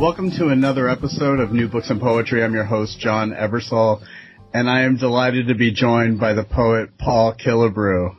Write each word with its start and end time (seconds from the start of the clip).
Welcome 0.00 0.32
to 0.38 0.48
another 0.48 0.88
episode 0.88 1.38
of 1.38 1.52
New 1.52 1.68
Books 1.68 1.88
in 1.88 2.00
Poetry. 2.00 2.42
I'm 2.44 2.52
your 2.52 2.64
host, 2.64 2.98
John 2.98 3.30
Ebersol, 3.30 4.02
and 4.52 4.68
I 4.68 4.82
am 4.82 4.96
delighted 4.96 5.46
to 5.46 5.54
be 5.54 5.72
joined 5.72 6.18
by 6.18 6.34
the 6.34 6.44
poet 6.44 6.98
Paul 6.98 7.34
Killebrew. 7.34 8.14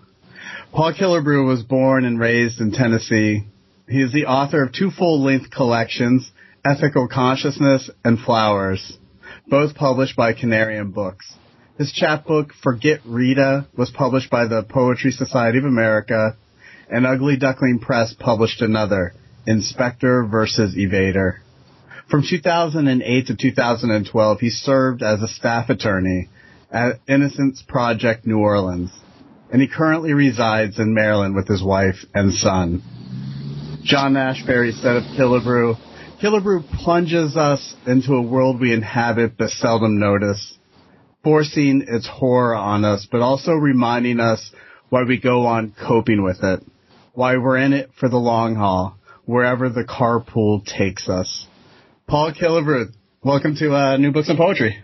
Paul 0.72 0.94
Killebrew 0.94 1.46
was 1.46 1.64
born 1.64 2.06
and 2.06 2.20
raised 2.20 2.62
in 2.62 2.72
Tennessee. 2.72 3.44
He 3.88 4.02
is 4.02 4.14
the 4.14 4.26
author 4.26 4.64
of 4.64 4.74
two 4.74 4.90
full-length 4.90 5.52
collections, 5.52 6.32
Ethical 6.66 7.08
Consciousness 7.08 7.90
and 8.04 8.20
Flowers, 8.20 8.98
both 9.48 9.76
published 9.76 10.16
by 10.16 10.34
Canarium 10.34 10.94
Books. 10.94 11.36
His 11.78 11.92
chapbook, 11.92 12.54
Forget 12.64 13.02
Rita, 13.06 13.68
was 13.78 13.92
published 13.92 14.32
by 14.32 14.48
the 14.48 14.64
Poetry 14.64 15.12
Society 15.12 15.60
of 15.60 15.66
America, 15.66 16.38
and 16.90 17.06
Ugly 17.06 17.38
Duckling 17.38 17.80
Press 17.80 18.16
published 18.18 18.62
another, 18.62 19.14
Inspector 19.46 20.26
versus 20.32 20.74
Evader. 20.74 21.40
From 22.10 22.22
2008 22.22 23.28
to 23.28 23.36
2012, 23.36 24.40
he 24.40 24.50
served 24.52 25.02
as 25.02 25.24
a 25.24 25.28
staff 25.28 25.70
attorney 25.72 26.30
at 26.72 27.00
Innocence 27.08 27.64
Project 27.68 28.28
New 28.28 28.38
Orleans, 28.38 28.92
and 29.52 29.60
he 29.60 29.68
currently 29.68 30.14
resides 30.14 30.78
in 30.78 30.94
Maryland 30.94 31.34
with 31.34 31.48
his 31.48 31.64
wife 31.64 32.06
and 32.14 32.32
son. 32.32 32.84
John 33.84 34.14
Ashbery 34.14 34.72
said 34.74 34.98
of 34.98 35.04
Killebrew, 35.18 35.78
Killebrew 36.22 36.84
plunges 36.84 37.36
us 37.36 37.76
into 37.88 38.14
a 38.14 38.22
world 38.22 38.60
we 38.60 38.72
inhabit 38.72 39.36
but 39.36 39.50
seldom 39.50 40.00
notice, 40.00 40.60
forcing 41.24 41.86
its 41.88 42.08
horror 42.08 42.56
on 42.56 42.86
us, 42.86 43.08
but 43.12 43.22
also 43.22 43.54
reminding 43.54 44.20
us 44.20 44.52
why 44.90 45.04
we 45.04 45.20
go 45.20 45.48
on 45.48 45.74
coping 45.88 46.24
with 46.24 46.44
it, 46.44 46.64
why 47.14 47.38
we're 47.38 47.58
in 47.58 47.74
it 47.74 47.90
for 48.00 48.10
the 48.10 48.18
long 48.18 48.56
haul, 48.56 48.96
wherever 49.26 49.70
the 49.70 49.84
carpool 49.84 50.64
takes 50.64 51.10
us. 51.10 51.48
Paul 52.08 52.34
Killebrew, 52.34 52.94
welcome 53.24 53.56
to 53.56 53.74
uh, 53.74 53.98
New 53.98 54.12
Books 54.12 54.30
in 54.30 54.38
Poetry. 54.38 54.78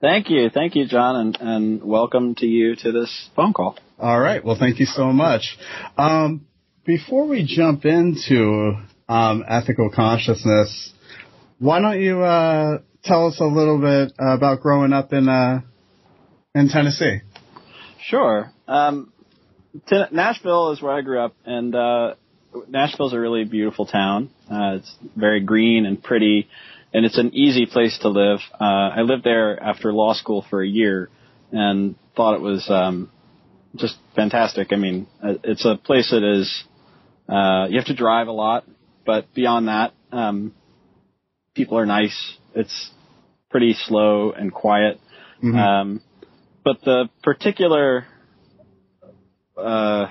Thank 0.00 0.28
you. 0.28 0.50
Thank 0.50 0.74
you, 0.74 0.88
John, 0.88 1.14
and, 1.14 1.38
and 1.40 1.84
welcome 1.84 2.34
to 2.36 2.46
you 2.46 2.74
to 2.74 2.90
this 2.90 3.30
phone 3.36 3.52
call. 3.52 3.78
All 3.96 4.18
right. 4.18 4.44
Well, 4.44 4.56
thank 4.58 4.80
you 4.80 4.86
so 4.86 5.12
much. 5.12 5.56
Um, 5.96 6.46
before 6.84 7.28
we 7.28 7.44
jump 7.46 7.84
into 7.84 8.74
um, 9.08 9.44
ethical 9.48 9.90
consciousness, 9.94 10.92
why 11.60 11.80
don't 11.80 12.00
you 12.00 12.22
uh, 12.22 12.78
tell 13.04 13.28
us 13.28 13.38
a 13.38 13.44
little 13.44 13.80
bit 13.80 14.12
about 14.18 14.60
growing 14.60 14.92
up 14.92 15.12
in 15.12 15.28
uh, 15.28 15.60
in 16.56 16.68
Tennessee? 16.68 17.20
Sure. 18.02 18.50
Um, 18.66 19.12
T- 19.88 20.04
Nashville 20.10 20.72
is 20.72 20.82
where 20.82 20.92
I 20.92 21.02
grew 21.02 21.20
up, 21.20 21.36
and 21.44 21.72
uh, 21.74 22.14
Nashville's 22.68 23.12
a 23.12 23.20
really 23.20 23.44
beautiful 23.44 23.86
town. 23.86 24.30
Uh, 24.50 24.76
it's 24.76 24.96
very 25.16 25.40
green 25.40 25.86
and 25.86 26.02
pretty, 26.02 26.48
and 26.92 27.04
it's 27.04 27.18
an 27.18 27.34
easy 27.34 27.66
place 27.66 27.98
to 28.02 28.08
live. 28.08 28.40
Uh, 28.60 28.64
I 28.96 29.02
lived 29.02 29.24
there 29.24 29.62
after 29.62 29.92
law 29.92 30.14
school 30.14 30.44
for 30.48 30.62
a 30.62 30.68
year, 30.68 31.10
and 31.52 31.94
thought 32.16 32.34
it 32.34 32.40
was 32.40 32.68
um, 32.70 33.10
just 33.76 33.96
fantastic. 34.16 34.68
I 34.72 34.76
mean, 34.76 35.06
uh, 35.22 35.34
it's 35.44 35.64
a 35.64 35.76
place 35.76 36.10
that 36.10 36.22
is 36.22 36.64
uh, 37.28 37.66
you 37.68 37.76
have 37.76 37.86
to 37.86 37.94
drive 37.94 38.28
a 38.28 38.32
lot, 38.32 38.64
but 39.04 39.32
beyond 39.34 39.68
that, 39.68 39.92
um, 40.12 40.54
people 41.54 41.78
are 41.78 41.86
nice. 41.86 42.36
It's 42.54 42.90
pretty 43.50 43.74
slow 43.74 44.32
and 44.32 44.52
quiet. 44.52 44.98
Mm-hmm. 45.42 45.56
Um, 45.56 46.02
but 46.64 46.80
the 46.84 47.08
particular 47.22 48.06
uh, 49.56 50.08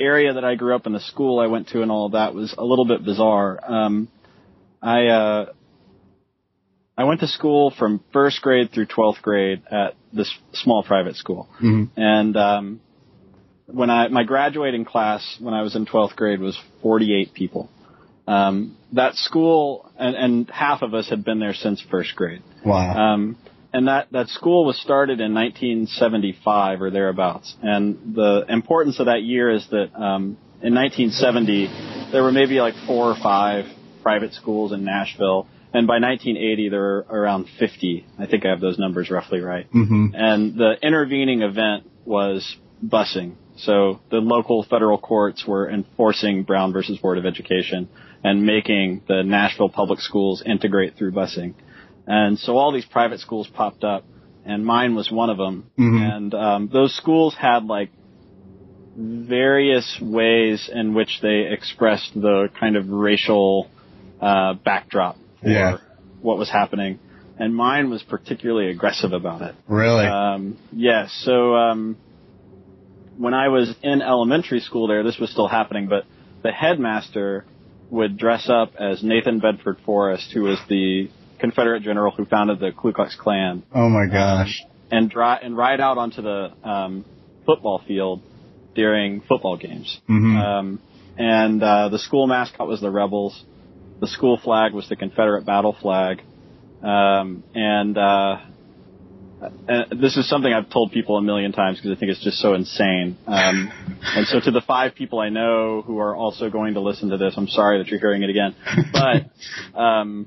area 0.00 0.32
that 0.34 0.44
I 0.44 0.54
grew 0.54 0.74
up 0.74 0.86
in, 0.86 0.92
the 0.92 1.00
school 1.00 1.38
I 1.38 1.46
went 1.46 1.68
to, 1.68 1.82
and 1.82 1.90
all 1.90 2.06
of 2.06 2.12
that 2.12 2.34
was 2.34 2.54
a 2.56 2.64
little 2.64 2.84
bit 2.84 3.04
bizarre. 3.04 3.60
Um, 3.62 4.08
I 4.82 5.06
uh, 5.06 5.52
I 6.96 7.04
went 7.04 7.20
to 7.20 7.28
school 7.28 7.72
from 7.78 8.02
first 8.12 8.42
grade 8.42 8.70
through 8.72 8.86
twelfth 8.86 9.22
grade 9.22 9.62
at 9.70 9.94
this 10.12 10.32
small 10.52 10.82
private 10.82 11.16
school, 11.16 11.48
mm-hmm. 11.56 11.84
and 11.96 12.36
um, 12.36 12.80
when 13.66 13.90
I 13.90 14.08
my 14.08 14.24
graduating 14.24 14.84
class 14.84 15.36
when 15.40 15.54
I 15.54 15.62
was 15.62 15.76
in 15.76 15.86
twelfth 15.86 16.16
grade 16.16 16.40
was 16.40 16.58
forty 16.82 17.14
eight 17.14 17.34
people. 17.34 17.70
Um, 18.26 18.76
that 18.92 19.14
school 19.14 19.90
and, 19.98 20.14
and 20.14 20.50
half 20.50 20.82
of 20.82 20.94
us 20.94 21.08
had 21.08 21.24
been 21.24 21.40
there 21.40 21.54
since 21.54 21.82
first 21.90 22.14
grade. 22.14 22.42
Wow. 22.64 23.14
Um, 23.14 23.36
and 23.72 23.88
that, 23.88 24.08
that 24.12 24.28
school 24.28 24.64
was 24.64 24.80
started 24.80 25.20
in 25.20 25.34
1975 25.34 26.82
or 26.82 26.90
thereabouts. 26.90 27.54
And 27.62 28.14
the 28.14 28.44
importance 28.48 28.98
of 28.98 29.06
that 29.06 29.22
year 29.22 29.50
is 29.50 29.66
that 29.70 29.94
um, 29.94 30.36
in 30.62 30.74
1970 30.74 32.10
there 32.12 32.22
were 32.22 32.32
maybe 32.32 32.60
like 32.60 32.74
four 32.86 33.10
or 33.10 33.16
five 33.16 33.66
private 34.02 34.32
schools 34.34 34.72
in 34.72 34.84
Nashville, 34.84 35.46
and 35.72 35.86
by 35.86 36.00
1980 36.00 36.68
there 36.68 36.80
were 36.80 37.06
around 37.08 37.46
50. 37.58 38.06
I 38.18 38.26
think 38.26 38.44
I 38.44 38.48
have 38.48 38.60
those 38.60 38.78
numbers 38.78 39.10
roughly 39.10 39.40
right. 39.40 39.70
Mm-hmm. 39.72 40.06
And 40.14 40.54
the 40.56 40.74
intervening 40.82 41.42
event 41.42 41.88
was 42.04 42.56
busing. 42.84 43.34
So 43.56 44.00
the 44.10 44.16
local 44.16 44.64
federal 44.64 44.98
courts 44.98 45.46
were 45.46 45.70
enforcing 45.70 46.44
Brown 46.44 46.72
versus 46.72 46.98
Board 46.98 47.18
of 47.18 47.26
Education 47.26 47.88
and 48.24 48.44
making 48.44 49.02
the 49.06 49.22
Nashville 49.22 49.68
public 49.68 50.00
schools 50.00 50.42
integrate 50.44 50.96
through 50.96 51.12
busing. 51.12 51.54
And 52.10 52.40
so 52.40 52.56
all 52.56 52.72
these 52.72 52.84
private 52.84 53.20
schools 53.20 53.46
popped 53.46 53.84
up, 53.84 54.04
and 54.44 54.66
mine 54.66 54.96
was 54.96 55.12
one 55.12 55.30
of 55.30 55.36
them. 55.36 55.70
Mm-hmm. 55.78 56.02
And 56.02 56.34
um, 56.34 56.70
those 56.72 56.92
schools 56.96 57.36
had 57.38 57.66
like 57.66 57.90
various 58.96 59.96
ways 60.02 60.68
in 60.74 60.92
which 60.92 61.20
they 61.22 61.46
expressed 61.48 62.10
the 62.16 62.48
kind 62.58 62.74
of 62.74 62.88
racial 62.88 63.70
uh, 64.20 64.54
backdrop 64.54 65.18
for 65.40 65.50
yeah. 65.50 65.76
what 66.20 66.36
was 66.36 66.50
happening. 66.50 66.98
And 67.38 67.54
mine 67.54 67.90
was 67.90 68.02
particularly 68.02 68.72
aggressive 68.72 69.12
about 69.12 69.42
it. 69.42 69.54
Really? 69.68 70.04
Um, 70.04 70.58
yes. 70.72 71.12
So 71.24 71.54
um, 71.54 71.96
when 73.18 73.34
I 73.34 73.50
was 73.50 73.72
in 73.84 74.02
elementary 74.02 74.58
school 74.58 74.88
there, 74.88 75.04
this 75.04 75.18
was 75.20 75.30
still 75.30 75.46
happening, 75.46 75.86
but 75.86 76.06
the 76.42 76.50
headmaster 76.50 77.44
would 77.88 78.18
dress 78.18 78.48
up 78.48 78.72
as 78.80 79.00
Nathan 79.04 79.38
Bedford 79.38 79.78
Forrest, 79.86 80.32
who 80.34 80.42
was 80.42 80.58
the 80.68 81.08
Confederate 81.40 81.82
general 81.82 82.12
who 82.12 82.24
founded 82.24 82.60
the 82.60 82.72
Ku 82.72 82.92
Klux 82.92 83.16
Klan. 83.16 83.62
Oh 83.74 83.88
my 83.88 84.06
gosh! 84.06 84.62
Um, 84.62 84.70
and 84.90 85.10
dry, 85.10 85.36
and 85.36 85.56
ride 85.56 85.80
out 85.80 85.98
onto 85.98 86.22
the 86.22 86.52
um, 86.62 87.04
football 87.46 87.82
field 87.86 88.22
during 88.74 89.20
football 89.22 89.56
games. 89.56 90.00
Mm-hmm. 90.08 90.36
Um, 90.36 90.80
and 91.18 91.62
uh, 91.62 91.88
the 91.88 91.98
school 91.98 92.26
mascot 92.26 92.66
was 92.66 92.80
the 92.80 92.90
Rebels. 92.90 93.44
The 94.00 94.06
school 94.06 94.38
flag 94.42 94.72
was 94.72 94.88
the 94.88 94.96
Confederate 94.96 95.44
battle 95.44 95.76
flag. 95.78 96.22
Um, 96.82 97.44
and, 97.54 97.98
uh, 97.98 98.40
and 99.68 100.00
this 100.00 100.16
is 100.16 100.28
something 100.28 100.50
I've 100.50 100.70
told 100.70 100.92
people 100.92 101.18
a 101.18 101.22
million 101.22 101.52
times 101.52 101.78
because 101.78 101.94
I 101.94 102.00
think 102.00 102.12
it's 102.12 102.24
just 102.24 102.38
so 102.38 102.54
insane. 102.54 103.18
Um, 103.26 103.70
and 104.02 104.26
so 104.26 104.40
to 104.40 104.50
the 104.50 104.62
five 104.62 104.94
people 104.94 105.18
I 105.18 105.28
know 105.28 105.82
who 105.82 105.98
are 105.98 106.16
also 106.16 106.48
going 106.48 106.74
to 106.74 106.80
listen 106.80 107.10
to 107.10 107.18
this, 107.18 107.34
I'm 107.36 107.48
sorry 107.48 107.78
that 107.78 107.88
you're 107.88 108.00
hearing 108.00 108.22
it 108.22 108.30
again. 108.30 108.54
But 108.92 109.78
um, 109.78 110.26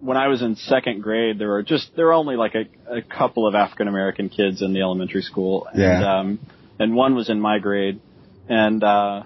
when 0.00 0.16
I 0.16 0.28
was 0.28 0.42
in 0.42 0.56
second 0.56 1.02
grade, 1.02 1.38
there 1.38 1.48
were 1.48 1.62
just 1.62 1.94
there 1.96 2.06
were 2.06 2.12
only 2.12 2.36
like 2.36 2.54
a, 2.54 2.96
a 2.98 3.02
couple 3.02 3.46
of 3.46 3.54
African 3.54 3.88
American 3.88 4.28
kids 4.28 4.62
in 4.62 4.72
the 4.72 4.80
elementary 4.80 5.22
school, 5.22 5.66
and 5.72 5.80
yeah. 5.80 6.18
um, 6.18 6.38
and 6.78 6.94
one 6.94 7.14
was 7.14 7.30
in 7.30 7.40
my 7.40 7.58
grade, 7.58 8.00
and 8.48 8.82
uh, 8.82 9.22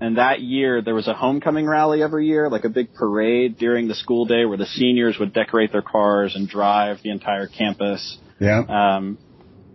and 0.00 0.18
that 0.18 0.40
year 0.40 0.82
there 0.82 0.94
was 0.94 1.08
a 1.08 1.14
homecoming 1.14 1.66
rally 1.66 2.02
every 2.02 2.26
year, 2.26 2.48
like 2.50 2.64
a 2.64 2.68
big 2.68 2.94
parade 2.94 3.58
during 3.58 3.88
the 3.88 3.94
school 3.94 4.26
day 4.26 4.44
where 4.44 4.58
the 4.58 4.66
seniors 4.66 5.18
would 5.18 5.32
decorate 5.32 5.72
their 5.72 5.82
cars 5.82 6.34
and 6.34 6.48
drive 6.48 6.98
the 7.02 7.10
entire 7.10 7.46
campus. 7.46 8.18
Yeah. 8.38 8.60
Um, 8.68 9.18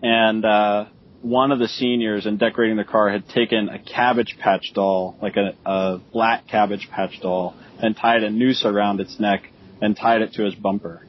and 0.04 0.46
uh, 0.46 0.86
one 1.22 1.52
of 1.52 1.60
the 1.60 1.68
seniors 1.68 2.26
in 2.26 2.38
decorating 2.38 2.78
the 2.78 2.84
car 2.84 3.10
had 3.10 3.28
taken 3.30 3.70
a 3.70 3.80
Cabbage 3.80 4.38
Patch 4.40 4.72
doll, 4.74 5.18
like 5.22 5.38
a, 5.38 5.56
a 5.66 6.02
black 6.12 6.48
Cabbage 6.48 6.90
Patch 6.92 7.20
doll, 7.22 7.56
and 7.80 7.96
tied 7.96 8.24
a 8.24 8.30
noose 8.30 8.64
around 8.66 9.00
its 9.00 9.20
neck 9.20 9.44
and 9.82 9.98
tied 9.98 10.22
it 10.22 10.34
to 10.34 10.44
his 10.44 10.56
bumper. 10.56 11.06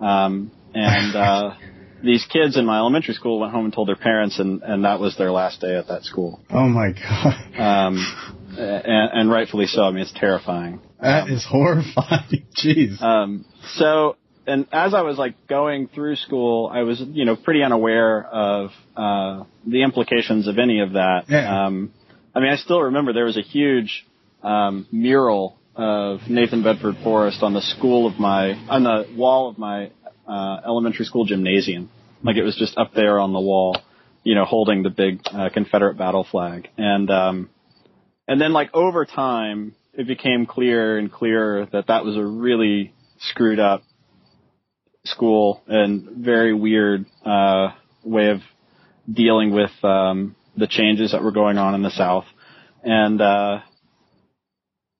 Um, 0.00 0.50
and 0.74 1.16
uh, 1.16 1.54
these 2.02 2.26
kids 2.26 2.56
in 2.56 2.66
my 2.66 2.78
elementary 2.78 3.14
school 3.14 3.40
went 3.40 3.52
home 3.52 3.64
and 3.64 3.74
told 3.74 3.88
their 3.88 3.96
parents, 3.96 4.38
and, 4.38 4.62
and 4.62 4.84
that 4.84 5.00
was 5.00 5.16
their 5.16 5.30
last 5.30 5.60
day 5.60 5.76
at 5.76 5.88
that 5.88 6.04
school. 6.04 6.40
Oh 6.50 6.68
my 6.68 6.92
god. 6.92 7.58
Um, 7.58 8.36
and, 8.58 9.10
and 9.12 9.30
rightfully 9.30 9.66
so. 9.66 9.82
I 9.82 9.90
mean, 9.90 10.02
it's 10.02 10.12
terrifying. 10.12 10.80
That 11.00 11.28
is 11.28 11.44
horrifying. 11.44 12.46
Jeez. 12.56 13.00
Um, 13.02 13.44
so, 13.74 14.16
and 14.46 14.66
as 14.72 14.94
I 14.94 15.02
was 15.02 15.18
like 15.18 15.46
going 15.46 15.88
through 15.88 16.16
school, 16.16 16.70
I 16.72 16.82
was, 16.82 17.00
you 17.00 17.24
know, 17.24 17.36
pretty 17.36 17.62
unaware 17.62 18.24
of, 18.24 18.70
uh, 18.96 19.44
the 19.66 19.82
implications 19.82 20.48
of 20.48 20.58
any 20.58 20.80
of 20.80 20.92
that. 20.92 21.24
Yeah. 21.28 21.66
Um, 21.66 21.92
I 22.34 22.40
mean, 22.40 22.50
I 22.50 22.56
still 22.56 22.82
remember 22.82 23.12
there 23.12 23.24
was 23.24 23.36
a 23.36 23.42
huge, 23.42 24.06
um, 24.42 24.86
mural 24.92 25.58
of 25.76 26.20
Nathan 26.28 26.62
Bedford 26.62 26.96
Forrest 27.04 27.42
on 27.42 27.52
the 27.52 27.60
school 27.60 28.06
of 28.06 28.18
my, 28.18 28.52
on 28.68 28.82
the 28.82 29.06
wall 29.16 29.48
of 29.48 29.58
my, 29.58 29.90
uh, 30.26 30.60
elementary 30.64 31.04
school 31.04 31.24
gymnasium. 31.24 31.90
Like 32.22 32.36
it 32.36 32.42
was 32.42 32.56
just 32.56 32.76
up 32.78 32.92
there 32.94 33.20
on 33.20 33.32
the 33.32 33.40
wall, 33.40 33.76
you 34.24 34.34
know, 34.34 34.44
holding 34.44 34.82
the 34.82 34.90
big, 34.90 35.20
uh, 35.26 35.50
Confederate 35.52 35.96
battle 35.98 36.26
flag. 36.28 36.68
And, 36.76 37.10
um, 37.10 37.50
and 38.26 38.40
then 38.40 38.52
like 38.52 38.70
over 38.74 39.04
time, 39.04 39.74
it 39.92 40.06
became 40.06 40.46
clear 40.46 40.98
and 40.98 41.12
clearer 41.12 41.68
that 41.72 41.86
that 41.88 42.04
was 42.04 42.16
a 42.16 42.24
really 42.24 42.92
screwed 43.18 43.60
up 43.60 43.82
school 45.04 45.62
and 45.66 46.24
very 46.24 46.52
weird 46.52 47.06
uh, 47.24 47.68
way 48.04 48.28
of 48.28 48.40
dealing 49.10 49.52
with 49.52 49.70
um, 49.82 50.34
the 50.56 50.66
changes 50.66 51.12
that 51.12 51.22
were 51.22 51.32
going 51.32 51.58
on 51.58 51.74
in 51.74 51.82
the 51.82 51.90
South, 51.90 52.24
and 52.82 53.20
uh, 53.20 53.60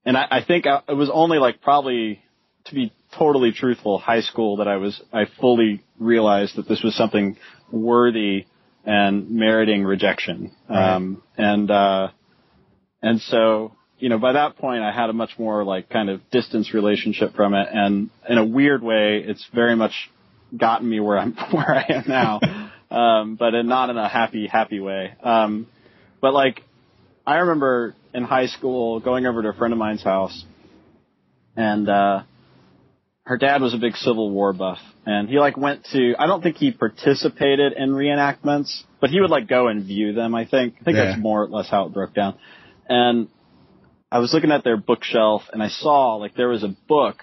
and 0.06 0.17
I, 0.17 0.26
I 0.31 0.44
think 0.44 0.67
I, 0.67 0.81
it 0.88 0.94
was 0.94 1.11
only 1.12 1.38
like 1.38 1.61
probably 1.61 2.23
to 2.67 2.75
be 2.75 2.93
totally 3.19 3.53
truthful, 3.53 3.99
high 3.99 4.20
school 4.23 4.56
that 4.58 4.69
I 4.69 4.76
was 4.76 5.00
I 5.12 5.25
fully 5.41 5.82
realized 5.99 6.56
that 6.56 6.69
this 6.69 6.82
was 6.82 6.94
something 6.97 7.37
worthy 7.70 8.47
and 8.85 9.31
meriting 9.31 9.85
rejection, 9.85 10.53
Right. 10.70 10.94
um, 10.94 11.23
and 11.37 11.70
uh, 11.70 12.08
and 13.03 13.20
so 13.20 13.73
you 13.99 14.08
know 14.08 14.19
by 14.19 14.32
that 14.32 14.56
point 14.56 14.82
I 14.82 14.93
had 14.93 15.11
a 15.11 15.12
much 15.12 15.31
more 15.38 15.64
like 15.64 15.88
kind 15.91 16.09
of 16.09 16.20
distance 16.31 16.73
relationship 16.73 17.35
from 17.35 17.55
it, 17.55 17.69
and 17.73 18.11
in 18.29 18.38
a 18.38 18.44
weird 18.44 18.82
way, 18.82 19.23
it's 19.26 19.44
very 19.52 19.75
much 19.75 19.93
gotten 20.56 20.88
me 20.88 21.00
where 21.00 21.19
I'm 21.19 21.32
where 21.50 21.75
I 21.75 21.85
am 21.88 22.05
now, 22.06 22.41
um, 22.97 23.35
but 23.37 23.55
in, 23.55 23.67
not 23.67 23.91
in 23.91 23.97
a 23.97 24.09
happy 24.09 24.47
happy 24.47 24.79
way. 24.79 25.14
Um, 25.23 25.67
but 26.20 26.32
like 26.32 26.62
I 27.26 27.38
remember 27.38 27.97
in 28.16 28.24
high 28.24 28.46
school 28.46 28.98
going 28.98 29.26
over 29.26 29.42
to 29.42 29.48
a 29.50 29.52
friend 29.52 29.72
of 29.72 29.78
mine's 29.78 30.02
house, 30.02 30.44
and 31.54 31.88
uh, 31.88 32.22
her 33.24 33.36
dad 33.36 33.60
was 33.60 33.74
a 33.74 33.78
big 33.78 33.94
Civil 33.96 34.30
War 34.30 34.52
buff, 34.52 34.78
and 35.04 35.28
he 35.28 35.38
like 35.38 35.56
went 35.56 35.84
to. 35.92 36.14
I 36.18 36.26
don't 36.26 36.42
think 36.42 36.56
he 36.56 36.72
participated 36.72 37.74
in 37.74 37.90
reenactments, 37.90 38.82
but 39.00 39.10
he 39.10 39.20
would 39.20 39.30
like 39.30 39.46
go 39.48 39.68
and 39.68 39.84
view 39.84 40.14
them. 40.14 40.34
I 40.34 40.46
think. 40.46 40.76
I 40.80 40.84
think 40.84 40.96
Yeah. 40.96 41.04
that's 41.06 41.20
more 41.20 41.42
or 41.44 41.48
less 41.48 41.68
how 41.68 41.86
it 41.86 41.92
broke 41.92 42.14
down. 42.14 42.34
And 42.88 43.28
I 44.10 44.18
was 44.20 44.32
looking 44.32 44.50
at 44.50 44.64
their 44.64 44.76
bookshelf, 44.78 45.42
and 45.52 45.62
I 45.62 45.68
saw 45.68 46.16
like 46.16 46.34
there 46.34 46.48
was 46.48 46.64
a 46.64 46.74
book 46.88 47.16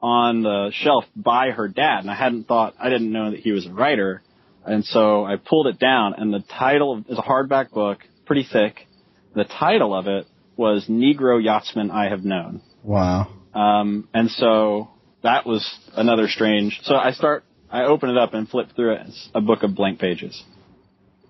on 0.00 0.42
the 0.42 0.70
shelf 0.72 1.04
by 1.14 1.50
her 1.50 1.68
dad, 1.68 2.00
and 2.00 2.10
I 2.10 2.14
hadn't 2.14 2.44
thought. 2.44 2.74
I 2.78 2.88
didn't 2.88 3.12
know 3.12 3.30
that 3.30 3.40
he 3.40 3.52
was 3.52 3.66
a 3.66 3.72
writer, 3.72 4.22
and 4.64 4.84
so 4.84 5.24
I 5.24 5.36
pulled 5.36 5.66
it 5.66 5.78
down, 5.78 6.14
and 6.16 6.32
the 6.32 6.40
title 6.40 7.04
is 7.08 7.18
a 7.18 7.22
hardback 7.22 7.70
book, 7.72 7.98
pretty 8.24 8.46
thick. 8.50 8.86
The 9.34 9.44
title 9.44 9.94
of 9.94 10.06
it 10.06 10.26
was 10.56 10.86
Negro 10.88 11.42
Yachtsmen 11.42 11.90
I 11.90 12.08
Have 12.08 12.24
Known. 12.24 12.60
Wow. 12.82 13.28
Um, 13.54 14.08
and 14.14 14.30
so 14.30 14.90
that 15.22 15.46
was 15.46 15.68
another 15.96 16.28
strange. 16.28 16.80
So 16.84 16.94
I 16.94 17.12
start, 17.12 17.44
I 17.70 17.84
open 17.84 18.10
it 18.10 18.16
up 18.18 18.34
and 18.34 18.48
flip 18.48 18.68
through 18.76 18.94
it. 18.94 19.00
It's 19.08 19.28
a 19.34 19.40
book 19.40 19.62
of 19.62 19.74
blank 19.74 19.98
pages. 19.98 20.42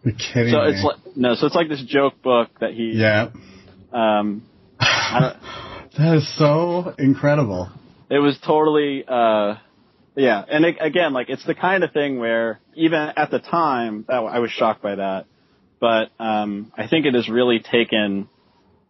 You're 0.05 0.15
kidding 0.15 0.53
So 0.53 0.59
me. 0.65 0.71
it's 0.73 0.85
like 0.85 1.17
no, 1.17 1.35
so 1.35 1.47
it's 1.47 1.55
like 1.55 1.69
this 1.71 1.83
joke 1.87 2.21
book 2.23 2.51
that 2.61 2.73
he. 2.73 2.93
yeah. 2.95 3.31
Um, 3.93 4.45
I 4.79 5.19
don't, 5.21 5.37
That 5.97 6.17
is 6.17 6.37
so 6.37 6.93
incredible. 6.99 7.71
it 8.11 8.19
was 8.19 8.37
totally. 8.45 9.05
Uh, 9.07 9.55
yeah, 10.17 10.45
and 10.49 10.65
it, 10.65 10.77
again, 10.81 11.13
like 11.13 11.29
it's 11.31 11.45
the 11.47 11.55
kind 11.55 11.85
of 11.85 11.93
thing 11.93 12.19
where 12.19 12.61
even 12.75 12.99
at 13.17 13.31
the 13.31 13.39
time, 13.39 14.05
I 14.09 14.41
was 14.41 14.51
shocked 14.51 14.83
by 14.83 14.97
that. 14.97 15.27
But 15.85 16.13
um, 16.19 16.73
I 16.79 16.89
think 16.89 17.05
it 17.05 17.13
has 17.13 17.29
really 17.29 17.59
taken 17.59 18.27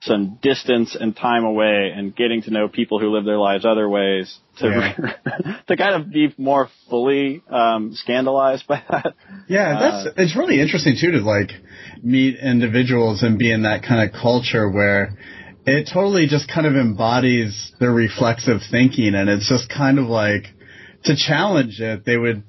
some 0.02 0.38
distance 0.40 0.94
and 0.94 1.16
time 1.16 1.42
away 1.42 1.92
and 1.92 2.14
getting 2.14 2.42
to 2.42 2.52
know 2.52 2.68
people 2.68 3.00
who 3.00 3.10
live 3.10 3.24
their 3.24 3.36
lives 3.36 3.64
other 3.64 3.88
ways 3.88 4.38
to 4.58 5.12
to 5.66 5.76
kind 5.76 5.94
of 5.96 6.12
be 6.12 6.32
more 6.38 6.68
fully 6.88 7.42
um, 7.50 7.94
scandalized 7.94 8.68
by 8.68 8.80
that. 8.88 9.14
Yeah, 9.48 9.76
that's 9.80 10.06
Uh, 10.06 10.22
it's 10.22 10.36
really 10.36 10.60
interesting 10.60 10.94
too 11.00 11.10
to 11.10 11.18
like 11.18 11.50
meet 12.00 12.38
individuals 12.38 13.24
and 13.24 13.40
be 13.40 13.50
in 13.50 13.62
that 13.62 13.82
kind 13.82 14.08
of 14.08 14.14
culture 14.14 14.70
where 14.70 15.18
it 15.66 15.90
totally 15.92 16.28
just 16.28 16.48
kind 16.48 16.64
of 16.64 16.76
embodies 16.76 17.72
their 17.80 17.90
reflexive 17.90 18.60
thinking 18.70 19.16
and 19.16 19.28
it's 19.28 19.48
just 19.48 19.68
kind 19.68 19.98
of 19.98 20.06
like 20.06 20.44
to 21.02 21.16
challenge 21.16 21.80
it 21.80 22.04
they 22.06 22.16
would 22.16 22.44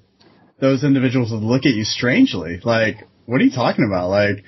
those 0.59 0.83
individuals 0.83 1.31
would 1.31 1.41
look 1.41 1.65
at 1.65 1.73
you 1.73 1.83
strangely 1.83 2.59
like 2.63 3.07
what 3.25 3.41
are 3.41 3.43
you 3.43 3.51
talking 3.51 3.85
about 3.85 4.09
like 4.09 4.43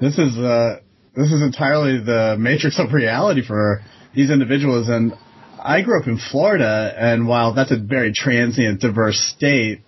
this 0.00 0.18
is 0.18 0.36
uh 0.36 0.80
this 1.16 1.30
is 1.30 1.42
entirely 1.42 1.98
the 2.02 2.36
matrix 2.38 2.78
of 2.78 2.92
reality 2.92 3.42
for 3.46 3.82
these 4.14 4.30
individuals 4.30 4.88
and 4.88 5.12
I 5.62 5.80
grew 5.82 5.98
up 6.00 6.06
in 6.06 6.18
Florida 6.18 6.94
and 6.96 7.26
while 7.26 7.54
that's 7.54 7.72
a 7.72 7.78
very 7.78 8.12
transient 8.12 8.80
diverse 8.80 9.18
state 9.36 9.80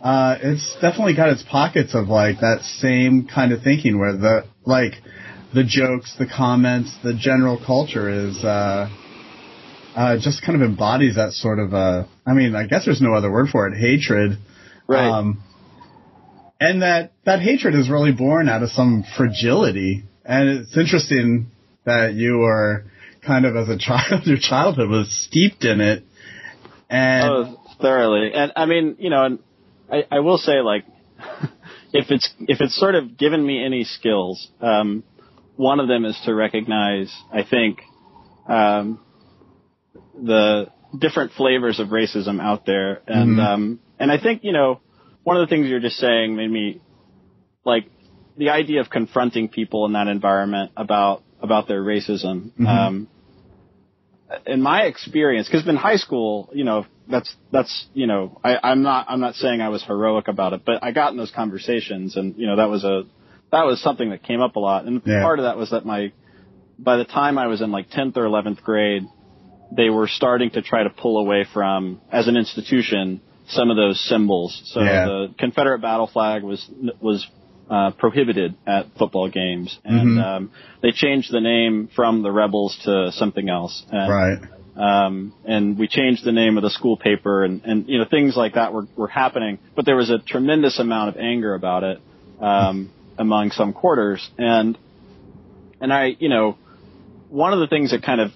uh, 0.00 0.38
it's 0.40 0.76
definitely 0.80 1.14
got 1.14 1.28
its 1.28 1.42
pockets 1.42 1.94
of 1.94 2.08
like 2.08 2.40
that 2.40 2.62
same 2.62 3.28
kind 3.28 3.52
of 3.52 3.62
thinking 3.62 3.98
where 3.98 4.16
the 4.16 4.44
like 4.64 4.94
the 5.52 5.64
jokes, 5.64 6.14
the 6.18 6.26
comments, 6.26 6.96
the 7.02 7.12
general 7.14 7.62
culture 7.64 8.08
is 8.08 8.42
uh, 8.42 8.88
uh, 9.94 10.16
just 10.18 10.42
kind 10.44 10.60
of 10.60 10.66
embodies 10.66 11.16
that 11.16 11.32
sort 11.32 11.58
of 11.58 11.74
uh, 11.74 12.04
I 12.26 12.32
mean, 12.32 12.54
I 12.54 12.66
guess 12.66 12.86
there's 12.86 13.02
no 13.02 13.14
other 13.14 13.30
word 13.30 13.48
for 13.50 13.66
it, 13.68 13.76
hatred. 13.76 14.38
Right. 14.86 15.06
Um, 15.06 15.42
and 16.60 16.82
that 16.82 17.12
that 17.24 17.40
hatred 17.40 17.74
is 17.74 17.88
really 17.88 18.12
born 18.12 18.48
out 18.48 18.62
of 18.62 18.70
some 18.70 19.04
fragility, 19.16 20.04
and 20.24 20.48
it's 20.48 20.76
interesting 20.76 21.50
that 21.84 22.14
you 22.14 22.42
are 22.42 22.84
kind 23.26 23.46
of 23.46 23.56
as 23.56 23.68
a 23.68 23.78
child, 23.88 24.26
your 24.26 24.38
childhood 24.38 24.88
was 24.90 25.10
steeped 25.26 25.64
in 25.64 25.80
it, 25.80 26.04
and 26.88 27.24
Oh, 27.30 27.60
thoroughly. 27.80 28.32
And 28.34 28.52
I 28.54 28.66
mean, 28.66 28.96
you 28.98 29.10
know, 29.10 29.24
and 29.24 29.38
I, 29.90 30.04
I 30.10 30.20
will 30.20 30.38
say, 30.38 30.60
like, 30.60 30.84
if 31.92 32.10
it's 32.10 32.32
if 32.40 32.60
it's 32.60 32.78
sort 32.78 32.94
of 32.94 33.16
given 33.16 33.44
me 33.44 33.64
any 33.64 33.84
skills, 33.84 34.48
um, 34.60 35.02
one 35.56 35.80
of 35.80 35.88
them 35.88 36.04
is 36.04 36.18
to 36.26 36.34
recognize, 36.34 37.12
I 37.32 37.42
think, 37.42 37.80
um, 38.46 39.00
the 40.14 40.68
different 40.98 41.32
flavors 41.32 41.78
of 41.80 41.88
racism 41.88 42.40
out 42.40 42.66
there, 42.66 43.00
and 43.06 43.36
Mhm. 43.38 43.46
um, 43.46 43.80
and 43.98 44.10
I 44.10 44.18
think 44.18 44.44
you 44.44 44.52
know, 44.52 44.80
one 45.24 45.36
of 45.36 45.46
the 45.48 45.54
things 45.54 45.68
you're 45.68 45.80
just 45.80 45.96
saying 45.96 46.34
made 46.36 46.50
me 46.50 46.80
like 47.64 47.86
the 48.36 48.50
idea 48.50 48.80
of 48.80 48.90
confronting 48.90 49.48
people 49.48 49.86
in 49.86 49.92
that 49.92 50.08
environment 50.08 50.72
about 50.76 51.22
about 51.40 51.68
their 51.68 51.82
racism. 51.82 52.50
Mhm. 52.58 52.66
Um, 52.66 53.08
in 54.46 54.62
my 54.62 54.82
experience, 54.82 55.48
because 55.48 55.66
in 55.66 55.76
high 55.76 55.96
school, 55.96 56.50
you 56.52 56.64
know, 56.64 56.86
that's 57.08 57.34
that's 57.50 57.86
you 57.94 58.06
know, 58.06 58.40
I, 58.44 58.58
I'm 58.62 58.82
not 58.82 59.06
I'm 59.08 59.20
not 59.20 59.34
saying 59.34 59.60
I 59.60 59.68
was 59.70 59.82
heroic 59.82 60.28
about 60.28 60.52
it, 60.52 60.62
but 60.64 60.82
I 60.82 60.92
got 60.92 61.10
in 61.12 61.18
those 61.18 61.32
conversations, 61.32 62.16
and 62.16 62.36
you 62.36 62.46
know, 62.46 62.56
that 62.56 62.68
was 62.68 62.84
a 62.84 63.04
that 63.50 63.66
was 63.66 63.82
something 63.82 64.10
that 64.10 64.22
came 64.22 64.40
up 64.40 64.56
a 64.56 64.60
lot, 64.60 64.84
and 64.84 65.02
Yeah. 65.04 65.22
part 65.22 65.38
of 65.40 65.44
that 65.44 65.56
was 65.56 65.70
that 65.70 65.84
my 65.84 66.12
by 66.78 66.96
the 66.96 67.04
time 67.04 67.36
I 67.36 67.48
was 67.48 67.60
in 67.60 67.70
like 67.72 67.90
10th 67.90 68.16
or 68.16 68.24
11th 68.24 68.62
grade, 68.62 69.02
they 69.70 69.90
were 69.90 70.08
starting 70.08 70.50
to 70.52 70.62
try 70.62 70.82
to 70.84 70.90
pull 70.90 71.18
away 71.18 71.44
from 71.52 72.00
as 72.10 72.26
an 72.28 72.36
institution 72.36 73.20
some 73.50 73.70
of 73.70 73.76
those 73.76 74.00
symbols. 74.00 74.60
So 74.66 74.80
Yeah. 74.80 75.04
the 75.04 75.34
Confederate 75.38 75.80
battle 75.80 76.06
flag 76.06 76.42
was 76.42 76.68
was 77.00 77.26
uh, 77.68 77.92
prohibited 77.92 78.54
at 78.66 78.86
football 78.98 79.28
games, 79.28 79.78
and 79.84 80.18
Mhm. 80.18 80.24
um, 80.24 80.50
they 80.80 80.90
changed 80.90 81.30
the 81.30 81.40
name 81.40 81.88
from 81.94 82.22
the 82.22 82.32
Rebels 82.32 82.76
to 82.84 83.12
something 83.12 83.48
else. 83.48 83.84
And, 83.92 84.10
right. 84.10 84.38
um, 84.76 85.32
and 85.44 85.78
we 85.78 85.86
changed 85.86 86.24
the 86.24 86.32
name 86.32 86.56
of 86.56 86.64
the 86.64 86.70
school 86.70 86.96
paper, 86.96 87.44
and, 87.44 87.60
and 87.64 87.88
you 87.88 87.98
know 87.98 88.06
things 88.06 88.36
like 88.36 88.54
that 88.54 88.72
were, 88.72 88.86
were 88.96 89.06
happening. 89.06 89.58
But 89.76 89.84
there 89.84 89.94
was 89.94 90.10
a 90.10 90.18
tremendous 90.18 90.80
amount 90.80 91.10
of 91.10 91.16
anger 91.22 91.54
about 91.54 91.84
it 91.84 92.00
um, 92.40 92.90
among 93.18 93.52
some 93.52 93.72
quarters, 93.72 94.28
and 94.36 94.76
and 95.80 95.92
I, 95.92 96.16
you 96.18 96.28
know, 96.28 96.56
one 97.28 97.52
of 97.52 97.60
the 97.60 97.68
things 97.68 97.92
that 97.92 98.02
kind 98.02 98.20
of 98.20 98.32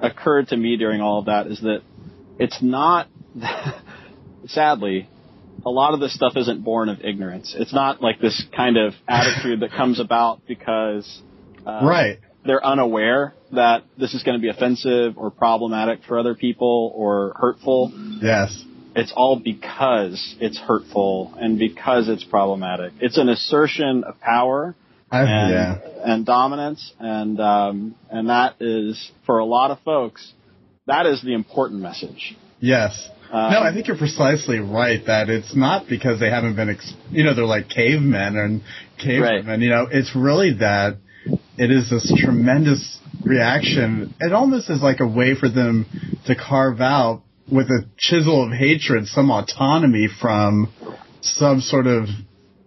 occurred 0.00 0.48
to 0.48 0.56
me 0.56 0.76
during 0.76 1.00
all 1.00 1.18
of 1.20 1.26
that 1.26 1.46
is 1.46 1.60
that 1.60 1.82
it's 2.38 2.60
not, 2.62 3.06
sadly, 4.46 5.08
a 5.64 5.70
lot 5.70 5.94
of 5.94 6.00
this 6.00 6.14
stuff 6.14 6.32
isn't 6.36 6.64
born 6.64 6.88
of 6.88 7.00
ignorance. 7.02 7.54
It's 7.56 7.72
not 7.72 8.02
like 8.02 8.20
this 8.20 8.44
kind 8.54 8.76
of 8.76 8.94
attitude 9.08 9.60
that 9.60 9.70
comes 9.70 10.00
about 10.00 10.40
because 10.46 11.22
uh, 11.66 11.80
right. 11.84 12.18
they're 12.44 12.64
unaware 12.64 13.34
that 13.52 13.84
this 13.98 14.14
is 14.14 14.22
going 14.22 14.38
to 14.38 14.42
be 14.42 14.48
offensive 14.48 15.16
or 15.16 15.30
problematic 15.30 16.00
for 16.06 16.18
other 16.18 16.34
people 16.34 16.92
or 16.94 17.34
hurtful. 17.36 17.92
Yes. 18.20 18.64
It's 18.94 19.12
all 19.14 19.38
because 19.38 20.34
it's 20.40 20.58
hurtful 20.58 21.34
and 21.38 21.58
because 21.58 22.08
it's 22.08 22.24
problematic. 22.24 22.92
It's 23.00 23.16
an 23.16 23.28
assertion 23.28 24.04
of 24.04 24.20
power 24.20 24.74
and, 25.10 25.52
yeah. 25.52 25.78
and 26.04 26.26
dominance, 26.26 26.92
and 26.98 27.38
um, 27.38 27.94
and 28.10 28.30
that 28.30 28.56
is 28.60 29.10
for 29.26 29.38
a 29.38 29.44
lot 29.44 29.70
of 29.70 29.78
folks 29.80 30.32
that 30.86 31.06
is 31.06 31.22
the 31.22 31.34
important 31.34 31.80
message. 31.80 32.36
Yes. 32.60 33.08
Um, 33.32 33.50
no, 33.50 33.60
I 33.60 33.72
think 33.72 33.88
you're 33.88 33.96
precisely 33.96 34.58
right 34.58 35.00
that 35.06 35.30
it's 35.30 35.56
not 35.56 35.88
because 35.88 36.20
they 36.20 36.28
haven't 36.28 36.54
been, 36.54 36.68
ex- 36.68 36.92
you 37.10 37.24
know, 37.24 37.34
they're 37.34 37.46
like 37.46 37.70
cavemen 37.70 38.36
and 38.36 38.62
cavemen. 38.98 39.46
Right. 39.46 39.58
You 39.58 39.70
know, 39.70 39.88
it's 39.90 40.14
really 40.14 40.58
that 40.58 40.98
it 41.56 41.70
is 41.70 41.88
this 41.88 42.12
tremendous 42.22 43.00
reaction. 43.24 44.14
It 44.20 44.34
almost 44.34 44.68
is 44.68 44.82
like 44.82 45.00
a 45.00 45.06
way 45.06 45.34
for 45.34 45.48
them 45.48 45.86
to 46.26 46.34
carve 46.34 46.82
out 46.82 47.22
with 47.50 47.68
a 47.68 47.86
chisel 47.96 48.44
of 48.44 48.52
hatred 48.52 49.06
some 49.06 49.30
autonomy 49.30 50.08
from 50.20 50.70
some 51.22 51.62
sort 51.62 51.86
of 51.86 52.08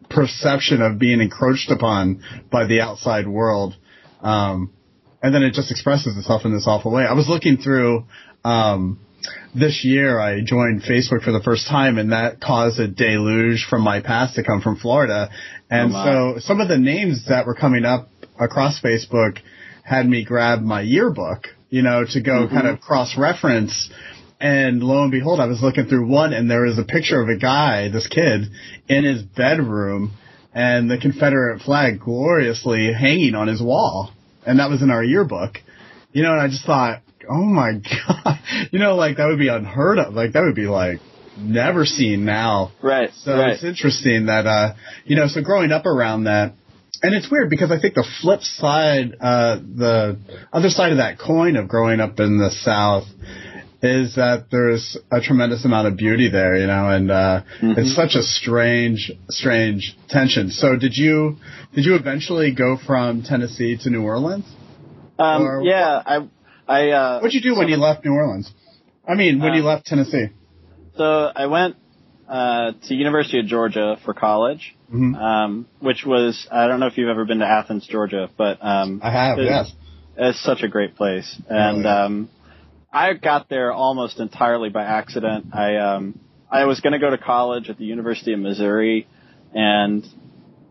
perception 0.09 0.81
of 0.81 0.97
being 0.97 1.21
encroached 1.21 1.69
upon 1.69 2.23
by 2.51 2.65
the 2.65 2.81
outside 2.81 3.27
world. 3.27 3.75
Um, 4.21 4.73
and 5.21 5.33
then 5.33 5.43
it 5.43 5.53
just 5.53 5.69
expresses 5.69 6.17
itself 6.17 6.43
in 6.43 6.53
this 6.53 6.65
awful 6.67 6.91
way. 6.91 7.03
I 7.03 7.13
was 7.13 7.29
looking 7.29 7.57
through, 7.57 8.05
um, 8.43 8.99
this 9.55 9.85
year 9.85 10.19
I 10.19 10.41
joined 10.41 10.83
Facebook 10.83 11.23
for 11.23 11.31
the 11.31 11.41
first 11.41 11.67
time 11.67 11.97
and 11.97 12.11
that 12.11 12.41
caused 12.41 12.79
a 12.79 12.87
deluge 12.87 13.65
from 13.69 13.81
my 13.81 14.01
past 14.01 14.35
to 14.35 14.43
come 14.43 14.61
from 14.61 14.77
Florida. 14.77 15.29
And 15.69 15.93
Oh, 15.95 16.33
so 16.35 16.39
some 16.39 16.59
of 16.59 16.67
the 16.67 16.77
names 16.77 17.25
that 17.29 17.45
were 17.45 17.55
coming 17.55 17.85
up 17.85 18.09
across 18.39 18.81
Facebook 18.81 19.39
had 19.83 20.07
me 20.07 20.25
grab 20.25 20.61
my 20.61 20.81
yearbook, 20.81 21.47
you 21.69 21.81
know, 21.81 22.05
to 22.05 22.21
go 22.21 22.45
mm-hmm. 22.45 22.55
kind 22.55 22.67
of 22.67 22.81
cross 22.81 23.17
reference. 23.17 23.89
And 24.39 24.83
lo 24.83 25.03
and 25.03 25.11
behold, 25.11 25.39
I 25.39 25.45
was 25.45 25.61
looking 25.61 25.85
through 25.85 26.07
one 26.07 26.33
and 26.33 26.51
there 26.51 26.63
was 26.63 26.77
a 26.77 26.83
picture 26.83 27.21
of 27.21 27.29
a 27.29 27.37
guy, 27.37 27.89
this 27.89 28.07
kid, 28.07 28.49
in 28.89 29.05
his 29.05 29.23
bedroom 29.23 30.11
and 30.53 30.89
the 30.89 30.97
Confederate 30.97 31.61
flag 31.61 31.99
gloriously 31.99 32.91
hanging 32.91 33.35
on 33.35 33.47
his 33.47 33.61
wall. 33.61 34.11
And 34.45 34.59
that 34.59 34.69
was 34.69 34.81
in 34.81 34.89
our 34.89 35.03
yearbook. 35.03 35.59
You 36.11 36.23
know, 36.23 36.33
and 36.33 36.41
I 36.41 36.47
just 36.47 36.65
thought, 36.65 37.01
oh 37.29 37.43
my 37.43 37.73
god, 38.07 38.39
you 38.71 38.79
know, 38.79 38.95
like 38.95 39.17
that 39.17 39.27
would 39.27 39.39
be 39.39 39.47
unheard 39.47 39.99
of. 39.99 40.13
Like 40.13 40.33
that 40.33 40.43
would 40.43 40.55
be 40.55 40.67
like 40.67 40.99
never 41.37 41.85
seen 41.85 42.25
now. 42.25 42.71
Right. 42.81 43.11
So 43.13 43.37
right. 43.37 43.51
it's 43.51 43.63
interesting 43.63 44.27
that, 44.27 44.45
uh, 44.45 44.73
you 45.05 45.15
know, 45.15 45.27
so 45.27 45.41
growing 45.41 45.71
up 45.71 45.85
around 45.85 46.25
that, 46.25 46.53
and 47.01 47.13
it's 47.13 47.29
weird 47.29 47.49
because 47.49 47.71
I 47.71 47.79
think 47.79 47.93
the 47.93 48.07
flip 48.21 48.41
side, 48.41 49.15
uh, 49.19 49.57
the 49.57 50.17
other 50.51 50.69
side 50.69 50.91
of 50.91 50.97
that 50.97 51.19
coin 51.19 51.55
of 51.55 51.67
growing 51.67 51.99
up 51.99 52.19
in 52.19 52.37
the 52.37 52.49
South 52.51 53.03
is 53.81 54.15
that 54.15 54.45
there's 54.49 54.97
a 55.11 55.21
tremendous 55.21 55.65
amount 55.65 55.87
of 55.87 55.97
beauty 55.97 56.29
there, 56.29 56.55
you 56.55 56.65
know, 56.65 56.89
and, 56.89 57.11
uh, 57.11 57.41
it's 57.61 57.95
such 57.95 58.15
a 58.15 58.23
strange, 58.23 59.11
strange 59.29 59.95
tension. 60.09 60.49
So 60.49 60.75
did 60.75 60.95
you, 60.97 61.35
did 61.75 61.85
you 61.85 61.95
eventually 61.95 62.55
go 62.55 62.77
from 62.77 63.21
Tennessee 63.21 63.77
to 63.83 63.89
New 63.89 64.01
Orleans? 64.01 64.45
Um, 65.19 65.43
or- 65.43 65.61
yeah, 65.63 66.01
I, 66.03 66.27
I, 66.67 66.89
uh, 66.89 67.19
What'd 67.19 67.33
you 67.33 67.41
do 67.41 67.57
when 67.57 67.67
you 67.67 67.77
left 67.77 68.05
New 68.05 68.13
Orleans? 68.13 68.51
I 69.07 69.15
mean, 69.15 69.39
when 69.39 69.51
Uh, 69.51 69.55
you 69.55 69.63
left 69.63 69.85
Tennessee? 69.85 70.29
so 70.97 71.31
I 71.35 71.45
went, 71.47 71.75
uh, 72.27 72.71
to 72.87 72.95
University 72.95 73.39
of 73.39 73.45
Georgia 73.45 73.97
for 74.03 74.13
college, 74.13 74.75
Mhm. 74.91 75.15
um, 75.19 75.65
which 75.79 76.05
was, 76.05 76.47
I 76.51 76.67
don't 76.67 76.79
know 76.79 76.87
if 76.87 76.97
you've 76.97 77.09
ever 77.09 77.25
been 77.25 77.39
to 77.39 77.45
Athens, 77.47 77.85
Georgia, 77.85 78.29
but, 78.35 78.57
um, 78.65 78.99
I 79.03 79.11
have, 79.11 79.37
it- 79.39 79.45
yes. 79.45 79.71
It's 80.17 80.39
such 80.39 80.63
a 80.63 80.69
great 80.69 80.95
place. 80.95 81.39
And, 81.49 81.83
yeah. 81.83 82.03
um, 82.05 82.29
I 82.91 83.13
got 83.13 83.49
there 83.49 83.73
almost 83.73 84.19
entirely 84.21 84.69
by 84.69 84.83
accident. 84.85 85.47
I, 85.53 85.75
um, 85.75 86.17
I 86.49 86.63
was 86.65 86.79
going 86.79 86.93
to 86.93 86.99
go 86.99 87.09
to 87.09 87.17
college 87.17 87.69
at 87.69 87.77
the 87.77 87.83
University 87.83 88.31
of 88.31 88.39
Missouri 88.39 89.07
and 89.53 90.07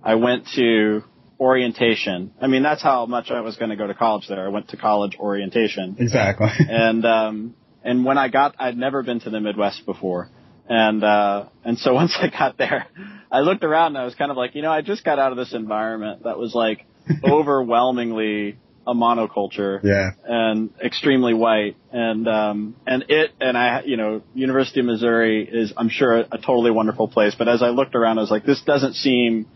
I 0.02 0.14
went 0.14 0.46
to 0.56 1.04
orientation. 1.40 2.32
I 2.40 2.46
mean, 2.46 2.62
that's 2.62 2.82
how 2.82 3.06
much 3.06 3.30
I 3.30 3.40
was 3.40 3.56
going 3.56 3.70
to 3.70 3.76
go 3.76 3.86
to 3.86 3.94
college 3.94 4.28
there. 4.28 4.44
I 4.46 4.48
went 4.48 4.68
to 4.68 4.76
college 4.76 5.16
orientation. 5.18 5.96
Exactly. 5.98 6.48
and 6.58 7.04
um 7.04 7.54
and 7.82 8.04
when 8.04 8.18
I 8.18 8.28
got 8.28 8.54
I'd 8.58 8.76
never 8.76 9.02
been 9.02 9.20
to 9.20 9.30
the 9.30 9.40
Midwest 9.40 9.84
before. 9.86 10.30
And 10.68 11.02
uh 11.02 11.46
and 11.64 11.78
so 11.78 11.94
once 12.02 12.16
I 12.20 12.28
got 12.28 12.56
there, 12.58 12.86
I 13.30 13.40
looked 13.40 13.64
around 13.64 13.88
and 13.88 13.98
I 13.98 14.04
was 14.04 14.14
kind 14.14 14.30
of 14.30 14.36
like, 14.36 14.54
you 14.54 14.62
know, 14.62 14.70
I 14.70 14.82
just 14.82 15.04
got 15.04 15.18
out 15.18 15.32
of 15.32 15.38
this 15.38 15.52
environment 15.52 16.24
that 16.24 16.38
was 16.38 16.54
like 16.54 16.86
overwhelmingly 17.24 18.58
a 18.86 18.94
monoculture 18.94 19.80
yeah. 19.82 20.10
and 20.26 20.68
extremely 20.82 21.32
white 21.32 21.74
and 21.90 22.28
um 22.28 22.76
and 22.86 23.06
it 23.08 23.30
and 23.40 23.56
I 23.56 23.82
you 23.84 23.96
know 23.96 24.22
University 24.34 24.80
of 24.80 24.86
Missouri 24.86 25.48
is 25.50 25.72
I'm 25.74 25.88
sure 25.88 26.18
a, 26.18 26.28
a 26.32 26.38
totally 26.38 26.70
wonderful 26.70 27.08
place 27.08 27.34
but 27.34 27.48
as 27.48 27.62
I 27.62 27.68
looked 27.68 27.94
around 27.94 28.18
I 28.18 28.20
was 28.20 28.30
like 28.30 28.44
this 28.44 28.60
doesn't 28.60 28.94
seem 28.94 29.46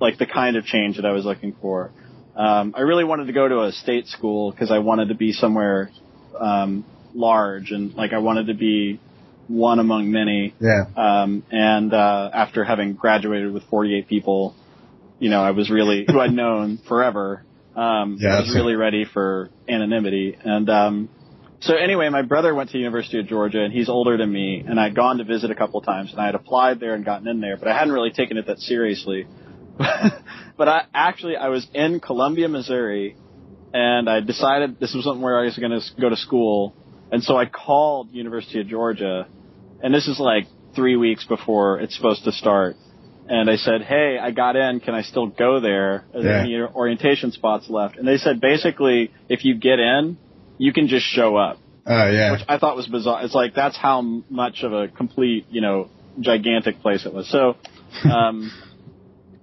like 0.00 0.18
the 0.18 0.26
kind 0.26 0.56
of 0.56 0.64
change 0.64 0.96
that 0.96 1.06
I 1.06 1.12
was 1.12 1.24
looking 1.24 1.54
for 1.60 1.90
um 2.36 2.74
I 2.76 2.80
really 2.82 3.04
wanted 3.04 3.26
to 3.26 3.32
go 3.32 3.48
to 3.48 3.62
a 3.62 3.72
state 3.72 4.06
school 4.06 4.50
because 4.50 4.70
I 4.70 4.78
wanted 4.78 5.08
to 5.08 5.14
be 5.14 5.32
somewhere 5.32 5.90
um 6.38 6.84
large 7.14 7.70
and 7.70 7.94
like 7.94 8.12
I 8.12 8.18
wanted 8.18 8.48
to 8.48 8.54
be 8.54 9.00
one 9.48 9.78
among 9.78 10.10
many 10.10 10.54
Yeah. 10.60 10.86
um, 10.96 11.44
and 11.50 11.94
uh, 11.94 12.30
after 12.32 12.64
having 12.64 12.94
graduated 12.94 13.52
with 13.52 13.62
48 13.70 14.08
people, 14.08 14.54
you 15.18 15.30
know, 15.30 15.40
I 15.40 15.52
was 15.52 15.70
really 15.70 16.04
who 16.08 16.18
I'd 16.20 16.32
known 16.32 16.78
forever. 16.88 17.44
Um, 17.74 18.18
Yeah, 18.20 18.36
I 18.36 18.40
was 18.40 18.54
really 18.54 18.74
ready 18.74 19.04
for 19.04 19.50
anonymity. 19.68 20.36
And 20.42 20.68
um, 20.68 21.08
so 21.60 21.74
anyway, 21.76 22.08
my 22.08 22.22
brother 22.22 22.54
went 22.54 22.70
to 22.70 22.78
University 22.78 23.20
of 23.20 23.26
Georgia, 23.28 23.62
and 23.62 23.72
he's 23.72 23.88
older 23.88 24.16
than 24.16 24.32
me. 24.32 24.64
And 24.66 24.80
I'd 24.80 24.94
gone 24.94 25.18
to 25.18 25.24
visit 25.24 25.50
a 25.50 25.54
couple 25.54 25.80
times, 25.80 26.10
and 26.12 26.20
I 26.20 26.26
had 26.26 26.34
applied 26.34 26.80
there 26.80 26.94
and 26.94 27.04
gotten 27.04 27.28
in 27.28 27.40
there, 27.40 27.56
but 27.56 27.68
I 27.68 27.76
hadn't 27.78 27.92
really 27.92 28.10
taken 28.10 28.36
it 28.38 28.46
that 28.46 28.58
seriously. 28.58 29.26
but 30.56 30.68
I 30.68 30.82
actually 30.94 31.36
I 31.36 31.48
was 31.48 31.66
in 31.74 32.00
Columbia, 32.00 32.48
Missouri, 32.48 33.16
and 33.72 34.08
I 34.08 34.20
decided 34.20 34.78
this 34.80 34.94
wasn't 34.94 35.20
where 35.20 35.38
I 35.38 35.44
was 35.44 35.58
going 35.58 35.72
to 35.72 36.00
go 36.00 36.08
to 36.08 36.16
school, 36.16 36.74
and 37.12 37.22
so 37.22 37.36
I 37.36 37.46
called 37.46 38.10
University 38.12 38.60
of 38.60 38.66
Georgia, 38.68 39.26
and 39.82 39.94
this 39.94 40.08
is 40.08 40.18
like 40.18 40.46
three 40.74 40.96
weeks 40.96 41.24
before 41.26 41.80
it's 41.80 41.96
supposed 41.96 42.24
to 42.24 42.32
start. 42.32 42.76
And 43.28 43.50
I 43.50 43.56
said, 43.56 43.82
"Hey, 43.82 44.18
I 44.20 44.30
got 44.30 44.54
in. 44.56 44.80
Can 44.80 44.94
I 44.94 45.02
still 45.02 45.26
go 45.26 45.60
there? 45.60 46.04
Are 46.14 46.22
there 46.22 46.36
Yeah. 46.36 46.40
any 46.40 46.56
orientation 46.62 47.32
spots 47.32 47.68
left?" 47.68 47.96
And 47.98 48.06
they 48.06 48.18
said, 48.18 48.40
basically, 48.40 49.10
if 49.28 49.44
you 49.44 49.56
get 49.56 49.80
in, 49.80 50.16
you 50.58 50.72
can 50.72 50.86
just 50.86 51.06
show 51.06 51.36
up 51.36 51.58
Oh 51.86 52.08
yeah. 52.10 52.32
which 52.32 52.42
I 52.48 52.58
thought 52.58 52.76
was 52.76 52.86
bizarre. 52.86 53.24
It's 53.24 53.34
like 53.34 53.54
that's 53.54 53.76
how 53.76 54.00
much 54.30 54.62
of 54.62 54.72
a 54.72 54.88
complete, 54.88 55.46
you 55.50 55.60
know, 55.60 55.90
gigantic 56.20 56.80
place 56.80 57.04
it 57.04 57.12
was. 57.12 57.28
So, 57.28 57.56
um, 58.08 58.50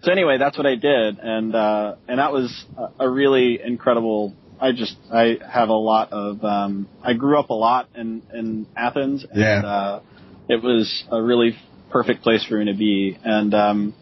so 0.03 0.12
anyway, 0.12 0.38
that's 0.38 0.57
what 0.57 0.67
I 0.67 0.75
did, 0.75 1.19
and 1.19 1.55
uh, 1.55 1.95
and 2.07 2.19
that 2.19 2.31
was 2.31 2.65
a, 2.77 3.05
a 3.05 3.10
really 3.10 3.60
incredible. 3.63 4.36
I 4.60 4.72
just 4.72 4.95
I 5.12 5.38
have 5.50 5.69
a 5.69 5.74
lot 5.74 6.12
of. 6.12 6.43
Um, 6.43 6.88
I 7.01 7.13
grew 7.13 7.39
up 7.39 7.50
a 7.50 7.53
lot 7.53 7.89
in 7.95 8.22
in 8.33 8.67
Athens, 8.75 9.25
and 9.29 9.39
Yeah. 9.39 9.62
uh, 9.65 10.01
it 10.50 10.62
was 10.62 11.03
a 11.10 11.22
really 11.22 11.57
perfect 11.89 12.22
place 12.22 12.45
for 12.45 12.57
me 12.57 12.65
to 12.72 12.77
be, 12.77 13.17
and 13.24 13.53
um, 13.53 13.93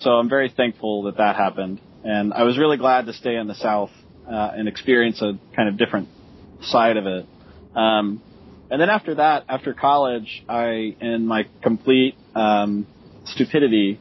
so 0.00 0.10
I'm 0.12 0.28
very 0.28 0.48
thankful 0.48 1.02
that 1.04 1.18
that 1.18 1.36
happened, 1.36 1.80
and 2.04 2.32
I 2.32 2.44
was 2.44 2.58
really 2.58 2.76
glad 2.78 3.06
to 3.06 3.12
stay 3.12 3.36
in 3.36 3.46
the 3.46 3.54
South 3.54 3.90
uh, 4.28 4.52
and 4.56 4.68
experience 4.68 5.20
a 5.22 5.38
kind 5.54 5.68
of 5.68 5.76
different 5.76 6.08
side 6.62 6.96
of 6.96 7.06
it. 7.06 7.26
Um, 7.74 8.22
and 8.70 8.80
then 8.80 8.90
after 8.90 9.16
that, 9.16 9.44
after 9.48 9.74
college, 9.74 10.42
I, 10.48 10.96
in 11.00 11.26
my 11.26 11.46
complete 11.62 12.16
um, 12.34 12.86
stupidity, 13.24 14.00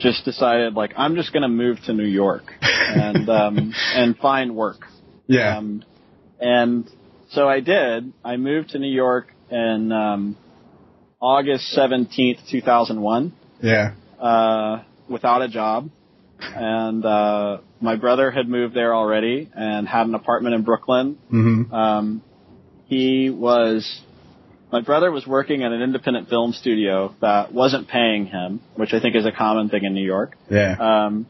just 0.00 0.24
decided 0.24 0.74
like 0.74 0.92
I'm 0.96 1.14
just 1.14 1.32
going 1.32 1.42
to 1.42 1.48
move 1.48 1.78
to 1.86 1.92
New 1.92 2.04
York 2.06 2.44
and 2.60 3.28
um, 3.28 3.72
and 3.94 4.16
find 4.18 4.56
work. 4.56 4.86
yeah. 5.26 5.58
Um, 5.58 5.84
and 6.40 6.90
so 7.30 7.48
I 7.48 7.60
did. 7.60 8.12
I 8.24 8.36
moved 8.36 8.70
to 8.70 8.78
New 8.78 8.90
York 8.92 9.32
in 9.50 9.92
um, 9.92 10.36
August 11.20 11.76
17th, 11.76 12.50
2001, 12.50 13.32
yeah. 13.62 13.92
uh, 14.18 14.82
without 15.08 15.42
a 15.42 15.48
job. 15.48 15.90
And 16.40 17.04
uh, 17.04 17.58
my 17.80 17.96
brother 17.96 18.30
had 18.30 18.48
moved 18.48 18.74
there 18.74 18.94
already 18.94 19.50
and 19.54 19.86
had 19.86 20.06
an 20.06 20.14
apartment 20.14 20.54
in 20.54 20.62
Brooklyn. 20.62 21.18
hmm 21.28 21.72
Um, 21.72 22.22
he 22.86 23.28
was, 23.30 24.00
my 24.72 24.80
brother 24.80 25.10
was 25.10 25.26
working 25.26 25.62
at 25.62 25.72
an 25.72 25.82
independent 25.82 26.28
film 26.28 26.52
studio 26.52 27.14
that 27.20 27.52
wasn't 27.52 27.88
paying 27.88 28.26
him, 28.26 28.60
which 28.76 28.92
I 28.92 29.00
think 29.00 29.16
is 29.16 29.26
a 29.26 29.32
common 29.32 29.68
thing 29.68 29.84
in 29.84 29.94
New 29.94 30.04
York. 30.04 30.36
Yeah. 30.50 30.76
Um, 30.78 31.26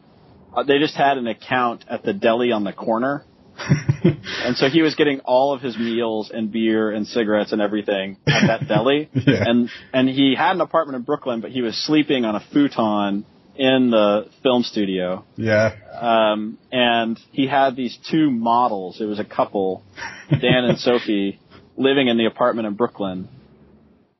uh, 0.55 0.63
they 0.63 0.79
just 0.79 0.95
had 0.95 1.17
an 1.17 1.27
account 1.27 1.85
at 1.89 2.03
the 2.03 2.13
deli 2.13 2.51
on 2.51 2.63
the 2.63 2.73
corner. 2.73 3.23
And 4.43 4.57
so 4.57 4.69
he 4.69 4.81
was 4.81 4.95
getting 4.95 5.19
all 5.19 5.53
of 5.53 5.61
his 5.61 5.77
meals 5.77 6.31
and 6.33 6.51
beer 6.51 6.89
and 6.89 7.05
cigarettes 7.05 7.51
and 7.51 7.61
everything 7.61 8.17
at 8.27 8.47
that 8.47 8.67
deli. 8.67 9.09
Yeah. 9.13 9.43
And 9.45 9.69
and 9.93 10.09
he 10.09 10.33
had 10.35 10.55
an 10.55 10.61
apartment 10.61 10.95
in 10.95 11.03
Brooklyn, 11.03 11.41
but 11.41 11.51
he 11.51 11.61
was 11.61 11.75
sleeping 11.85 12.25
on 12.25 12.35
a 12.35 12.39
futon 12.51 13.23
in 13.55 13.91
the 13.91 14.27
film 14.41 14.63
studio. 14.63 15.23
yeah. 15.35 15.75
Um, 16.01 16.57
and 16.71 17.19
he 17.31 17.45
had 17.45 17.75
these 17.75 17.97
two 18.09 18.31
models. 18.31 18.99
It 18.99 19.05
was 19.05 19.19
a 19.19 19.25
couple, 19.25 19.83
Dan 20.31 20.63
and 20.65 20.79
Sophie, 20.87 21.39
living 21.77 22.07
in 22.07 22.17
the 22.17 22.25
apartment 22.25 22.67
in 22.67 22.75
Brooklyn. 22.75 23.29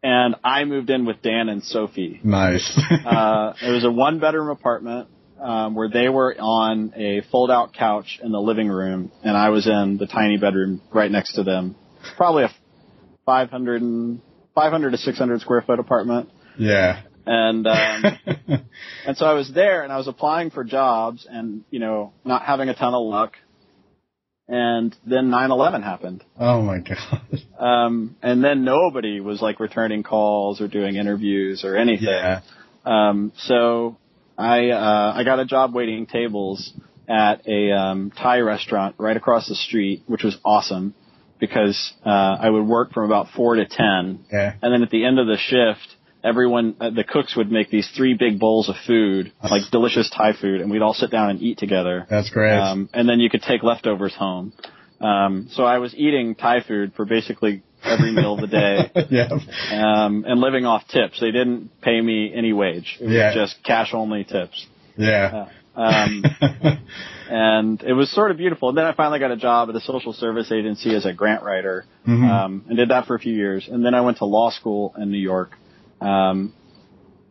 And 0.04 0.36
I 0.44 0.66
moved 0.66 0.90
in 0.90 1.06
with 1.06 1.22
Dan 1.22 1.48
and 1.50 1.64
Sophie. 1.64 2.20
Nice. 2.24 2.80
Uh, 3.06 3.54
it 3.62 3.72
was 3.72 3.84
a 3.84 3.92
one 3.92 4.20
bedroom 4.20 4.50
apartment 4.50 5.10
um, 5.40 5.76
where 5.76 5.90
they 5.90 6.08
were 6.08 6.36
on 6.40 6.94
a 6.96 7.22
fold 7.32 7.52
out 7.52 7.74
couch 7.74 8.20
in 8.24 8.32
the 8.32 8.40
living 8.40 8.68
room, 8.68 9.12
and 9.24 9.36
I 9.36 9.50
was 9.50 9.68
in 9.68 9.98
the 9.98 10.06
tiny 10.06 10.38
bedroom 10.38 10.82
right 10.94 11.12
next 11.12 11.34
to 11.34 11.44
them. 11.44 11.76
Probably 12.16 12.44
a, 12.44 12.50
500 13.26 13.82
and 13.82 14.22
500 14.56 14.92
to 14.92 14.98
600 14.98 15.42
square 15.42 15.62
foot 15.62 15.80
apartment. 15.80 16.30
Yeah. 16.58 17.04
And 17.26 17.68
um, 17.68 18.04
and 19.06 19.18
so 19.18 19.26
I 19.26 19.34
was 19.34 19.52
there 19.54 19.84
and 19.84 19.94
I 19.94 19.98
was 19.98 20.08
applying 20.08 20.50
for 20.50 20.64
jobs 20.64 21.28
and 21.30 21.64
you 21.70 21.80
know 21.80 22.14
not 22.26 22.44
having 22.44 22.70
a 22.70 22.76
ton 22.76 22.94
of 22.94 23.04
luck. 23.04 23.34
And 24.48 24.96
then 25.06 25.30
9/11 25.30 25.84
happened. 25.84 26.24
oh 26.40 26.62
my 26.62 26.80
god. 26.80 27.22
Um, 27.58 28.16
and 28.22 28.44
then 28.44 28.64
nobody 28.66 29.20
was 29.22 29.42
like 29.42 29.60
returning 29.60 30.04
calls 30.04 30.60
or 30.62 30.68
doing 30.68 30.96
interviews 30.96 31.64
or 31.64 31.78
anything. 31.78 32.08
Yeah. 32.10 32.42
Um, 32.86 33.32
so 33.38 33.98
I 34.38 34.70
uh, 34.72 35.14
I 35.16 35.24
got 35.24 35.40
a 35.40 35.46
job 35.46 35.74
waiting 35.74 36.06
tables 36.08 36.74
at 37.08 37.48
a 37.48 37.72
um, 37.72 38.12
Thai 38.12 38.40
restaurant 38.40 38.96
right 38.98 39.16
across 39.16 39.48
the 39.48 39.56
street, 39.56 40.04
which 40.08 40.24
was 40.24 40.36
awesome 40.44 40.96
because 41.40 41.94
uh, 42.06 42.10
I 42.10 42.50
would 42.50 42.66
work 42.68 42.92
from 42.94 43.06
about 43.06 43.28
four 43.36 43.56
to 43.56 43.66
ten, 43.66 44.26
Yeah. 44.32 44.54
and 44.62 44.74
then 44.74 44.82
at 44.84 44.90
the 44.90 45.06
end 45.06 45.20
of 45.20 45.28
the 45.28 45.38
shift, 45.38 45.96
everyone 46.24 46.76
uh, 46.80 46.90
the 46.90 47.04
cooks 47.04 47.36
would 47.36 47.52
make 47.52 47.70
these 47.70 47.90
three 47.96 48.14
big 48.16 48.40
bowls 48.40 48.70
of 48.70 48.76
food, 48.88 49.32
like 49.44 49.64
delicious 49.72 50.10
Thai 50.10 50.34
food, 50.40 50.62
and 50.62 50.70
we'd 50.72 50.82
all 50.82 50.94
sit 50.94 51.12
down 51.12 51.30
and 51.30 51.42
eat 51.42 51.58
together. 51.58 52.06
That's 52.10 52.30
great. 52.30 52.58
Um, 52.58 52.90
and 52.94 53.08
then 53.10 53.20
you 53.20 53.30
could 53.30 53.42
take 53.42 53.64
leftovers 53.64 54.14
home. 54.16 54.54
Um, 55.00 55.48
so 55.52 55.64
I 55.64 55.80
was 55.80 55.96
eating 55.96 56.36
Thai 56.36 56.62
food 56.62 56.94
for 56.96 57.06
basically 57.06 57.64
every 57.84 58.12
meal 58.12 58.36
of 58.36 58.42
the 58.42 58.48
day 58.48 58.92
yeah. 59.10 59.30
um, 60.06 60.24
and 60.28 60.40
living 60.40 60.66
off 60.68 60.88
tips. 60.88 61.20
They 61.20 61.32
didn't 61.32 61.72
pay 61.82 62.00
me 62.00 62.32
any 62.36 62.54
wage. 62.54 62.98
It 63.02 63.06
was 63.06 63.14
Yeah. 63.14 63.34
just 63.34 63.64
cash 63.64 63.94
only 63.96 64.24
tips. 64.24 64.68
Yeah. 64.98 65.48
Um, 65.76 66.24
and 67.30 67.82
it 67.82 67.94
was 67.94 68.12
sort 68.12 68.32
of 68.32 68.38
beautiful. 68.38 68.70
And 68.70 68.78
then 68.78 68.86
I 68.86 68.94
finally 68.94 69.20
got 69.20 69.32
a 69.32 69.38
job 69.38 69.70
at 69.70 69.76
a 69.76 69.80
social 69.82 70.14
service 70.14 70.52
agency 70.52 70.94
as 70.96 71.06
a 71.06 71.14
grant 71.14 71.44
writer, 71.44 71.86
Mhm. 72.08 72.30
um, 72.30 72.66
and 72.68 72.78
did 72.78 72.90
that 72.90 73.06
for 73.08 73.16
a 73.16 73.20
few 73.20 73.34
years. 73.34 73.68
And 73.68 73.84
then 73.86 73.94
I 73.96 74.02
went 74.02 74.18
to 74.18 74.26
law 74.26 74.50
school 74.52 74.94
in 74.98 75.12
New 75.12 75.18
York. 75.18 75.52
Um, 76.02 76.54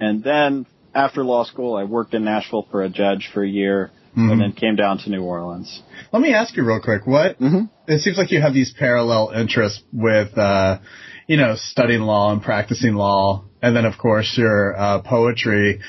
and 0.00 0.22
then 0.22 0.66
after 0.94 1.22
law 1.24 1.44
school, 1.44 1.76
I 1.76 1.84
worked 1.84 2.14
in 2.14 2.24
Nashville 2.24 2.66
for 2.70 2.82
a 2.82 2.88
judge 2.88 3.28
for 3.32 3.42
a 3.42 3.48
year, 3.48 3.90
Mhm. 4.16 4.32
and 4.32 4.40
then 4.40 4.52
came 4.52 4.76
down 4.76 4.98
to 4.98 5.10
New 5.10 5.22
Orleans. 5.22 5.82
Let 6.12 6.22
me 6.22 6.32
ask 6.32 6.56
you 6.56 6.64
real 6.64 6.80
quick. 6.80 7.06
What 7.06 7.38
Mhm. 7.40 7.68
it 7.86 8.00
seems 8.00 8.16
like 8.16 8.30
you 8.32 8.40
have 8.40 8.54
these 8.54 8.72
parallel 8.72 9.32
interests 9.34 9.82
with, 9.92 10.36
uh, 10.38 10.78
you 11.26 11.36
know, 11.36 11.54
studying 11.54 12.02
law 12.02 12.32
and 12.32 12.42
practicing 12.42 12.94
law, 12.94 13.44
and 13.62 13.76
then 13.76 13.84
of 13.84 13.98
course 13.98 14.36
your 14.36 14.76
uh, 14.76 14.98
poetry. 15.00 15.80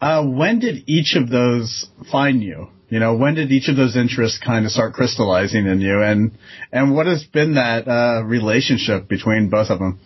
Uh, 0.00 0.22
when 0.22 0.58
did 0.58 0.84
each 0.86 1.16
of 1.16 1.28
those 1.30 1.88
find 2.12 2.42
you? 2.42 2.68
You 2.88 3.00
know, 3.00 3.14
when 3.14 3.34
did 3.34 3.50
each 3.50 3.68
of 3.68 3.74
those 3.74 3.96
interests 3.96 4.38
kind 4.38 4.64
of 4.64 4.70
start 4.70 4.92
crystallizing 4.92 5.66
in 5.66 5.80
you, 5.80 6.02
and 6.02 6.32
and 6.72 6.94
what 6.94 7.06
has 7.06 7.24
been 7.24 7.54
that 7.54 7.88
uh, 7.88 8.22
relationship 8.24 9.08
between 9.08 9.48
both 9.48 9.70
of 9.70 9.80
them? 9.80 9.98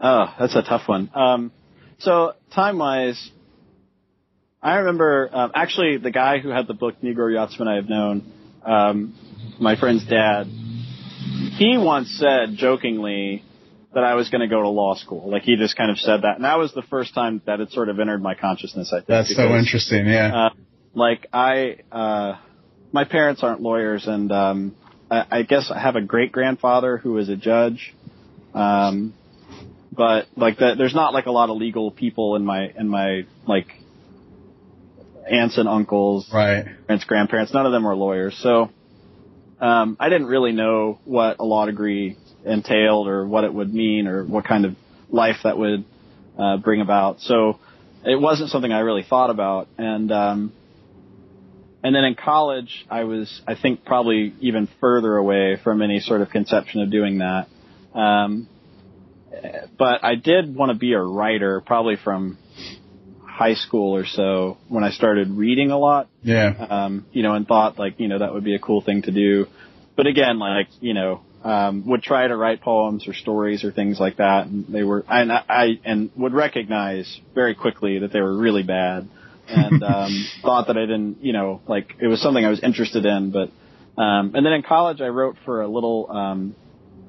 Oh, 0.00 0.34
that's 0.38 0.54
a 0.56 0.62
tough 0.62 0.88
one. 0.88 1.10
Um, 1.14 1.52
so 1.98 2.34
time 2.54 2.78
wise, 2.78 3.30
I 4.62 4.76
remember 4.76 5.30
um, 5.32 5.52
actually 5.54 5.98
the 5.98 6.10
guy 6.10 6.38
who 6.38 6.48
had 6.48 6.66
the 6.66 6.74
book 6.74 6.96
Negro 7.02 7.32
Yachtsman 7.32 7.68
I 7.68 7.76
Have 7.76 7.88
Known, 7.88 8.32
um, 8.64 9.14
my 9.60 9.76
friend's 9.76 10.06
dad. 10.06 10.44
He 10.44 11.76
once 11.78 12.16
said 12.18 12.56
jokingly 12.56 13.44
that 13.94 14.04
I 14.04 14.14
was 14.14 14.28
going 14.28 14.40
to 14.40 14.48
go 14.48 14.62
to 14.62 14.68
law 14.68 14.94
school. 14.96 15.30
Like 15.30 15.42
he 15.42 15.56
just 15.56 15.76
kind 15.76 15.90
of 15.90 15.98
said 15.98 16.22
that, 16.22 16.36
and 16.36 16.44
that 16.44 16.58
was 16.58 16.72
the 16.74 16.82
first 16.82 17.14
time 17.14 17.40
that 17.46 17.60
it 17.60 17.70
sort 17.70 17.88
of 17.88 18.00
entered 18.00 18.22
my 18.22 18.34
consciousness. 18.34 18.92
I 18.92 18.98
think 18.98 19.08
That's 19.08 19.34
so 19.34 19.54
interesting. 19.54 20.06
Yeah. 20.06 20.46
Uh, 20.46 20.50
like 20.94 21.26
I, 21.32 21.78
uh, 21.92 22.36
my 22.92 23.04
parents 23.04 23.42
aren't 23.42 23.60
lawyers, 23.60 24.06
and 24.06 24.30
um, 24.32 24.76
I, 25.10 25.26
I 25.30 25.42
guess 25.42 25.70
I 25.70 25.80
have 25.80 25.96
a 25.96 26.02
great 26.02 26.32
grandfather 26.32 26.96
who 26.98 27.12
was 27.12 27.28
a 27.28 27.36
judge. 27.36 27.94
Um, 28.52 29.14
but 29.94 30.26
like 30.36 30.58
the, 30.58 30.74
there's 30.76 30.94
not 30.94 31.12
like 31.12 31.26
a 31.26 31.30
lot 31.30 31.50
of 31.50 31.56
legal 31.56 31.90
people 31.90 32.36
in 32.36 32.44
my 32.44 32.70
in 32.76 32.88
my 32.88 33.22
like 33.46 33.66
aunts 35.30 35.56
and 35.58 35.68
uncles, 35.68 36.28
right. 36.32 36.66
parents, 36.86 37.04
grandparents. 37.04 37.54
None 37.54 37.66
of 37.66 37.72
them 37.72 37.84
were 37.84 37.96
lawyers, 37.96 38.38
so 38.42 38.70
um, 39.60 39.96
I 40.00 40.08
didn't 40.08 40.26
really 40.26 40.52
know 40.52 40.98
what 41.04 41.38
a 41.38 41.44
law 41.44 41.66
degree 41.66 42.16
entailed 42.44 43.08
or 43.08 43.26
what 43.26 43.44
it 43.44 43.52
would 43.52 43.72
mean 43.72 44.06
or 44.06 44.24
what 44.24 44.44
kind 44.44 44.64
of 44.64 44.76
life 45.08 45.36
that 45.44 45.56
would 45.56 45.84
uh, 46.38 46.56
bring 46.58 46.80
about. 46.80 47.20
So 47.20 47.58
it 48.04 48.20
wasn't 48.20 48.50
something 48.50 48.72
I 48.72 48.80
really 48.80 49.04
thought 49.04 49.30
about, 49.30 49.68
and 49.78 50.10
um, 50.12 50.52
and 51.82 51.94
then 51.94 52.04
in 52.04 52.14
college, 52.14 52.86
I 52.90 53.04
was 53.04 53.42
I 53.46 53.54
think 53.54 53.84
probably 53.84 54.34
even 54.40 54.68
further 54.80 55.16
away 55.16 55.58
from 55.62 55.82
any 55.82 56.00
sort 56.00 56.20
of 56.20 56.30
conception 56.30 56.80
of 56.82 56.90
doing 56.90 57.18
that. 57.18 57.48
Um, 57.94 58.48
but 59.78 60.04
I 60.04 60.14
did 60.14 60.54
want 60.54 60.70
to 60.72 60.78
be 60.78 60.92
a 60.92 61.00
writer, 61.00 61.60
probably 61.60 61.96
from 61.96 62.38
high 63.34 63.54
school 63.54 63.96
or 63.96 64.06
so 64.06 64.58
when 64.68 64.84
I 64.84 64.90
started 64.90 65.28
reading 65.30 65.70
a 65.72 65.78
lot 65.78 66.08
Yeah. 66.22 66.50
um, 66.70 67.06
you 67.12 67.22
know, 67.24 67.34
and 67.34 67.46
thought 67.46 67.78
like, 67.78 67.98
you 67.98 68.06
know, 68.06 68.18
that 68.20 68.32
would 68.32 68.44
be 68.44 68.54
a 68.54 68.60
cool 68.60 68.80
thing 68.80 69.02
to 69.02 69.10
do. 69.10 69.46
But 69.96 70.06
again, 70.06 70.38
like, 70.38 70.68
you 70.80 70.94
know, 70.94 71.22
um, 71.42 71.84
would 71.86 72.02
try 72.02 72.26
to 72.26 72.36
write 72.36 72.60
poems 72.62 73.06
or 73.08 73.12
stories 73.12 73.64
or 73.64 73.72
things 73.72 73.98
like 73.98 74.16
that. 74.18 74.46
And 74.46 74.66
they 74.68 74.82
were, 74.84 75.04
and 75.08 75.32
I, 75.32 75.44
I 75.48 75.80
and 75.84 76.10
would 76.16 76.32
recognize 76.32 77.20
very 77.34 77.54
quickly 77.54 77.98
that 78.00 78.12
they 78.12 78.20
were 78.20 78.36
really 78.36 78.62
bad 78.62 79.08
and, 79.48 79.82
um, 79.94 80.26
thought 80.42 80.68
that 80.68 80.76
I 80.76 80.82
didn't, 80.82 81.22
you 81.22 81.32
know, 81.32 81.60
like 81.66 81.96
it 82.00 82.06
was 82.06 82.22
something 82.22 82.44
I 82.44 82.50
was 82.50 82.62
interested 82.62 83.04
in. 83.04 83.30
But, 83.32 83.50
um, 84.00 84.34
and 84.34 84.46
then 84.46 84.52
in 84.52 84.62
college 84.62 85.00
I 85.00 85.08
wrote 85.08 85.36
for 85.44 85.60
a 85.62 85.68
little, 85.68 86.10
um, 86.10 86.56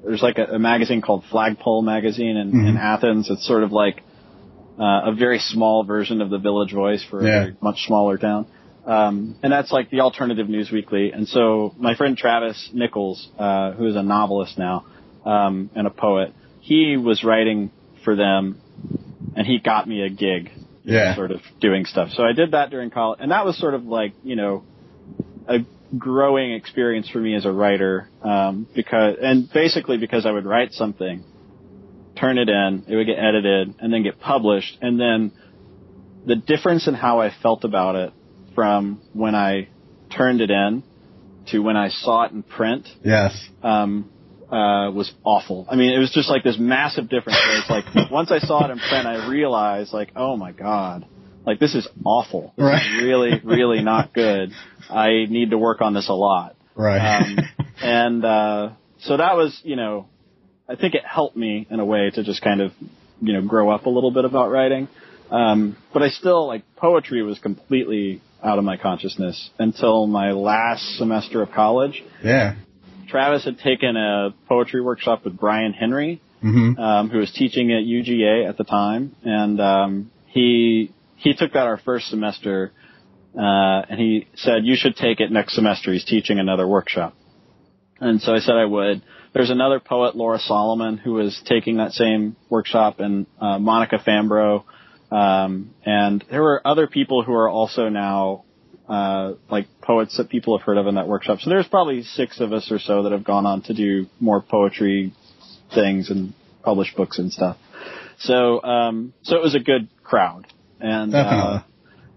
there's 0.04 0.22
like 0.22 0.38
a, 0.38 0.44
a 0.54 0.58
magazine 0.58 1.00
called 1.02 1.24
Flagpole 1.30 1.82
magazine 1.82 2.36
in, 2.36 2.48
in 2.50 2.74
Mhm. 2.74 2.78
Athens. 2.78 3.30
It's 3.30 3.46
sort 3.46 3.62
of 3.62 3.72
like, 3.72 4.02
uh, 4.78 5.10
a 5.10 5.14
very 5.14 5.38
small 5.38 5.84
version 5.84 6.20
of 6.20 6.28
the 6.30 6.38
Village 6.38 6.72
Voice 6.72 7.02
for 7.04 7.20
a 7.20 7.24
Yeah. 7.24 7.40
very 7.44 7.56
much 7.60 7.82
smaller 7.86 8.18
town. 8.18 8.46
Um, 8.86 9.34
and 9.42 9.52
that's 9.52 9.72
like 9.72 9.90
the 9.90 10.00
alternative 10.00 10.48
news 10.48 10.70
weekly. 10.70 11.10
And 11.12 11.26
so 11.26 11.74
my 11.78 11.94
friend 11.96 12.16
Travis 12.16 12.70
Nichols, 12.72 13.28
uh, 13.38 13.72
who 13.72 13.86
is 13.86 13.96
a 13.96 14.02
novelist 14.02 14.58
now, 14.58 14.84
um, 15.24 15.70
and 15.74 15.86
a 15.88 15.90
poet, 15.90 16.32
he 16.60 16.96
was 16.96 17.24
writing 17.24 17.70
for 18.04 18.14
them 18.14 18.60
and 19.34 19.44
he 19.46 19.58
got 19.58 19.88
me 19.88 20.02
a 20.02 20.08
gig. 20.10 20.50
Yeah. 20.84 21.16
Sort 21.16 21.32
of 21.32 21.40
doing 21.60 21.84
stuff. 21.84 22.10
So 22.12 22.22
I 22.22 22.32
did 22.32 22.52
that 22.52 22.70
during 22.70 22.90
college 22.90 23.18
and 23.20 23.32
that 23.32 23.44
was 23.44 23.58
sort 23.58 23.74
of 23.74 23.84
like, 23.86 24.12
you 24.22 24.36
know, 24.36 24.62
a 25.48 25.58
growing 25.96 26.52
experience 26.52 27.08
for 27.08 27.18
me 27.18 27.34
as 27.34 27.44
a 27.44 27.52
writer, 27.52 28.08
um, 28.22 28.66
because, 28.74 29.16
and 29.20 29.48
basically 29.52 29.98
because 29.98 30.26
I 30.26 30.30
would 30.30 30.44
write 30.44 30.72
something, 30.72 31.24
turn 32.18 32.38
it 32.38 32.48
in, 32.48 32.84
it 32.88 32.96
would 32.96 33.06
get 33.06 33.18
edited 33.18 33.74
and 33.78 33.92
then 33.92 34.02
get 34.02 34.18
published 34.20 34.78
and 34.80 34.98
then 34.98 35.32
the 36.26 36.36
difference 36.36 36.88
in 36.88 36.94
how 36.94 37.20
I 37.20 37.30
felt 37.42 37.64
about 37.64 37.94
it 37.94 38.12
from 38.54 39.00
when 39.12 39.34
I 39.34 39.68
turned 40.14 40.40
it 40.40 40.50
in 40.50 40.82
to 41.48 41.60
when 41.60 41.76
I 41.76 41.88
saw 41.90 42.24
it 42.24 42.32
in 42.32 42.42
print 42.42 42.88
Yes. 43.04 43.32
um, 43.62 44.10
uh, 44.50 44.90
was 44.90 45.12
awful. 45.24 45.66
I 45.70 45.76
mean, 45.76 45.92
it 45.92 45.98
was 45.98 46.10
just 46.12 46.28
like 46.28 46.42
this 46.42 46.56
massive 46.58 47.08
difference. 47.08 47.38
It's 47.42 47.70
like 47.70 48.10
once 48.10 48.30
I 48.30 48.38
saw 48.38 48.64
it 48.64 48.70
in 48.70 48.78
print, 48.78 49.06
I 49.06 49.28
realized 49.28 49.92
like, 49.92 50.12
oh 50.16 50.36
my 50.36 50.52
god, 50.52 51.06
like 51.46 51.58
this 51.60 51.74
is 51.74 51.88
awful. 52.04 52.52
This 52.56 52.64
Right. 52.64 52.82
is 52.96 53.02
really, 53.04 53.40
really 53.44 53.82
not 53.82 54.12
good. 54.24 54.50
I 54.90 55.26
need 55.28 55.50
to 55.50 55.58
work 55.58 55.80
on 55.80 55.94
this 55.94 56.08
a 56.08 56.14
lot. 56.14 56.56
Right. 56.74 56.98
Um, 57.20 57.38
and 57.82 58.24
uh, 58.24 58.70
so 59.00 59.16
that 59.16 59.36
was, 59.36 59.58
you 59.64 59.76
know, 59.76 60.08
I 60.68 60.74
think 60.76 60.94
it 60.94 61.02
helped 61.04 61.36
me 61.36 61.66
in 61.70 61.78
a 61.80 61.84
way 61.84 62.10
to 62.12 62.22
just 62.24 62.42
kind 62.42 62.60
of, 62.60 62.72
you 63.20 63.32
know, 63.32 63.42
grow 63.42 63.70
up 63.70 63.86
a 63.86 63.90
little 63.90 64.10
bit 64.10 64.24
about 64.24 64.50
writing. 64.50 64.88
Um, 65.30 65.76
but 65.92 66.02
I 66.02 66.08
still 66.10 66.46
like 66.46 66.62
poetry 66.76 67.22
was 67.22 67.38
completely 67.38 68.20
out 68.44 68.58
of 68.58 68.64
my 68.64 68.76
consciousness 68.76 69.50
until 69.58 70.06
my 70.06 70.32
last 70.32 70.82
semester 70.98 71.42
of 71.42 71.50
college. 71.52 72.02
yeah. 72.22 72.56
Travis 73.08 73.44
had 73.44 73.58
taken 73.58 73.96
a 73.96 74.34
poetry 74.48 74.80
workshop 74.82 75.24
with 75.24 75.36
Brian 75.38 75.72
Henry, 75.72 76.20
hmm 76.42 76.78
um, 76.78 77.08
who 77.08 77.18
was 77.18 77.30
teaching 77.32 77.72
at 77.72 77.84
UGA 77.84 78.48
at 78.48 78.58
the 78.58 78.64
time, 78.64 79.14
and 79.24 79.60
um, 79.60 80.10
he 80.26 80.92
he 81.16 81.34
took 81.34 81.52
that 81.52 81.66
our 81.66 81.78
first 81.78 82.08
semester, 82.08 82.72
uh, 83.34 83.82
and 83.88 83.98
he 83.98 84.28
said 84.34 84.64
you 84.64 84.76
should 84.76 84.96
take 84.96 85.20
it 85.20 85.30
next 85.30 85.54
semester. 85.54 85.92
He's 85.92 86.04
teaching 86.04 86.38
another 86.38 86.66
workshop, 86.66 87.14
and 88.00 88.20
so 88.20 88.34
I 88.34 88.38
said 88.38 88.54
I 88.54 88.64
would. 88.64 89.02
There's 89.32 89.50
another 89.50 89.80
poet, 89.80 90.16
Laura 90.16 90.38
Solomon, 90.38 90.96
who 90.96 91.14
was 91.14 91.40
taking 91.44 91.76
that 91.76 91.92
same 91.92 92.36
workshop, 92.48 93.00
and 93.00 93.26
uh, 93.38 93.58
Monica 93.58 93.98
Fambrough, 93.98 94.64
um, 95.10 95.74
and 95.84 96.24
there 96.30 96.42
were 96.42 96.66
other 96.66 96.86
people 96.86 97.22
who 97.22 97.32
are 97.32 97.48
also 97.48 97.88
now 97.88 98.44
uh, 98.88 99.32
like 99.50 99.66
poets 99.82 100.16
that 100.16 100.28
people 100.28 100.56
have 100.56 100.64
heard 100.64 100.78
of 100.78 100.86
in 100.86 100.94
that 100.94 101.08
workshop. 101.08 101.40
So 101.40 101.50
there's 101.50 101.66
probably 101.66 102.02
six 102.02 102.40
of 102.40 102.52
us 102.52 102.70
or 102.70 102.78
so 102.78 103.02
that 103.02 103.12
have 103.12 103.24
gone 103.24 103.46
on 103.46 103.62
to 103.62 103.74
do 103.74 104.06
more 104.20 104.40
poetry 104.40 105.12
things 105.74 106.10
and 106.10 106.34
publish 106.62 106.94
books 106.94 107.18
and 107.18 107.32
stuff. 107.32 107.56
So 108.18 108.62
um, 108.62 109.12
so 109.22 109.36
it 109.36 109.42
was 109.42 109.54
a 109.54 109.60
good 109.60 109.88
crowd, 110.02 110.46
and 110.80 111.14
uh, 111.14 111.62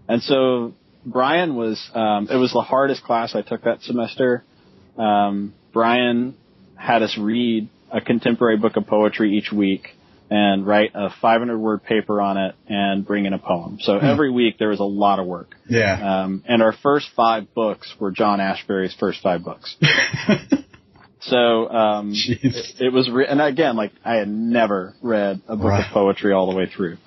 and 0.08 0.22
so 0.22 0.74
Brian 1.06 1.56
was 1.56 1.80
um, 1.94 2.28
it 2.30 2.36
was 2.38 2.52
the 2.54 2.62
hardest 2.62 3.04
class 3.04 3.36
I 3.36 3.42
took 3.42 3.64
that 3.64 3.82
semester. 3.82 4.44
Um, 4.98 5.54
Brian 5.74 6.36
had 6.76 7.04
us 7.04 7.18
read 7.20 7.70
a 7.92 8.02
contemporary 8.02 8.58
book 8.58 8.76
of 8.76 8.86
poetry 8.88 9.38
each 9.38 9.52
week 9.52 9.90
and 10.32 10.66
write 10.68 10.92
a 10.94 11.10
500 11.22 11.58
word 11.58 11.84
paper 11.84 12.22
on 12.22 12.38
it 12.38 12.54
and 12.68 13.04
bring 13.06 13.26
in 13.26 13.34
a 13.34 13.40
poem. 13.40 13.80
So 13.82 13.98
every 13.98 14.30
week 14.32 14.60
there 14.60 14.70
was 14.70 14.80
a 14.80 14.84
lot 14.84 15.18
of 15.20 15.26
work. 15.26 15.56
Yeah. 15.68 16.22
Um, 16.24 16.44
and 16.48 16.62
our 16.62 16.74
first 16.84 17.08
five 17.16 17.52
books 17.56 17.92
were 18.00 18.12
John 18.12 18.40
Ashbery's 18.40 18.94
first 19.00 19.22
five 19.24 19.44
books. 19.44 19.76
so 21.22 21.70
um, 21.70 22.12
it, 22.14 22.66
it 22.80 22.94
was, 22.94 23.10
re- 23.10 23.26
and 23.28 23.42
again, 23.42 23.76
like 23.76 23.92
I 24.06 24.16
had 24.16 24.28
never 24.30 24.94
read 25.02 25.42
a 25.48 25.56
book 25.56 25.66
Right. 25.66 25.86
of 25.86 25.92
poetry 25.94 26.32
all 26.34 26.50
the 26.52 26.56
way 26.56 26.68
through. 26.68 26.98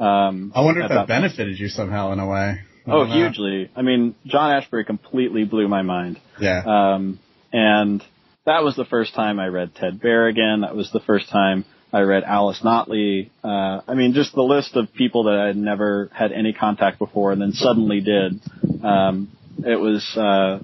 Um, 0.00 0.52
I 0.54 0.62
wonder 0.62 0.80
if 0.80 0.88
that 0.88 1.06
benefited 1.06 1.58
you 1.58 1.68
somehow 1.68 2.12
in 2.12 2.18
a 2.18 2.26
way. 2.26 2.60
Oh, 2.86 3.04
know. 3.04 3.12
hugely. 3.12 3.70
I 3.76 3.82
mean, 3.82 4.14
John 4.26 4.60
Ashbery 4.62 4.86
completely 4.86 5.44
blew 5.44 5.68
my 5.68 5.82
mind. 5.82 6.18
Yeah. 6.40 6.62
Um, 6.64 7.20
and 7.52 8.02
that 8.46 8.64
was 8.64 8.74
the 8.76 8.86
first 8.86 9.14
time 9.14 9.38
I 9.38 9.48
read 9.48 9.74
Ted 9.74 10.00
Berrigan. 10.00 10.62
That 10.62 10.74
was 10.74 10.90
the 10.90 11.00
first 11.00 11.28
time 11.28 11.66
I 11.92 12.00
read 12.00 12.24
Alice 12.24 12.60
Notley. 12.64 13.30
Uh, 13.44 13.82
I 13.86 13.94
mean, 13.94 14.14
just 14.14 14.34
the 14.34 14.42
list 14.42 14.74
of 14.76 14.92
people 14.94 15.24
that 15.24 15.38
I 15.38 15.48
had 15.48 15.56
never 15.56 16.08
had 16.12 16.32
any 16.32 16.52
contact 16.52 16.98
before 16.98 17.32
and 17.32 17.40
then 17.40 17.52
suddenly 17.52 18.00
did. 18.00 18.40
Um, 18.82 19.30
it 19.58 19.78
was, 19.78 20.02
uh, 20.16 20.60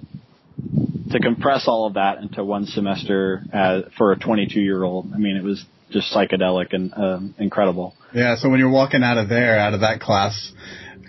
to 1.11 1.21
compress 1.21 1.65
all 1.69 1.87
of 1.87 1.95
that 1.95 2.19
into 2.19 2.43
one 2.43 2.67
semester 2.67 3.43
as, 3.53 3.85
for 3.99 4.13
a 4.13 4.19
22 4.19 4.61
year 4.61 4.83
old. 4.83 5.13
I 5.15 5.19
mean, 5.19 5.37
it 5.37 5.45
was 5.45 5.65
just 5.97 6.13
psychedelic 6.13 6.73
and, 6.73 6.93
um, 6.95 7.35
incredible. 7.39 7.95
Yeah, 8.13 8.37
so 8.37 8.51
when 8.51 8.61
you're 8.61 8.71
walking 8.71 9.03
out 9.03 9.17
of 9.17 9.29
there, 9.29 9.59
out 9.59 9.73
of 9.73 9.81
that 9.81 10.01
class, 10.01 10.53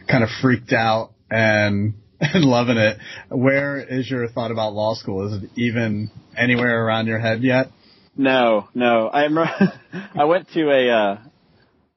kind 0.10 0.24
of 0.24 0.30
freaked 0.42 0.72
out 0.72 1.12
and 1.30 1.96
and 2.20 2.44
loving 2.44 2.78
it, 2.78 2.98
where 3.30 3.78
is 3.78 4.10
your 4.10 4.28
thought 4.30 4.52
about 4.52 4.74
law 4.74 4.96
school? 4.96 5.28
Is 5.28 5.44
it 5.44 5.50
even 5.56 6.10
anywhere 6.36 6.86
around 6.86 7.08
your 7.08 7.20
head 7.20 7.44
yet? 7.44 7.68
No, 8.16 8.68
no. 8.74 9.08
I 9.08 9.26
am. 9.26 9.38
I 10.16 10.24
went 10.24 10.50
to 10.54 10.72
a 10.72 10.90
uh, 10.90 11.18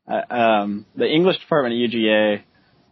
uh, 0.07 0.35
um, 0.35 0.87
the 0.94 1.07
English 1.07 1.38
department 1.38 1.74
at 1.74 1.90
UGA, 1.90 2.42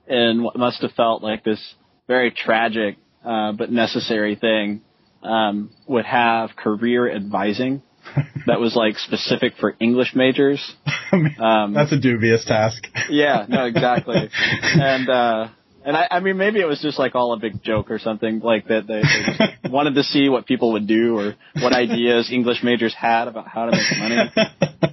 and 0.09 0.43
what 0.43 0.57
must 0.57 0.81
have 0.81 0.93
felt 0.93 1.23
like 1.23 1.45
this 1.45 1.61
very 2.07 2.31
tragic 2.31 2.97
uh, 3.25 3.53
but 3.53 3.71
necessary 3.71 4.37
thing 4.37 4.81
um, 5.23 5.71
would 5.87 6.07
have 6.07 6.57
career 6.57 7.15
advising 7.15 7.83
that 8.47 8.61
was 8.61 8.75
like 8.75 8.99
specific 8.99 9.55
for 9.61 9.75
English 9.81 10.15
majors. 10.15 10.75
Um, 11.11 11.73
That's 11.73 11.91
a 11.91 11.99
dubious 11.99 12.45
task. 12.45 12.87
yeah, 13.09 13.47
no, 13.49 13.65
exactly. 13.65 14.29
and 14.63 15.09
uh 15.09 15.49
and 15.83 15.97
I, 15.97 16.07
I 16.11 16.21
mean 16.21 16.37
maybe 16.37 16.61
it 16.61 16.67
was 16.67 16.83
just 16.83 16.99
like 16.99 17.15
all 17.15 17.33
a 17.33 17.39
big 17.39 17.63
joke 17.63 17.91
or 17.91 17.99
something 17.99 18.41
like 18.41 18.69
that 18.69 18.87
they, 18.87 19.01
they 19.01 19.47
just 19.63 19.73
wanted 19.73 19.95
to 19.95 20.03
see 20.03 20.29
what 20.29 20.45
people 20.45 20.73
would 20.73 20.87
do 20.87 21.17
or 21.19 21.35
what 21.55 21.73
ideas 21.73 22.31
English 22.31 22.63
majors 22.63 22.95
had 22.95 23.27
about 23.27 23.49
how 23.49 23.71
to 23.71 23.73
make 23.73 23.99
money. 23.99 24.19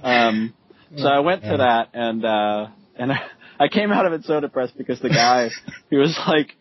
Um 0.02 0.54
so 0.96 1.06
I 1.06 1.18
went 1.18 1.42
to 1.42 1.58
that 1.58 1.90
and 1.92 2.24
uh 2.24 2.68
and 2.96 3.12
I, 3.12 3.20
I 3.60 3.68
came 3.68 3.92
out 3.92 4.06
of 4.06 4.14
it 4.14 4.24
so 4.24 4.40
depressed 4.40 4.78
because 4.78 5.00
the 5.00 5.10
guy 5.10 5.50
he 5.90 5.96
was 5.96 6.18
like 6.26 6.56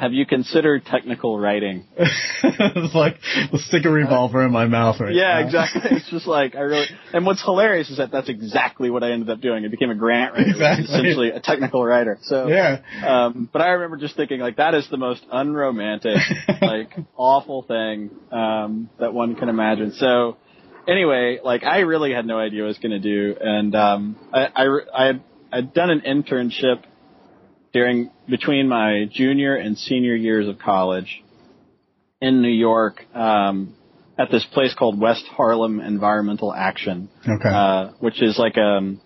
have 0.00 0.14
you 0.14 0.24
considered 0.24 0.86
technical 0.86 1.38
writing? 1.38 1.84
it's 1.98 2.94
like 2.94 3.16
stick 3.54 3.84
a 3.84 3.90
revolver 3.90 4.42
in 4.42 4.50
my 4.50 4.66
mouth 4.66 4.98
right 4.98 5.12
now. 5.12 5.20
Yeah, 5.20 5.40
now. 5.40 5.46
exactly. 5.46 5.82
It's 5.90 6.08
just 6.08 6.26
like 6.26 6.54
I 6.56 6.60
really. 6.60 6.86
And 7.12 7.26
what's 7.26 7.44
hilarious 7.44 7.90
is 7.90 7.98
that 7.98 8.10
that's 8.10 8.30
exactly 8.30 8.88
what 8.88 9.04
I 9.04 9.10
ended 9.10 9.28
up 9.28 9.42
doing. 9.42 9.62
I 9.62 9.68
became 9.68 9.90
a 9.90 9.94
grant 9.94 10.32
writer, 10.32 10.48
Exactly. 10.48 10.84
essentially 10.86 11.30
a 11.32 11.40
technical 11.40 11.84
writer. 11.84 12.18
So 12.22 12.48
Yeah. 12.48 12.80
Um, 13.06 13.50
but 13.52 13.60
I 13.60 13.68
remember 13.68 13.98
just 13.98 14.16
thinking 14.16 14.40
like 14.40 14.56
that 14.56 14.74
is 14.74 14.88
the 14.90 14.96
most 14.96 15.22
unromantic, 15.30 16.16
like 16.62 16.96
awful 17.14 17.62
thing 17.64 18.08
um, 18.32 18.88
that 19.00 19.12
one 19.12 19.34
can 19.34 19.50
imagine. 19.50 19.92
So 19.92 20.38
anyway, 20.88 21.40
like 21.44 21.62
I 21.62 21.80
really 21.80 22.14
had 22.14 22.24
no 22.24 22.38
idea 22.38 22.62
what 22.62 22.66
I 22.66 22.68
was 22.68 22.78
going 22.78 22.92
to 22.92 22.98
do, 23.00 23.36
and 23.38 23.74
um, 23.74 24.16
I, 24.32 24.46
I 24.46 24.64
I 24.94 25.06
had 25.08 25.22
I'd 25.52 25.74
done 25.74 25.90
an 25.90 26.00
internship 26.06 26.84
during 27.72 28.10
between 28.28 28.68
my 28.68 29.06
junior 29.10 29.54
and 29.54 29.78
senior 29.78 30.14
years 30.14 30.48
of 30.48 30.58
college 30.58 31.22
in 32.20 32.42
New 32.42 32.48
York 32.48 33.04
um, 33.14 33.74
at 34.18 34.30
this 34.30 34.44
place 34.52 34.74
called 34.74 35.00
West 35.00 35.24
Harlem 35.36 35.80
Environmental 35.80 36.52
Action 36.52 37.08
Okay. 37.26 37.48
uh, 37.48 37.90
which 38.00 38.22
is 38.22 38.38
like 38.38 38.58
um, 38.58 39.00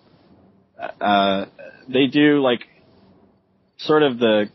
uh, 0.99 1.45
they 1.87 2.07
do 2.07 2.41
like 2.41 2.61
sort 3.77 4.03
of 4.03 4.19
the 4.19 4.49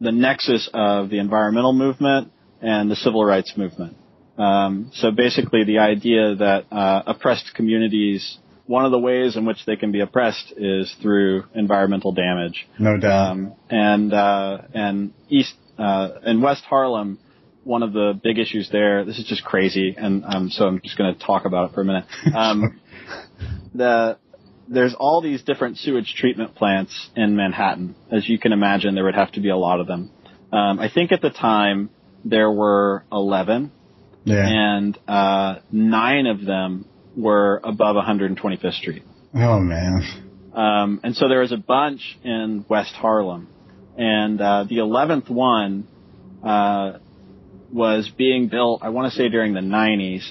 the 0.00 0.12
nexus 0.12 0.68
of 0.74 1.08
the 1.08 1.18
environmental 1.18 1.72
movement 1.72 2.30
and 2.60 2.90
the 2.90 2.96
civil 2.96 3.24
rights 3.24 3.54
movement. 3.56 3.96
Um, 4.36 4.90
so 4.94 5.10
basically, 5.12 5.64
the 5.64 5.78
idea 5.78 6.34
that 6.36 6.64
uh, 6.72 7.02
oppressed 7.06 7.52
communities, 7.54 8.38
one 8.66 8.84
of 8.84 8.90
the 8.90 8.98
ways 8.98 9.36
in 9.36 9.44
which 9.44 9.58
they 9.66 9.76
can 9.76 9.92
be 9.92 10.00
oppressed 10.00 10.52
is 10.56 10.94
through 11.02 11.44
environmental 11.54 12.12
damage. 12.12 12.66
no 12.78 12.96
doubt. 12.98 13.30
Um, 13.30 13.54
and 13.68 14.12
uh, 14.12 14.58
and 14.72 15.12
East 15.28 15.54
uh, 15.78 16.10
in 16.24 16.40
West 16.40 16.64
Harlem, 16.64 17.18
one 17.64 17.82
of 17.82 17.92
the 17.92 18.18
big 18.22 18.38
issues 18.38 18.70
there. 18.70 19.04
This 19.04 19.18
is 19.18 19.26
just 19.26 19.44
crazy, 19.44 19.94
and 19.96 20.24
um, 20.24 20.50
so 20.50 20.66
I'm 20.66 20.80
just 20.82 20.96
going 20.96 21.14
to 21.14 21.20
talk 21.20 21.44
about 21.44 21.70
it 21.70 21.74
for 21.74 21.82
a 21.82 21.84
minute. 21.84 22.04
Um, 22.34 22.80
the 23.74 24.18
there's 24.68 24.94
all 24.94 25.20
these 25.20 25.42
different 25.42 25.76
sewage 25.76 26.14
treatment 26.16 26.54
plants 26.54 27.10
in 27.16 27.36
Manhattan. 27.36 27.94
As 28.10 28.28
you 28.28 28.38
can 28.38 28.52
imagine, 28.52 28.94
there 28.94 29.04
would 29.04 29.14
have 29.14 29.32
to 29.32 29.40
be 29.40 29.50
a 29.50 29.56
lot 29.56 29.80
of 29.80 29.86
them. 29.86 30.10
Um, 30.52 30.78
I 30.78 30.88
think 30.88 31.12
at 31.12 31.20
the 31.20 31.30
time 31.30 31.90
there 32.24 32.50
were 32.50 33.04
11, 33.12 33.72
yeah. 34.24 34.46
and 34.46 34.98
uh, 35.06 35.56
nine 35.70 36.26
of 36.26 36.44
them 36.44 36.86
were 37.16 37.60
above 37.62 37.96
125th 37.96 38.74
Street. 38.74 39.02
oh 39.34 39.58
man. 39.60 40.22
Um, 40.54 41.00
and 41.02 41.16
so 41.16 41.28
there 41.28 41.40
was 41.40 41.50
a 41.50 41.56
bunch 41.56 42.16
in 42.22 42.64
West 42.68 42.94
Harlem, 42.94 43.48
and 43.98 44.40
uh, 44.40 44.64
the 44.68 44.78
eleventh 44.78 45.28
one 45.28 45.88
uh, 46.44 46.98
was 47.72 48.08
being 48.16 48.48
built. 48.48 48.82
I 48.82 48.90
want 48.90 49.12
to 49.12 49.16
say 49.18 49.28
during 49.28 49.52
the 49.52 49.60
'90s, 49.60 50.30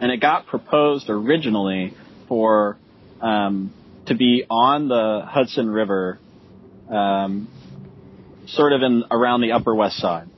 and 0.00 0.10
it 0.10 0.20
got 0.20 0.46
proposed 0.46 1.08
originally 1.08 1.94
for 2.26 2.76
um, 3.20 3.72
to 4.06 4.16
be 4.16 4.44
on 4.50 4.88
the 4.88 5.22
Hudson 5.24 5.70
River, 5.70 6.18
um, 6.90 7.48
sort 8.48 8.72
of 8.72 8.82
in 8.82 9.04
around 9.08 9.42
the 9.42 9.52
Upper 9.52 9.74
West 9.74 9.98
Side. 9.98 10.28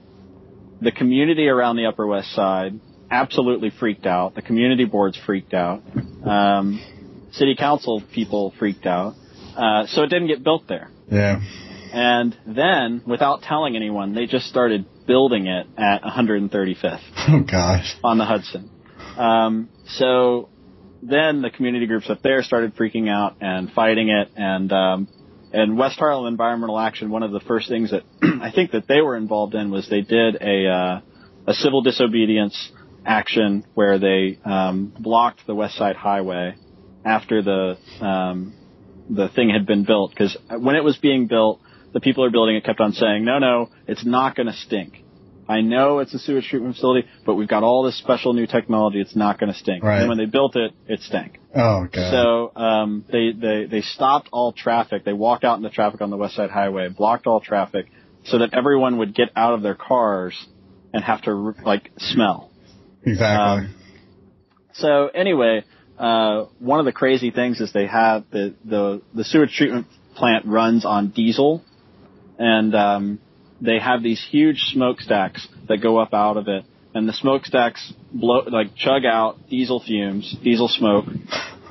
The 0.82 0.92
community 0.92 1.48
around 1.48 1.76
the 1.76 1.86
Upper 1.86 2.06
West 2.06 2.34
Side 2.34 2.78
absolutely 3.14 3.70
freaked 3.70 4.06
out. 4.06 4.34
The 4.34 4.42
community 4.42 4.84
boards 4.84 5.18
freaked 5.24 5.54
out. 5.54 5.82
Um, 6.24 6.80
city 7.32 7.54
council 7.56 8.02
people 8.12 8.52
freaked 8.58 8.86
out. 8.86 9.14
Uh, 9.56 9.86
so 9.86 10.02
it 10.02 10.08
didn't 10.08 10.26
get 10.26 10.42
built 10.42 10.66
there. 10.68 10.90
Yeah. 11.10 11.40
And 11.92 12.36
then, 12.44 13.02
without 13.06 13.42
telling 13.42 13.76
anyone, 13.76 14.14
they 14.14 14.26
just 14.26 14.46
started 14.46 14.84
building 15.06 15.46
it 15.46 15.66
at 15.78 16.02
135th 16.02 17.00
Oh 17.28 17.40
gosh. 17.48 17.94
on 18.02 18.18
the 18.18 18.24
Hudson. 18.24 18.68
Um, 19.16 19.68
so 19.86 20.48
then 21.02 21.40
the 21.42 21.50
community 21.50 21.86
groups 21.86 22.10
up 22.10 22.20
there 22.22 22.42
started 22.42 22.74
freaking 22.74 23.08
out 23.08 23.36
and 23.40 23.70
fighting 23.70 24.08
it. 24.08 24.28
And 24.36 24.72
um, 24.72 25.08
and 25.52 25.78
West 25.78 26.00
Harlem 26.00 26.26
Environmental 26.26 26.80
Action, 26.80 27.10
one 27.10 27.22
of 27.22 27.30
the 27.30 27.40
first 27.40 27.68
things 27.68 27.92
that 27.92 28.02
I 28.22 28.50
think 28.52 28.72
that 28.72 28.88
they 28.88 29.00
were 29.00 29.16
involved 29.16 29.54
in 29.54 29.70
was 29.70 29.88
they 29.88 30.00
did 30.00 30.36
a 30.40 30.66
uh, 30.66 31.00
a 31.46 31.54
civil 31.54 31.82
disobedience 31.82 32.72
action 33.04 33.64
where 33.74 33.98
they 33.98 34.38
um, 34.44 34.92
blocked 34.98 35.46
the 35.46 35.54
West 35.54 35.76
Side 35.76 35.96
Highway 35.96 36.56
after 37.04 37.42
the 37.42 37.76
um, 38.04 38.54
the 39.10 39.28
thing 39.28 39.50
had 39.50 39.66
been 39.66 39.84
built 39.84 40.10
because 40.10 40.36
when 40.48 40.76
it 40.76 40.84
was 40.84 40.96
being 40.96 41.26
built, 41.26 41.60
the 41.92 42.00
people 42.00 42.24
who 42.24 42.28
are 42.28 42.32
building 42.32 42.56
it 42.56 42.64
kept 42.64 42.80
on 42.80 42.92
saying, 42.92 43.24
"No, 43.24 43.38
no, 43.38 43.70
it's 43.86 44.04
not 44.04 44.34
going 44.34 44.46
to 44.46 44.52
stink." 44.52 45.04
I 45.46 45.60
know 45.60 45.98
it's 45.98 46.14
a 46.14 46.18
sewage 46.18 46.48
treatment 46.48 46.74
facility, 46.74 47.06
but 47.26 47.34
we've 47.34 47.48
got 47.48 47.62
all 47.62 47.82
this 47.82 47.98
special 47.98 48.32
new 48.32 48.46
technology. 48.46 49.00
It's 49.00 49.14
not 49.14 49.38
going 49.38 49.52
to 49.52 49.58
stink. 49.58 49.84
Right. 49.84 50.00
And 50.00 50.08
when 50.08 50.16
they 50.16 50.24
built 50.24 50.56
it, 50.56 50.72
it 50.88 51.00
stank. 51.00 51.38
Oh 51.54 51.86
god. 51.92 52.10
So 52.10 52.52
um, 52.56 53.04
they, 53.10 53.32
they 53.32 53.66
they 53.66 53.80
stopped 53.82 54.28
all 54.32 54.52
traffic. 54.52 55.04
They 55.04 55.12
walked 55.12 55.44
out 55.44 55.58
into 55.58 55.70
traffic 55.70 56.00
on 56.00 56.10
the 56.10 56.16
West 56.16 56.34
Side 56.34 56.50
Highway, 56.50 56.88
blocked 56.88 57.26
all 57.26 57.40
traffic, 57.40 57.86
so 58.24 58.38
that 58.38 58.54
everyone 58.54 58.98
would 58.98 59.14
get 59.14 59.28
out 59.36 59.54
of 59.54 59.62
their 59.62 59.74
cars 59.74 60.34
and 60.92 61.04
have 61.04 61.22
to 61.22 61.54
like 61.64 61.90
smell. 61.98 62.50
Exactly. 63.04 63.66
um, 63.68 63.74
So 64.74 65.08
anyway, 65.08 65.64
uh, 65.98 66.46
one 66.58 66.80
of 66.80 66.86
the 66.86 66.92
crazy 66.92 67.30
things 67.30 67.60
is 67.60 67.72
they 67.72 67.86
have 67.86 68.24
the 68.30 68.54
the 68.64 69.02
the 69.14 69.24
sewage 69.24 69.54
treatment 69.54 69.86
plant 70.16 70.46
runs 70.46 70.84
on 70.84 71.10
diesel, 71.10 71.62
and 72.38 72.74
um, 72.74 73.20
they 73.60 73.78
have 73.78 74.02
these 74.02 74.24
huge 74.30 74.58
smokestacks 74.72 75.46
that 75.68 75.78
go 75.78 75.98
up 75.98 76.12
out 76.12 76.36
of 76.36 76.48
it, 76.48 76.64
and 76.94 77.08
the 77.08 77.12
smokestacks 77.12 77.92
blow 78.12 78.42
like 78.50 78.74
chug 78.76 79.04
out 79.04 79.48
diesel 79.48 79.80
fumes, 79.80 80.36
diesel 80.42 80.68
smoke, 80.68 81.06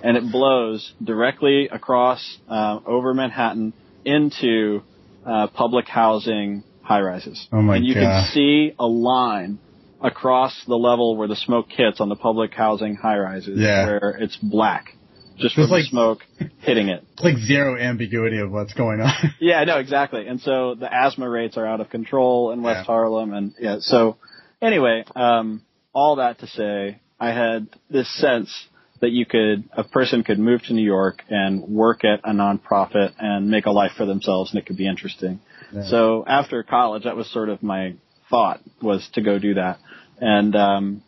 and 0.04 0.17
it 0.17 0.32
blows 0.32 0.93
directly 1.04 1.67
across 1.67 2.38
uh, 2.50 2.80
over 2.86 3.13
Manhattan 3.13 3.74
into 4.06 4.82
uh, 5.26 5.48
public 5.48 5.88
housing 5.88 6.63
high 6.82 7.02
rises. 7.02 7.48
Oh 7.52 7.62
my 7.62 7.78
and 7.78 7.86
you 7.86 7.93
God. 7.93 8.02
can 8.02 8.32
see 8.34 8.74
a 8.80 8.88
line 8.88 9.60
across 10.03 10.53
the 10.67 10.75
level 10.75 11.15
where 11.17 11.27
the 11.27 11.35
smoke 11.35 11.67
hits 11.69 11.99
on 12.01 12.09
the 12.09 12.15
public 12.15 12.53
housing 12.53 12.95
high 12.95 13.17
rises, 13.17 13.57
Yeah. 13.59 13.85
where 13.85 14.09
it's 14.19 14.35
black, 14.35 14.95
just 15.37 15.55
There's 15.55 15.67
from 15.69 15.71
like- 15.71 15.83
the 15.85 15.89
smoke 15.89 16.19
hitting 16.59 16.89
it. 16.89 17.03
like 17.23 17.37
zero 17.37 17.77
ambiguity 17.77 18.37
of 18.39 18.51
what's 18.51 18.73
going 18.73 19.01
on. 19.01 19.13
Yeah, 19.39 19.63
no, 19.63 19.77
exactly. 19.79 20.27
And 20.27 20.39
so 20.41 20.75
the 20.75 20.93
asthma 20.93 21.29
rates 21.29 21.57
are 21.57 21.65
out 21.65 21.81
of 21.81 21.89
control 21.89 22.51
in 22.51 22.61
West 22.61 22.79
Yeah. 22.81 22.83
Harlem, 22.83 23.33
and 23.33 23.53
yeah. 23.59 23.77
So 23.79 24.17
anyway, 24.61 25.05
um, 25.15 25.63
all 25.93 26.17
that 26.17 26.39
to 26.39 26.47
say, 26.47 26.99
I 27.19 27.29
had 27.31 27.67
this 27.89 28.09
sense 28.19 28.51
that 28.99 29.11
you 29.11 29.25
could, 29.25 29.63
a 29.75 29.83
person 29.83 30.23
could 30.23 30.39
move 30.39 30.61
to 30.63 30.73
New 30.73 30.83
York 30.85 31.23
and 31.29 31.61
work 31.63 32.03
at 32.05 32.19
a 32.23 32.31
nonprofit 32.33 33.11
and 33.19 33.49
make 33.49 33.65
a 33.65 33.71
life 33.71 33.91
for 33.97 34.05
themselves, 34.05 34.51
and 34.51 34.59
it 34.59 34.65
could 34.65 34.77
be 34.77 34.87
interesting. 34.87 35.39
Yeah. 35.73 35.83
So 35.89 36.23
after 36.27 36.61
college, 36.63 37.03
that 37.03 37.15
was 37.17 37.29
sort 37.31 37.49
of 37.49 37.61
my 37.63 37.95
thought 38.29 38.61
was 38.81 39.07
to 39.13 39.21
go 39.21 39.39
do 39.39 39.55
that, 39.55 39.77
and 40.19 40.56
um, 40.56 41.04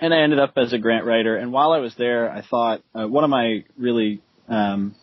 and 0.00 0.14
I 0.14 0.22
ended 0.22 0.40
up 0.40 0.54
as 0.56 0.72
a 0.72 0.78
grant 0.78 1.04
writer. 1.04 1.36
And 1.36 1.52
while 1.52 1.72
I 1.72 1.78
was 1.78 1.94
there, 1.96 2.30
I 2.30 2.42
thought 2.42 2.82
uh, 2.94 3.06
one 3.06 3.24
of 3.24 3.30
my 3.30 3.64
really 3.76 4.22
um, 4.48 4.94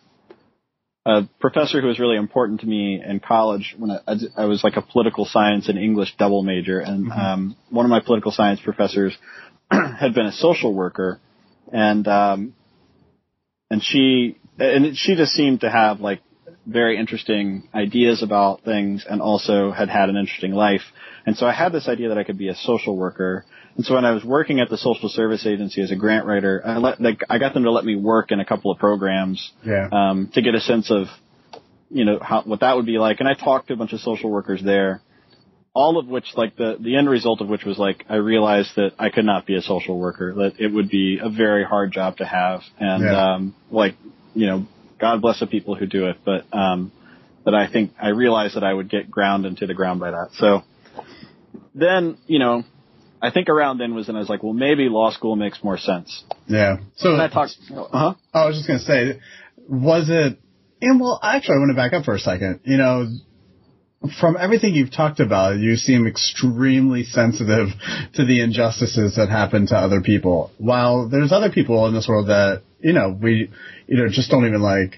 a 1.06 1.22
professor 1.40 1.80
who 1.80 1.86
was 1.86 1.98
really 1.98 2.16
important 2.16 2.60
to 2.60 2.66
me 2.66 3.02
in 3.02 3.20
college 3.20 3.74
when 3.78 3.90
I, 3.90 4.16
I 4.36 4.44
was 4.44 4.62
like 4.62 4.76
a 4.76 4.82
political 4.82 5.24
science 5.24 5.68
and 5.68 5.78
English 5.78 6.14
double 6.18 6.42
major, 6.42 6.80
and 6.80 7.10
um, 7.10 7.56
one 7.70 7.86
of 7.86 7.90
my 7.90 8.00
political 8.00 8.30
science 8.30 8.60
professors 8.62 9.16
had 9.70 10.14
been 10.14 10.26
a 10.26 10.32
social 10.32 10.74
worker, 10.74 11.18
and 11.72 12.06
um, 12.06 12.54
and 13.70 13.82
she 13.82 14.36
and 14.58 14.96
she 14.96 15.14
just 15.14 15.32
seemed 15.32 15.60
to 15.60 15.70
have 15.70 16.00
like 16.00 16.20
very 16.68 16.98
interesting 16.98 17.68
ideas 17.74 18.22
about 18.22 18.62
things, 18.62 19.04
and 19.08 19.20
also 19.20 19.72
had 19.72 19.88
had 19.88 20.08
an 20.08 20.16
interesting 20.16 20.52
life, 20.52 20.82
and 21.26 21.36
so 21.36 21.46
I 21.46 21.52
had 21.52 21.72
this 21.72 21.88
idea 21.88 22.08
that 22.10 22.18
I 22.18 22.24
could 22.24 22.38
be 22.38 22.48
a 22.48 22.54
social 22.54 22.96
worker. 22.96 23.44
And 23.76 23.86
so 23.86 23.94
when 23.94 24.04
I 24.04 24.10
was 24.10 24.24
working 24.24 24.58
at 24.58 24.70
the 24.70 24.76
social 24.76 25.08
service 25.08 25.46
agency 25.46 25.80
as 25.82 25.92
a 25.92 25.96
grant 25.96 26.26
writer, 26.26 26.60
I 26.64 26.78
let 26.78 27.00
like 27.00 27.20
I 27.30 27.38
got 27.38 27.54
them 27.54 27.62
to 27.62 27.70
let 27.70 27.84
me 27.84 27.94
work 27.94 28.32
in 28.32 28.40
a 28.40 28.44
couple 28.44 28.72
of 28.72 28.78
programs 28.78 29.52
yeah. 29.64 29.88
um, 29.92 30.30
to 30.34 30.42
get 30.42 30.56
a 30.56 30.60
sense 30.60 30.90
of, 30.90 31.06
you 31.88 32.04
know, 32.04 32.18
how, 32.20 32.42
what 32.42 32.60
that 32.60 32.74
would 32.74 32.86
be 32.86 32.98
like. 32.98 33.20
And 33.20 33.28
I 33.28 33.34
talked 33.34 33.68
to 33.68 33.74
a 33.74 33.76
bunch 33.76 33.92
of 33.92 34.00
social 34.00 34.30
workers 34.30 34.60
there, 34.64 35.00
all 35.74 35.96
of 35.96 36.08
which, 36.08 36.24
like 36.34 36.56
the, 36.56 36.76
the 36.80 36.96
end 36.96 37.08
result 37.08 37.40
of 37.40 37.48
which 37.48 37.64
was 37.64 37.78
like, 37.78 38.04
I 38.08 38.16
realized 38.16 38.70
that 38.74 38.94
I 38.98 39.10
could 39.10 39.24
not 39.24 39.46
be 39.46 39.54
a 39.54 39.62
social 39.62 39.96
worker, 39.96 40.34
that 40.34 40.54
it 40.58 40.72
would 40.72 40.88
be 40.88 41.20
a 41.22 41.30
very 41.30 41.64
hard 41.64 41.92
job 41.92 42.16
to 42.16 42.24
have. 42.24 42.62
And, 42.80 43.04
Yeah. 43.04 43.34
um, 43.34 43.54
like, 43.70 43.94
you 44.34 44.46
know, 44.48 44.66
God 44.98 45.20
bless 45.22 45.40
the 45.40 45.46
people 45.46 45.74
who 45.74 45.86
do 45.86 46.06
it, 46.06 46.18
but, 46.24 46.44
um, 46.52 46.92
that 47.44 47.54
I 47.54 47.70
think 47.70 47.92
I 48.00 48.08
realized 48.08 48.56
that 48.56 48.64
I 48.64 48.74
would 48.74 48.90
get 48.90 49.10
ground 49.10 49.46
into 49.46 49.66
the 49.66 49.74
ground 49.74 50.00
by 50.00 50.10
that. 50.10 50.30
So 50.34 50.62
then, 51.74 52.18
you 52.26 52.38
know, 52.38 52.64
I 53.20 53.30
think 53.30 53.48
around 53.48 53.78
then 53.78 53.94
was 53.94 54.06
when 54.06 54.16
I 54.16 54.20
was 54.20 54.28
like, 54.28 54.42
well, 54.42 54.52
maybe 54.52 54.88
law 54.88 55.10
school 55.10 55.34
makes 55.34 55.62
more 55.64 55.78
sense. 55.78 56.24
yeah. 56.46 56.78
So 56.96 57.12
And 57.12 57.22
I 57.22 57.28
talked, 57.28 57.56
uh-huh. 57.70 58.14
I 58.34 58.46
was 58.46 58.56
just 58.56 58.68
gonna 58.68 58.80
say, 58.80 59.20
was 59.68 60.08
it? 60.08 60.38
And 60.80 61.00
well, 61.00 61.18
actually, 61.22 61.56
I 61.56 61.58
want 61.58 61.70
to 61.70 61.76
back 61.76 61.92
up 61.92 62.04
for 62.04 62.14
a 62.14 62.20
second. 62.20 62.60
You 62.64 62.76
know, 62.76 63.06
from 64.20 64.36
everything 64.38 64.74
you've 64.74 64.92
talked 64.92 65.18
about, 65.18 65.56
you 65.58 65.74
seem 65.74 66.06
extremely 66.06 67.02
sensitive 67.02 67.68
to 68.14 68.24
the 68.24 68.40
injustices 68.40 69.16
that 69.16 69.28
happen 69.28 69.66
to 69.68 69.76
other 69.76 70.00
people. 70.00 70.52
While 70.58 71.08
there's 71.08 71.32
other 71.32 71.50
people 71.50 71.86
in 71.86 71.94
this 71.94 72.06
world 72.06 72.28
that 72.28 72.62
you 72.80 72.92
know 72.92 73.16
we, 73.20 73.50
you 73.86 73.96
know, 73.96 74.08
just 74.08 74.30
don't 74.30 74.46
even 74.46 74.62
like. 74.62 74.96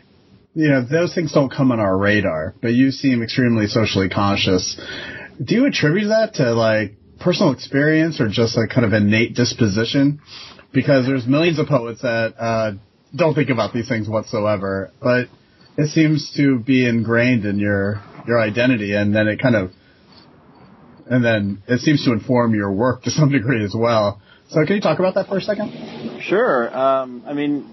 You 0.52 0.68
know, 0.68 0.84
those 0.84 1.14
things 1.14 1.32
don't 1.32 1.48
come 1.48 1.70
on 1.70 1.78
our 1.78 1.96
radar, 1.96 2.54
but 2.60 2.72
you 2.72 2.90
seem 2.90 3.22
extremely 3.22 3.68
socially 3.68 4.08
conscious. 4.08 4.80
Do 5.42 5.54
you 5.54 5.66
attribute 5.66 6.08
that 6.08 6.34
to 6.34 6.54
like 6.54 6.94
personal 7.20 7.52
experience 7.52 8.20
or 8.20 8.28
just 8.28 8.56
a 8.56 8.66
kind 8.66 8.84
of 8.84 8.92
innate 8.92 9.36
disposition? 9.36 10.20
Because 10.72 11.06
there's 11.06 11.24
millions 11.24 11.60
of 11.60 11.68
poets 11.68 12.02
that 12.02 12.34
uh, 12.36 12.72
don't 13.14 13.34
think 13.34 13.50
about 13.50 13.72
these 13.72 13.88
things 13.88 14.08
whatsoever, 14.08 14.90
but 15.00 15.28
it 15.76 15.90
seems 15.90 16.32
to 16.36 16.58
be 16.58 16.86
ingrained 16.86 17.44
in 17.44 17.58
your 17.58 18.02
your 18.26 18.40
identity, 18.40 18.94
and 18.94 19.14
then 19.14 19.28
it 19.28 19.40
kind 19.40 19.56
of, 19.56 19.70
and 21.06 21.24
then 21.24 21.62
it 21.68 21.80
seems 21.80 22.04
to 22.04 22.12
inform 22.12 22.54
your 22.54 22.72
work 22.72 23.02
to 23.04 23.10
some 23.10 23.30
degree 23.32 23.64
as 23.64 23.74
well. 23.76 24.20
So 24.50 24.64
can 24.66 24.74
you 24.74 24.80
talk 24.80 24.98
about 24.98 25.14
that 25.14 25.28
for 25.28 25.36
a 25.36 25.40
second? 25.40 26.22
Sure. 26.22 26.76
Um, 26.76 27.22
I 27.24 27.34
mean, 27.34 27.72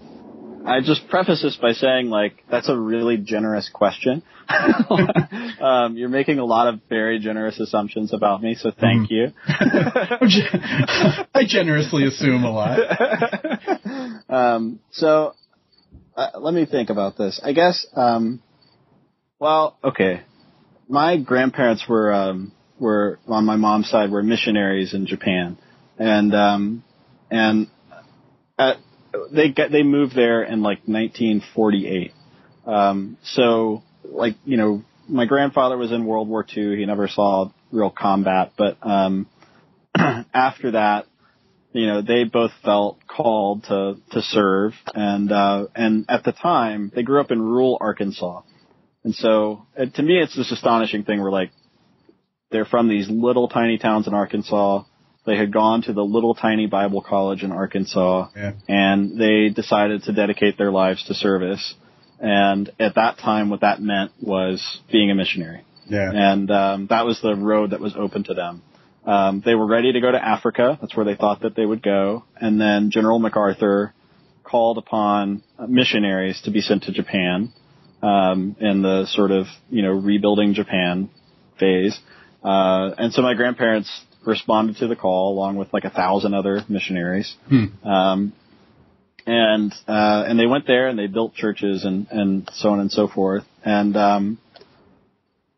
I 0.63 0.81
just 0.81 1.07
preface 1.07 1.41
this 1.41 1.55
by 1.55 1.71
saying, 1.71 2.09
like, 2.09 2.43
that's 2.51 2.69
a 2.69 2.77
really 2.77 3.17
generous 3.17 3.67
question. 3.73 4.21
um, 5.59 5.97
you're 5.97 6.07
making 6.07 6.37
a 6.37 6.45
lot 6.45 6.71
of 6.71 6.81
very 6.87 7.17
generous 7.17 7.59
assumptions 7.59 8.13
about 8.13 8.43
me, 8.43 8.53
so 8.53 8.71
thank 8.79 9.09
you. 9.09 9.29
I 9.47 11.45
generously 11.47 12.05
assume 12.05 12.43
a 12.43 12.51
lot. 12.51 12.79
um, 14.29 14.79
so, 14.91 15.33
uh, 16.15 16.29
let 16.39 16.53
me 16.53 16.67
think 16.67 16.91
about 16.91 17.17
this. 17.17 17.41
I 17.43 17.53
guess, 17.53 17.87
um, 17.95 18.39
well, 19.39 19.79
okay. 19.83 20.21
My 20.87 21.17
grandparents 21.17 21.85
were, 21.89 22.13
um, 22.13 22.51
were, 22.79 23.17
on 23.27 23.45
my 23.45 23.55
mom's 23.55 23.89
side, 23.89 24.11
were 24.11 24.21
missionaries 24.21 24.93
in 24.93 25.07
Japan. 25.07 25.57
And, 25.97 26.33
um, 26.35 26.83
and, 27.29 27.67
at, 28.57 28.77
they 29.31 29.49
get, 29.49 29.71
they 29.71 29.83
moved 29.83 30.15
there 30.15 30.43
in 30.43 30.61
like 30.61 30.79
1948. 30.85 32.13
Um, 32.65 33.17
so, 33.23 33.83
like, 34.03 34.35
you 34.45 34.57
know, 34.57 34.83
my 35.07 35.25
grandfather 35.25 35.77
was 35.77 35.91
in 35.91 36.05
World 36.05 36.27
War 36.27 36.45
II. 36.45 36.77
He 36.77 36.85
never 36.85 37.07
saw 37.07 37.49
real 37.71 37.89
combat, 37.89 38.53
but, 38.57 38.77
um, 38.81 39.27
after 40.33 40.71
that, 40.71 41.05
you 41.73 41.85
know, 41.85 42.01
they 42.01 42.23
both 42.23 42.51
felt 42.63 42.97
called 43.07 43.63
to 43.65 43.97
to 44.11 44.21
serve, 44.21 44.73
and 44.95 45.31
uh, 45.31 45.67
and 45.75 46.05
at 46.09 46.23
the 46.23 46.31
time 46.31 46.91
they 46.93 47.03
grew 47.03 47.21
up 47.21 47.31
in 47.31 47.41
rural 47.41 47.77
Arkansas, 47.79 48.41
and 49.03 49.13
so 49.13 49.65
uh, 49.77 49.85
to 49.85 50.01
me 50.01 50.19
it's 50.19 50.35
this 50.35 50.51
astonishing 50.51 51.03
thing 51.03 51.21
where 51.21 51.31
like 51.31 51.51
they're 52.51 52.65
from 52.65 52.87
these 52.87 53.09
little 53.09 53.47
tiny 53.47 53.77
towns 53.77 54.07
in 54.07 54.13
Arkansas. 54.13 54.83
They 55.27 55.35
had 55.37 55.51
gone 55.51 55.81
to 55.83 55.93
the 55.93 56.03
little 56.03 56.33
tiny 56.33 56.67
Bible 56.67 57.01
college 57.01 57.43
in 57.43 57.51
Arkansas, 57.51 58.29
Yeah. 58.35 58.53
and 58.69 59.19
they 59.19 59.49
decided 59.49 60.03
to 60.03 60.13
dedicate 60.13 60.57
their 60.57 60.71
lives 60.71 61.03
to 61.07 61.13
service. 61.13 61.75
And 62.19 62.71
at 62.79 62.95
that 62.95 63.17
time, 63.19 63.49
what 63.49 63.59
that 63.61 63.81
meant 63.81 64.11
was 64.21 64.79
being 64.91 65.11
a 65.11 65.15
missionary 65.15 65.61
Yeah. 65.89 66.09
and 66.13 66.49
um, 66.49 66.87
that 66.87 67.05
was 67.05 67.19
the 67.21 67.35
road 67.35 67.71
that 67.71 67.79
was 67.81 67.93
open 67.95 68.23
to 68.23 68.33
them. 68.33 68.61
Um, 69.05 69.41
they 69.45 69.53
were 69.55 69.67
ready 69.67 69.91
to 69.93 70.01
go 70.01 70.11
to 70.11 70.21
Africa. 70.35 70.77
That's 70.81 70.95
where 70.95 71.05
they 71.05 71.15
thought 71.15 71.41
that 71.41 71.55
they 71.55 71.65
would 71.65 71.83
go. 71.83 72.23
And 72.41 72.59
then 72.59 72.89
General 72.91 73.19
MacArthur 73.19 73.93
called 74.43 74.77
upon 74.77 75.43
missionaries 75.67 76.41
to 76.43 76.51
be 76.51 76.61
sent 76.61 76.83
to 76.83 76.91
Japan 76.93 77.51
um, 78.01 78.55
in 78.59 78.81
the 78.81 79.05
sort 79.07 79.31
of 79.31 79.45
you 79.69 79.81
know 79.81 79.91
rebuilding 79.91 80.53
Japan 80.53 81.09
phase. 81.59 81.97
Uh, 82.43 82.91
and 82.97 83.11
so 83.13 83.21
my 83.21 83.33
grandparents 83.33 83.89
responded 84.27 84.77
to 84.77 84.87
the 84.87 84.95
call 84.95 85.33
along 85.33 85.55
with 85.55 85.73
like 85.73 85.85
a 85.85 85.89
thousand 85.89 86.33
other 86.33 86.61
missionaries. 86.69 87.35
Um, 87.83 88.33
and 89.25 89.73
uh, 89.87 90.23
and 90.27 90.39
they 90.39 90.45
went 90.45 90.67
there 90.67 90.87
and 90.87 90.97
they 90.97 91.07
built 91.07 91.33
churches 91.33 91.83
and 91.83 92.07
and 92.11 92.49
so 92.53 92.69
on 92.69 92.79
and 92.79 92.91
so 92.91 93.07
forth. 93.07 93.43
And 93.63 93.95
um, 93.97 94.37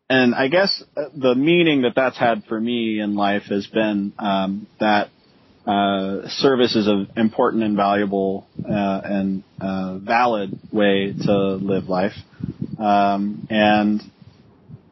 and 0.08 0.34
I 0.34 0.48
guess 0.48 0.82
uh, 0.96 1.04
the 1.14 1.34
meaning 1.34 1.82
that 1.82 1.92
that's 1.94 2.18
had 2.18 2.44
for 2.48 2.60
me 2.60 3.00
in 3.00 3.14
life 3.14 3.44
has 3.48 3.66
been 3.68 4.12
um, 4.18 4.66
that 4.80 5.08
uh, 5.66 6.28
service 6.28 6.74
is 6.74 6.88
an 6.88 7.10
important 7.16 7.62
and 7.62 7.76
valuable 7.76 8.48
uh, 8.64 9.00
and 9.04 9.44
uh, 9.60 9.98
valid 9.98 10.58
way 10.72 11.12
to 11.12 11.32
live 11.54 11.84
life. 11.88 12.14
Um, 12.78 13.46
and 13.50 14.00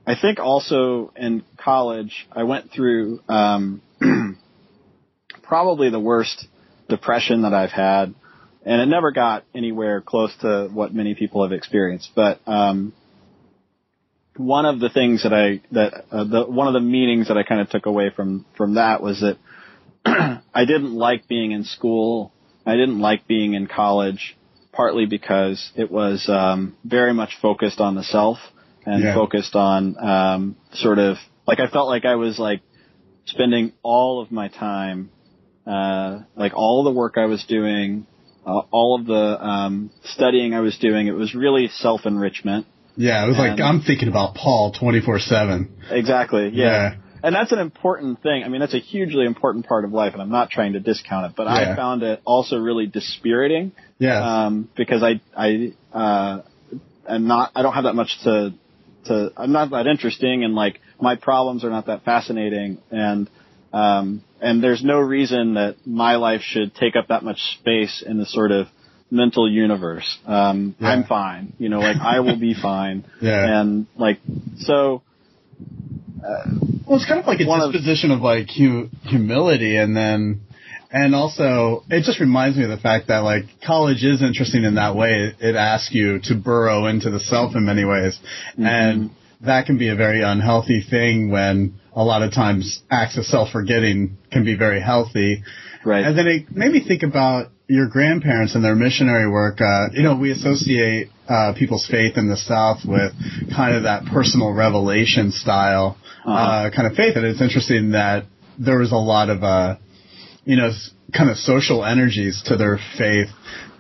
I 0.09 0.19
think 0.19 0.41
also 0.41 1.13
in 1.17 1.45
college, 1.59 2.27
I 2.33 2.45
went 2.45 2.73
through 2.73 3.21
um, 3.29 3.83
probably 5.43 5.91
the 5.91 6.01
worst 6.01 6.47
depression 6.89 7.43
that 7.43 7.53
I've 7.53 7.73
had, 7.73 8.15
and 8.65 8.81
it 8.81 8.87
never 8.87 9.13
got 9.13 9.45
anywhere 9.55 10.01
close 10.01 10.35
to 10.41 10.71
what 10.73 10.95
many 10.95 11.15
people 11.15 11.43
have 11.43 11.53
experienced. 11.53 12.13
But 12.15 12.41
um, 12.47 12.95
one 14.39 14.65
of 14.65 14.81
the 14.81 14.89
things 14.89 15.25
that 15.25 15.35
I 15.35 15.61
that 15.73 16.07
uh, 16.11 16.25
the 16.25 16.45
one 16.45 16.69
of 16.69 16.73
the 16.73 16.81
meanings 16.81 17.29
that 17.29 17.37
I 17.37 17.43
kind 17.43 17.61
of 17.61 17.69
took 17.69 17.85
away 17.85 18.09
from 18.09 18.47
from 18.57 18.77
that 18.77 19.03
was 19.03 19.21
that 19.21 19.37
I 20.55 20.65
didn't 20.65 20.95
like 20.95 21.29
being 21.29 21.53
in 21.53 21.65
school. 21.65 22.33
I 22.65 22.77
didn't 22.77 22.99
like 22.99 23.27
being 23.27 23.53
in 23.53 23.67
college, 23.67 24.39
partly 24.73 25.05
because 25.05 25.71
it 25.77 25.91
was 25.91 26.27
um, 26.31 26.79
very 26.83 27.13
much 27.13 27.37
focused 27.43 27.79
on 27.79 27.95
the 27.95 28.05
self 28.05 28.39
and 28.89 29.03
Yeah. 29.05 29.15
focused 29.15 29.55
on 29.55 29.81
um, 29.99 30.57
sort 30.73 30.99
of 30.99 31.17
like 31.47 31.61
I 31.61 31.67
felt 31.69 31.89
like 31.89 32.05
I 32.05 32.17
was 32.17 32.39
like 32.39 32.61
spending 33.27 33.73
all 33.83 34.21
of 34.23 34.31
my 34.31 34.49
time, 34.49 35.11
uh, 35.67 36.21
like 36.37 36.53
all 36.55 36.85
the 36.85 36.91
work 36.91 37.15
I 37.17 37.27
was 37.27 37.45
doing, 37.45 38.07
uh, 38.47 38.61
all 38.71 38.99
of 38.99 39.07
the 39.07 39.45
um, 39.45 39.91
studying 40.05 40.55
I 40.55 40.61
was 40.61 40.77
doing. 40.79 41.07
It 41.07 41.13
was 41.25 41.35
really 41.35 41.69
self 41.69 42.07
enrichment. 42.07 42.67
Yeah, 42.97 43.25
it 43.25 43.29
was 43.29 43.39
like 43.39 43.61
I'm 43.61 43.81
thinking 43.83 44.09
about 44.09 44.35
Paul 44.35 44.73
24 44.73 45.19
seven. 45.21 45.71
Exactly. 45.91 46.51
Yeah. 46.53 46.95
and 47.23 47.35
that's 47.35 47.53
an 47.53 47.59
important 47.61 48.23
thing. 48.23 48.43
I 48.45 48.49
mean, 48.49 48.61
that's 48.61 48.75
a 48.75 48.79
hugely 48.81 49.25
important 49.27 49.67
part 49.67 49.85
of 49.85 49.93
life, 49.93 50.13
and 50.15 50.23
I'm 50.23 50.31
not 50.31 50.51
trying 50.51 50.73
to 50.75 50.81
discount 50.81 51.27
it, 51.27 51.33
but 51.37 51.45
Yeah. 51.47 51.73
I 51.73 51.77
found 51.77 52.03
it 52.03 52.21
also 52.25 52.57
really 52.59 52.87
dispiriting 52.87 53.73
Yes. 53.99 54.23
um, 54.23 54.69
because 54.77 55.03
I 55.03 55.21
I 55.37 55.73
uh, 55.93 56.43
am 57.09 57.27
not 57.27 57.53
I 57.55 57.63
don't 57.63 57.75
have 57.75 57.85
that 57.85 57.95
much 57.95 58.13
to 58.25 58.55
to 59.09 59.33
I'm 59.37 59.53
not 59.53 59.71
that 59.71 59.87
interesting 59.87 60.45
and 60.45 60.55
like 60.55 60.81
my 61.01 61.17
problems 61.17 61.65
are 61.65 61.71
not 61.71 61.87
that 61.87 62.05
fascinating 62.05 62.79
and 62.91 63.29
um, 63.73 64.23
and 64.41 64.63
there's 64.63 64.83
no 64.83 64.99
reason 64.99 65.55
that 65.55 65.77
my 65.87 66.17
life 66.17 66.41
should 66.43 66.75
take 66.75 66.97
up 66.97 67.09
that 67.09 67.23
much 67.23 67.39
space 67.61 68.03
in 68.07 68.17
the 68.19 68.25
sort 68.27 68.51
of 68.51 68.67
mental 69.11 69.51
universe. 69.51 70.09
Um, 70.27 70.75
Yeah. 70.81 70.89
I'm 70.89 71.05
fine, 71.05 71.53
you 71.59 71.69
know, 71.69 71.81
like 71.81 71.97
I 72.01 72.21
will 72.21 72.39
be 72.39 72.55
fine, 72.71 73.05
Yeah. 73.21 73.61
and 73.61 73.87
like 73.97 74.19
so. 74.59 75.03
Uh, 76.25 76.51
Well, 76.87 76.97
it's 76.97 77.07
kind 77.07 77.21
of 77.21 77.27
like 77.27 77.41
a 77.41 77.47
One 77.47 77.61
of- 77.61 77.73
disposition 77.73 78.11
of, 78.11 78.21
like 78.21 78.49
hu- 78.51 78.89
humility, 79.03 79.77
and 79.77 79.97
then, 79.97 80.41
and 80.91 81.15
also 81.15 81.85
it 81.91 82.05
just 82.05 82.21
reminds 82.21 82.57
me 82.57 82.65
of 82.65 82.71
the 82.71 82.79
fact 82.79 83.09
that 83.09 83.19
like 83.19 83.45
college 83.67 84.03
is 84.05 84.23
interesting 84.23 84.65
in 84.65 84.75
that 84.77 84.95
way. 84.97 85.35
It, 85.41 85.57
asks 85.57 85.93
you 85.95 86.19
to 86.25 86.35
burrow 86.35 86.87
into 86.87 87.11
the 87.11 87.21
self 87.21 87.55
in 87.57 87.65
many 87.65 87.85
ways, 87.85 88.19
Mm-hmm. 88.53 88.67
and 88.67 89.11
that 89.43 89.67
can 89.67 89.79
be 89.79 89.89
a 89.89 89.95
very 89.95 90.23
unhealthy 90.23 90.83
thing 90.89 91.31
when 91.31 91.75
a 91.95 92.03
lot 92.03 92.23
of 92.23 92.33
times 92.33 92.83
acts 92.91 93.17
of 93.17 93.25
self-forgetting 93.25 94.17
can 94.33 94.45
be 94.45 94.57
very 94.57 94.81
healthy. 94.81 95.43
Right. 95.85 96.05
And 96.05 96.19
then 96.19 96.27
it 96.27 96.51
made 96.51 96.73
me 96.73 96.83
think 96.87 97.03
about 97.05 97.49
your 97.69 97.87
grandparents 97.89 98.55
and 98.57 98.65
their 98.65 98.75
missionary 98.75 99.31
work. 99.31 99.61
Uh, 99.61 99.89
you 99.93 100.03
know, 100.03 100.17
we 100.17 100.33
associate 100.33 101.09
uh, 101.29 101.53
people's 101.57 101.87
faith 101.87 102.17
in 102.17 102.29
the 102.29 102.37
South 102.37 102.79
with 102.85 103.13
kind 103.55 103.77
of 103.77 103.83
that 103.85 104.07
personal 104.07 104.53
revelation 104.53 105.31
style 105.33 105.97
uh 106.27 106.31
Uh-huh. 106.31 106.71
kind 106.75 106.87
of 106.89 106.95
faith, 106.95 107.15
and 107.17 107.25
it's 107.25 107.41
interesting 107.41 107.93
that 107.93 108.25
there 108.59 108.79
was 108.79 108.91
a 108.91 108.97
lot 108.97 109.31
of, 109.31 109.45
uh, 109.45 109.77
you 110.49 110.57
know, 110.57 110.71
kind 111.15 111.29
of 111.29 111.37
social 111.37 111.85
energies 111.85 112.43
to 112.47 112.57
their 112.57 112.79
faith. 112.97 113.29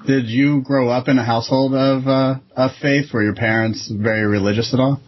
Did 0.07 0.26
you 0.26 0.61
grow 0.61 0.90
up 0.90 1.09
in 1.09 1.18
a 1.18 1.24
household 1.24 1.72
of 1.74 2.07
uh, 2.07 2.35
of 2.54 2.70
faith? 2.81 3.07
Were 3.12 3.22
your 3.22 3.35
parents 3.35 3.90
very 3.90 4.26
religious 4.26 4.74
at 4.74 4.78
all? 4.78 5.00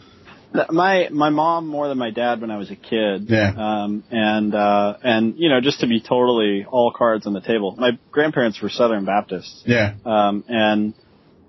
my 0.70 1.08
my 1.10 1.28
mom 1.28 1.68
more 1.68 1.86
than 1.86 1.98
my 1.98 2.10
dad 2.10 2.40
when 2.40 2.50
I 2.50 2.56
was 2.56 2.70
a 2.70 2.76
kid. 2.76 3.28
Yeah. 3.28 3.52
Um, 3.56 4.02
and 4.10 4.54
uh, 4.54 4.96
and 5.04 5.34
you 5.36 5.50
know, 5.50 5.60
just 5.60 5.80
to 5.80 5.86
be 5.86 6.00
totally 6.00 6.64
all 6.64 6.92
cards 6.96 7.26
on 7.26 7.34
the 7.34 7.42
table, 7.42 7.76
my 7.78 7.90
grandparents 8.10 8.60
were 8.62 8.70
Southern 8.70 9.04
Baptists. 9.04 9.62
Yeah, 9.66 9.94
Um, 10.04 10.44
and 10.48 10.94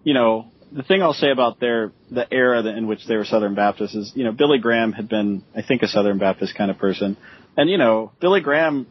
you 0.04 0.14
know, 0.14 0.52
the 0.74 0.84
thing 0.84 1.02
I'll 1.02 1.14
say 1.14 1.32
about 1.32 1.62
their 1.62 1.94
the 2.12 2.32
era 2.32 2.64
in 2.66 2.86
which 2.86 3.08
they 3.08 3.16
were 3.16 3.26
Southern 3.26 3.56
Baptists 3.56 3.96
is, 3.96 4.12
you 4.14 4.26
know, 4.26 4.34
Billy 4.34 4.60
Graham 4.60 4.92
had 4.92 5.08
been, 5.08 5.44
I 5.56 5.62
think, 5.62 5.84
a 5.84 5.88
Southern 5.88 6.20
Baptist 6.20 6.54
kind 6.56 6.70
of 6.70 6.78
person, 6.78 7.16
and 7.56 7.70
you 7.70 7.78
know, 7.78 8.12
Billy 8.20 8.42
Graham 8.42 8.88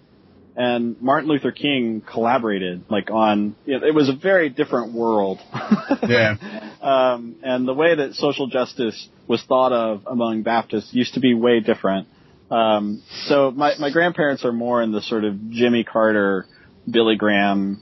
and 0.57 1.01
Martin 1.01 1.29
Luther 1.29 1.53
King 1.53 2.03
collaborated 2.03 2.85
like 2.89 3.11
on. 3.11 3.57
You 3.65 3.79
know, 3.79 3.87
it 3.87 3.95
was 3.95 4.09
a 4.09 4.15
very 4.15 4.49
different 4.49 4.93
world. 4.93 5.39
yeah, 6.09 6.37
um, 6.81 7.37
and 7.43 7.67
the 7.67 7.75
way 7.75 7.95
that 7.95 8.15
social 8.15 8.47
justice 8.47 9.09
was 9.27 9.43
thought 9.45 9.73
of 9.73 10.03
among 10.07 10.43
Baptists 10.43 10.93
used 10.93 11.15
to 11.15 11.21
be 11.21 11.35
way 11.35 11.61
different. 11.61 12.09
Um, 12.51 13.03
so 13.27 13.53
my, 13.53 13.75
my 13.79 13.91
grandparents 13.91 14.45
are 14.45 14.53
more 14.53 14.83
in 14.83 14.91
the 14.91 15.01
sort 15.03 15.25
of 15.25 15.51
Jimmy 15.51 15.85
Carter, 15.85 16.47
Billy 16.91 17.15
Graham 17.15 17.81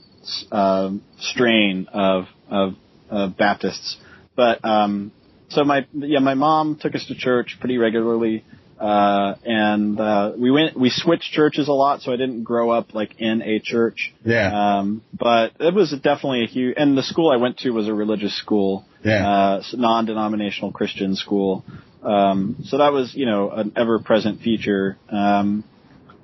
um, 0.51 1.01
strain 1.19 1.87
of, 1.91 2.25
of 2.49 2.75
of 3.09 3.37
Baptists. 3.37 3.97
But 4.35 4.63
um, 4.63 5.11
so 5.49 5.63
my 5.63 5.85
yeah 5.93 6.19
my 6.19 6.35
mom 6.35 6.77
took 6.79 6.95
us 6.95 7.05
to 7.07 7.15
church 7.15 7.57
pretty 7.59 7.77
regularly. 7.77 8.43
Uh, 8.79 9.35
and 9.43 9.99
uh, 9.99 10.31
we 10.37 10.49
went 10.51 10.79
we 10.79 10.89
switched 10.89 11.33
churches 11.33 11.67
a 11.67 11.73
lot, 11.73 12.01
so 12.01 12.13
I 12.13 12.15
didn't 12.15 12.43
grow 12.43 12.69
up 12.69 12.93
like 12.93 13.19
in 13.19 13.41
a 13.41 13.59
church. 13.59 14.13
yeah, 14.23 14.77
Um, 14.79 15.01
but 15.13 15.51
it 15.59 15.73
was 15.73 15.91
definitely 15.91 16.43
a 16.45 16.47
huge, 16.47 16.75
and 16.77 16.97
the 16.97 17.03
school 17.03 17.29
I 17.29 17.35
went 17.35 17.57
to 17.59 17.71
was 17.71 17.87
a 17.89 17.93
religious 17.93 18.37
school, 18.37 18.85
Yeah. 19.03 19.27
uh, 19.29 19.63
non-denominational 19.73 20.71
Christian 20.71 21.15
school. 21.17 21.65
Um, 22.01 22.55
so 22.63 22.77
that 22.77 22.93
was, 22.93 23.13
you 23.13 23.25
know, 23.25 23.49
an 23.51 23.73
ever-present 23.75 24.39
feature. 24.41 24.97
Um, 25.11 25.65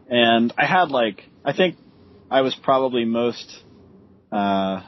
and 0.10 0.54
I 0.58 0.66
had 0.66 0.92
like, 0.92 1.24
I 1.44 1.52
think 1.52 1.76
I 2.32 2.40
was 2.42 2.56
probably 2.56 3.04
most, 3.04 3.54
uh, 4.32 4.84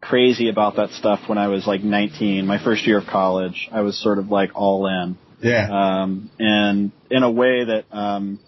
crazy 0.00 0.48
about 0.48 0.74
that 0.76 0.90
stuff 0.90 1.20
when 1.28 1.38
I 1.38 1.46
was 1.46 1.64
like 1.66 1.82
19, 1.84 2.44
my 2.46 2.58
first 2.62 2.84
year 2.88 2.98
of 2.98 3.06
college. 3.06 3.68
I 3.70 3.82
was 3.82 3.96
sort 4.02 4.18
of 4.18 4.28
like 4.30 4.50
all 4.56 4.88
in 4.88 5.16
yeah. 5.42 6.02
um, 6.02 6.30
and 6.38 6.92
in 7.10 7.22
a 7.22 7.30
way 7.30 7.64
that 7.64 7.84
um, 7.90 8.40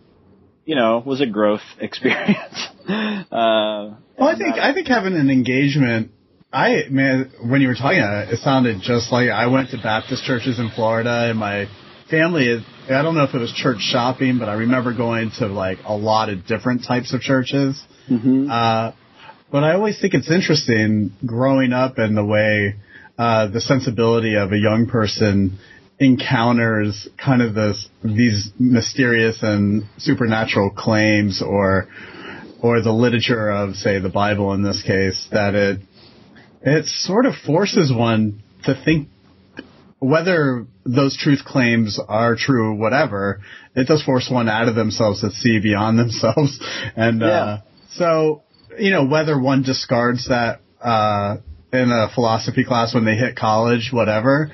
you 0.64 0.74
know 0.74 1.02
was 1.04 1.20
a 1.20 1.26
growth 1.26 1.62
experience. 1.80 2.68
uh, 2.88 3.94
Well, 4.18 4.28
I 4.28 4.36
think 4.36 4.54
I 4.56 4.72
think 4.72 4.88
having 4.88 5.14
an 5.14 5.30
engagement. 5.30 6.10
I 6.52 6.84
man, 6.88 7.32
when 7.42 7.60
you 7.60 7.68
were 7.68 7.74
talking, 7.74 7.98
uh, 7.98 8.26
it 8.30 8.38
sounded 8.38 8.80
just 8.80 9.10
like 9.10 9.28
I 9.28 9.48
went 9.48 9.70
to 9.70 9.78
Baptist 9.78 10.24
churches 10.24 10.60
in 10.60 10.70
Florida, 10.70 11.28
and 11.30 11.38
my 11.38 11.66
family. 12.08 12.64
I 12.88 13.02
don't 13.02 13.14
know 13.16 13.24
if 13.24 13.34
it 13.34 13.38
was 13.38 13.52
church 13.52 13.80
shopping, 13.80 14.38
but 14.38 14.48
I 14.48 14.54
remember 14.54 14.94
going 14.94 15.32
to 15.38 15.46
like 15.46 15.78
a 15.84 15.96
lot 15.96 16.28
of 16.28 16.46
different 16.46 16.84
types 16.86 17.12
of 17.12 17.20
churches. 17.20 17.82
mhm. 18.08 18.48
Uh, 18.50 18.92
but 19.50 19.62
I 19.62 19.74
always 19.74 20.00
think 20.00 20.14
it's 20.14 20.30
interesting 20.30 21.12
growing 21.24 21.72
up 21.72 21.98
and 21.98 22.16
the 22.16 22.24
way 22.24 22.74
uh, 23.16 23.46
the 23.46 23.60
sensibility 23.60 24.34
of 24.34 24.52
a 24.52 24.58
young 24.58 24.88
person 24.90 25.58
encounters 26.04 27.08
kind 27.22 27.42
of 27.42 27.54
this 27.54 27.88
these 28.02 28.50
mysterious 28.58 29.42
and 29.42 29.84
supernatural 29.98 30.70
claims 30.70 31.42
or 31.42 31.88
or 32.62 32.80
the 32.80 32.92
literature 32.92 33.50
of 33.50 33.74
say 33.76 33.98
the 33.98 34.08
Bible 34.08 34.52
in 34.52 34.62
this 34.62 34.82
case 34.82 35.26
that 35.32 35.54
it 35.54 35.80
it 36.62 36.86
sort 36.86 37.26
of 37.26 37.34
forces 37.34 37.92
one 37.92 38.42
to 38.64 38.80
think 38.84 39.08
whether 40.04 40.66
those 40.84 41.16
truth 41.16 41.44
claims 41.44 41.98
are 42.08 42.36
true 42.36 42.72
or 42.72 42.74
whatever, 42.74 43.40
it 43.74 43.86
does 43.86 44.02
force 44.02 44.28
one 44.30 44.48
out 44.48 44.68
of 44.68 44.74
themselves 44.74 45.22
to 45.22 45.30
see 45.30 45.60
beyond 45.60 45.98
themselves. 46.04 46.58
And, 46.94 47.22
uh, 47.22 47.58
so, 47.92 48.42
you 48.78 48.90
know, 48.90 49.06
whether 49.06 49.38
one 49.38 49.62
discards 49.62 50.28
that, 50.28 50.60
uh, 50.80 51.36
in 51.74 51.90
a 51.90 52.08
philosophy 52.14 52.64
class 52.64 52.94
when 52.94 53.04
they 53.04 53.14
hit 53.16 53.36
college, 53.36 53.90
whatever. 53.92 54.50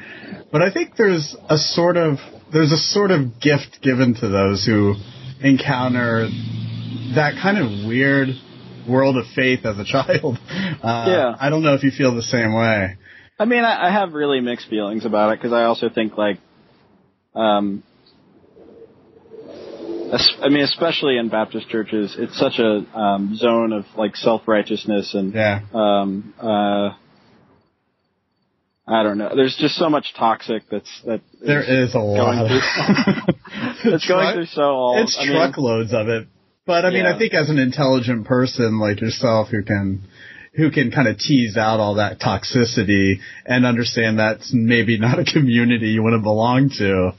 But 0.52 0.62
I 0.62 0.72
think 0.72 0.96
there's 0.96 1.37
a 1.48 1.56
sort 1.59 1.96
of, 1.96 2.18
there's 2.52 2.72
a 2.72 2.76
sort 2.76 3.11
of 3.11 3.40
gift 3.40 3.78
given 3.83 4.14
to 4.14 4.28
those 4.28 4.64
who 4.64 4.94
encounter 5.42 6.28
that 7.14 7.35
kind 7.42 7.59
of 7.59 7.87
weird 7.88 8.28
world 8.88 9.16
of 9.16 9.24
faith 9.35 9.64
as 9.64 9.78
a 9.78 9.85
child. 9.96 10.38
Uh, 10.83 11.04
Yeah. 11.09 11.37
I 11.38 11.50
don't 11.50 11.62
know 11.62 11.74
if 11.74 11.83
you 11.83 11.90
feel 11.90 12.14
the 12.14 12.22
same 12.22 12.54
way. 12.54 12.96
I 13.38 13.44
mean, 13.46 13.64
I, 13.64 13.88
I 13.88 13.90
have 13.92 14.12
really 14.12 14.40
mixed 14.40 14.68
feelings 14.68 15.04
about 15.06 15.33
it 15.33 15.38
because 15.38 15.52
I 15.52 15.64
also 15.64 15.88
think 15.88 16.16
like, 16.18 16.38
um, 17.35 17.83
I 20.42 20.48
mean, 20.48 20.62
especially 20.62 21.16
in 21.18 21.28
Baptist 21.28 21.68
churches, 21.68 22.16
it's 22.18 22.37
such 22.37 22.59
a 22.59 22.85
um, 22.98 23.37
zone 23.37 23.72
of 23.72 23.85
like 23.96 24.16
self 24.16 24.42
righteousness 24.48 25.14
and 25.14 25.33
Yeah. 25.33 25.61
um, 25.72 26.35
uh, 26.40 26.90
I 28.90 29.03
don't 29.05 29.18
know. 29.18 29.31
There's 29.37 29.57
just 29.57 29.76
so 29.76 29.88
much 29.88 30.12
toxic 30.18 30.64
that's 30.70 30.90
that 31.07 31.20
There 31.40 31.62
is 31.62 31.94
a 31.94 31.98
lot. 31.98 32.16
going 32.16 32.38
Of, 32.40 33.35
it's 33.85 34.07
going 34.09 34.35
through 34.35 34.46
so 34.46 34.62
all. 34.62 35.03
It's 35.03 35.16
I 35.18 35.24
mean, 35.26 35.33
truckloads 35.37 35.92
of 35.94 36.09
it. 36.09 36.26
But 36.66 36.85
I 36.85 36.90
mean, 36.90 37.05
Yeah. 37.05 37.14
I 37.14 37.18
think 37.18 37.33
as 37.35 37.48
an 37.50 37.59
intelligent 37.59 38.26
person 38.26 38.79
like 38.81 39.00
yourself 39.00 39.48
who 39.48 39.62
can, 39.62 40.03
who 40.55 40.70
can 40.70 40.90
kind 40.90 41.07
of 41.09 41.18
tease 41.18 41.57
out 41.57 41.79
all 41.81 41.94
that 41.94 42.18
toxicity 42.20 43.20
and 43.46 43.64
understand 43.64 44.18
that's 44.18 44.50
maybe 44.53 44.98
not 44.98 45.18
a 45.20 45.24
community 45.24 45.88
you 45.90 46.03
want 46.03 46.14
to 46.14 46.22
belong 46.22 46.70
to. 46.79 47.12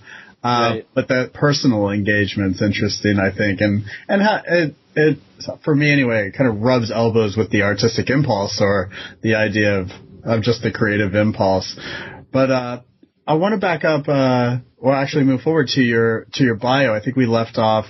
Uh, 0.44 0.72
Right. 0.74 0.88
but 0.96 1.08
that 1.10 1.34
personal 1.34 1.90
engagement's 1.90 2.62
interesting, 2.64 3.20
I 3.20 3.30
think, 3.36 3.62
and 3.62 3.84
and 4.10 4.22
ha- 4.24 4.42
it 4.48 4.76
it 4.96 5.18
for 5.64 5.76
me 5.76 5.92
anyway, 5.94 6.28
it 6.30 6.32
kind 6.36 6.50
of 6.50 6.62
rubs 6.62 6.92
elbows 6.92 7.38
with 7.38 7.52
the 7.52 7.62
artistic 7.62 8.10
impulse 8.10 8.60
or 8.60 8.90
the 9.22 9.36
idea 9.36 9.80
of 9.82 9.90
of 10.24 10.42
just 10.42 10.62
the 10.62 10.72
creative 10.72 11.16
impulse. 11.16 11.78
But 12.32 12.52
uh, 12.52 12.82
I 13.28 13.36
want 13.36 13.54
to 13.54 13.60
back 13.60 13.84
up, 13.84 14.08
uh, 14.08 14.58
or 14.78 14.94
actually 14.94 15.24
move 15.24 15.42
forward 15.42 15.68
to 15.70 15.82
your 15.82 16.26
to 16.34 16.44
your 16.44 16.56
bio. 16.56 16.94
I 16.94 17.02
think 17.02 17.16
we 17.16 17.26
left 17.26 17.58
off 17.58 17.86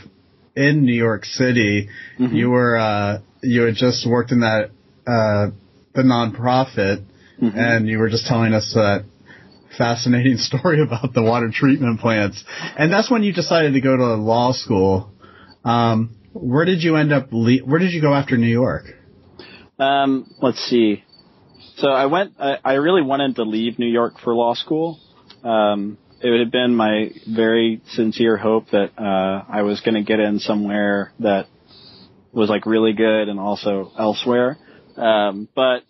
in 0.55 0.83
New 0.83 0.93
York 0.93 1.25
City. 1.25 1.89
You 2.35 2.49
were 2.49 2.77
uh, 2.77 3.19
you 3.41 3.63
had 3.63 3.75
just 3.75 4.07
worked 4.07 4.31
in 4.31 4.41
that 4.41 4.71
uh, 5.07 5.51
the 5.93 6.03
nonprofit, 6.03 7.03
and 7.57 7.87
you 7.87 7.97
were 7.99 8.09
just 8.09 8.27
telling 8.27 8.53
us 8.53 8.71
that 8.73 9.05
fascinating 9.77 10.37
story 10.37 10.81
about 10.81 11.13
the 11.13 11.23
water 11.23 11.49
treatment 11.53 11.99
plants. 11.99 12.43
And 12.77 12.91
that's 12.91 13.09
when 13.09 13.23
you 13.23 13.33
decided 13.33 13.73
to 13.73 13.81
go 13.81 13.95
to 13.95 14.15
law 14.15 14.51
school. 14.51 15.11
Um, 15.63 16.15
where 16.33 16.65
did 16.65 16.83
you 16.83 16.95
end 16.95 17.13
up? 17.13 17.27
Le- 17.31 17.65
where 17.65 17.79
did 17.79 17.93
you 17.93 18.01
go 18.01 18.13
after 18.13 18.37
New 18.37 18.47
York? 18.47 18.85
Um, 19.79 20.31
let's 20.41 20.59
see. 20.59 21.03
So 21.81 21.89
I 21.89 22.05
went. 22.05 22.33
I, 22.39 22.57
I 22.63 22.73
really 22.73 23.01
wanted 23.01 23.35
to 23.35 23.43
leave 23.43 23.79
New 23.79 23.87
York 23.87 24.19
for 24.23 24.33
law 24.35 24.53
school, 24.53 24.99
um, 25.43 25.97
it 26.21 26.39
had 26.39 26.51
been 26.51 26.75
my 26.75 27.11
very 27.27 27.81
sincere 27.87 28.37
hope 28.37 28.69
that 28.71 28.91
uh, 28.97 29.43
I 29.49 29.63
was 29.63 29.81
going 29.81 29.95
to 29.95 30.03
get 30.03 30.19
in 30.19 30.39
somewhere 30.39 31.11
that 31.19 31.47
was 32.31 32.49
like 32.49 32.65
really 32.65 32.93
good 32.93 33.27
and 33.27 33.39
also 33.39 33.91
elsewhere. 33.97 34.57
Um, 34.95 35.47
but 35.55 35.83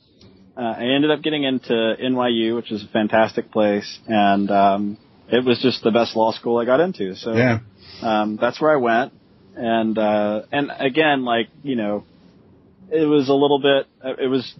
uh, 0.56 0.62
I 0.78 0.84
ended 0.96 1.12
up 1.12 1.22
getting 1.22 1.44
into 1.44 1.74
NYU, 1.74 2.56
which 2.56 2.72
is 2.72 2.84
a 2.84 2.88
fantastic 2.88 3.52
place, 3.52 4.00
and 4.08 4.50
um, 4.50 4.98
it 5.28 5.44
was 5.44 5.60
just 5.62 5.84
the 5.84 5.92
best 5.92 6.16
law 6.16 6.32
school 6.32 6.58
I 6.58 6.66
got 6.66 6.80
into. 6.80 7.16
So 7.16 7.36
Yeah. 7.36 7.60
um, 8.02 8.38
that's 8.40 8.62
where 8.62 8.72
I 8.72 8.78
went, 8.78 9.14
and 9.56 9.98
uh, 9.98 10.44
and 10.52 10.72
again, 10.80 11.26
like 11.26 11.50
you 11.62 11.76
know, 11.76 12.06
it 12.90 13.06
was 13.06 13.28
a 13.28 13.34
little 13.34 13.60
bit. 13.60 13.88
It 14.18 14.28
was. 14.28 14.54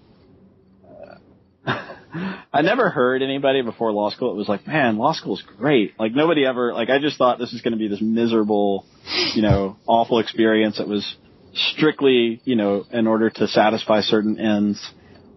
I 1.66 2.62
never 2.62 2.90
heard 2.90 3.22
anybody 3.22 3.62
before 3.62 3.92
law 3.92 4.10
school. 4.10 4.32
It 4.32 4.36
was 4.36 4.50
like, 4.50 4.68
man, 4.68 4.98
law 4.98 5.14
school's 5.14 5.44
great. 5.58 5.94
Like 6.00 6.14
nobody 6.14 6.46
ever. 6.46 6.74
Like 6.74 6.90
I 6.90 7.00
just 7.00 7.18
thought 7.18 7.40
this 7.40 7.54
is 7.54 7.62
going 7.62 7.74
to 7.74 7.78
be 7.78 7.88
this 7.88 8.02
miserable, 8.02 8.86
you 9.34 9.42
know, 9.42 9.78
awful 9.88 10.20
experience. 10.20 10.78
That 10.78 10.88
was 10.88 11.16
strictly, 11.54 12.42
you 12.44 12.56
know, 12.56 12.86
in 12.92 13.08
order 13.08 13.30
to 13.30 13.48
satisfy 13.48 14.02
certain 14.02 14.40
ends. 14.40 14.92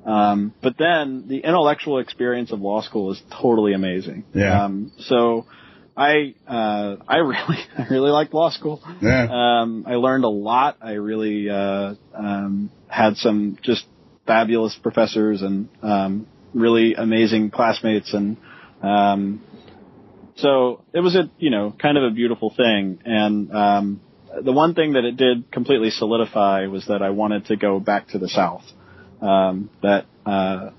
Um, 0.04 0.52
but 0.62 0.76
then 0.78 1.28
the 1.28 1.38
intellectual 1.38 1.98
experience 1.98 2.52
of 2.52 2.60
law 2.60 2.82
school 2.82 3.12
is 3.12 3.22
totally 3.40 3.72
amazing. 3.72 4.24
Yeah. 4.34 4.64
Um, 4.64 4.92
so 4.98 5.46
I 5.96 6.34
uh, 6.46 6.96
I 7.06 7.16
really 7.18 7.58
I 7.78 7.86
really 7.90 8.10
liked 8.10 8.34
law 8.34 8.50
school. 8.50 8.82
Yeah. 9.00 9.28
Um, 9.30 9.84
I 9.86 9.94
learned 9.94 10.24
a 10.24 10.28
lot. 10.28 10.78
I 10.82 10.92
really 10.92 11.48
uh, 11.48 11.94
um, 12.14 12.70
had 12.88 13.16
some 13.16 13.58
just 13.62 13.84
fabulous 14.26 14.76
professors 14.82 15.42
and 15.42 15.68
um, 15.82 16.26
really 16.52 16.94
amazing 16.94 17.50
classmates, 17.50 18.12
and 18.14 18.36
um, 18.82 19.42
so 20.36 20.84
it 20.92 21.00
was 21.00 21.14
a 21.14 21.30
you 21.38 21.50
know 21.50 21.74
kind 21.80 21.96
of 21.98 22.04
a 22.04 22.10
beautiful 22.10 22.52
thing. 22.56 22.98
And 23.04 23.52
um, 23.52 24.00
the 24.42 24.52
one 24.52 24.74
thing 24.74 24.94
that 24.94 25.04
it 25.04 25.16
did 25.16 25.50
completely 25.50 25.90
solidify 25.90 26.66
was 26.66 26.86
that 26.86 27.02
I 27.02 27.10
wanted 27.10 27.46
to 27.46 27.56
go 27.56 27.80
back 27.80 28.08
to 28.08 28.18
the 28.18 28.28
South. 28.28 28.64
Um, 29.20 29.70
that 29.82 30.06
uh, 30.26 30.70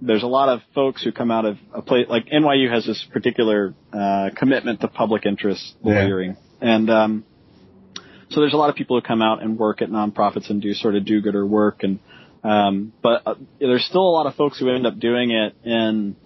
there's 0.00 0.22
a 0.22 0.26
lot 0.28 0.48
of 0.48 0.60
folks 0.74 1.04
who 1.04 1.12
come 1.12 1.30
out 1.30 1.44
of 1.44 1.58
a 1.74 1.82
place 1.82 2.06
like 2.08 2.26
NYU 2.26 2.70
has 2.72 2.86
this 2.86 3.06
particular 3.12 3.74
uh, 3.92 4.30
commitment 4.36 4.80
to 4.80 4.88
public 4.88 5.26
interest 5.26 5.74
Yeah. 5.84 5.94
lawyering, 5.94 6.36
and 6.60 6.90
um, 6.90 7.24
so 8.30 8.40
there's 8.40 8.54
a 8.54 8.56
lot 8.56 8.70
of 8.70 8.76
people 8.76 8.96
who 8.98 9.02
come 9.06 9.22
out 9.22 9.42
and 9.42 9.58
work 9.58 9.82
at 9.82 9.88
nonprofits 9.90 10.50
and 10.50 10.62
do 10.62 10.72
sort 10.72 10.94
of 10.94 11.04
do-gooder 11.04 11.44
work, 11.46 11.82
and 11.82 11.98
um, 12.42 12.92
but 13.02 13.22
uh, 13.26 13.34
there's 13.58 13.84
still 13.84 14.02
a 14.02 14.14
lot 14.14 14.26
of 14.26 14.34
folks 14.34 14.58
who 14.58 14.70
end 14.70 14.86
up 14.86 14.98
doing 14.98 15.30
it 15.30 15.54
in 15.64 16.16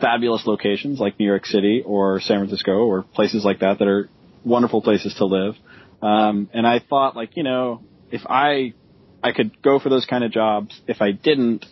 fabulous 0.00 0.46
locations 0.46 1.00
like 1.00 1.18
New 1.18 1.26
York 1.26 1.46
City 1.46 1.82
or 1.84 2.20
San 2.20 2.38
Francisco 2.38 2.72
or 2.72 3.02
places 3.02 3.44
like 3.44 3.60
that 3.60 3.78
that 3.78 3.88
are 3.88 4.08
wonderful 4.44 4.82
places 4.82 5.14
to 5.14 5.24
live. 5.24 5.54
Um, 6.02 6.50
and 6.52 6.66
I 6.66 6.80
thought 6.80 7.16
like, 7.16 7.36
you 7.36 7.42
know, 7.42 7.82
if 8.10 8.22
I, 8.26 8.74
I 9.22 9.32
could 9.32 9.62
go 9.62 9.78
for 9.78 9.88
those 9.88 10.04
kind 10.04 10.22
of 10.24 10.30
jobs. 10.30 10.78
If 10.86 11.00
I 11.00 11.12
didn't, 11.12 11.64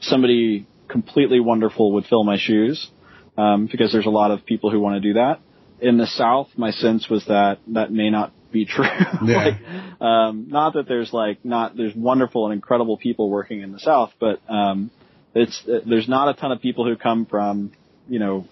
somebody 0.00 0.66
completely 0.88 1.40
wonderful 1.40 1.92
would 1.92 2.06
fill 2.06 2.24
my 2.24 2.36
shoes. 2.36 2.90
Um, 3.38 3.68
because 3.70 3.92
there's 3.92 4.06
a 4.06 4.10
lot 4.10 4.32
of 4.32 4.44
people 4.44 4.70
who 4.70 4.80
want 4.80 5.00
to 5.00 5.08
do 5.08 5.14
that. 5.14 5.40
In 5.80 5.96
the 5.96 6.06
South, 6.06 6.48
my 6.56 6.72
sense 6.72 7.08
was 7.08 7.24
that 7.26 7.58
that 7.68 7.90
may 7.90 8.10
not 8.10 8.34
be 8.52 8.64
true. 8.64 8.84
Yeah. 9.22 9.36
like, 9.36 10.00
um, 10.00 10.46
not 10.48 10.74
that 10.74 10.88
there's 10.88 11.12
like 11.12 11.44
not 11.44 11.76
there's 11.76 11.94
wonderful 11.94 12.46
and 12.46 12.54
incredible 12.54 12.96
people 12.96 13.28
working 13.28 13.60
in 13.60 13.70
the 13.72 13.78
South, 13.80 14.12
but 14.18 14.40
um, 14.48 14.90
it's 15.34 15.62
there's 15.86 16.08
not 16.08 16.28
a 16.34 16.40
ton 16.40 16.52
of 16.52 16.60
people 16.60 16.84
who 16.86 16.96
come 16.96 17.26
from 17.26 17.72
you 18.08 18.18
know 18.18 18.46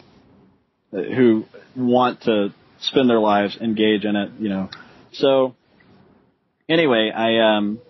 who 0.92 1.44
want 1.74 2.22
to 2.22 2.52
spend 2.80 3.08
their 3.08 3.18
lives 3.18 3.56
engage 3.60 4.04
in 4.04 4.14
it. 4.16 4.32
You 4.38 4.48
know, 4.50 4.70
so 5.12 5.54
anyway, 6.68 7.10
I 7.14 7.56
um. 7.56 7.80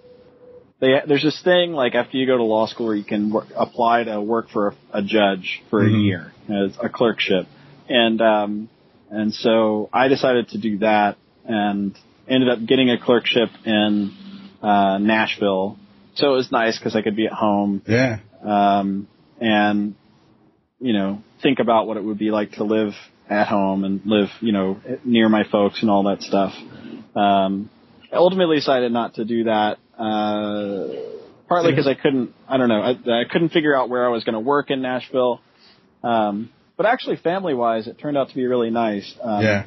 They, 0.80 0.94
there's 1.08 1.24
this 1.24 1.42
thing 1.42 1.72
like 1.72 1.96
after 1.96 2.16
you 2.18 2.24
go 2.24 2.36
to 2.36 2.44
law 2.44 2.66
school 2.66 2.86
where 2.86 2.94
you 2.94 3.02
can 3.02 3.32
work, 3.32 3.48
apply 3.56 4.04
to 4.04 4.20
work 4.22 4.48
for 4.50 4.68
a, 4.92 4.98
a 4.98 5.02
judge 5.02 5.60
for 5.70 5.84
a 5.84 5.88
Mhm. 5.88 6.04
year 6.04 6.32
as 6.48 6.78
a 6.80 6.88
clerkship, 6.88 7.46
and 7.88 8.20
um, 8.22 8.68
and 9.10 9.34
so 9.34 9.88
I 9.92 10.06
decided 10.06 10.50
to 10.50 10.58
do 10.58 10.78
that 10.78 11.16
and 11.48 11.96
ended 12.28 12.48
up 12.48 12.64
getting 12.64 12.90
a 12.90 12.98
clerkship 12.98 13.48
in 13.64 14.12
uh, 14.62 14.98
Nashville. 14.98 15.76
So 16.14 16.32
it 16.32 16.36
was 16.36 16.52
nice 16.52 16.78
because 16.78 16.94
I 16.94 17.02
could 17.02 17.16
be 17.16 17.26
at 17.26 17.32
home 17.32 17.82
Yeah. 17.86 18.18
um, 18.44 19.08
and 19.40 19.94
you 20.80 20.92
know 20.92 21.22
think 21.42 21.58
about 21.58 21.86
what 21.88 21.96
it 21.96 22.04
would 22.04 22.18
be 22.18 22.30
like 22.30 22.52
to 22.52 22.64
live 22.64 22.92
at 23.28 23.46
home 23.48 23.84
and 23.84 24.00
live 24.04 24.28
you 24.40 24.52
know 24.52 24.80
near 25.04 25.28
my 25.28 25.44
folks 25.50 25.80
and 25.82 25.90
all 25.90 26.04
that 26.04 26.22
stuff. 26.22 26.52
Um, 27.16 27.70
I 28.12 28.16
ultimately 28.16 28.56
decided 28.56 28.92
not 28.92 29.14
to 29.14 29.24
do 29.24 29.44
that. 29.44 29.78
Uh, 29.98 30.88
partly 31.48 31.72
because 31.72 31.86
I 31.86 31.94
couldn't, 31.94 32.34
I 32.48 32.56
don't 32.56 32.68
know, 32.68 32.80
I, 32.80 32.90
I 32.90 33.24
couldn't 33.30 33.48
figure 33.50 33.76
out 33.76 33.88
where 33.88 34.04
I 34.06 34.10
was 34.10 34.22
going 34.24 34.34
to 34.34 34.40
work 34.40 34.70
in 34.70 34.82
Nashville. 34.82 35.40
Um, 36.04 36.50
but 36.76 36.86
actually, 36.86 37.16
family-wise, 37.16 37.88
it 37.88 37.98
turned 37.98 38.16
out 38.16 38.28
to 38.28 38.34
be 38.34 38.46
really 38.46 38.70
nice. 38.70 39.12
Um, 39.22 39.42
Yeah. 39.42 39.66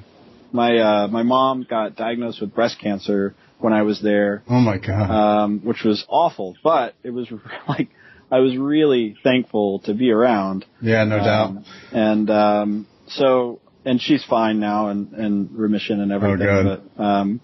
My 0.54 0.78
uh, 0.78 1.08
my 1.08 1.24
mom 1.24 1.66
got 1.70 1.96
diagnosed 1.96 2.42
with 2.42 2.54
breast 2.54 2.78
cancer 2.82 3.36
when 3.60 3.74
I 3.74 3.84
was 3.84 4.02
there, 4.02 4.44
Oh 4.50 4.60
my 4.60 4.78
god. 4.78 5.10
um, 5.12 5.60
which 5.64 5.84
was 5.86 6.04
awful. 6.10 6.56
But 6.64 6.96
it 7.04 7.12
was 7.12 7.28
like 7.68 7.90
I 8.32 8.40
was 8.40 8.56
really 8.58 9.16
thankful 9.24 9.80
to 9.86 9.94
be 9.94 10.12
around. 10.12 10.66
yeah, 10.82 11.04
no 11.04 11.18
doubt. 11.18 11.50
Um, 11.50 11.66
and 11.92 12.30
um, 12.30 12.88
so, 13.08 13.60
and 13.86 14.02
she's 14.02 14.24
fine 14.24 14.60
now 14.60 14.88
and 14.88 15.14
in 15.14 15.50
remission 15.54 16.00
and 16.02 16.12
everything. 16.12 16.48
Oh, 16.48 16.64
good. 16.64 16.82
But 16.98 17.04
um, 17.04 17.42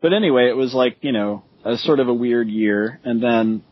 but 0.00 0.12
anyway, 0.12 0.48
it 0.48 0.56
was 0.56 0.74
like 0.74 0.98
you 1.00 1.12
know 1.12 1.44
a 1.64 1.76
sort 1.76 1.98
of 2.00 2.08
a 2.08 2.14
weird 2.14 2.48
year, 2.48 3.00
and 3.04 3.22
then 3.22 3.62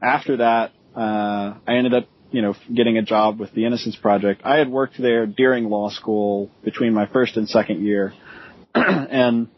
after 0.00 0.38
that, 0.38 0.72
uh, 0.96 1.54
I 1.66 1.74
ended 1.76 1.94
up 1.94 2.08
you 2.32 2.42
know 2.42 2.54
getting 2.74 2.98
a 2.98 3.02
job 3.02 3.38
with 3.38 3.52
the 3.52 3.64
Innocence 3.64 3.96
Project. 3.96 4.42
I 4.44 4.56
had 4.56 4.68
worked 4.68 5.00
there 5.00 5.26
during 5.26 5.68
law 5.68 5.90
school 5.90 6.50
between 6.64 6.92
my 6.94 7.06
first 7.06 7.36
and 7.36 7.48
second 7.48 7.84
year, 7.84 8.12
and 8.74 9.48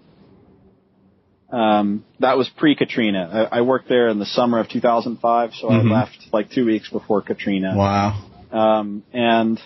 um, 1.50 2.04
that 2.20 2.36
was 2.36 2.48
pre 2.56 2.74
Katrina. 2.74 3.48
I, 3.52 3.58
I 3.58 3.60
worked 3.62 3.88
there 3.88 4.08
in 4.08 4.18
the 4.18 4.26
summer 4.26 4.58
of 4.58 4.68
2005, 4.68 5.52
so 5.54 5.68
Mhm. 5.68 5.90
I 5.90 6.00
left 6.00 6.18
like 6.32 6.50
two 6.50 6.66
weeks 6.66 6.90
before 6.90 7.22
Katrina. 7.22 7.74
Wow. 7.76 8.24
Um, 8.50 9.02
and 9.12 9.60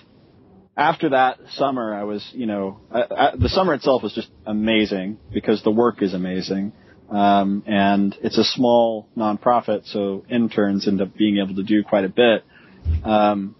after 0.77 1.11
that 1.11 1.39
summer, 1.55 1.95
I 1.95 2.05
was, 2.05 2.27
you 2.33 2.47
know, 2.47 2.79
I, 2.91 3.03
I, 3.03 3.33
the 3.37 3.49
summer 3.49 3.75
itself 3.75 4.03
was 4.03 4.13
just 4.13 4.29
amazing 4.47 5.19
because 5.33 5.63
the 5.63 5.71
work 5.71 6.03
is 6.03 6.15
amazing. 6.15 6.73
Um, 7.11 7.63
and 7.67 8.15
it's 8.23 8.37
a 8.39 8.45
small 8.45 9.09
nonprofit, 9.17 9.91
so 9.91 10.25
interns 10.29 10.87
end 10.87 11.01
up 11.01 11.17
being 11.17 11.39
able 11.39 11.55
to 11.57 11.63
do 11.65 11.83
quite 11.83 12.05
a 12.05 12.09
bit. 12.09 12.45
Um, 13.05 13.55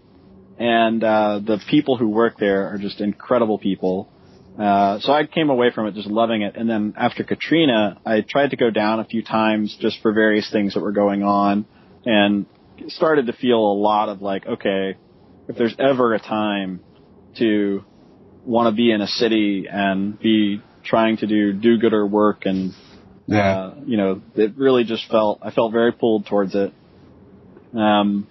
and 0.57 1.03
uh, 1.03 1.39
the 1.39 1.59
people 1.69 1.97
who 1.97 2.09
work 2.09 2.37
there 2.37 2.67
are 2.73 2.77
just 2.77 2.99
incredible 3.01 3.57
people. 3.57 4.09
Uh, 4.59 4.99
so 4.99 5.13
I 5.13 5.25
came 5.25 5.49
away 5.49 5.71
from 5.73 5.87
it 5.87 5.93
just 5.93 6.07
loving 6.07 6.41
it. 6.41 6.55
And 6.57 6.69
then 6.69 6.93
after 6.97 7.23
Katrina, 7.23 7.99
I 8.05 8.21
tried 8.21 8.49
to 8.49 8.57
go 8.57 8.69
down 8.69 8.99
a 8.99 9.05
few 9.05 9.23
times 9.23 9.77
just 9.79 10.01
for 10.01 10.11
various 10.11 10.51
things 10.51 10.73
that 10.73 10.81
were 10.81 10.91
going 10.91 11.23
on, 11.23 11.65
and 12.05 12.45
started 12.87 13.27
to 13.27 13.33
feel 13.33 13.59
a 13.59 13.73
lot 13.73 14.09
of 14.09 14.21
like, 14.21 14.45
okay, 14.45 14.97
if 15.47 15.55
there's 15.57 15.75
ever 15.79 16.13
a 16.13 16.19
time 16.19 16.81
to 17.37 17.83
want 18.45 18.71
to 18.71 18.75
be 18.75 18.91
in 18.91 19.01
a 19.01 19.07
city 19.07 19.67
and 19.71 20.19
be 20.19 20.61
trying 20.83 21.17
to 21.17 21.27
do 21.27 21.53
do-gooder 21.53 22.05
work 22.05 22.45
and 22.45 22.73
Yeah. 23.27 23.57
uh, 23.57 23.73
you 23.85 23.95
know, 23.97 24.21
it 24.35 24.53
really 24.57 24.83
just 24.83 25.09
felt 25.09 25.39
I 25.41 25.51
felt 25.51 25.71
very 25.71 25.91
pulled 25.91 26.25
towards 26.25 26.55
it. 26.55 26.73
Um, 27.73 28.27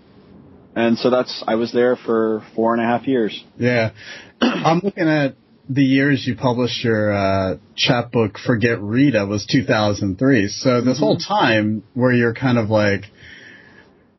and 0.79 0.97
so 0.97 1.11
that's 1.11 1.43
I 1.47 1.57
was 1.57 1.73
there 1.73 1.97
for 1.97 2.45
four 2.55 2.73
and 2.73 2.81
a 2.83 2.87
half 2.87 3.09
years. 3.09 3.45
Yeah. 3.57 3.91
I'm 4.41 4.81
looking 4.83 5.09
at 5.09 5.35
the 5.69 5.83
years 5.83 6.25
you 6.25 6.37
published 6.37 6.85
your 6.85 7.13
uh, 7.13 7.57
chapbook, 7.75 8.39
Forget 8.39 8.81
Rita, 8.81 9.27
was 9.27 9.45
2003. 9.45 10.49
So 10.49 10.81
this 10.81 11.01
whole 11.01 11.19
time 11.19 11.83
where 11.95 12.13
you're 12.13 12.33
kind 12.33 12.59
of 12.59 12.71
like, 12.71 13.07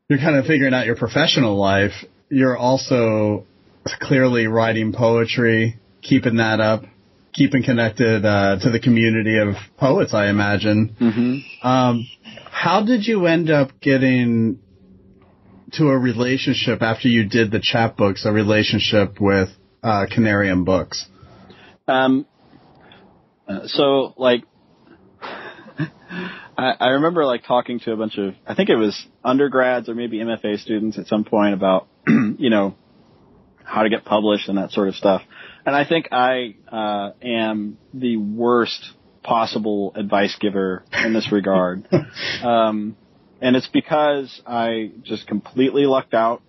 you're 0.10 0.20
kind 0.20 0.36
of 0.36 0.46
figuring 0.46 0.74
out 0.74 0.86
your 0.86 0.98
professional 0.98 1.58
life, 1.58 1.94
you're 2.30 2.58
also 2.58 3.46
clearly 4.02 4.48
writing 4.48 4.92
poetry, 4.92 5.80
keeping 6.02 6.38
that 6.38 6.60
up, 6.60 6.84
keeping 7.34 7.64
connected 7.64 8.26
uh, 8.26 8.60
to 8.60 8.70
the 8.70 8.82
community 8.82 9.38
of 9.38 9.56
poets, 9.78 10.14
I 10.14 10.30
imagine. 10.30 10.96
Mm-hmm. 11.00 11.68
Um, 11.68 12.08
how 12.52 12.84
did 12.86 13.08
you 13.08 13.28
end 13.28 13.50
up 13.50 13.80
getting 13.80 14.60
to 15.74 15.90
a 15.90 15.98
relationship 15.98 16.82
after 16.82 17.08
you 17.08 17.28
did 17.28 17.52
the 17.52 17.60
chapbooks, 17.60 18.26
a 18.26 18.32
relationship 18.32 19.20
with 19.20 19.50
uh, 19.84 20.06
Canarium 20.12 20.66
Books? 20.66 21.08
Um, 21.88 22.26
so 23.66 24.14
like, 24.18 24.44
I, 25.22 26.74
I 26.80 26.88
remember 26.90 27.26
like 27.26 27.44
talking 27.46 27.80
to 27.82 27.92
a 27.94 27.98
bunch 27.98 28.18
of, 28.18 28.36
I 28.46 28.56
think 28.56 28.70
it 28.70 28.76
was 28.76 29.06
undergrads 29.24 29.90
or 29.90 29.96
maybe 29.96 30.20
MFA 30.20 30.60
students 30.60 30.98
at 30.98 31.08
some 31.08 31.24
point 31.24 31.54
about, 31.54 31.88
you 32.08 32.50
know, 32.50 32.76
how 33.64 33.84
to 33.84 33.90
get 33.90 34.04
published 34.04 34.50
and 34.50 34.58
that 34.58 34.72
sort 34.72 34.88
of 34.88 34.96
stuff. 34.96 35.22
and 35.66 35.76
I 35.76 35.86
think 35.86 36.10
I 36.12 36.56
uh, 36.68 37.12
am 37.22 37.78
the 37.94 38.18
worst 38.18 38.92
possible 39.24 39.94
advice 39.96 40.36
giver 40.40 40.84
in 41.06 41.14
this 41.14 41.32
regard. 41.32 41.88
um, 42.44 42.98
and 43.42 43.56
it's 43.56 43.68
because 43.68 44.42
I 44.46 44.92
just 45.04 45.28
completely 45.28 45.86
lucked 45.86 46.14
out, 46.14 46.42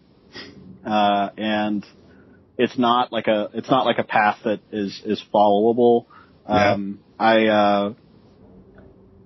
uh, 0.84 1.30
and 1.36 1.84
it's 2.58 2.78
not 2.78 3.12
like 3.12 3.26
a 3.26 3.50
it's 3.54 3.70
not 3.70 3.86
like 3.86 3.98
a 3.98 4.04
path 4.04 4.38
that 4.44 4.60
is 4.72 5.00
is 5.04 5.22
followable. 5.32 6.06
Um, 6.46 7.00
yeah. 7.18 7.26
I 7.26 7.46
uh, 7.46 7.94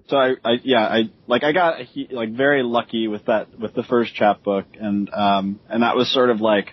so 0.08 0.16
I, 0.16 0.34
I 0.44 0.52
yeah 0.62 0.82
I 0.82 1.02
like 1.26 1.44
I 1.44 1.52
got 1.52 1.80
like 2.10 2.32
very 2.32 2.62
lucky 2.62 3.08
with 3.08 3.26
that 3.26 3.58
with 3.58 3.74
the 3.74 3.82
first 3.82 4.14
chapbook 4.14 4.66
and 4.78 5.12
um 5.12 5.60
and 5.68 5.82
that 5.82 5.96
was 5.96 6.12
sort 6.12 6.30
of 6.30 6.40
like 6.40 6.72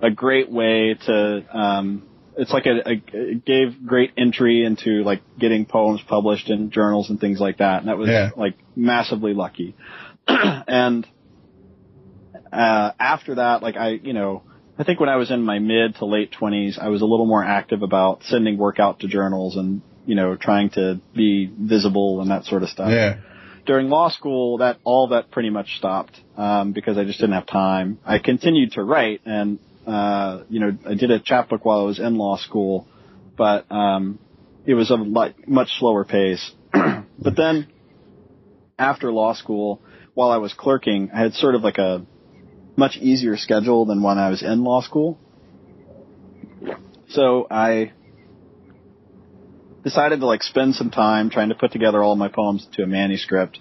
a 0.00 0.10
great 0.10 0.50
way 0.50 0.96
to 1.06 1.56
um 1.56 2.08
it's 2.36 2.50
like 2.50 2.66
a, 2.66 2.88
a 2.88 3.02
it 3.12 3.44
gave 3.44 3.86
great 3.86 4.10
entry 4.16 4.64
into 4.64 5.02
like 5.04 5.22
getting 5.38 5.64
poems 5.64 6.00
published 6.08 6.50
in 6.50 6.70
journals 6.70 7.08
and 7.10 7.20
things 7.20 7.38
like 7.38 7.58
that 7.58 7.80
and 7.80 7.88
that 7.88 7.98
was 7.98 8.08
yeah. 8.08 8.30
like 8.36 8.54
massively 8.74 9.32
lucky 9.34 9.76
and 10.66 11.06
uh 12.52 12.92
after 12.98 13.36
that 13.36 13.62
like 13.62 13.76
I 13.76 13.90
you 13.90 14.12
know 14.12 14.42
I 14.78 14.84
think 14.84 15.00
when 15.00 15.08
I 15.08 15.16
was 15.16 15.30
in 15.30 15.42
my 15.42 15.58
mid 15.58 15.96
to 15.96 16.06
late 16.06 16.32
20s 16.38 16.78
I 16.78 16.88
was 16.88 17.02
a 17.02 17.06
little 17.06 17.26
more 17.26 17.44
active 17.44 17.82
about 17.82 18.22
sending 18.24 18.58
work 18.58 18.80
out 18.80 19.00
to 19.00 19.08
journals 19.08 19.56
and 19.56 19.82
you 20.06 20.14
know, 20.14 20.36
trying 20.36 20.70
to 20.70 21.00
be 21.14 21.50
visible 21.58 22.20
and 22.20 22.30
that 22.30 22.44
sort 22.44 22.62
of 22.62 22.68
stuff. 22.68 22.90
Yeah. 22.90 23.18
During 23.64 23.88
law 23.88 24.10
school, 24.10 24.58
that 24.58 24.78
all 24.82 25.08
that 25.08 25.30
pretty 25.30 25.50
much 25.50 25.76
stopped 25.76 26.18
um, 26.36 26.72
because 26.72 26.98
I 26.98 27.04
just 27.04 27.20
didn't 27.20 27.34
have 27.34 27.46
time. 27.46 27.98
I 28.04 28.18
continued 28.18 28.72
to 28.72 28.82
write, 28.82 29.20
and 29.24 29.60
uh, 29.86 30.42
you 30.48 30.58
know, 30.58 30.76
I 30.88 30.94
did 30.94 31.12
a 31.12 31.20
chapbook 31.20 31.64
while 31.64 31.80
I 31.80 31.84
was 31.84 32.00
in 32.00 32.16
law 32.16 32.36
school, 32.38 32.88
but 33.36 33.70
um, 33.70 34.18
it 34.66 34.74
was 34.74 34.90
a 34.90 34.96
much 34.96 35.68
slower 35.78 36.04
pace. 36.04 36.50
but 36.72 37.36
then, 37.36 37.68
after 38.76 39.12
law 39.12 39.32
school, 39.32 39.80
while 40.14 40.30
I 40.30 40.36
was 40.36 40.52
clerking, 40.52 41.10
I 41.14 41.20
had 41.20 41.34
sort 41.34 41.54
of 41.54 41.62
like 41.62 41.78
a 41.78 42.04
much 42.76 42.96
easier 42.96 43.36
schedule 43.36 43.86
than 43.86 44.02
when 44.02 44.18
I 44.18 44.30
was 44.30 44.42
in 44.42 44.64
law 44.64 44.80
school. 44.80 45.18
So 47.08 47.46
I 47.50 47.92
decided 49.84 50.20
to 50.20 50.26
like 50.26 50.42
spend 50.42 50.74
some 50.74 50.90
time 50.90 51.30
trying 51.30 51.48
to 51.48 51.54
put 51.54 51.72
together 51.72 52.02
all 52.02 52.16
my 52.16 52.28
poems 52.28 52.66
into 52.66 52.82
a 52.82 52.86
manuscript, 52.86 53.58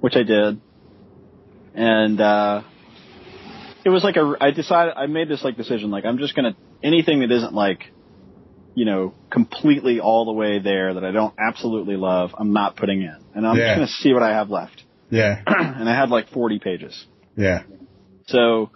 which 0.00 0.14
I 0.16 0.22
did. 0.22 0.60
And 1.74 2.20
uh 2.20 2.62
it 3.84 3.90
was 3.90 4.04
like 4.04 4.16
a 4.16 4.34
I 4.40 4.50
decided 4.50 4.94
I 4.96 5.06
made 5.06 5.28
this 5.28 5.44
like 5.44 5.56
decision 5.56 5.90
like 5.90 6.04
I'm 6.04 6.18
just 6.18 6.34
to 6.36 6.54
anything 6.82 7.20
that 7.20 7.30
isn't 7.30 7.52
like 7.52 7.90
you 8.74 8.84
know 8.84 9.14
completely 9.30 10.00
all 10.00 10.24
the 10.24 10.32
way 10.32 10.58
there 10.60 10.94
that 10.94 11.04
I 11.04 11.10
don't 11.10 11.34
absolutely 11.38 11.96
love, 11.96 12.34
I'm 12.38 12.52
not 12.52 12.76
putting 12.76 13.02
in. 13.02 13.16
And 13.34 13.46
I'm 13.46 13.56
yeah. 13.56 13.76
just 13.76 13.96
to 13.96 14.02
see 14.02 14.12
what 14.12 14.22
I 14.22 14.30
have 14.30 14.48
left. 14.48 14.83
Yeah. 15.14 15.40
and 15.46 15.88
I 15.88 15.94
had 15.94 16.10
like 16.10 16.28
40 16.30 16.58
pages. 16.58 17.06
Yeah. 17.36 17.62
So 18.26 18.70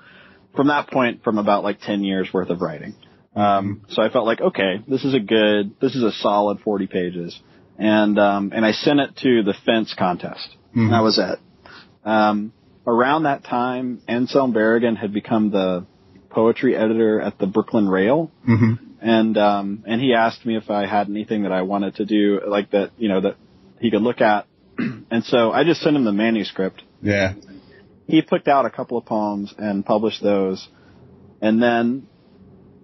from 0.55 0.69
that 0.69 0.89
point 0.89 1.25
from 1.25 1.39
about 1.39 1.65
like 1.65 1.81
10 1.81 2.05
years 2.05 2.29
worth 2.33 2.51
of 2.51 2.61
writing. 2.61 2.95
Um, 3.35 3.85
so 3.91 4.03
I 4.03 4.09
felt 4.09 4.27
like, 4.27 4.41
okay, 4.41 4.83
this 4.87 5.05
is 5.05 5.15
a 5.15 5.21
good, 5.21 5.79
this 5.81 5.95
is 5.95 6.03
a 6.03 6.13
solid 6.13 6.61
40 6.61 6.87
pages. 6.87 7.41
And, 7.79 8.19
um, 8.19 8.53
and 8.55 8.65
I 8.65 8.73
sent 8.73 9.01
it 9.01 9.17
to 9.19 9.43
the 9.43 9.55
fence 9.65 9.95
contest. 9.97 10.49
Mm-hmm. 10.71 10.91
That 10.91 11.03
was 11.03 11.19
it. 11.19 11.39
Um, 12.05 12.53
around 12.87 13.25
that 13.25 13.45
time, 13.45 14.01
Anselm 14.09 14.53
Berrigan 14.53 14.97
had 14.97 15.13
become 15.13 15.51
the 15.51 15.87
poetry 16.31 16.77
editor 16.77 17.21
at 17.21 17.39
the 17.39 17.47
Brooklyn 17.47 17.89
Rail. 17.89 18.31
Mm-hmm. 18.49 18.85
And, 19.01 19.39
um, 19.39 19.85
and 19.87 20.01
he 20.01 20.15
asked 20.15 20.45
me 20.45 20.57
if 20.57 20.71
I 20.71 20.87
had 20.87 21.09
anything 21.09 21.43
that 21.43 21.53
I 21.53 21.63
wanted 21.63 21.97
to 21.97 22.05
do, 22.05 22.41
like 22.47 22.73
that, 22.73 22.91
you 22.99 23.09
know, 23.09 23.21
that 23.21 23.37
he 23.81 23.91
could 23.91 24.03
look 24.03 24.21
at. 24.21 24.47
and 25.11 25.25
so 25.25 25.51
I 25.51 25.65
just 25.65 25.81
sent 25.81 25.97
him 25.97 26.05
the 26.05 26.13
manuscript. 26.13 26.83
Yeah. 27.03 27.35
He 28.07 28.23
picked 28.23 28.49
out 28.49 28.65
a 28.65 28.71
couple 28.71 28.97
of 28.97 29.05
poems 29.05 29.53
and 29.59 29.85
published 29.85 30.23
those. 30.23 30.67
And 31.41 31.63
then 31.63 32.07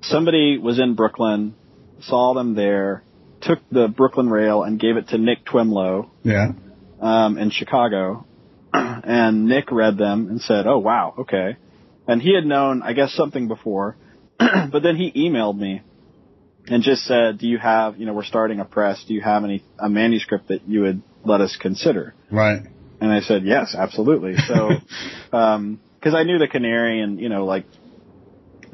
somebody 0.02 0.58
was 0.58 0.78
in 0.78 0.94
Brooklyn, 0.94 1.54
saw 2.00 2.34
them 2.34 2.54
there, 2.54 3.02
took 3.40 3.58
the 3.70 3.88
Brooklyn 3.88 4.28
Rail 4.28 4.62
and 4.62 4.78
gave 4.78 4.96
it 4.96 5.08
to 5.08 5.18
Nick 5.18 5.44
Twemlow. 5.44 6.10
Yeah. 6.22 6.52
Um, 7.00 7.38
in 7.38 7.50
Chicago, 7.50 8.26
and 8.72 9.46
Nick 9.46 9.70
read 9.70 9.98
them 9.98 10.28
and 10.28 10.40
said, 10.40 10.66
"Oh 10.66 10.78
wow, 10.78 11.14
okay." 11.18 11.56
And 12.06 12.22
he 12.22 12.34
had 12.34 12.46
known, 12.46 12.82
I 12.82 12.92
guess, 12.92 13.12
something 13.12 13.46
before, 13.46 13.96
but 14.38 14.82
then 14.82 14.96
he 14.96 15.12
emailed 15.12 15.58
me 15.58 15.82
and 16.66 16.82
just 16.82 17.04
said, 17.04 17.38
"Do 17.38 17.46
you 17.46 17.58
have, 17.58 17.98
you 17.98 18.06
know, 18.06 18.14
we're 18.14 18.24
starting 18.24 18.60
a 18.60 18.64
press. 18.64 19.04
Do 19.06 19.12
you 19.12 19.20
have 19.20 19.44
any 19.44 19.62
a 19.78 19.90
manuscript 19.90 20.48
that 20.48 20.66
you 20.66 20.82
would 20.82 21.02
let 21.24 21.40
us 21.40 21.56
consider?" 21.60 22.14
Right. 22.30 22.62
And 23.00 23.12
I 23.12 23.20
said, 23.20 23.44
"Yes, 23.44 23.74
absolutely." 23.76 24.36
So, 24.36 24.70
um, 25.36 25.80
because 25.98 26.14
I 26.14 26.22
knew 26.24 26.38
the 26.38 26.48
Canary 26.48 27.00
and 27.00 27.18
you 27.20 27.28
know, 27.28 27.44
like 27.44 27.64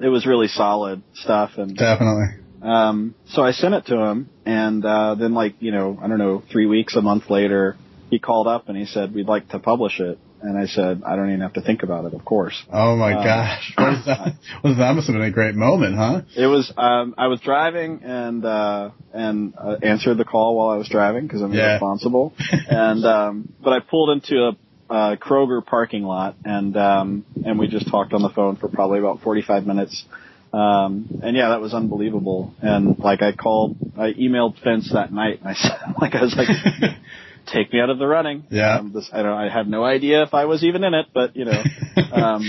it 0.00 0.08
was 0.08 0.26
really 0.26 0.48
solid 0.48 1.02
stuff 1.14 1.52
and 1.56 1.76
definitely. 1.76 2.40
Um, 2.62 3.14
so 3.28 3.42
I 3.42 3.52
sent 3.52 3.74
it 3.74 3.86
to 3.86 3.96
him, 3.96 4.28
and 4.44 4.84
uh, 4.84 5.14
then 5.14 5.32
like 5.32 5.54
you 5.60 5.72
know 5.72 5.98
I 6.00 6.08
don't 6.08 6.18
know 6.18 6.42
three 6.50 6.66
weeks 6.66 6.94
a 6.96 7.02
month 7.02 7.30
later, 7.30 7.76
he 8.10 8.18
called 8.18 8.46
up 8.46 8.68
and 8.68 8.76
he 8.76 8.86
said 8.86 9.14
we'd 9.14 9.28
like 9.28 9.48
to 9.50 9.58
publish 9.58 10.00
it, 10.00 10.18
and 10.42 10.58
I 10.58 10.66
said 10.66 11.02
I 11.04 11.16
don't 11.16 11.28
even 11.28 11.40
have 11.40 11.54
to 11.54 11.62
think 11.62 11.82
about 11.82 12.04
it, 12.04 12.14
of 12.14 12.24
course. 12.24 12.60
Oh 12.72 12.96
my 12.96 13.14
uh, 13.14 13.22
gosh, 13.22 13.72
what 13.76 13.92
is 13.94 14.04
that? 14.06 14.34
was 14.64 14.76
that 14.78 14.94
must 14.94 15.06
have 15.06 15.14
been 15.14 15.22
a 15.22 15.30
great 15.30 15.54
moment, 15.54 15.96
huh? 15.96 16.22
It 16.36 16.46
was. 16.46 16.72
Um, 16.76 17.14
I 17.18 17.26
was 17.28 17.40
driving 17.40 18.02
and 18.02 18.44
uh, 18.44 18.90
and 19.12 19.54
uh, 19.56 19.76
answered 19.82 20.16
the 20.16 20.24
call 20.24 20.56
while 20.56 20.70
I 20.70 20.76
was 20.76 20.88
driving 20.88 21.26
because 21.26 21.42
I'm 21.42 21.52
yeah. 21.52 21.72
responsible, 21.72 22.34
and 22.68 23.04
um, 23.04 23.52
but 23.62 23.72
I 23.72 23.80
pulled 23.80 24.10
into 24.10 24.36
a 24.36 24.56
uh, 24.90 25.16
Kroger 25.16 25.64
parking 25.64 26.02
lot, 26.02 26.36
and 26.44 26.76
um, 26.76 27.24
and 27.44 27.58
we 27.58 27.68
just 27.68 27.88
talked 27.88 28.12
on 28.12 28.22
the 28.22 28.30
phone 28.30 28.56
for 28.56 28.68
probably 28.68 28.98
about 28.98 29.20
45 29.20 29.66
minutes. 29.66 30.04
Um, 30.52 31.20
and 31.22 31.36
yeah, 31.36 31.50
that 31.50 31.60
was 31.60 31.72
unbelievable. 31.74 32.52
And 32.60 32.98
like 32.98 33.22
I 33.22 33.30
called, 33.32 33.76
I 33.96 34.12
emailed 34.12 34.60
Fence 34.60 34.90
that 34.92 35.12
night, 35.12 35.38
and 35.40 35.48
I 35.48 35.54
said, 35.54 35.94
like 36.00 36.14
I 36.14 36.22
was 36.22 36.34
like, 36.36 36.48
take 37.52 37.72
me 37.72 37.80
out 37.80 37.90
of 37.90 37.98
the 37.98 38.06
running. 38.06 38.44
Yeah. 38.50 38.78
Um, 38.78 38.92
this, 38.92 39.08
I 39.12 39.22
don't, 39.22 39.32
I 39.32 39.48
had 39.48 39.68
no 39.68 39.84
idea 39.84 40.22
if 40.22 40.34
I 40.34 40.44
was 40.46 40.64
even 40.64 40.84
in 40.84 40.94
it, 40.94 41.06
but 41.14 41.36
you 41.36 41.44
know. 41.44 41.62
Um, 42.12 42.42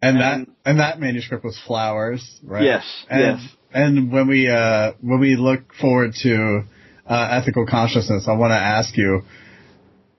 and, 0.00 0.16
and 0.16 0.20
that 0.20 0.54
and 0.64 0.80
that 0.80 1.00
manuscript 1.00 1.44
was 1.44 1.58
flowers, 1.66 2.40
right? 2.42 2.64
Yes. 2.64 3.04
And, 3.10 3.20
yes. 3.20 3.56
And 3.72 4.12
when 4.12 4.28
we 4.28 4.48
uh, 4.48 4.92
when 5.00 5.20
we 5.20 5.36
look 5.36 5.74
forward 5.74 6.14
to 6.22 6.62
uh, 7.06 7.28
ethical 7.30 7.66
consciousness, 7.66 8.26
I 8.28 8.32
want 8.36 8.52
to 8.52 8.56
ask 8.56 8.96
you 8.96 9.22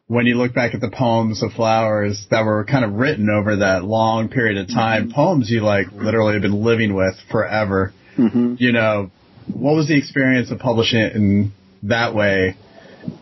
when 0.07 0.25
you 0.25 0.35
look 0.35 0.53
back 0.53 0.73
at 0.73 0.81
the 0.81 0.89
poems 0.89 1.43
of 1.43 1.51
flowers 1.51 2.27
that 2.31 2.45
were 2.45 2.65
kind 2.65 2.85
of 2.85 2.93
written 2.93 3.29
over 3.29 3.57
that 3.57 3.83
long 3.83 4.29
period 4.29 4.57
of 4.57 4.67
time, 4.67 5.03
mm-hmm. 5.03 5.15
poems 5.15 5.49
you 5.49 5.61
like 5.61 5.91
literally 5.91 6.33
have 6.33 6.41
been 6.41 6.63
living 6.63 6.95
with 6.95 7.15
forever. 7.29 7.93
Mm-hmm. 8.17 8.55
You 8.57 8.71
know, 8.71 9.11
what 9.53 9.75
was 9.75 9.88
the 9.88 9.97
experience 9.97 10.49
of 10.49 10.59
publishing 10.59 10.99
it 10.99 11.13
in 11.13 11.51
that 11.83 12.15
way? 12.15 12.55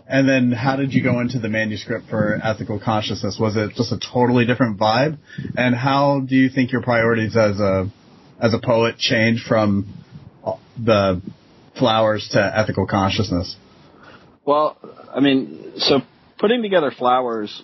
And 0.08 0.30
then 0.30 0.52
how 0.52 0.76
did 0.76 0.94
you 0.94 1.04
go 1.04 1.20
into 1.20 1.40
the 1.40 1.50
manuscript 1.50 2.10
for 2.10 2.40
ethical 2.44 2.80
consciousness? 2.80 3.38
Was 3.40 3.56
it 3.56 3.74
just 3.76 3.92
a 3.92 4.00
totally 4.00 4.46
different 4.46 4.80
vibe? 4.80 5.18
And 5.58 5.76
how 5.76 6.22
do 6.22 6.36
you 6.36 6.50
think 6.50 6.72
your 6.72 6.82
priorities 6.82 7.36
as 7.36 7.60
a 7.60 7.90
as 8.40 8.54
a 8.54 8.60
poet 8.60 8.98
change 8.98 9.44
from 9.48 9.88
the 10.78 11.22
flowers 11.78 12.30
to 12.34 12.40
ethical 12.40 12.86
consciousness? 12.86 13.56
Well, 14.46 14.78
I 15.14 15.20
mean, 15.20 15.74
so 15.78 16.02
putting 16.38 16.62
together 16.62 16.92
flowers, 16.92 17.64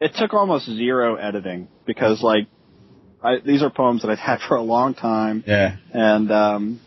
it 0.00 0.12
took 0.16 0.32
almost 0.32 0.66
zero 0.66 1.16
editing 1.16 1.68
because 1.86 2.22
like 2.22 2.46
I, 3.22 3.38
these 3.44 3.62
are 3.62 3.70
poems 3.70 4.02
that 4.02 4.10
I've 4.10 4.18
had 4.18 4.38
for 4.48 4.56
a 4.56 4.62
long 4.62 4.94
time. 4.94 5.44
Yeah. 5.46 5.76
And 5.92 6.30
um, 6.32 6.80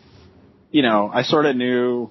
you 0.70 0.82
know, 0.82 1.10
I 1.12 1.22
sort 1.22 1.46
of 1.46 1.56
knew 1.56 2.10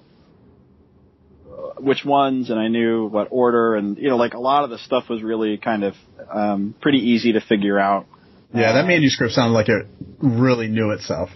which 1.80 2.04
ones, 2.04 2.50
and 2.50 2.58
I 2.58 2.68
knew 2.68 3.06
what 3.06 3.28
order, 3.30 3.74
and 3.74 3.96
you 3.98 4.08
know, 4.08 4.16
like 4.16 4.34
a 4.34 4.40
lot 4.40 4.64
of 4.64 4.70
the 4.70 4.78
stuff 4.78 5.08
was 5.08 5.22
really 5.22 5.56
kind 5.58 5.84
of 5.84 5.94
um, 6.32 6.74
pretty 6.80 6.98
easy 6.98 7.32
to 7.32 7.40
figure 7.40 7.78
out. 7.78 8.06
Yeah, 8.52 8.72
that 8.72 8.84
uh, 8.84 8.88
manuscript 8.88 9.34
sounded 9.34 9.54
like 9.54 9.68
it 9.68 9.86
really 10.18 10.68
knew 10.68 10.90
itself. 10.90 11.30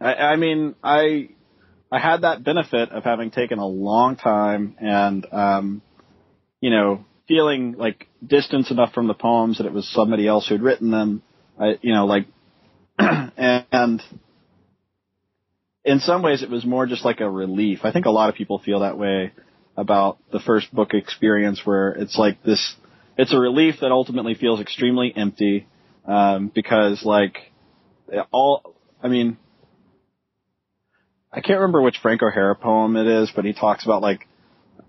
I, 0.00 0.14
I 0.14 0.36
mean, 0.36 0.74
I 0.82 1.30
I 1.90 1.98
had 1.98 2.22
that 2.22 2.44
benefit 2.44 2.90
of 2.90 3.04
having 3.04 3.30
taken 3.30 3.58
a 3.58 3.66
long 3.66 4.16
time 4.16 4.76
and 4.80 5.26
um, 5.32 5.82
you 6.60 6.70
know, 6.70 7.04
feeling 7.26 7.74
like 7.76 8.08
distance 8.26 8.70
enough 8.70 8.92
from 8.92 9.06
the 9.06 9.14
poems 9.14 9.58
that 9.58 9.66
it 9.66 9.72
was 9.72 9.88
somebody 9.88 10.26
else 10.26 10.48
who'd 10.48 10.62
written 10.62 10.90
them. 10.90 11.22
I, 11.60 11.78
you 11.82 11.94
know, 11.94 12.06
like, 12.06 12.26
and 12.98 14.02
in 15.84 16.00
some 16.00 16.22
ways 16.22 16.42
it 16.42 16.50
was 16.50 16.64
more 16.64 16.86
just 16.86 17.04
like 17.04 17.20
a 17.20 17.30
relief. 17.30 17.80
I 17.84 17.92
think 17.92 18.06
a 18.06 18.10
lot 18.10 18.28
of 18.28 18.34
people 18.34 18.58
feel 18.58 18.80
that 18.80 18.98
way 18.98 19.32
about 19.78 20.18
the 20.32 20.40
first 20.40 20.74
book 20.74 20.92
experience 20.92 21.62
where 21.64 21.90
it's 21.90 22.18
like 22.18 22.42
this, 22.42 22.74
it's 23.16 23.32
a 23.32 23.38
relief 23.38 23.76
that 23.80 23.92
ultimately 23.92 24.34
feels 24.34 24.60
extremely 24.60 25.12
empty, 25.14 25.68
um, 26.04 26.50
because 26.52 27.04
like 27.04 27.52
all, 28.32 28.74
I 29.00 29.06
mean, 29.06 29.38
I 31.32 31.40
can't 31.40 31.60
remember 31.60 31.80
which 31.80 31.98
Frank 32.02 32.22
O'Hara 32.22 32.56
poem 32.56 32.96
it 32.96 33.06
is, 33.06 33.30
but 33.34 33.44
he 33.44 33.52
talks 33.52 33.84
about 33.84 34.02
like 34.02 34.26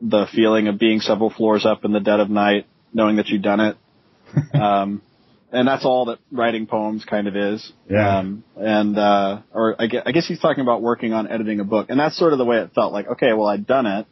the 0.01 0.25
feeling 0.33 0.67
of 0.67 0.79
being 0.79 1.01
several 1.01 1.29
floors 1.29 1.65
up 1.67 1.85
in 1.85 1.91
the 1.91 1.99
dead 1.99 2.19
of 2.19 2.31
night, 2.31 2.65
knowing 2.91 3.17
that 3.17 3.27
you've 3.27 3.43
done 3.43 3.59
it. 3.59 3.77
um, 4.59 5.03
and 5.51 5.67
that's 5.67 5.85
all 5.85 6.05
that 6.05 6.17
writing 6.31 6.65
poems 6.65 7.05
kind 7.05 7.27
of 7.27 7.35
is. 7.35 7.71
Yeah. 7.89 8.19
Um, 8.19 8.43
and 8.55 8.97
uh, 8.97 9.41
or 9.53 9.75
I 9.79 9.85
guess, 9.85 10.03
I 10.07 10.11
guess 10.13 10.27
he's 10.27 10.39
talking 10.39 10.61
about 10.61 10.81
working 10.81 11.13
on 11.13 11.29
editing 11.29 11.59
a 11.59 11.63
book, 11.63 11.87
and 11.89 11.99
that's 11.99 12.17
sort 12.17 12.33
of 12.33 12.39
the 12.39 12.45
way 12.45 12.57
it 12.57 12.71
felt. 12.73 12.91
Like, 12.91 13.07
okay, 13.07 13.33
well, 13.33 13.47
I'd 13.47 13.67
done 13.67 13.85
it, 13.85 14.07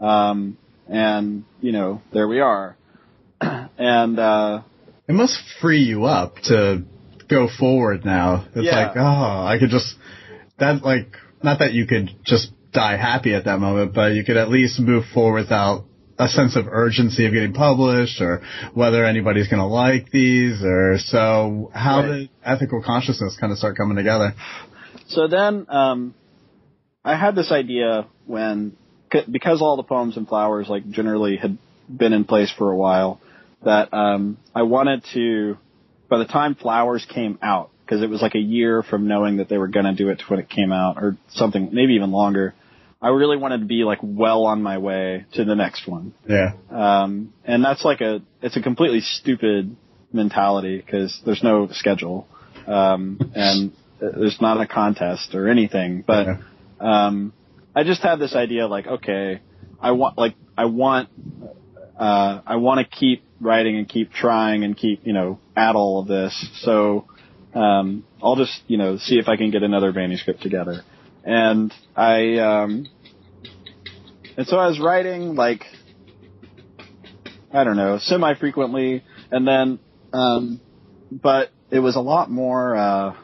um, 0.00 0.56
and 0.88 1.44
you 1.60 1.72
know, 1.72 2.02
there 2.12 2.28
we 2.28 2.40
are. 2.40 2.76
and 3.40 4.18
uh, 4.18 4.62
It 5.08 5.12
must 5.12 5.38
free 5.60 5.82
you 5.82 6.04
up 6.04 6.36
to 6.44 6.82
go 7.28 7.48
forward 7.48 8.04
now. 8.04 8.46
It's 8.54 8.66
Yeah. 8.66 8.86
like, 8.88 8.96
oh, 8.96 9.46
I 9.46 9.56
could 9.58 9.70
just, 9.70 9.94
that 10.58 10.82
like, 10.82 11.16
not 11.42 11.58
that 11.58 11.72
you 11.72 11.86
could 11.86 12.10
just 12.24 12.50
die 12.72 12.96
happy 12.96 13.34
at 13.34 13.44
that 13.44 13.58
moment, 13.58 13.94
but 13.94 14.12
you 14.14 14.24
could 14.24 14.36
at 14.36 14.48
least 14.48 14.78
move 14.80 15.04
forward 15.12 15.40
without 15.42 15.84
a 16.18 16.28
sense 16.28 16.56
of 16.56 16.66
urgency 16.66 17.26
of 17.26 17.32
getting 17.32 17.52
published 17.52 18.20
or 18.22 18.40
whether 18.72 19.04
anybody's 19.04 19.48
going 19.48 19.60
to 19.60 19.66
like 19.66 20.10
these 20.10 20.62
or 20.64 20.96
so 20.98 21.70
how 21.74 22.00
Right. 22.00 22.06
did 22.08 22.28
ethical 22.44 22.82
consciousness 22.82 23.36
kind 23.38 23.52
of 23.52 23.58
start 23.58 23.76
coming 23.76 23.96
together? 23.96 24.34
So 25.08 25.28
then, 25.28 25.66
um, 25.68 26.14
I 27.04 27.16
had 27.16 27.34
this 27.36 27.52
idea 27.52 28.06
when, 28.26 28.76
c- 29.24 29.30
because 29.30 29.60
all 29.62 29.76
the 29.76 29.82
poems 29.82 30.16
and 30.16 30.26
flowers 30.28 30.68
like 30.68 30.88
generally 30.90 31.36
had 31.36 31.58
been 31.88 32.12
in 32.12 32.24
place 32.24 32.52
for 32.56 32.70
a 32.70 32.76
while, 32.76 33.20
that 33.64 33.92
um, 33.94 34.36
I 34.54 34.62
wanted 34.62 35.04
to, 35.14 35.56
by 36.08 36.18
the 36.18 36.24
time 36.24 36.54
flowers 36.54 37.06
came 37.12 37.38
out, 37.42 37.70
because 37.84 38.02
it 38.02 38.10
was 38.10 38.20
like 38.22 38.34
a 38.34 38.40
year 38.40 38.82
from 38.82 39.06
knowing 39.06 39.36
that 39.36 39.48
they 39.48 39.58
were 39.58 39.68
going 39.68 39.86
to 39.86 39.94
do 39.94 40.08
it 40.10 40.18
to 40.18 40.24
when 40.26 40.40
it 40.40 40.48
came 40.48 40.72
out, 40.72 40.96
or 40.98 41.16
something, 41.30 41.70
maybe 41.72 41.94
even 41.94 42.10
longer. 42.10 42.54
I 43.00 43.08
really 43.10 43.36
wanted 43.36 43.58
to 43.60 43.66
be 43.66 43.84
like 43.84 43.98
well 44.02 44.46
on 44.46 44.62
my 44.62 44.78
way 44.78 45.26
to 45.34 45.44
the 45.44 45.54
next 45.54 45.86
one. 45.86 46.12
Yeah. 46.28 46.52
Um, 46.70 47.32
and 47.44 47.64
that's 47.64 47.84
like 47.84 48.00
a, 48.00 48.22
it's 48.42 48.56
a 48.56 48.62
completely 48.62 49.00
stupid 49.00 49.76
mentality 50.12 50.78
because 50.84 51.20
there's 51.24 51.42
no 51.42 51.68
schedule. 51.70 52.26
Um, 52.66 53.18
and 53.34 53.72
there's 54.00 54.40
not 54.40 54.60
a 54.60 54.66
contest 54.66 55.34
or 55.34 55.48
anything, 55.48 56.02
but, 56.06 56.26
Yeah. 56.26 56.36
um, 57.06 57.32
I 57.76 57.84
just 57.84 58.00
had 58.00 58.18
this 58.18 58.34
idea 58.34 58.66
like, 58.66 58.86
okay, 58.86 59.42
I 59.78 59.90
want, 59.90 60.16
like, 60.16 60.34
I 60.56 60.64
want, 60.64 61.10
uh, 62.00 62.40
I 62.46 62.56
want 62.56 62.80
to 62.80 62.86
keep 62.86 63.22
writing 63.38 63.76
and 63.76 63.86
keep 63.86 64.12
trying 64.12 64.64
and 64.64 64.74
keep, 64.74 65.06
you 65.06 65.12
know, 65.12 65.38
at 65.54 65.76
all 65.76 66.00
of 66.00 66.08
this. 66.08 66.48
So, 66.62 67.06
um, 67.54 68.06
I'll 68.22 68.36
just, 68.36 68.62
you 68.66 68.78
know, 68.78 68.96
see 68.96 69.18
if 69.18 69.28
I 69.28 69.36
can 69.36 69.50
get 69.50 69.62
another 69.62 69.92
manuscript 69.92 70.40
together. 70.40 70.84
And 71.22 71.70
I, 71.94 72.38
um, 72.38 72.86
and 74.38 74.46
so 74.46 74.56
I 74.56 74.68
was 74.68 74.80
writing 74.80 75.34
like, 75.34 75.62
I 77.52 77.62
don't 77.64 77.76
know, 77.76 77.98
semi-frequently, 77.98 79.04
and 79.30 79.46
then, 79.46 79.80
um, 80.14 80.62
but 81.10 81.50
it 81.70 81.80
was 81.80 81.94
a 81.94 82.00
lot 82.00 82.30
more, 82.30 82.74
uh, 82.74 83.16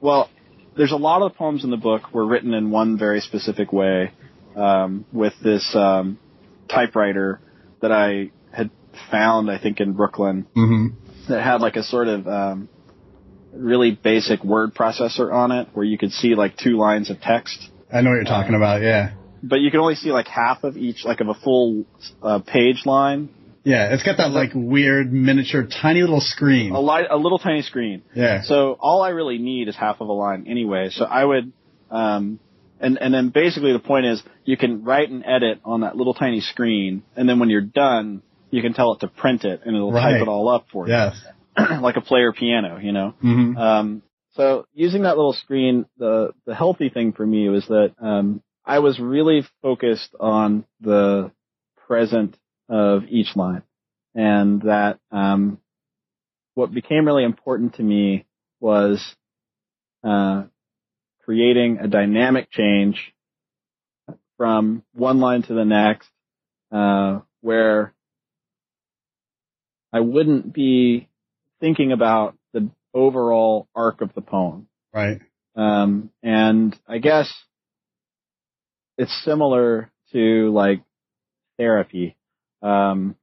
well, 0.00 0.30
there's 0.76 0.92
a 0.92 0.96
lot 0.96 1.22
of 1.22 1.32
the 1.32 1.38
poems 1.38 1.64
in 1.64 1.70
the 1.70 1.76
book 1.76 2.12
were 2.12 2.26
written 2.26 2.52
in 2.54 2.70
one 2.70 2.98
very 2.98 3.20
specific 3.20 3.72
way, 3.72 4.12
um, 4.54 5.04
with 5.12 5.32
this, 5.42 5.74
um, 5.74 6.18
typewriter 6.68 7.40
that 7.80 7.92
I 7.92 8.30
had 8.52 8.70
found, 9.10 9.50
I 9.50 9.58
think, 9.58 9.80
in 9.80 9.92
Brooklyn 9.92 10.46
Mm-hmm. 10.56 11.30
that 11.32 11.42
had 11.42 11.60
like 11.60 11.76
a 11.76 11.82
sort 11.82 12.08
of, 12.08 12.26
um, 12.26 12.68
really 13.52 13.90
basic 13.92 14.44
word 14.44 14.74
processor 14.74 15.32
on 15.32 15.50
it 15.50 15.68
where 15.72 15.84
you 15.84 15.96
could 15.96 16.12
see 16.12 16.34
like 16.34 16.56
two 16.58 16.76
lines 16.76 17.08
of 17.10 17.20
text 17.20 17.70
I 17.90 18.02
know 18.02 18.10
what 18.10 18.16
you're 18.16 18.24
talking 18.24 18.54
about. 18.54 18.82
Yeah. 18.82 19.12
but 19.42 19.60
you 19.60 19.70
can 19.70 19.80
only 19.80 19.94
see 19.94 20.10
like 20.10 20.26
half 20.28 20.64
of 20.64 20.76
each, 20.76 21.04
like 21.04 21.20
of 21.20 21.28
a 21.28 21.34
full 21.34 21.84
uh, 22.22 22.40
page 22.40 22.82
line. 22.84 23.28
Yeah. 23.66 23.92
It's 23.92 24.02
got 24.02 24.16
that 24.18 24.30
like 24.30 24.52
weird 24.54 25.12
miniature 25.12 25.66
tiny 25.66 26.00
little 26.00 26.20
screen. 26.20 26.72
A, 26.72 26.80
li- 26.80 27.08
a 27.10 27.16
little 27.16 27.38
tiny 27.38 27.62
screen. 27.62 28.02
Yeah. 28.14 28.42
So 28.42 28.76
all 28.80 29.02
I 29.02 29.10
really 29.10 29.38
need 29.38 29.68
is 29.68 29.76
half 29.76 30.00
of 30.00 30.08
a 30.08 30.12
line 30.12 30.46
anyway. 30.48 30.88
So 30.90 31.04
I 31.04 31.24
would, 31.24 31.52
um, 31.90 32.38
and 32.80 32.98
and 33.00 33.12
then 33.12 33.30
basically 33.30 33.72
the 33.72 33.78
point 33.80 34.06
is 34.06 34.22
you 34.44 34.56
can 34.56 34.84
write 34.84 35.10
and 35.10 35.24
edit 35.26 35.60
on 35.64 35.80
that 35.80 35.96
little 35.96 36.14
tiny 36.14 36.40
screen, 36.40 37.02
and 37.16 37.28
then 37.28 37.38
when 37.40 37.48
you're 37.50 37.60
done, 37.60 38.22
you 38.50 38.62
can 38.62 38.72
tell 38.74 38.92
it 38.92 39.00
to 39.00 39.08
print 39.08 39.44
it, 39.44 39.62
and 39.64 39.74
it'll 39.74 39.90
Right. 39.92 40.12
type 40.12 40.22
it 40.22 40.28
all 40.28 40.48
up 40.48 40.66
for 40.70 40.86
you, 40.86 40.92
Yes. 40.94 41.20
like 41.80 41.96
a 41.96 42.00
player 42.02 42.32
piano, 42.32 42.78
you 42.80 42.92
know. 42.92 43.14
Mm-hmm. 43.24 43.56
Um, 43.56 44.02
so 44.34 44.66
using 44.74 45.02
that 45.02 45.16
little 45.16 45.32
screen, 45.32 45.86
the 45.98 46.32
the 46.44 46.54
healthy 46.54 46.88
thing 46.90 47.12
for 47.12 47.26
me 47.26 47.48
was 47.48 47.66
that 47.68 47.94
um, 48.00 48.42
I 48.64 48.78
was 48.80 49.00
really 49.00 49.44
focused 49.62 50.14
on 50.20 50.64
the 50.80 51.32
present 51.86 52.36
of 52.68 53.04
each 53.08 53.36
line, 53.36 53.62
and 54.14 54.62
that 54.62 54.98
um, 55.10 55.58
what 56.54 56.72
became 56.72 57.06
really 57.06 57.24
important 57.24 57.74
to 57.74 57.82
me 57.82 58.26
was 58.60 59.02
uh, 60.02 60.44
creating 61.24 61.78
a 61.80 61.88
dynamic 61.88 62.50
change 62.50 63.12
from 64.36 64.82
one 64.92 65.18
line 65.18 65.42
to 65.42 65.54
the 65.54 65.64
next, 65.64 66.08
uh, 66.72 67.20
where 67.40 67.94
I 69.92 70.00
wouldn't 70.00 70.52
be 70.52 71.08
thinking 71.60 71.92
about 71.92 72.36
the 72.52 72.70
overall 72.92 73.68
arc 73.74 74.00
of 74.00 74.12
the 74.14 74.20
poem. 74.20 74.68
Right. 74.92 75.20
Um, 75.54 76.10
and 76.22 76.78
I 76.86 76.98
guess 76.98 77.32
it's 78.98 79.22
similar 79.24 79.90
to 80.12 80.52
like 80.52 80.82
therapy, 81.58 82.16
um, 82.66 83.16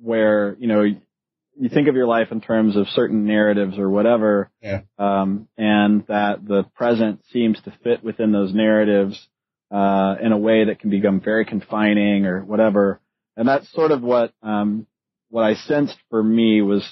where, 0.00 0.56
you 0.58 0.68
know, 0.68 0.82
you 0.82 1.68
think 1.68 1.88
of 1.88 1.94
your 1.94 2.06
life 2.06 2.28
in 2.32 2.40
terms 2.40 2.76
of 2.76 2.88
certain 2.88 3.26
narratives 3.26 3.78
or 3.78 3.88
whatever, 3.90 4.50
Yeah. 4.62 4.80
um, 4.98 5.48
and 5.56 6.04
that 6.08 6.46
the 6.46 6.64
present 6.74 7.20
seems 7.32 7.60
to 7.62 7.72
fit 7.82 8.02
within 8.02 8.32
those 8.32 8.52
narratives, 8.54 9.28
uh, 9.70 10.16
in 10.20 10.32
a 10.32 10.38
way 10.38 10.64
that 10.64 10.78
can 10.80 10.90
become 10.90 11.20
very 11.20 11.44
confining 11.44 12.26
or 12.26 12.44
whatever. 12.44 13.00
And 13.36 13.46
that's 13.46 13.70
sort 13.72 13.90
of 13.90 14.02
what, 14.02 14.32
um, 14.42 14.86
what 15.30 15.44
I 15.44 15.54
sensed 15.54 15.96
for 16.10 16.22
me 16.22 16.62
was 16.62 16.84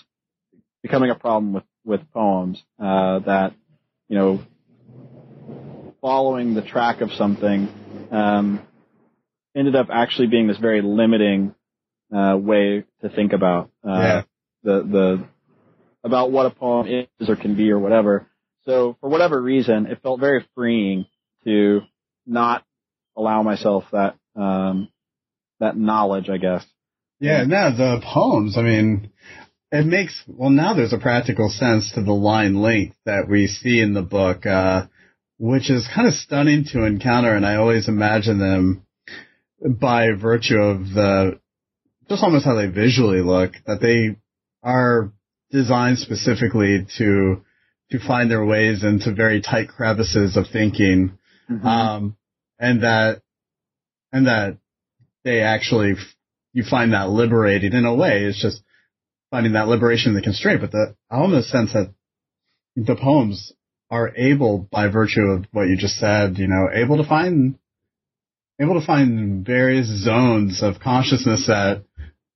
becoming 0.83 1.11
a 1.11 1.15
problem 1.15 1.53
with, 1.53 1.65
with 1.85 2.11
poems, 2.13 2.63
uh, 2.79 3.21
that, 3.21 3.55
you 4.09 4.17
know, 4.19 4.41
following 6.01 6.55
the 6.55 6.63
track 6.63 7.01
of 7.01 7.13
something, 7.13 7.69
um, 8.11 8.61
ended 9.55 9.77
up 9.77 9.89
actually 9.91 10.29
being 10.29 10.47
this 10.49 10.59
very 10.59 10.83
limiting, 10.83 11.55
uh, 12.15 12.37
way 12.37 12.85
to 13.01 13.09
think 13.09 13.33
about, 13.33 13.71
uh, 13.87 13.91
Yeah. 13.91 14.23
the, 14.63 14.83
the, 14.83 15.25
about 16.05 16.31
what 16.31 16.47
a 16.47 16.51
poem 16.51 16.87
is 16.89 17.29
or 17.29 17.37
can 17.37 17.57
be 17.57 17.71
or 17.71 17.79
whatever. 17.79 18.27
So 18.65 18.97
for 19.01 19.09
whatever 19.09 19.41
reason, 19.41 19.87
it 19.87 20.03
felt 20.03 20.21
very 20.21 20.45
freeing 20.55 21.07
to 21.45 21.81
not 22.27 22.65
allow 23.17 23.43
myself 23.43 23.85
that, 23.93 24.17
um, 24.37 24.89
that 25.61 25.77
knowledge, 25.77 26.29
I 26.29 26.39
guess. 26.39 26.65
Yeah, 27.21 27.45
no, 27.45 27.71
the 27.77 28.01
poems, 28.05 28.59
I 28.59 28.63
mean, 28.63 29.11
it 29.71 29.87
makes, 29.87 30.23
well, 30.27 30.51
now 30.51 30.75
there's 30.75 30.93
a 30.93 30.99
practical 30.99 31.49
sense 31.49 31.93
to 31.93 32.03
the 32.03 32.13
line 32.13 32.57
length 32.61 32.97
that 33.07 33.29
we 33.29 33.47
see 33.47 33.81
in 33.81 33.95
the 33.95 34.03
book, 34.03 34.45
uh, 34.45 34.87
which 35.39 35.71
is 35.71 35.89
kind 35.95 36.07
of 36.09 36.15
stunning 36.15 36.65
to 36.73 36.85
encounter, 36.85 37.35
and 37.35 37.47
I 37.47 37.57
always 37.57 37.89
imagine 37.89 38.39
them 38.39 38.87
by 39.65 40.11
virtue 40.13 40.59
of 40.59 40.91
the, 40.91 41.41
just 42.09 42.23
almost 42.23 42.45
how 42.45 42.55
they 42.55 42.67
visually 42.67 43.21
look, 43.21 43.53
that 43.67 43.81
they 43.81 44.17
are 44.63 45.13
designed 45.51 45.99
specifically 45.99 46.87
to, 46.99 47.43
to 47.91 47.99
find 47.99 48.31
their 48.31 48.45
ways 48.45 48.85
into 48.85 49.13
very 49.13 49.41
tight 49.41 49.69
crevices 49.69 50.37
of 50.37 50.47
thinking, 50.53 51.19
um, 51.65 52.17
and 52.59 52.83
that, 52.83 53.23
and 54.13 54.27
that 54.27 54.59
they 55.25 55.41
actually, 55.41 55.95
you 56.53 56.65
find 56.65 56.93
that 56.93 57.09
liberating 57.11 57.73
in 57.73 57.85
a 57.85 57.95
way. 57.95 58.25
It's 58.25 58.41
just 58.41 58.63
finding 59.31 59.53
that 59.55 59.69
liberation 59.69 60.11
in 60.11 60.15
the 60.15 60.23
constraint, 60.23 60.61
but 60.61 60.71
the, 60.73 60.95
I 61.11 61.17
almost 61.17 61.49
sense 61.49 61.73
that 61.73 61.93
the 62.77 62.97
poems 62.97 63.53
are 63.91 64.15
able, 64.17 64.67
by 64.71 64.89
virtue 64.89 65.21
of 65.21 65.45
what 65.53 65.69
you 65.69 65.77
just 65.77 65.99
said, 65.99 66.39
you 66.39 66.47
know, 66.47 66.69
able 66.73 66.97
to 66.97 67.09
find, 67.09 67.59
able 68.61 68.81
to 68.81 68.87
find 68.87 69.45
various 69.45 69.87
zones 70.03 70.63
of 70.63 70.81
consciousness 70.81 71.47
that 71.47 71.85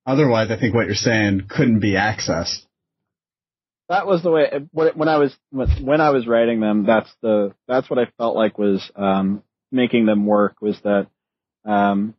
otherwise 0.07 0.49
I 0.49 0.57
think 0.59 0.73
what 0.73 0.87
you're 0.87 0.95
saying 0.95 1.43
couldn't 1.49 1.79
be 1.81 1.93
accessed. 1.95 2.63
that 3.89 4.07
was 4.07 4.23
the 4.23 4.31
way 4.31 4.47
when 4.73 5.07
I 5.07 5.17
was 5.17 5.35
when 5.51 6.01
I 6.01 6.09
was 6.09 6.25
writing 6.27 6.59
them. 6.59 6.85
That's 6.85 7.09
the 7.21 7.53
that's 7.67 7.89
what 7.89 7.99
I 7.99 8.07
felt 8.17 8.35
like 8.35 8.57
was 8.57 8.89
um, 8.95 9.43
making 9.71 10.05
them 10.05 10.25
work. 10.25 10.55
Was 10.61 10.79
that 10.83 11.07
um, 11.65 12.15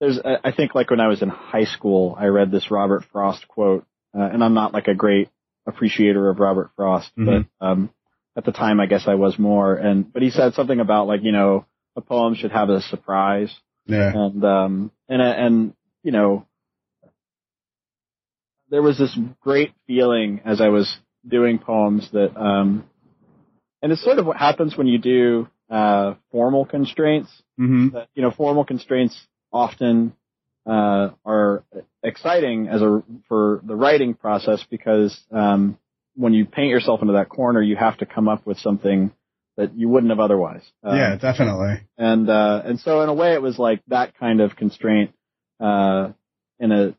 there's 0.00 0.18
I 0.24 0.52
think 0.52 0.74
like 0.74 0.90
when 0.90 1.00
I 1.00 1.08
was 1.08 1.22
in 1.22 1.28
high 1.30 1.64
school, 1.64 2.16
I 2.18 2.26
read 2.26 2.50
this 2.50 2.70
Robert 2.70 3.04
Frost 3.12 3.48
quote, 3.48 3.84
uh, 4.16 4.22
and 4.22 4.44
I'm 4.44 4.54
not 4.54 4.72
like 4.74 4.88
a 4.88 4.94
great 4.94 5.28
appreciator 5.66 6.28
of 6.30 6.38
Robert 6.38 6.70
Frost, 6.76 7.10
Mhm. 7.18 7.46
but 7.60 7.66
um, 7.66 7.90
at 8.36 8.44
the 8.44 8.52
time, 8.52 8.78
I 8.80 8.86
guess 8.86 9.04
I 9.08 9.14
was 9.16 9.38
more. 9.38 9.74
And 9.74 10.10
but 10.12 10.22
he 10.22 10.30
said 10.30 10.54
something 10.54 10.78
about 10.80 11.06
like 11.08 11.22
you 11.22 11.32
know 11.32 11.64
a 11.96 12.00
poem 12.00 12.34
should 12.36 12.52
have 12.52 12.68
a 12.70 12.80
surprise, 12.82 13.52
Yeah. 13.86 14.12
and 14.14 14.44
um, 14.44 14.92
and 15.08 15.20
and 15.20 15.72
you 16.04 16.12
know 16.12 16.46
there 18.70 18.82
was 18.82 18.98
this 18.98 19.16
great 19.40 19.72
feeling 19.86 20.40
as 20.44 20.60
I 20.60 20.68
was 20.68 20.98
doing 21.26 21.58
poems 21.58 22.08
that 22.12 22.36
um, 22.36 22.84
and 23.82 23.92
it's 23.92 24.02
sort 24.02 24.18
of 24.18 24.26
what 24.26 24.36
happens 24.36 24.76
when 24.76 24.86
you 24.86 24.98
do 24.98 25.48
uh, 25.70 26.14
formal 26.30 26.64
constraints 26.64 27.30
hmm 27.56 27.88
that 27.88 28.08
you 28.14 28.22
know 28.22 28.30
formal 28.30 28.64
constraints 28.64 29.18
often 29.52 30.12
uh, 30.66 31.10
are 31.24 31.64
exciting 32.02 32.68
as 32.68 32.82
a 32.82 33.02
for 33.28 33.60
the 33.64 33.74
writing 33.74 34.14
process 34.14 34.64
because 34.70 35.18
um, 35.32 35.78
when 36.14 36.34
you 36.34 36.44
paint 36.44 36.68
yourself 36.68 37.00
into 37.00 37.14
that 37.14 37.28
corner, 37.28 37.62
you 37.62 37.76
have 37.76 37.96
to 37.98 38.06
come 38.06 38.28
up 38.28 38.44
with 38.44 38.58
something 38.58 39.12
that 39.56 39.74
you 39.74 39.88
wouldn't 39.88 40.10
have 40.10 40.20
otherwise. 40.20 40.62
Um, 40.84 40.96
yeah, 40.96 41.16
definitely. 41.16 41.80
and 41.96 42.28
uh, 42.28 42.62
and 42.64 42.78
so 42.80 43.02
in 43.02 43.08
a 43.08 43.14
way, 43.14 43.32
it 43.32 43.42
was 43.42 43.58
like 43.58 43.82
that 43.88 44.18
kind 44.18 44.40
of 44.40 44.56
constraint 44.56 45.12
uh, 45.58 46.10
in 46.60 46.72
a 46.72 46.94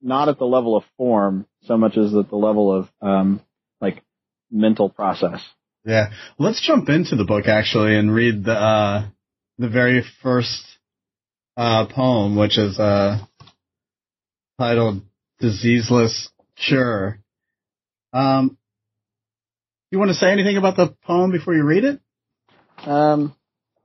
not 0.00 0.28
at 0.28 0.38
the 0.38 0.44
level 0.46 0.76
of 0.76 0.84
form 0.96 1.46
so 1.62 1.76
much 1.76 1.96
as 1.96 2.14
at 2.14 2.28
the 2.30 2.36
level 2.36 2.72
of 2.72 2.88
um, 3.02 3.40
like 3.80 4.02
mental 4.50 4.88
process. 4.88 5.40
Yeah. 5.84 6.10
Let's 6.38 6.64
jump 6.66 6.88
into 6.88 7.16
the 7.16 7.24
book 7.24 7.46
actually 7.46 7.96
and 7.96 8.12
read 8.14 8.44
the 8.44 8.52
uh 8.52 9.06
the 9.58 9.68
very 9.68 10.04
first 10.22 10.62
uh 11.56 11.86
poem, 11.86 12.36
which 12.36 12.58
is 12.58 12.78
uh 12.78 13.18
titled 14.58 15.02
Diseaseless 15.42 16.28
Cure. 16.56 17.18
Um 18.12 18.56
you 19.90 19.98
want 19.98 20.10
to 20.10 20.14
say 20.14 20.30
anything 20.30 20.56
about 20.58 20.76
the 20.76 20.94
poem 21.04 21.30
before 21.32 21.54
you 21.54 21.64
read 21.64 21.84
it? 21.84 22.00
Um, 22.84 23.34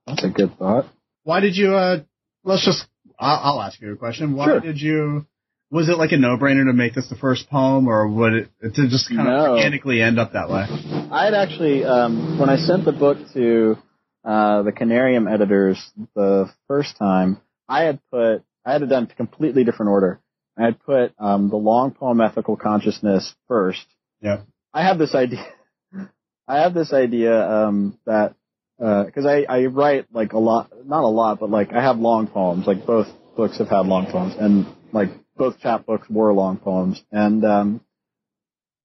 that's 0.06 0.24
a 0.26 0.30
good 0.30 0.58
thought. 0.58 0.86
Why 1.24 1.40
did 1.40 1.56
you 1.56 1.74
uh 1.76 2.00
let's 2.44 2.66
just 2.66 2.86
I'll, 3.20 3.54
I'll 3.54 3.62
ask 3.62 3.80
you 3.82 3.94
a 3.94 3.96
question. 3.96 4.36
Why 4.36 4.46
Sure. 4.48 4.60
did 4.60 4.80
you 4.80 5.26
was 5.74 5.90
it 5.90 5.98
like 5.98 6.12
a 6.12 6.18
no-brainer 6.18 6.66
to 6.66 6.74
make 6.74 6.94
this 6.94 7.10
the 7.10 7.16
first 7.16 7.50
poem 7.50 7.88
or 7.88 8.08
would 8.08 8.34
it 8.34 8.50
to 8.76 8.88
just 8.88 9.10
kind 9.10 9.22
of 9.22 9.26
No. 9.26 9.52
organically 9.54 10.04
end 10.04 10.20
up 10.20 10.34
that 10.34 10.48
way? 10.48 10.66
I 11.12 11.26
had 11.26 11.34
actually, 11.34 11.84
um, 11.84 12.38
when 12.38 12.48
I 12.48 12.58
sent 12.58 12.86
the 12.86 12.92
book 12.92 13.18
to 13.34 13.78
uh, 14.24 14.62
the 14.62 14.72
Canarium 14.72 15.28
editors 15.28 15.84
the 16.16 16.48
first 16.68 16.96
time, 16.98 17.42
I 17.68 17.86
had 17.86 18.00
put, 18.12 18.44
I 18.64 18.74
had 18.74 18.84
it 18.84 18.86
done 18.86 19.10
a 19.12 19.16
completely 19.16 19.64
different 19.64 19.90
order. 19.90 20.20
I 20.56 20.66
had 20.66 20.80
put 20.80 21.12
um, 21.18 21.50
the 21.50 21.56
long 21.56 21.90
poem 21.90 22.22
Ethical 22.22 22.56
Consciousness 22.56 23.34
first. 23.48 23.84
Yep. 24.22 24.46
I 24.76 24.84
have 24.84 25.00
this 25.00 25.16
idea. 25.16 25.44
I 26.48 26.62
have 26.62 26.76
this 26.76 26.94
idea 26.94 27.34
um, 27.50 27.98
that 28.06 28.36
because 28.78 29.26
I, 29.26 29.46
I 29.50 29.66
write 29.66 30.06
like 30.14 30.34
a 30.34 30.40
lot, 30.40 30.72
not 30.86 31.04
a 31.04 31.08
lot, 31.08 31.40
but 31.40 31.50
like 31.50 31.74
I 31.74 31.82
have 31.82 31.98
long 31.98 32.28
poems. 32.28 32.68
Like 32.68 32.86
both 32.86 33.08
books 33.36 33.58
have 33.58 33.70
had 33.70 33.88
long 33.88 34.06
poems, 34.12 34.36
and 34.38 34.68
like 34.92 35.10
both 35.36 35.60
chapbooks 35.62 36.10
were 36.10 36.34
long 36.34 36.58
poems. 36.58 37.02
And 37.12 37.44
um, 37.46 37.82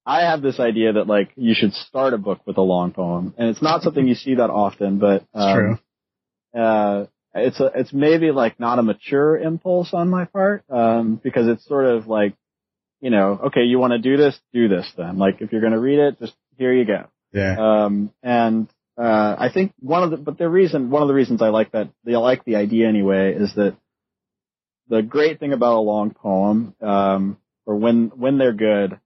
I 0.06 0.22
have 0.22 0.40
this 0.42 0.58
idea 0.58 0.94
that 0.94 1.06
like 1.06 1.30
you 1.36 1.54
should 1.54 1.74
start 1.74 2.14
a 2.14 2.18
book 2.18 2.40
with 2.46 2.56
a 2.56 2.62
long 2.62 2.92
poem, 2.92 3.34
and 3.36 3.48
it's 3.48 3.62
not 3.62 3.82
something 3.82 4.06
you 4.06 4.14
see 4.14 4.36
that 4.36 4.50
often, 4.50 4.98
but 4.98 5.22
It's 5.22 5.28
um, 5.34 5.56
true. 6.54 6.60
uh, 6.62 7.06
it's 7.34 7.60
a, 7.60 7.70
it's 7.74 7.92
maybe 7.92 8.30
like 8.30 8.58
not 8.58 8.78
a 8.78 8.82
mature 8.82 9.36
impulse 9.36 9.90
on 9.92 10.08
my 10.08 10.24
part, 10.24 10.64
um, 10.70 11.20
because 11.22 11.46
it's 11.46 11.66
sort 11.66 11.84
of 11.84 12.06
like, 12.06 12.34
you 13.00 13.10
know, 13.10 13.38
okay, 13.46 13.62
you 13.62 13.78
want 13.78 13.92
to 13.92 13.98
do 13.98 14.16
this, 14.16 14.38
do 14.52 14.66
this 14.68 14.90
then. 14.96 15.18
Like 15.18 15.40
if 15.40 15.52
you're 15.52 15.60
going 15.60 15.74
to 15.74 15.78
read 15.78 15.98
it, 15.98 16.18
just 16.18 16.34
here 16.56 16.72
you 16.72 16.84
go. 16.86 17.04
Yeah. 17.32 17.84
Um, 17.84 18.10
and 18.22 18.66
uh, 18.96 19.36
I 19.38 19.50
think 19.52 19.72
one 19.78 20.02
of 20.02 20.10
the, 20.10 20.16
but 20.16 20.38
the 20.38 20.48
reason, 20.48 20.90
one 20.90 21.02
of 21.02 21.08
the 21.08 21.14
reasons 21.14 21.42
I 21.42 21.50
like 21.50 21.72
that, 21.72 21.90
I 22.06 22.10
like 22.12 22.44
the 22.44 22.56
idea 22.56 22.88
anyway, 22.88 23.34
is 23.34 23.54
that 23.54 23.76
the 24.88 25.02
great 25.02 25.38
thing 25.40 25.52
about 25.52 25.76
a 25.76 25.80
long 25.80 26.10
poem, 26.12 26.74
um, 26.80 27.38
or 27.66 27.76
when 27.76 28.08
when 28.16 28.38
they're 28.38 28.52
good, 28.52 28.98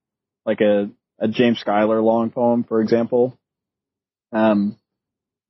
like 0.46 0.60
a 0.60 0.90
a 1.18 1.28
James 1.28 1.58
Schuyler 1.60 2.00
long 2.00 2.30
poem, 2.30 2.64
for 2.64 2.80
example, 2.80 3.38
um, 4.32 4.76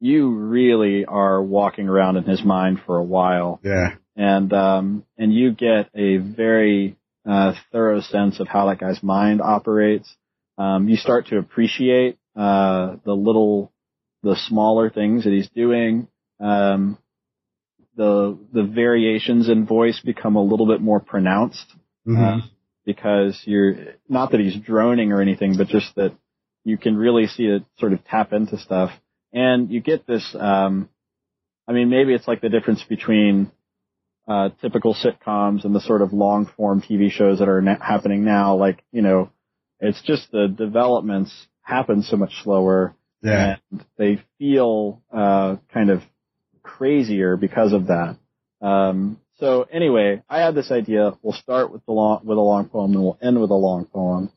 you 0.01 0.31
really 0.35 1.05
are 1.05 1.43
walking 1.43 1.89
around 1.89 2.17
in 2.17 2.25
his 2.25 2.45
mind 2.45 2.81
for 2.85 2.99
a 2.99 3.05
while, 3.05 3.61
Yeah. 3.65 3.95
and 4.17 4.53
um, 4.53 5.05
and 5.17 5.33
you 5.33 5.53
get 5.53 5.89
a 5.95 6.17
very 6.19 6.97
uh, 7.29 7.55
thorough 7.71 8.01
sense 8.01 8.41
of 8.41 8.49
how 8.49 8.67
that 8.69 8.81
guy's 8.81 9.03
mind 9.03 9.41
operates. 9.41 10.15
Um, 10.59 10.89
you 10.89 10.97
start 10.97 11.29
to 11.29 11.39
appreciate 11.39 12.19
uh, 12.37 12.97
the 13.05 13.13
little, 13.15 13.73
the 14.23 14.37
smaller 14.37 14.91
things 14.91 15.25
that 15.25 15.33
he's 15.33 15.49
doing. 15.51 16.09
Um, 16.41 16.99
the 17.97 18.39
the 18.53 18.63
variations 18.63 19.49
in 19.49 19.67
voice 19.67 20.01
become 20.01 20.37
a 20.37 20.43
little 20.43 20.67
bit 20.67 20.81
more 20.81 21.01
pronounced 21.01 21.67
Mhm. 22.07 22.43
uh, 22.43 22.47
because 22.85 23.41
you're 23.45 23.77
not 24.09 24.31
that 24.33 24.41
he's 24.41 24.57
droning 24.57 25.13
or 25.13 25.21
anything, 25.21 25.57
but 25.57 25.69
just 25.69 25.95
that 25.97 26.13
you 26.65 26.77
can 26.79 26.97
really 26.97 27.27
see 27.27 27.45
it 27.45 27.63
sort 27.79 27.93
of 27.93 28.05
tap 28.05 28.33
into 28.33 28.59
stuff, 28.59 28.91
and 29.33 29.71
you 29.71 29.81
get 29.81 30.07
this. 30.07 30.35
Um, 30.39 30.89
I 31.69 31.73
mean, 31.73 31.91
maybe 31.91 32.13
it's 32.15 32.27
like 32.27 32.41
the 32.41 32.49
difference 32.49 32.83
between 32.83 33.51
uh, 34.29 34.51
typical 34.61 34.95
sitcoms 34.95 35.65
and 35.65 35.75
the 35.75 35.81
sort 35.81 36.03
of 36.03 36.13
long 36.13 36.47
form 36.57 36.81
TV 36.83 37.11
shows 37.11 37.39
that 37.41 37.49
are 37.49 37.61
na- 37.61 37.79
happening 37.81 38.25
now. 38.25 38.57
Like, 38.57 38.83
you 38.93 39.03
know, 39.03 39.31
it's 39.81 40.01
just 40.03 40.31
the 40.31 40.49
developments 40.49 41.33
happen 41.63 42.03
so 42.03 42.17
much 42.17 42.33
slower 42.43 42.95
yeah. 43.23 43.57
and 43.71 43.85
they 43.97 44.21
feel 44.39 45.03
uh, 45.13 45.57
kind 45.73 45.91
of 45.91 46.03
crazier 46.63 47.37
because 47.37 47.73
of 47.73 47.87
that. 47.87 48.17
Um, 48.61 49.19
so 49.39 49.67
anyway, 49.71 50.23
I 50.29 50.41
had 50.41 50.55
this 50.55 50.71
idea. 50.71 51.17
We'll 51.23 51.33
start 51.33 51.73
with 51.73 51.85
the 51.87 51.93
long 51.93 52.21
with 52.25 52.39
a 52.39 52.41
long 52.41 52.69
poem 52.69 52.93
and 52.93 53.03
we'll 53.03 53.19
end 53.21 53.41
with 53.41 53.51
a 53.51 53.55
long 53.55 53.87
poem, 53.87 54.31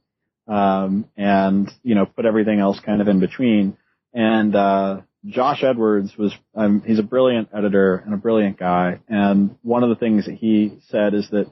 um, 0.48 1.06
and 1.16 1.70
you 1.84 1.96
know 1.96 2.06
put 2.06 2.26
everything 2.26 2.60
else 2.60 2.80
kind 2.80 3.02
of 3.02 3.08
in 3.08 3.20
between. 3.20 3.78
And 4.14 4.56
uh, 4.56 5.02
Josh 5.26 5.64
Edwards 5.64 6.18
was 6.18 6.34
um, 6.56 6.82
he's 6.86 7.00
a 7.00 7.04
brilliant 7.04 7.50
editor 7.56 7.98
and 7.98 8.14
a 8.14 8.18
brilliant 8.18 8.58
guy. 8.58 9.00
And 9.08 9.58
one 9.62 9.84
of 9.84 9.90
the 9.90 9.96
things 9.96 10.26
that 10.26 10.36
he 10.36 10.80
said 10.90 11.14
is 11.14 11.30
that 11.30 11.52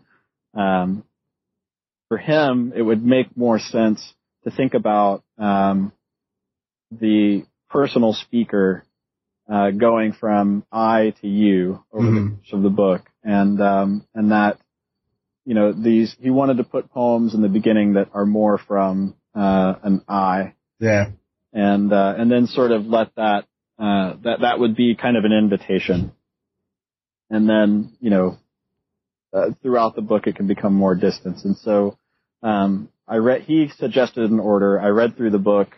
um, 0.59 1.03
for 2.07 2.17
him 2.17 2.73
it 2.75 2.81
would 2.81 3.03
make 3.03 3.35
more 3.35 3.59
sense 3.59 4.13
to 4.43 4.51
think 4.51 4.73
about 4.73 5.23
um, 5.37 5.91
the 6.91 7.43
personal 7.69 8.13
speaker 8.13 8.83
uh, 9.49 9.71
going 9.71 10.13
from 10.13 10.65
I 10.71 11.13
to 11.21 11.27
you 11.27 11.83
over 11.91 12.05
the 12.07 12.11
Mhm. 12.11 12.29
course 12.37 12.53
of 12.53 12.63
the 12.63 12.69
book, 12.69 13.01
and 13.23 13.61
um, 13.61 14.05
and 14.15 14.31
that 14.31 14.57
you 15.45 15.53
know 15.53 15.71
these 15.73 16.15
he 16.19 16.29
wanted 16.29 16.57
to 16.57 16.63
put 16.63 16.89
poems 16.91 17.33
in 17.33 17.41
the 17.41 17.49
beginning 17.49 17.93
that 17.93 18.09
are 18.13 18.25
more 18.25 18.57
from 18.57 19.15
uh, 19.35 19.75
an 19.83 20.01
I, 20.07 20.53
Yeah. 20.79 21.11
and 21.51 21.91
uh, 21.91 22.15
and 22.17 22.31
then 22.31 22.47
sort 22.47 22.71
of 22.71 22.85
let 22.85 23.13
that 23.15 23.45
uh, 23.79 24.15
that 24.23 24.41
that 24.41 24.59
would 24.59 24.75
be 24.75 24.95
kind 24.95 25.17
of 25.17 25.25
an 25.25 25.33
invitation, 25.33 26.11
and 27.29 27.49
then 27.49 27.93
you 27.99 28.09
know 28.09 28.37
uh, 29.33 29.51
throughout 29.61 29.95
the 29.95 30.01
book 30.01 30.27
it 30.27 30.35
can 30.35 30.47
become 30.47 30.73
more 30.73 30.95
distance, 30.95 31.43
and 31.43 31.57
so 31.57 31.97
um, 32.43 32.89
I 33.07 33.17
read 33.17 33.41
he 33.41 33.69
suggested 33.77 34.29
an 34.31 34.39
order. 34.39 34.79
I 34.79 34.87
read 34.87 35.17
through 35.17 35.31
the 35.31 35.39
book 35.39 35.69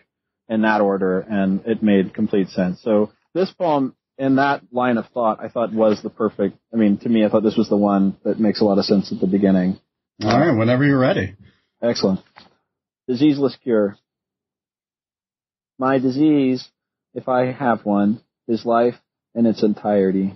in 0.47 0.61
that 0.61 0.81
order, 0.81 1.21
and 1.21 1.61
it 1.65 1.81
made 1.81 2.13
complete 2.13 2.49
sense. 2.49 2.81
So 2.83 3.11
this 3.35 3.51
poem 3.51 3.95
in 4.17 4.37
that 4.37 4.63
line 4.71 4.97
of 4.97 5.05
thought, 5.13 5.39
I 5.43 5.49
thought 5.49 5.73
was 5.73 6.01
the 6.01 6.09
perfect. 6.09 6.57
I 6.73 6.77
mean, 6.77 6.97
to 6.99 7.09
me, 7.09 7.23
I 7.23 7.29
thought 7.29 7.43
this 7.43 7.57
was 7.57 7.69
the 7.69 7.77
one 7.77 8.17
that 8.23 8.39
makes 8.39 8.61
a 8.61 8.63
lot 8.63 8.79
of 8.79 8.85
sense 8.85 9.11
at 9.11 9.19
the 9.19 9.27
beginning. 9.27 9.77
All 10.23 10.39
right. 10.39 10.57
Whenever 10.57 10.85
you're 10.85 10.97
ready. 10.97 11.35
Excellent. 11.83 12.21
Diseaseless 13.09 13.59
cure. 13.61 13.97
My 15.77 15.99
disease, 15.99 16.67
if 17.13 17.27
I 17.27 17.51
have 17.51 17.85
one, 17.85 18.21
is 18.47 18.65
life 18.65 18.95
in 19.35 19.45
its 19.45 19.61
entirety. 19.61 20.33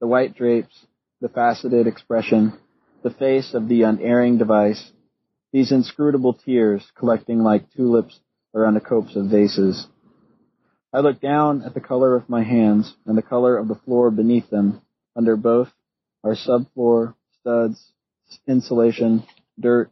The 0.00 0.08
white 0.08 0.34
drapes, 0.34 0.74
the 1.20 1.28
faceted 1.28 1.86
expression, 1.86 2.58
the 3.04 3.10
face 3.10 3.54
of 3.54 3.68
the 3.68 3.82
unerring 3.82 4.38
device, 4.38 4.90
these 5.52 5.70
inscrutable 5.70 6.34
tears 6.34 6.84
collecting 6.98 7.38
like 7.38 7.72
tulips 7.72 8.18
around 8.52 8.74
the 8.74 8.80
copse 8.80 9.14
of 9.14 9.26
vases. 9.26 9.86
I 10.94 11.00
look 11.00 11.20
down 11.20 11.62
at 11.62 11.74
the 11.74 11.80
color 11.80 12.14
of 12.14 12.28
my 12.28 12.44
hands 12.44 12.94
and 13.04 13.18
the 13.18 13.22
color 13.22 13.58
of 13.58 13.66
the 13.66 13.74
floor 13.74 14.12
beneath 14.12 14.48
them. 14.48 14.80
Under 15.16 15.36
both 15.36 15.68
are 16.22 16.36
subfloor, 16.36 17.16
studs, 17.40 17.84
insulation, 18.46 19.24
dirt, 19.58 19.90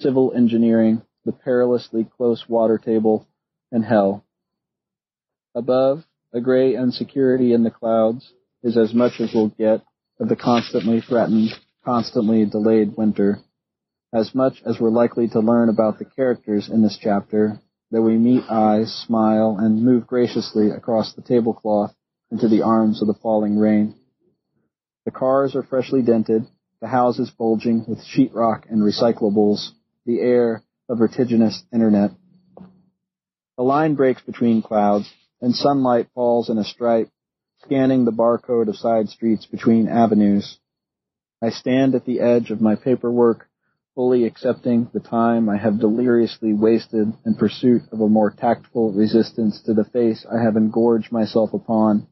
civil 0.00 0.34
engineering, 0.36 1.00
the 1.24 1.32
perilously 1.32 2.04
close 2.04 2.44
water 2.50 2.76
table, 2.76 3.26
and 3.70 3.82
hell. 3.82 4.26
Above, 5.54 6.04
a 6.34 6.40
gray 6.42 6.76
insecurity 6.76 7.54
in 7.54 7.62
the 7.62 7.70
clouds 7.70 8.30
is 8.62 8.76
as 8.76 8.92
much 8.92 9.20
as 9.20 9.30
we'll 9.34 9.48
get 9.48 9.80
of 10.20 10.28
the 10.28 10.36
constantly 10.36 11.00
threatened, 11.00 11.48
constantly 11.82 12.44
delayed 12.44 12.94
winter. 12.94 13.38
as 14.12 14.34
much 14.34 14.62
as 14.66 14.78
we're 14.78 14.90
likely 14.90 15.28
to 15.28 15.40
learn 15.40 15.70
about 15.70 15.98
the 15.98 16.04
characters 16.04 16.68
in 16.68 16.82
this 16.82 16.98
chapter, 17.00 17.58
that 17.92 18.02
we 18.02 18.16
meet 18.16 18.42
eyes, 18.50 18.92
smile, 19.06 19.58
and 19.60 19.84
move 19.84 20.06
graciously 20.06 20.70
across 20.70 21.12
the 21.12 21.22
tablecloth 21.22 21.94
into 22.30 22.48
the 22.48 22.62
arms 22.62 23.02
of 23.02 23.06
the 23.06 23.20
falling 23.22 23.58
rain. 23.58 23.94
The 25.04 25.10
cars 25.10 25.54
are 25.54 25.62
freshly 25.62 26.00
dented, 26.02 26.46
the 26.80 26.88
houses 26.88 27.30
bulging 27.30 27.84
with 27.86 28.02
sheetrock 28.04 28.64
and 28.68 28.82
recyclables, 28.82 29.70
the 30.06 30.20
air 30.20 30.62
a 30.88 30.96
vertiginous 30.96 31.62
internet. 31.72 32.10
A 33.58 33.62
line 33.62 33.94
breaks 33.94 34.22
between 34.22 34.62
clouds, 34.62 35.12
and 35.40 35.54
sunlight 35.54 36.08
falls 36.14 36.48
in 36.48 36.58
a 36.58 36.64
stripe, 36.64 37.10
scanning 37.64 38.04
the 38.04 38.10
barcode 38.10 38.68
of 38.68 38.76
side 38.76 39.08
streets 39.08 39.46
between 39.46 39.88
avenues. 39.88 40.58
I 41.42 41.50
stand 41.50 41.94
at 41.94 42.06
the 42.06 42.20
edge 42.20 42.50
of 42.50 42.60
my 42.60 42.74
paperwork, 42.74 43.48
fully 43.94 44.24
accepting 44.24 44.88
the 44.92 45.00
time 45.00 45.48
I 45.48 45.58
have 45.58 45.80
deliriously 45.80 46.52
wasted 46.52 47.12
in 47.26 47.34
pursuit 47.34 47.82
of 47.92 48.00
a 48.00 48.08
more 48.08 48.30
tactful 48.30 48.92
resistance 48.92 49.60
to 49.62 49.74
the 49.74 49.84
face 49.84 50.24
I 50.30 50.42
have 50.42 50.56
engorged 50.56 51.12
myself 51.12 51.52
upon. 51.52 52.06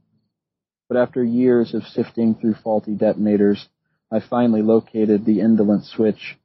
But 0.89 0.99
after 0.99 1.23
years 1.23 1.73
of 1.75 1.85
sifting 1.85 2.35
through 2.35 2.55
faulty 2.55 2.95
detonators, 2.95 3.69
I 4.13 4.21
finally 4.21 4.63
located 4.63 5.25
the 5.25 5.41
indolent 5.41 5.85
switch 5.85 6.37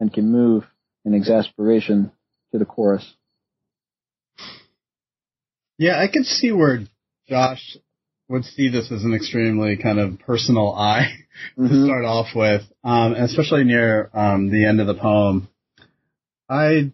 and 0.00 0.12
can 0.12 0.30
move 0.30 0.64
in 1.04 1.14
exasperation 1.14 2.10
to 2.50 2.58
the 2.58 2.64
chorus. 2.64 3.14
Yeah, 5.78 5.98
I 5.98 6.08
can 6.08 6.24
see 6.24 6.52
where 6.52 6.80
Josh 7.28 7.76
would 8.32 8.44
see 8.46 8.70
this 8.70 8.90
as 8.90 9.04
an 9.04 9.14
extremely 9.14 9.76
kind 9.76 9.98
of 9.98 10.18
personal 10.20 10.74
I 10.74 11.06
mm-hmm. 11.58 11.68
to 11.68 11.84
start 11.84 12.04
off 12.06 12.28
with, 12.34 12.62
um, 12.82 13.12
especially 13.12 13.64
near 13.64 14.10
um, 14.14 14.50
the 14.50 14.64
end 14.64 14.80
of 14.80 14.86
the 14.86 14.94
poem. 14.94 15.48
I, 16.48 16.92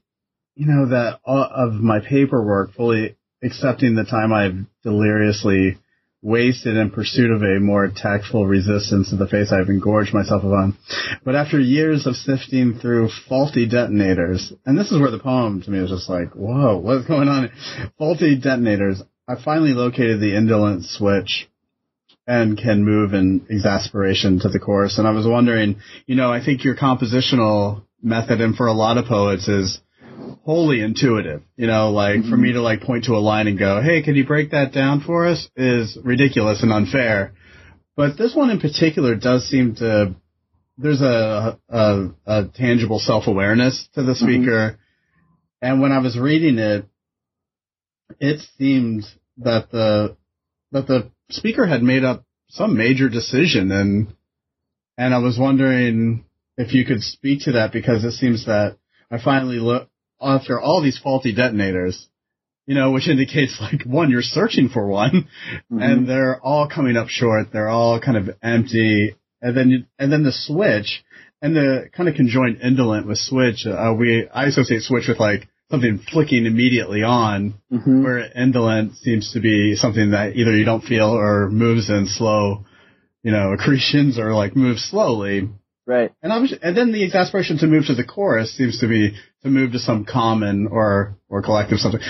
you 0.56 0.66
know, 0.66 0.88
that 0.88 1.20
uh, 1.24 1.48
of 1.54 1.74
my 1.74 2.00
paperwork, 2.00 2.72
fully 2.72 3.16
accepting 3.42 3.94
the 3.94 4.04
time 4.04 4.32
I've 4.32 4.66
deliriously 4.82 5.78
wasted 6.22 6.76
in 6.76 6.90
pursuit 6.90 7.30
of 7.30 7.42
a 7.42 7.60
more 7.60 7.88
tactful 7.94 8.44
resistance 8.44 9.10
to 9.10 9.16
the 9.16 9.28
face 9.28 9.52
I've 9.52 9.68
engorged 9.68 10.12
myself 10.12 10.42
upon. 10.42 10.76
But 11.24 11.36
after 11.36 11.60
years 11.60 12.08
of 12.08 12.16
sifting 12.16 12.80
through 12.80 13.10
faulty 13.28 13.68
detonators, 13.68 14.52
and 14.66 14.76
this 14.76 14.90
is 14.90 15.00
where 15.00 15.12
the 15.12 15.20
poem 15.20 15.62
to 15.62 15.70
me 15.70 15.78
is 15.78 15.90
just 15.90 16.08
like, 16.08 16.32
whoa, 16.32 16.78
what's 16.78 17.06
going 17.06 17.28
on? 17.28 17.50
Faulty 17.96 18.34
detonators. 18.34 19.00
I 19.28 19.36
finally 19.36 19.74
located 19.74 20.20
the 20.20 20.34
indolent 20.34 20.86
switch 20.86 21.50
and 22.26 22.56
can 22.56 22.82
move 22.82 23.12
in 23.12 23.46
exasperation 23.50 24.40
to 24.40 24.48
the 24.48 24.58
chorus. 24.58 24.96
And 24.96 25.06
I 25.06 25.10
was 25.10 25.26
wondering, 25.26 25.76
you 26.06 26.16
know, 26.16 26.32
I 26.32 26.42
think 26.42 26.64
your 26.64 26.74
compositional 26.74 27.84
method, 28.02 28.40
and 28.40 28.56
for 28.56 28.66
a 28.66 28.72
lot 28.72 28.96
of 28.96 29.04
poets, 29.04 29.46
is 29.46 29.80
wholly 30.44 30.80
intuitive. 30.80 31.42
You 31.56 31.66
know, 31.66 31.90
like 31.90 32.20
mm-hmm. 32.20 32.30
for 32.30 32.38
me 32.38 32.52
to 32.52 32.62
like 32.62 32.80
point 32.80 33.04
to 33.04 33.16
a 33.16 33.18
line 33.18 33.48
and 33.48 33.58
go, 33.58 33.82
"Hey, 33.82 34.02
can 34.02 34.14
you 34.14 34.26
break 34.26 34.52
that 34.52 34.72
down 34.72 35.02
for 35.02 35.26
us?" 35.26 35.48
is 35.56 35.98
ridiculous 36.02 36.62
and 36.62 36.72
unfair. 36.72 37.34
But 37.96 38.16
this 38.16 38.34
one 38.34 38.48
in 38.48 38.60
particular 38.60 39.14
does 39.14 39.46
seem 39.46 39.74
to 39.76 40.14
there's 40.78 41.02
a 41.02 41.58
a, 41.68 42.08
a 42.26 42.44
tangible 42.54 42.98
self 42.98 43.26
awareness 43.26 43.88
to 43.94 44.02
the 44.02 44.12
mm-hmm. 44.12 44.24
speaker, 44.24 44.70
mm-hmm. 44.70 45.66
and 45.66 45.82
when 45.82 45.92
I 45.92 45.98
was 45.98 46.18
reading 46.18 46.58
it, 46.58 46.86
it 48.20 48.40
seemed 48.58 49.04
that 49.38 49.70
the 49.70 50.16
that 50.72 50.86
the 50.86 51.10
speaker 51.30 51.66
had 51.66 51.82
made 51.82 52.04
up 52.04 52.24
some 52.48 52.76
major 52.76 53.08
decision 53.08 53.70
and 53.72 54.14
and 54.96 55.14
I 55.14 55.18
was 55.18 55.38
wondering 55.38 56.24
if 56.56 56.74
you 56.74 56.84
could 56.84 57.00
speak 57.02 57.44
to 57.44 57.52
that 57.52 57.72
because 57.72 58.04
it 58.04 58.12
seems 58.12 58.46
that 58.46 58.76
I 59.10 59.22
finally 59.22 59.58
look 59.58 59.88
after 60.20 60.60
all 60.60 60.82
these 60.82 60.98
faulty 60.98 61.32
detonators, 61.32 62.08
you 62.66 62.74
know, 62.74 62.90
which 62.90 63.08
indicates 63.08 63.58
like 63.60 63.84
one, 63.84 64.10
you're 64.10 64.22
searching 64.22 64.68
for 64.68 64.86
one, 64.86 65.28
mm-hmm. 65.70 65.80
and 65.80 66.08
they're 66.08 66.40
all 66.40 66.68
coming 66.68 66.96
up 66.96 67.08
short. 67.08 67.52
They're 67.52 67.68
all 67.68 68.00
kind 68.00 68.16
of 68.16 68.36
empty, 68.42 69.14
and 69.40 69.56
then 69.56 69.70
you, 69.70 69.84
and 69.98 70.12
then 70.12 70.24
the 70.24 70.32
switch 70.32 71.04
and 71.40 71.54
the 71.54 71.88
kind 71.96 72.08
of 72.08 72.16
conjoined 72.16 72.60
indolent 72.60 73.06
with 73.06 73.18
switch. 73.18 73.64
Uh, 73.66 73.94
we 73.96 74.28
I 74.28 74.46
associate 74.46 74.82
switch 74.82 75.06
with 75.08 75.20
like 75.20 75.48
something 75.70 75.98
flicking 75.98 76.46
immediately 76.46 77.02
on, 77.02 77.54
mm-hmm. 77.72 78.02
where 78.02 78.18
indolent 78.32 78.96
seems 78.96 79.32
to 79.32 79.40
be 79.40 79.74
something 79.76 80.12
that 80.12 80.34
either 80.34 80.56
you 80.56 80.64
don't 80.64 80.84
feel 80.84 81.10
or 81.10 81.50
moves 81.50 81.90
in 81.90 82.06
slow, 82.06 82.64
you 83.22 83.32
know, 83.32 83.52
accretions 83.52 84.18
or 84.18 84.34
like 84.34 84.56
moves 84.56 84.84
slowly. 84.84 85.48
Right. 85.86 86.12
And 86.22 86.32
was, 86.42 86.54
and 86.62 86.76
then 86.76 86.92
the 86.92 87.04
exasperation 87.04 87.58
to 87.58 87.66
move 87.66 87.86
to 87.86 87.94
the 87.94 88.04
chorus 88.04 88.56
seems 88.56 88.80
to 88.80 88.88
be 88.88 89.16
to 89.42 89.48
move 89.48 89.72
to 89.72 89.78
some 89.78 90.04
common 90.04 90.68
or 90.70 91.18
or 91.28 91.42
collective 91.42 91.78
something. 91.78 92.00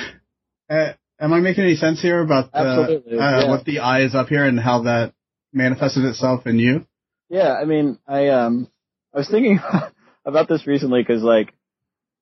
Uh, 0.68 0.92
am 1.20 1.32
I 1.32 1.40
making 1.40 1.64
any 1.64 1.76
sense 1.76 2.00
here 2.00 2.20
about 2.20 2.52
the, 2.52 2.58
uh, 2.58 3.00
yeah. 3.06 3.48
what 3.48 3.64
the 3.64 3.80
I 3.80 4.02
is 4.02 4.14
up 4.14 4.28
here 4.28 4.44
and 4.44 4.58
how 4.58 4.82
that 4.82 5.14
manifested 5.52 6.04
itself 6.04 6.46
in 6.46 6.58
you? 6.58 6.86
Yeah, 7.28 7.52
I 7.52 7.64
mean, 7.64 7.98
I 8.06 8.28
um, 8.28 8.68
I 9.14 9.18
was 9.18 9.28
thinking 9.28 9.60
about 10.24 10.48
this 10.48 10.66
recently 10.66 11.02
because 11.02 11.22
like 11.22 11.54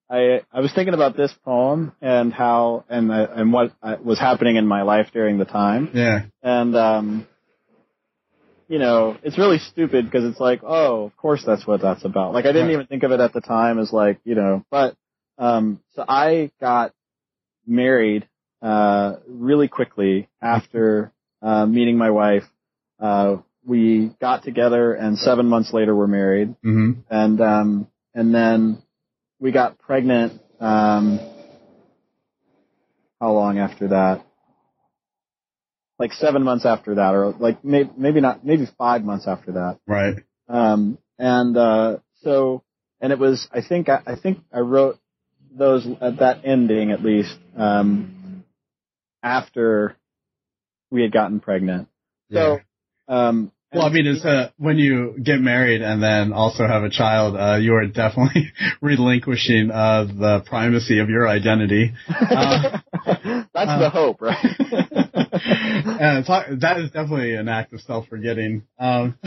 I 0.09 0.43
I 0.53 0.61
was 0.61 0.73
thinking 0.73 0.95
about 0.95 1.17
this 1.17 1.33
poem 1.45 1.93
and 2.01 2.33
how 2.33 2.85
and 2.89 3.11
uh, 3.11 3.27
and 3.35 3.53
what 3.53 3.73
uh, 3.83 3.97
was 4.03 4.19
happening 4.19 4.57
in 4.57 4.67
my 4.67 4.83
life 4.83 5.09
during 5.13 5.39
the 5.39 5.45
time. 5.45 5.91
Yeah. 5.95 6.23
And 6.43 6.77
um, 6.77 7.27
you 8.69 8.79
know, 8.79 9.17
it's 9.23 9.39
really 9.39 9.59
stupid 9.59 10.05
because 10.05 10.25
it's 10.25 10.41
like, 10.41 10.61
oh, 10.65 11.05
of 11.05 11.17
course 11.17 11.43
that's 11.45 11.67
what 11.67 11.81
that's 11.81 12.05
about. 12.05 12.35
Like 12.35 12.47
I 12.47 12.53
didn't 12.53 12.71
even 12.71 12.87
think 12.87 13.03
of 13.03 13.13
it 13.13 13.21
at 13.21 13.33
the 13.33 13.41
time 13.41 13.79
as 13.79 13.93
like, 13.93 14.21
you 14.25 14.35
know, 14.35 14.65
but 14.71 14.97
um 15.39 15.81
so 15.95 16.05
I 16.09 16.51
got 16.61 16.93
married 17.67 18.29
uh 18.63 19.17
really 19.29 19.69
quickly 19.69 20.29
after 20.41 21.13
uh 21.43 21.67
meeting 21.67 21.99
my 21.99 22.11
wife. 22.11 22.45
Uh 23.01 23.39
we 23.65 24.13
got 24.21 24.45
together 24.45 24.95
and 24.95 25.19
7 25.19 25.47
months 25.47 25.73
later 25.73 25.95
we're 25.95 26.07
married. 26.07 26.51
Mm-hmm. 26.65 27.01
And 27.11 27.41
um 27.41 27.89
and 28.15 28.35
then 28.35 28.83
we 29.39 29.53
got 29.53 29.79
pregnant 29.79 30.41
um 30.61 31.21
how 33.21 33.33
long 33.33 33.59
after 33.59 33.89
that? 33.89 34.27
like 35.99 36.13
seven 36.13 36.43
months 36.43 36.67
after 36.67 36.97
that, 36.97 37.15
or 37.15 37.33
like 37.39 37.65
maybe 37.65 37.91
maybe 37.97 38.21
not 38.21 38.45
maybe 38.45 38.67
five 38.79 39.03
months 39.03 39.27
after 39.27 39.53
that. 39.53 39.79
Right. 39.87 40.17
Um, 40.49 40.99
and 41.19 41.57
uh, 41.57 41.99
so 42.23 42.63
and 43.01 43.13
it 43.13 43.19
was 43.19 43.49
I 43.53 43.63
think 43.63 43.89
I, 43.89 44.03
I 44.07 44.17
think 44.17 44.39
I 44.53 44.61
wrote 44.61 44.99
those 45.51 45.87
at 46.01 46.19
that 46.19 46.43
ending 46.45 46.91
at 46.91 47.03
least 47.03 47.35
um, 47.57 48.45
after 49.23 49.97
we 50.91 51.03
had 51.03 51.13
gotten 51.13 51.41
pregnant. 51.41 51.89
Yeah. 52.29 52.59
So 53.09 53.15
um, 53.15 53.53
well, 53.73 53.87
I 53.87 53.91
mean, 53.91 54.07
it's 54.07 54.25
uh, 54.25 54.51
when 54.59 54.79
you 54.79 55.17
get 55.23 55.41
married 55.41 55.83
and 55.83 56.03
then 56.03 56.33
also 56.33 56.67
have 56.67 56.85
a 56.85 56.91
child, 56.91 57.37
uh, 57.37 57.57
you 57.57 57.75
are 57.75 57.87
definitely 57.87 58.53
relinquishing 58.81 59.71
uh, 59.71 60.05
the 60.05 60.43
primacy 60.47 61.01
of 61.01 61.09
your 61.09 61.29
identity. 61.29 61.93
Uh, 62.09 62.79
That's 63.05 63.81
the 63.81 63.91
hope, 63.93 64.23
right? 64.23 64.37
that 65.99 66.77
is 66.79 66.91
definitely 66.91 67.35
an 67.35 67.49
act 67.49 67.73
of 67.73 67.81
self-forgetting. 67.81 68.63
Um, 68.79 69.19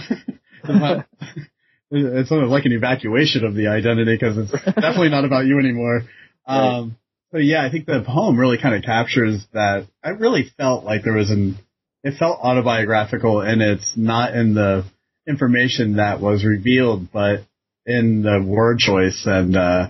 it's 1.91 2.29
sort 2.29 2.43
of 2.43 2.49
like 2.49 2.65
an 2.65 2.71
evacuation 2.71 3.43
of 3.45 3.55
the 3.55 3.67
identity 3.67 4.15
because 4.15 4.37
it's 4.37 4.51
definitely 4.51 5.09
not 5.09 5.25
about 5.25 5.45
you 5.45 5.59
anymore. 5.59 6.03
Um, 6.45 6.97
but 7.31 7.43
yeah, 7.43 7.65
I 7.65 7.71
think 7.71 7.85
the 7.85 8.03
poem 8.05 8.39
really 8.39 8.57
kind 8.57 8.75
of 8.75 8.83
captures 8.83 9.45
that. 9.53 9.87
I 10.03 10.09
really 10.09 10.51
felt 10.57 10.83
like 10.83 11.03
there 11.03 11.13
was 11.13 11.29
an 11.29 11.59
it 12.03 12.17
felt 12.17 12.39
autobiographical 12.41 13.41
and 13.41 13.61
it's 13.61 13.93
not 13.95 14.33
in 14.33 14.53
the 14.53 14.85
information 15.27 15.97
that 15.97 16.21
was 16.21 16.45
revealed, 16.45 17.11
but 17.11 17.41
in 17.85 18.21
the 18.21 18.43
word 18.45 18.77
choice 18.79 19.23
and 19.25 19.55
uh, 19.55 19.89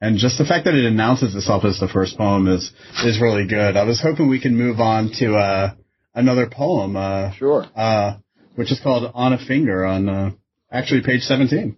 and 0.00 0.18
just 0.18 0.38
the 0.38 0.44
fact 0.44 0.64
that 0.66 0.74
it 0.74 0.84
announces 0.84 1.34
itself 1.34 1.64
as 1.64 1.80
the 1.80 1.88
first 1.88 2.16
poem 2.16 2.46
is 2.46 2.72
is 3.04 3.20
really 3.20 3.46
good. 3.46 3.76
I 3.76 3.84
was 3.84 4.00
hoping 4.00 4.28
we 4.28 4.40
can 4.40 4.56
move 4.56 4.80
on 4.80 5.10
to 5.18 5.34
uh, 5.34 5.74
another 6.14 6.48
poem. 6.48 6.96
Uh, 6.96 7.32
sure. 7.32 7.66
Uh, 7.74 8.18
which 8.54 8.72
is 8.72 8.80
called 8.80 9.10
On 9.14 9.32
a 9.32 9.38
Finger 9.38 9.84
on 9.84 10.08
uh, 10.08 10.30
actually 10.70 11.02
page 11.02 11.22
17. 11.22 11.76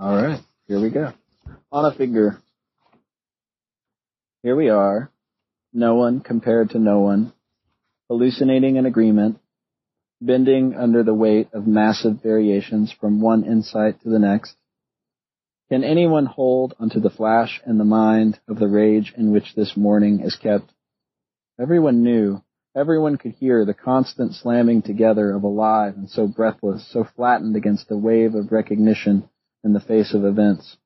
All 0.00 0.16
right, 0.16 0.40
here 0.66 0.80
we 0.80 0.90
go. 0.90 1.12
On 1.70 1.84
a 1.84 1.96
Finger. 1.96 2.38
Here 4.42 4.56
we 4.56 4.68
are. 4.68 5.12
No 5.72 5.94
one 5.94 6.20
compared 6.20 6.70
to 6.70 6.78
no 6.78 7.00
one 7.00 7.32
hallucinating 8.08 8.78
an 8.78 8.86
agreement, 8.86 9.38
bending 10.20 10.74
under 10.74 11.02
the 11.02 11.14
weight 11.14 11.48
of 11.52 11.66
massive 11.66 12.22
variations 12.22 12.92
from 12.92 13.20
one 13.20 13.44
insight 13.44 14.00
to 14.02 14.08
the 14.08 14.18
next? 14.18 14.56
Can 15.68 15.84
anyone 15.84 16.24
hold 16.24 16.74
unto 16.80 16.98
the 16.98 17.10
flash 17.10 17.60
and 17.64 17.78
the 17.78 17.84
mind 17.84 18.40
of 18.48 18.58
the 18.58 18.68
rage 18.68 19.12
in 19.16 19.30
which 19.30 19.54
this 19.54 19.76
morning 19.76 20.20
is 20.20 20.34
kept? 20.36 20.72
Everyone 21.60 22.02
knew, 22.02 22.42
everyone 22.74 23.18
could 23.18 23.32
hear 23.32 23.64
the 23.64 23.74
constant 23.74 24.34
slamming 24.34 24.80
together 24.80 25.32
of 25.32 25.42
alive 25.42 25.94
and 25.96 26.08
so 26.08 26.26
breathless, 26.26 26.88
so 26.90 27.04
flattened 27.16 27.56
against 27.56 27.88
the 27.88 27.98
wave 27.98 28.34
of 28.34 28.50
recognition 28.50 29.28
in 29.62 29.74
the 29.74 29.80
face 29.80 30.14
of 30.14 30.24
events. 30.24 30.78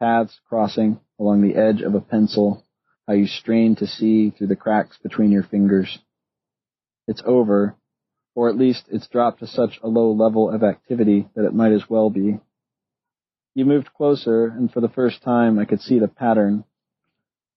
paths 0.00 0.40
crossing 0.48 0.98
along 1.18 1.42
the 1.42 1.56
edge 1.56 1.82
of 1.82 1.94
a 1.94 2.00
pencil, 2.00 2.64
how 3.06 3.12
you 3.12 3.26
strain 3.26 3.76
to 3.76 3.86
see 3.86 4.30
through 4.30 4.46
the 4.46 4.56
cracks 4.56 4.96
between 5.02 5.30
your 5.30 5.42
fingers. 5.42 5.98
It's 7.06 7.22
over, 7.24 7.76
or 8.34 8.48
at 8.48 8.56
least 8.56 8.84
it's 8.90 9.08
dropped 9.08 9.40
to 9.40 9.46
such 9.46 9.78
a 9.82 9.88
low 9.88 10.12
level 10.12 10.50
of 10.50 10.62
activity 10.62 11.28
that 11.34 11.44
it 11.44 11.54
might 11.54 11.72
as 11.72 11.88
well 11.88 12.10
be. 12.10 12.38
You 13.54 13.64
moved 13.64 13.92
closer, 13.94 14.46
and 14.46 14.72
for 14.72 14.80
the 14.80 14.88
first 14.88 15.22
time 15.22 15.58
I 15.58 15.64
could 15.64 15.80
see 15.80 15.98
the 15.98 16.08
pattern. 16.08 16.64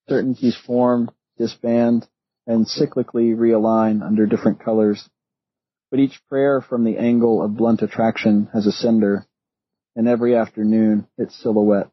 Certainties 0.08 0.58
form, 0.66 1.10
disband, 1.38 2.08
and 2.46 2.66
cyclically 2.68 3.36
realign 3.36 4.06
under 4.06 4.26
different 4.26 4.64
colors. 4.64 5.10
But 5.90 6.00
each 6.00 6.22
prayer 6.30 6.62
from 6.62 6.84
the 6.84 6.98
angle 6.98 7.44
of 7.44 7.58
blunt 7.58 7.82
attraction 7.82 8.50
has 8.54 8.68
a 8.68 8.72
sender, 8.72 9.26
and 9.96 10.08
every 10.08 10.36
afternoon 10.36 11.08
its 11.18 11.42
silhouette. 11.42 11.90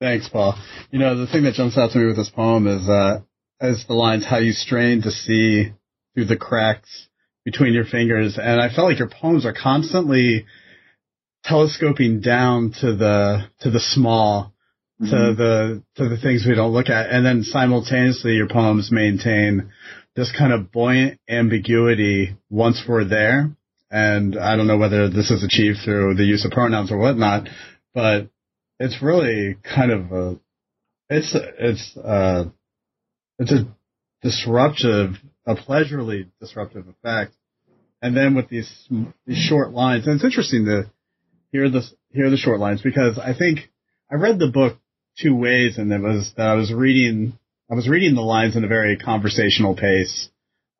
Thanks, 0.00 0.28
Paul. 0.28 0.56
You 0.90 0.98
know, 0.98 1.16
the 1.16 1.26
thing 1.26 1.44
that 1.44 1.54
jumps 1.54 1.76
out 1.76 1.90
to 1.92 1.98
me 1.98 2.06
with 2.06 2.16
this 2.16 2.30
poem 2.30 2.66
is, 2.66 2.88
uh, 2.88 3.20
is 3.60 3.84
the 3.86 3.94
lines, 3.94 4.24
how 4.24 4.38
you 4.38 4.52
strain 4.52 5.02
to 5.02 5.10
see 5.10 5.72
through 6.14 6.26
the 6.26 6.36
cracks 6.36 7.08
between 7.44 7.72
your 7.72 7.84
fingers. 7.84 8.38
And 8.40 8.60
I 8.60 8.68
felt 8.68 8.88
like 8.88 8.98
your 8.98 9.10
poems 9.10 9.46
are 9.46 9.54
constantly 9.54 10.46
telescoping 11.44 12.20
down 12.20 12.74
to 12.80 12.94
the, 12.94 13.48
to 13.60 13.70
the 13.70 13.80
small, 13.80 14.52
mm-hmm. 15.00 15.10
to 15.10 15.34
the, 15.34 15.82
to 15.96 16.08
the 16.08 16.18
things 16.20 16.44
we 16.46 16.54
don't 16.54 16.72
look 16.72 16.88
at. 16.88 17.10
And 17.10 17.24
then 17.24 17.42
simultaneously 17.42 18.32
your 18.32 18.48
poems 18.48 18.90
maintain 18.92 19.72
this 20.14 20.32
kind 20.36 20.52
of 20.52 20.70
buoyant 20.72 21.20
ambiguity 21.28 22.36
once 22.50 22.82
we're 22.86 23.04
there. 23.04 23.50
And 23.90 24.38
I 24.38 24.56
don't 24.56 24.66
know 24.66 24.76
whether 24.76 25.08
this 25.08 25.30
is 25.30 25.42
achieved 25.42 25.78
through 25.84 26.14
the 26.14 26.24
use 26.24 26.44
of 26.44 26.50
pronouns 26.50 26.92
or 26.92 26.98
whatnot, 26.98 27.48
but 27.94 28.28
it's 28.78 29.00
really 29.00 29.56
kind 29.62 29.90
of 29.90 30.12
a, 30.12 30.40
it's, 31.08 31.34
it's, 31.34 31.96
uh, 31.96 32.44
it's 33.38 33.52
a 33.52 33.66
disruptive, 34.22 35.14
a 35.46 35.54
pleasurably 35.54 36.30
disruptive 36.40 36.86
effect. 36.88 37.34
And 38.02 38.16
then 38.16 38.34
with 38.34 38.48
these, 38.48 38.70
these 39.26 39.38
short 39.38 39.72
lines, 39.72 40.06
and 40.06 40.16
it's 40.16 40.24
interesting 40.24 40.66
to 40.66 40.90
hear 41.50 41.70
this, 41.70 41.92
hear 42.10 42.30
the 42.30 42.36
short 42.36 42.60
lines 42.60 42.82
because 42.82 43.18
I 43.18 43.34
think 43.34 43.70
I 44.10 44.16
read 44.16 44.38
the 44.38 44.50
book 44.50 44.78
two 45.18 45.34
ways 45.34 45.78
and 45.78 45.92
it 45.92 46.00
was 46.00 46.32
that 46.36 46.48
I 46.48 46.54
was 46.54 46.72
reading, 46.72 47.38
I 47.70 47.74
was 47.74 47.88
reading 47.88 48.14
the 48.14 48.22
lines 48.22 48.56
in 48.56 48.64
a 48.64 48.68
very 48.68 48.96
conversational 48.96 49.74
pace. 49.74 50.28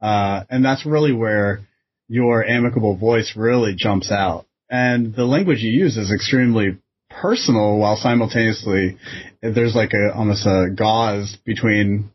Uh, 0.00 0.44
and 0.48 0.64
that's 0.64 0.86
really 0.86 1.12
where 1.12 1.61
your 2.09 2.44
amicable 2.44 2.96
voice 2.96 3.34
really 3.36 3.74
jumps 3.76 4.12
out. 4.12 4.46
And 4.70 5.14
the 5.14 5.24
language 5.24 5.61
you 5.61 5.70
use 5.70 5.96
is 5.96 6.12
extremely 6.12 6.78
personal 7.11 7.78
while 7.78 7.96
simultaneously 7.96 8.98
there's 9.42 9.74
like 9.74 9.92
a 9.92 10.14
almost 10.14 10.46
a 10.46 10.68
gauze 10.74 11.36
between 11.44 12.11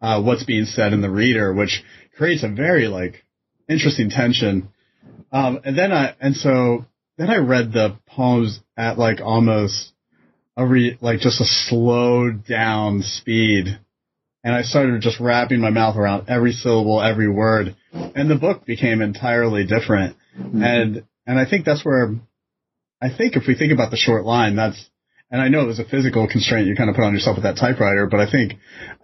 uh, 0.00 0.22
what's 0.22 0.44
being 0.44 0.64
said 0.64 0.92
in 0.92 1.00
the 1.00 1.10
reader, 1.10 1.52
which 1.52 1.82
creates 2.16 2.42
a 2.42 2.48
very 2.48 2.88
like 2.88 3.24
interesting 3.68 4.10
tension. 4.10 4.70
Um, 5.32 5.60
and 5.64 5.78
then 5.78 5.92
I 5.92 6.14
and 6.20 6.36
so 6.36 6.86
then 7.16 7.30
I 7.30 7.36
read 7.36 7.72
the 7.72 7.98
poems 8.06 8.60
at 8.76 8.98
like 8.98 9.20
almost 9.20 9.92
a 10.56 10.66
re, 10.66 10.98
like 11.00 11.20
just 11.20 11.40
a 11.40 11.44
slowed 11.44 12.46
down 12.46 13.02
speed, 13.02 13.78
and 14.42 14.54
I 14.54 14.62
started 14.62 15.00
just 15.02 15.20
wrapping 15.20 15.60
my 15.60 15.70
mouth 15.70 15.96
around 15.96 16.28
every 16.28 16.52
syllable, 16.52 17.00
every 17.00 17.28
word, 17.28 17.76
and 17.92 18.30
the 18.30 18.36
book 18.36 18.64
became 18.64 19.02
entirely 19.02 19.64
different. 19.64 20.16
Mm-hmm. 20.38 20.62
And 20.62 21.04
and 21.26 21.38
I 21.38 21.48
think 21.48 21.64
that's 21.64 21.84
where 21.84 22.14
I 23.00 23.08
think 23.14 23.36
if 23.36 23.46
we 23.46 23.54
think 23.54 23.72
about 23.72 23.90
the 23.90 23.96
short 23.96 24.24
line, 24.24 24.56
that's 24.56 24.90
and 25.30 25.40
I 25.40 25.48
know 25.48 25.62
it 25.62 25.66
was 25.66 25.78
a 25.78 25.84
physical 25.84 26.26
constraint 26.28 26.66
you 26.66 26.76
kind 26.76 26.90
of 26.90 26.96
put 26.96 27.04
on 27.04 27.12
yourself 27.12 27.36
with 27.36 27.44
that 27.44 27.56
typewriter, 27.56 28.06
but 28.06 28.20
I 28.20 28.30
think 28.30 28.54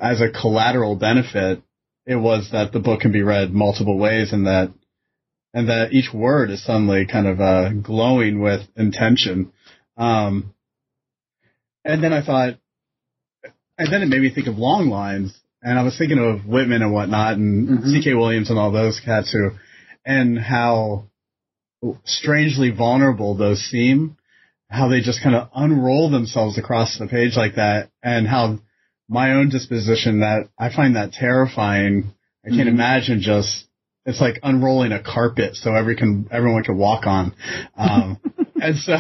as 0.01 0.21
a 0.21 0.31
collateral 0.31 0.97
benefit, 0.97 1.63
it 2.07 2.17
was 2.17 2.51
that 2.53 2.73
the 2.73 2.81
book 2.81 3.01
can 3.01 3.13
be 3.13 3.23
read 3.23 3.53
multiple 3.53 3.99
ways 3.99 4.33
and 4.33 4.47
that, 4.47 4.73
and 5.55 5.69
that 5.69 5.93
each 5.93 6.13
word 6.13 6.51
is 6.51 6.65
suddenly 6.65 7.07
kind 7.07 7.27
of, 7.27 7.41
uh, 7.41 7.71
glowing 7.73 8.41
with 8.41 8.63
intention. 8.77 9.53
Um, 9.97 10.55
and 11.85 12.03
then 12.03 12.13
I 12.13 12.25
thought, 12.25 12.59
and 13.79 13.93
then 13.93 14.03
it 14.03 14.07
made 14.07 14.21
me 14.21 14.31
think 14.31 14.47
of 14.47 14.59
long 14.59 14.89
lines 14.89 15.39
and 15.67 15.79
I 15.79 15.83
was 15.83 15.99
thinking 15.99 16.19
of 16.19 16.47
Whitman 16.47 16.83
and 16.83 16.93
whatnot 16.93 17.35
and 17.35 17.69
mm-hmm. 17.69 17.91
C.K. 17.91 18.15
Williams 18.15 18.51
and 18.51 18.59
all 18.59 18.71
those 18.71 19.01
cats 19.05 19.33
who, 19.33 19.51
and 20.05 20.39
how 20.39 21.07
strangely 22.05 22.71
vulnerable 22.71 23.37
those 23.37 23.61
seem 23.61 24.16
how 24.69 24.89
they 24.89 25.01
just 25.01 25.23
kind 25.23 25.37
of 25.37 25.49
unroll 25.55 26.11
themselves 26.11 26.59
across 26.59 26.99
the 26.99 27.07
page 27.07 27.37
like 27.37 27.55
that 27.57 27.91
and 28.03 28.27
how 28.27 28.59
my 29.09 29.33
own 29.33 29.49
disposition 29.49 30.21
that 30.21 30.49
I 30.59 30.75
find 30.75 30.97
that 30.97 31.13
terrifying. 31.13 32.13
I 32.45 32.49
can't 32.49 32.61
mm-hmm. 32.61 32.69
imagine 32.69 33.21
just 33.21 33.67
it's 34.05 34.21
like 34.21 34.39
unrolling 34.43 34.93
a 34.93 35.03
carpet 35.03 35.57
so 35.57 35.75
every 35.75 35.97
can 35.97 36.29
everyone 36.31 36.65
can 36.65 36.77
walk 36.77 37.07
on. 37.07 37.35
Um, 37.77 38.21
and 38.61 38.77
so 38.77 38.97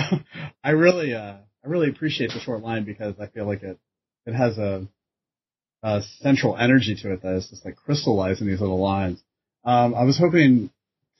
I 0.62 0.70
really 0.70 1.14
uh, 1.14 1.36
I 1.64 1.68
really 1.68 1.88
appreciate 1.88 2.30
the 2.32 2.40
short 2.40 2.62
line 2.62 2.84
because 2.84 3.14
I 3.20 3.26
feel 3.26 3.46
like 3.46 3.62
it 3.62 3.78
it 4.26 4.34
has 4.34 4.58
a, 4.58 4.86
a 5.82 6.02
central 6.20 6.56
energy 6.56 6.96
to 7.02 7.12
it 7.12 7.22
that 7.22 7.34
is 7.34 7.48
just 7.48 7.64
like 7.64 7.76
crystallizing 7.76 8.46
these 8.46 8.60
little 8.60 8.80
lines. 8.80 9.22
Um, 9.64 9.94
I 9.94 10.04
was 10.04 10.18
hoping 10.18 10.70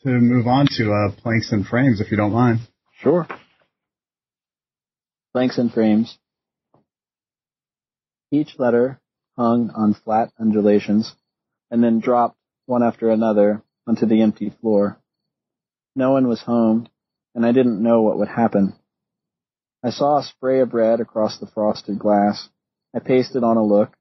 to 0.03 0.09
move 0.09 0.47
on 0.47 0.67
to 0.77 0.93
uh, 0.93 1.21
planks 1.21 1.51
and 1.51 1.67
frames 1.67 2.01
if 2.01 2.11
you 2.11 2.17
don't 2.17 2.33
mind. 2.33 2.61
Sure 3.01 3.27
blanks 5.37 5.59
and 5.59 5.70
frames. 5.70 6.16
Each 8.30 8.59
letter 8.59 8.99
hung 9.37 9.68
on 9.68 9.93
flat 9.93 10.32
undulations 10.41 11.14
and 11.70 11.84
then 11.84 12.01
dropped 12.01 12.39
one 12.64 12.82
after 12.82 13.11
another 13.11 13.62
onto 13.87 14.07
the 14.07 14.22
empty 14.22 14.49
floor. 14.62 14.97
No 15.95 16.12
one 16.12 16.26
was 16.26 16.41
home, 16.41 16.89
and 17.34 17.45
I 17.45 17.53
didn't 17.53 17.82
know 17.82 18.01
what 18.01 18.16
would 18.16 18.28
happen. 18.28 18.76
I 19.84 19.91
saw 19.91 20.20
a 20.20 20.22
spray 20.22 20.61
of 20.61 20.72
red 20.72 21.01
across 21.01 21.39
the 21.39 21.49
frosted 21.49 21.99
glass. 21.99 22.49
I 22.95 23.01
pasted 23.01 23.45
on 23.45 23.59
a 23.59 23.62
look. 23.62 23.95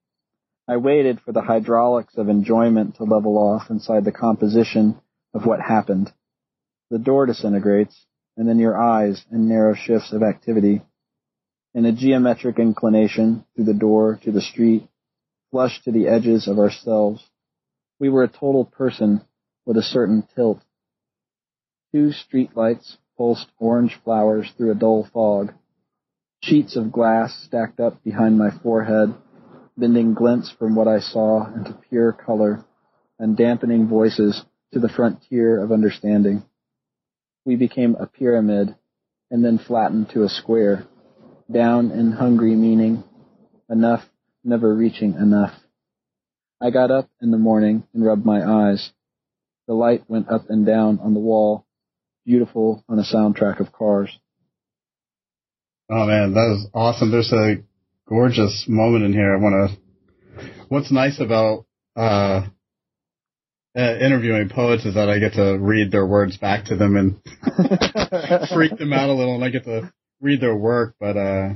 I 0.69 0.77
waited 0.77 1.19
for 1.19 1.33
the 1.33 1.41
hydraulics 1.41 2.15
of 2.15 2.29
enjoyment 2.29 2.95
to 2.95 3.03
level 3.03 3.37
off 3.37 3.69
inside 3.69 4.05
the 4.05 4.13
composition 4.13 5.01
of 5.33 5.45
what 5.45 5.59
happened. 5.59 6.13
The 6.91 6.97
door 6.97 7.25
disintegrates, 7.25 8.05
and 8.37 8.47
then 8.47 8.57
your 8.57 8.77
eyes 8.77 9.25
in 9.29 9.49
narrow 9.49 9.75
shifts 9.75 10.13
of 10.13 10.23
activity 10.23 10.81
in 11.75 11.83
a 11.83 11.91
geometric 11.91 12.57
inclination 12.57 13.43
through 13.53 13.65
the 13.65 13.73
door 13.73 14.17
to 14.23 14.31
the 14.31 14.41
street, 14.41 14.87
flush 15.51 15.83
to 15.83 15.91
the 15.91 16.07
edges 16.07 16.47
of 16.47 16.57
ourselves. 16.57 17.21
We 17.99 18.07
were 18.09 18.23
a 18.23 18.29
total 18.29 18.63
person 18.63 19.21
with 19.65 19.75
a 19.75 19.83
certain 19.83 20.25
tilt. 20.35 20.61
Two 21.91 22.11
streetlights 22.11 22.95
pulsed 23.17 23.47
orange 23.59 23.99
flowers 24.05 24.49
through 24.55 24.71
a 24.71 24.75
dull 24.75 25.07
fog. 25.13 25.51
Sheets 26.41 26.77
of 26.77 26.93
glass 26.93 27.37
stacked 27.45 27.81
up 27.81 28.01
behind 28.03 28.37
my 28.37 28.51
forehead, 28.63 29.13
bending 29.77 30.13
glints 30.13 30.53
from 30.57 30.75
what 30.75 30.87
I 30.87 30.99
saw 30.99 31.45
into 31.53 31.77
pure 31.89 32.13
color 32.13 32.63
and 33.19 33.35
dampening 33.35 33.87
voices 33.87 34.45
to 34.71 34.79
the 34.79 34.89
frontier 34.89 35.61
of 35.61 35.73
understanding. 35.73 36.43
We 37.43 37.57
became 37.57 37.95
a 37.95 38.07
pyramid 38.07 38.75
and 39.29 39.43
then 39.43 39.57
flattened 39.57 40.11
to 40.11 40.23
a 40.23 40.29
square 40.29 40.87
down 41.51 41.91
and 41.91 42.13
hungry 42.13 42.55
meaning, 42.55 43.03
enough, 43.69 44.03
never 44.43 44.73
reaching 44.73 45.13
enough. 45.13 45.53
I 46.61 46.69
got 46.71 46.91
up 46.91 47.09
in 47.21 47.31
the 47.31 47.37
morning 47.37 47.83
and 47.93 48.05
rubbed 48.05 48.25
my 48.25 48.43
eyes. 48.43 48.91
The 49.67 49.73
light 49.73 50.03
went 50.07 50.29
up 50.29 50.49
and 50.49 50.65
down 50.65 50.99
on 50.99 51.13
the 51.13 51.19
wall, 51.19 51.65
beautiful 52.25 52.83
on 52.87 52.99
a 52.99 53.03
soundtrack 53.03 53.59
of 53.59 53.71
cars. 53.71 54.09
Oh 55.89 56.05
man, 56.05 56.33
that 56.33 56.39
was 56.39 56.67
awesome. 56.73 57.11
There's 57.11 57.31
a 57.31 57.57
gorgeous 58.07 58.65
moment 58.67 59.05
in 59.05 59.13
here. 59.13 59.35
I 59.35 59.39
want 59.39 59.71
to, 59.71 60.49
what's 60.69 60.91
nice 60.91 61.19
about, 61.19 61.65
uh, 61.95 62.47
uh, 63.77 63.97
interviewing 63.97 64.49
poets 64.49 64.85
is 64.85 64.95
that 64.95 65.09
I 65.09 65.19
get 65.19 65.33
to 65.33 65.57
read 65.59 65.91
their 65.91 66.05
words 66.05 66.37
back 66.37 66.65
to 66.65 66.77
them 66.77 66.95
and 66.95 67.19
freak 68.53 68.77
them 68.77 68.93
out 68.93 69.09
a 69.09 69.13
little 69.13 69.35
and 69.35 69.43
I 69.43 69.49
get 69.49 69.65
to 69.65 69.91
read 70.21 70.41
their 70.41 70.55
work, 70.55 70.95
but 70.99 71.17
uh, 71.17 71.49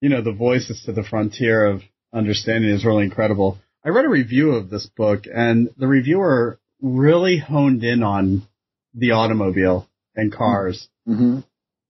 you 0.00 0.08
know, 0.08 0.22
the 0.22 0.32
voices 0.32 0.82
to 0.84 0.92
the 0.92 1.02
frontier 1.02 1.66
of 1.66 1.82
understanding 2.12 2.70
is 2.70 2.84
really 2.84 3.04
incredible. 3.04 3.58
I 3.84 3.90
read 3.90 4.04
a 4.04 4.10
review 4.10 4.52
of 4.52 4.70
this 4.70 4.86
book, 4.86 5.24
and 5.32 5.70
the 5.76 5.86
reviewer 5.86 6.58
really 6.80 7.38
honed 7.38 7.84
in 7.84 8.02
on 8.02 8.46
the 8.94 9.12
automobile 9.12 9.88
and 10.14 10.32
cars. 10.32 10.88
Mm-hmm. 11.08 11.40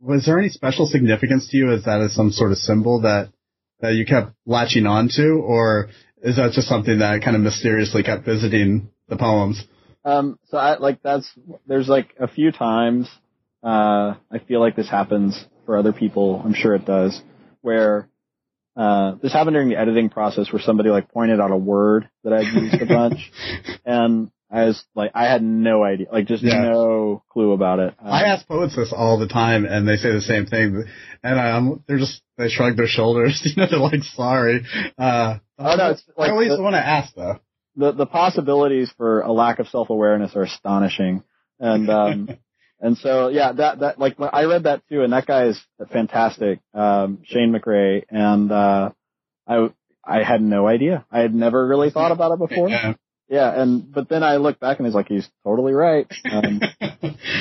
Was 0.00 0.26
there 0.26 0.38
any 0.38 0.48
special 0.48 0.86
significance 0.86 1.48
to 1.48 1.56
you 1.56 1.72
as 1.72 1.84
that 1.84 2.00
is 2.00 2.14
some 2.14 2.30
sort 2.30 2.52
of 2.52 2.58
symbol 2.58 3.02
that 3.02 3.30
that 3.80 3.94
you 3.94 4.06
kept 4.06 4.32
latching 4.46 4.86
onto, 4.86 5.40
or 5.40 5.88
is 6.22 6.36
that 6.36 6.52
just 6.52 6.68
something 6.68 6.98
that 6.98 7.22
kind 7.22 7.36
of 7.36 7.42
mysteriously 7.42 8.02
kept 8.02 8.24
visiting 8.24 8.90
the 9.08 9.16
poems? 9.16 9.62
Um, 10.04 10.38
so 10.48 10.58
I 10.58 10.78
like 10.78 11.02
that's 11.02 11.30
there's 11.66 11.88
like 11.88 12.14
a 12.18 12.28
few 12.28 12.52
times 12.52 13.08
uh, 13.64 14.14
I 14.30 14.38
feel 14.46 14.60
like 14.60 14.76
this 14.76 14.88
happens 14.88 15.42
for 15.66 15.76
other 15.76 15.92
people. 15.92 16.42
I'm 16.44 16.54
sure 16.54 16.74
it 16.74 16.84
does. 16.84 17.20
Where 17.62 18.08
uh, 18.76 19.14
this 19.22 19.32
happened 19.32 19.54
during 19.54 19.68
the 19.70 19.78
editing 19.78 20.10
process, 20.10 20.52
where 20.52 20.60
somebody 20.60 20.90
like 20.90 21.08
pointed 21.10 21.40
out 21.40 21.50
a 21.50 21.56
word 21.56 22.08
that 22.24 22.32
I'd 22.32 22.52
used 22.52 22.82
a 22.82 22.86
bunch, 22.86 23.30
and 23.86 24.30
I 24.50 24.66
was 24.66 24.84
like, 24.94 25.12
I 25.14 25.24
had 25.24 25.42
no 25.42 25.82
idea, 25.82 26.08
like 26.12 26.26
just 26.26 26.42
Yeah. 26.42 26.60
no 26.62 27.22
clue 27.30 27.52
about 27.52 27.78
it. 27.80 27.94
Um, 27.98 28.06
I 28.12 28.24
ask 28.24 28.46
poets 28.46 28.76
this 28.76 28.92
all 28.94 29.18
the 29.18 29.28
time, 29.28 29.64
and 29.64 29.88
they 29.88 29.96
say 29.96 30.12
the 30.12 30.20
same 30.20 30.46
thing. 30.46 30.84
And 31.22 31.40
um, 31.40 31.82
they're 31.88 31.98
just 31.98 32.20
they 32.36 32.48
shrug 32.48 32.76
their 32.76 32.86
shoulders. 32.86 33.40
You 33.44 33.62
know, 33.62 33.66
they're 33.70 33.78
like, 33.80 34.02
"Sorry." 34.02 34.62
Uh, 34.98 35.38
Oh, 35.58 35.76
no, 35.76 35.90
it's 35.92 36.02
like 36.16 36.28
I 36.30 36.32
always 36.32 36.48
the- 36.50 36.60
want 36.62 36.74
to 36.74 36.84
ask 36.86 37.14
though. 37.14 37.38
the 37.76 37.92
the 37.92 38.06
possibilities 38.06 38.92
for 38.96 39.20
a 39.20 39.32
lack 39.32 39.58
of 39.60 39.68
self 39.68 39.88
awareness 39.88 40.34
are 40.36 40.42
astonishing, 40.42 41.22
and 41.60 41.88
um, 41.88 42.28
and 42.84 42.96
so 42.98 43.28
yeah, 43.28 43.52
that 43.52 43.78
that 43.80 43.98
like 43.98 44.16
I 44.20 44.44
read 44.44 44.64
that 44.64 44.82
too, 44.88 45.02
and 45.02 45.12
that 45.12 45.26
guy 45.26 45.46
is 45.46 45.60
fantastic, 45.92 46.60
um, 46.74 47.18
Shane 47.24 47.52
McCrae, 47.52 48.04
and 48.10 48.52
uh, 48.52 48.90
I 49.48 49.68
I 50.04 50.22
had 50.22 50.42
no 50.42 50.66
idea, 50.68 51.04
I 51.10 51.20
had 51.20 51.34
never 51.34 51.66
really 51.66 51.90
thought 51.90 52.12
about 52.12 52.32
it 52.32 52.38
before, 52.48 52.68
Yeah. 52.68 52.94
yeah, 53.28 53.60
and 53.62 53.90
but 53.92 54.08
then 54.08 54.22
I 54.22 54.36
look 54.36 54.60
back 54.60 54.78
and 54.78 54.86
he's 54.86 54.94
like 54.94 55.08
he's 55.08 55.28
totally 55.44 55.72
right, 55.72 56.06
um, 56.30 56.60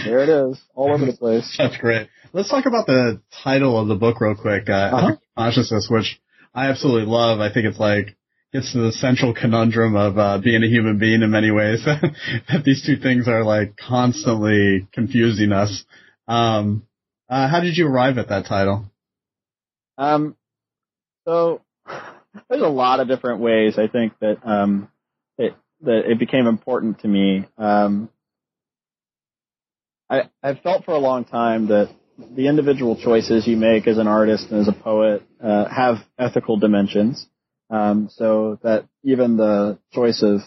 there 0.05 0.19
it 0.23 0.29
is, 0.29 0.59
all 0.73 0.93
over 0.93 1.05
the 1.05 1.17
place. 1.17 1.53
That's 1.57 1.77
great. 1.77 2.07
Let's 2.31 2.49
talk 2.49 2.65
about 2.65 2.87
the 2.87 3.21
title 3.43 3.77
of 3.79 3.87
the 3.87 3.95
book 3.95 4.19
real 4.21 4.35
quick. 4.35 4.69
Uh, 4.69 4.73
Uh-huh. 4.73 5.15
Consciousness, 5.37 5.87
which 5.89 6.19
I 6.53 6.69
absolutely 6.69 7.05
love. 7.11 7.39
I 7.39 7.51
think 7.53 7.65
it's 7.67 7.79
like 7.79 8.15
to 8.53 8.81
the 8.81 8.91
central 8.91 9.33
conundrum 9.33 9.95
of 9.95 10.17
uh, 10.17 10.37
being 10.37 10.63
a 10.63 10.67
human 10.67 10.99
being 10.99 11.23
in 11.23 11.31
many 11.31 11.49
ways. 11.49 11.83
that 11.85 12.63
these 12.63 12.85
two 12.85 12.97
things 12.97 13.27
are 13.27 13.43
like 13.43 13.75
constantly 13.75 14.87
confusing 14.93 15.51
us. 15.51 15.83
Um, 16.27 16.85
uh, 17.29 17.47
how 17.47 17.61
did 17.61 17.77
you 17.77 17.87
arrive 17.87 18.19
at 18.19 18.29
that 18.29 18.45
title? 18.45 18.85
Um, 19.97 20.35
so 21.25 21.61
there's 22.49 22.61
a 22.61 22.67
lot 22.67 22.99
of 22.99 23.07
different 23.07 23.41
ways 23.41 23.77
I 23.77 23.87
think 23.87 24.13
that 24.19 24.37
um, 24.47 24.89
it 25.37 25.55
that 25.81 26.11
it 26.11 26.19
became 26.19 26.45
important 26.45 26.99
to 26.99 27.07
me. 27.07 27.45
Um, 27.57 28.09
I 30.09 30.29
I've 30.43 30.59
felt 30.59 30.85
for 30.85 30.93
a 30.93 30.99
long 30.99 31.25
time 31.25 31.67
that 31.67 31.89
the 32.35 32.47
individual 32.47 32.95
choices 32.95 33.47
you 33.47 33.57
make 33.57 33.87
as 33.87 33.97
an 33.97 34.07
artist 34.07 34.51
and 34.51 34.61
as 34.61 34.67
a 34.67 34.73
poet 34.73 35.23
uh, 35.43 35.67
have 35.67 35.97
ethical 36.19 36.57
dimensions. 36.57 37.27
Um, 37.73 38.09
so 38.11 38.59
that 38.61 38.87
even 39.03 39.35
the 39.35 39.79
choice 39.93 40.21
of 40.21 40.41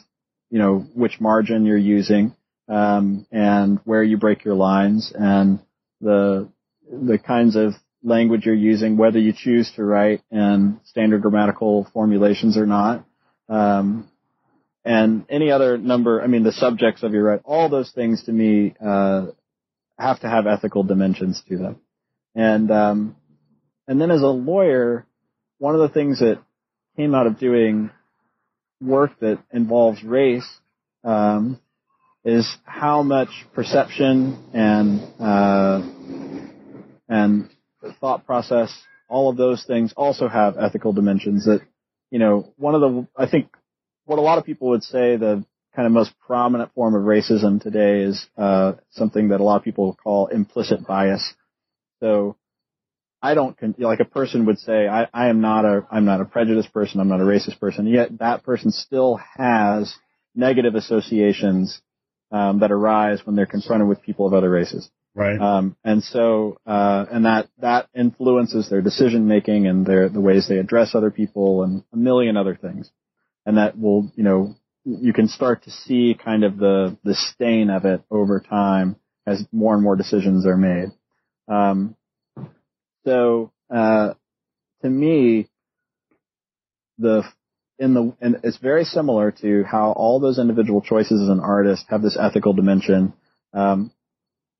you 0.49 0.61
know 0.61 0.87
which 0.95 1.21
margin 1.21 1.67
you're 1.67 1.77
using 1.77 2.37
um, 2.69 3.27
and 3.33 3.81
where 3.85 4.05
you 4.05 4.17
break 4.17 4.45
your 4.45 4.55
lines 4.55 5.13
and 5.13 5.59
the 6.01 6.49
the 6.89 7.19
kinds 7.19 7.57
of 7.57 7.73
language 8.01 8.47
you're 8.47 8.55
using, 8.55 8.97
whether 8.97 9.19
you 9.19 9.33
choose 9.37 9.73
to 9.75 9.83
write 9.83 10.23
in 10.31 10.81
standard 10.85 11.21
grammatical 11.23 11.89
formulations 11.93 12.57
or 12.57 12.65
not, 12.65 13.05
um, 13.49 14.09
and 14.85 15.27
any 15.29 15.51
other 15.51 15.77
number. 15.79 16.23
I 16.23 16.29
mean, 16.29 16.45
the 16.45 16.53
subjects 16.53 17.03
of 17.03 17.13
your 17.13 17.25
write, 17.25 17.41
all 17.45 17.69
those 17.69 17.91
things 17.91 18.23
to 18.27 18.33
me 18.33 18.77
uh, 18.81 19.27
have 19.99 20.21
to 20.21 20.29
have 20.29 20.47
ethical 20.47 20.85
dimensions 20.85 21.43
to 21.49 21.59
them. 21.59 21.81
And 22.37 22.71
um, 22.71 23.17
and 23.89 24.01
then 24.01 24.13
as 24.13 24.23
a 24.23 24.29
lawyer, 24.29 25.07
one 25.59 25.75
of 25.75 25.81
the 25.81 25.89
things 25.89 26.21
that 26.21 26.41
came 26.97 27.15
out 27.15 27.27
of 27.27 27.39
doing 27.39 27.91
work 28.81 29.13
that 29.21 29.39
involves 29.53 30.03
race 30.03 30.49
um, 31.05 31.61
is 32.25 32.57
how 32.65 33.03
much 33.03 33.29
perception 33.55 34.51
and 34.53 35.01
uh, 35.21 35.83
and 37.09 37.49
thought 38.01 38.27
process, 38.27 38.73
all 39.09 39.31
of 39.31 39.37
those 39.37 39.65
things 39.65 39.93
also 39.97 40.29
have 40.29 40.57
ethical 40.59 40.93
dimensions 40.93 41.45
that, 41.45 41.61
you 42.11 42.19
know, 42.19 42.53
one 42.57 42.75
of 42.75 42.81
the, 42.81 43.07
I 43.17 43.29
think 43.29 43.49
what 44.05 44.19
a 44.19 44.23
lot 44.23 44.39
of 44.39 44.45
people 44.45 44.69
would 44.71 44.83
say 44.83 45.17
the 45.17 45.45
kind 45.75 45.87
of 45.87 45.93
most 45.93 46.13
prominent 46.27 46.73
form 46.75 46.95
of 46.95 47.03
racism 47.03 47.63
today 47.63 48.03
is, 48.03 48.27
uh, 48.37 48.73
something 48.91 49.29
that 49.29 49.41
a 49.41 49.45
lot 49.45 49.57
of 49.57 49.63
people 49.63 49.97
call 50.03 50.29
implicit 50.29 50.87
bias. 50.87 51.35
So 52.01 52.37
I 53.27 53.35
don't, 53.35 53.59
con- 53.59 53.75
like 53.79 53.99
a 53.99 54.05
person 54.05 54.47
would 54.47 54.61
say, 54.61 54.87
I, 54.87 55.09
I 55.13 55.29
am 55.29 55.41
not 55.41 55.65
a, 55.65 55.85
I'm 55.91 56.05
not 56.05 56.21
a 56.21 56.25
prejudiced 56.25 56.73
person, 56.73 57.01
I'm 57.01 57.09
not 57.09 57.21
a 57.21 57.25
racist 57.25 57.59
person, 57.59 57.89
yet 57.89 58.19
that 58.21 58.45
person 58.45 58.71
still 58.71 59.19
has 59.37 59.93
negative 60.35 60.77
associations, 60.77 61.81
um, 62.31 62.61
that 62.61 62.71
arise 62.71 63.25
when 63.25 63.35
they're 63.35 63.45
confronted 63.47 63.89
with 63.89 64.03
people 64.03 64.29
of 64.29 64.33
other 64.33 64.49
races. 64.49 64.89
Right. 65.13 65.41
Um, 65.41 65.77
and 65.83 66.05
so, 66.05 66.59
uh, 66.67 67.07
and 67.11 67.25
that, 67.25 67.49
that 67.59 67.89
influences 67.97 68.71
their 68.71 68.83
decision 68.83 69.27
making 69.27 69.67
and 69.67 69.85
their, 69.85 70.09
the 70.09 70.21
ways 70.21 70.47
they 70.47 70.59
address 70.59 70.95
other 70.95 71.11
people 71.11 71.65
and 71.65 71.83
a 71.93 71.97
million 71.97 72.37
other 72.37 72.55
things. 72.55 72.91
And 73.45 73.57
that 73.57 73.77
will, 73.77 74.13
you 74.15 74.23
know, 74.23 74.55
you 74.85 75.13
can 75.13 75.27
start 75.27 75.65
to 75.65 75.71
see 75.73 76.17
kind 76.23 76.45
of 76.45 76.59
the, 76.59 76.97
the 77.03 77.15
stain 77.15 77.71
of 77.71 77.87
it 77.87 78.03
over 78.09 78.39
time 78.39 78.97
as 79.27 79.45
more 79.51 79.75
and 79.75 79.83
more 79.83 79.97
decisions 79.97 80.47
are 80.47 80.57
made. 80.57 80.91
Um, 81.49 81.97
so, 83.07 83.53
uh, 83.73 84.15
to 84.83 84.91
me, 84.91 85.49
the, 86.99 87.23
in 87.79 87.95
the, 87.95 88.17
and 88.21 88.39
it's 88.43 88.57
very 88.57 88.85
similar 88.85 89.31
to 89.43 89.63
how 89.63 89.93
all 89.93 90.19
those 90.19 90.39
individual 90.39 90.81
choices 90.81 91.23
as 91.23 91.29
an 91.29 91.41
artist 91.41 91.85
have 91.89 92.03
this 92.03 92.19
ethical 92.21 92.53
dimension. 92.53 93.13
Um, 93.53 93.93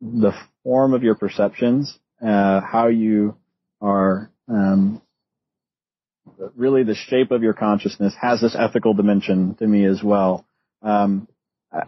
the 0.01 0.33
form 0.63 0.95
of 0.95 1.03
your 1.03 1.17
perceptions, 1.17 1.99
uh, 2.25 2.61
how 2.61 2.87
you 2.87 3.37
are, 3.81 4.31
um, 4.49 5.03
really 6.55 6.85
the 6.85 6.95
shape 6.95 7.33
of 7.33 7.43
your 7.43 7.55
consciousness 7.55 8.15
has 8.21 8.41
this 8.41 8.57
ethical 8.57 8.95
dimension 8.95 9.57
to 9.57 9.67
me 9.67 9.85
as 9.87 10.03
well. 10.03 10.47
Um, 10.83 11.27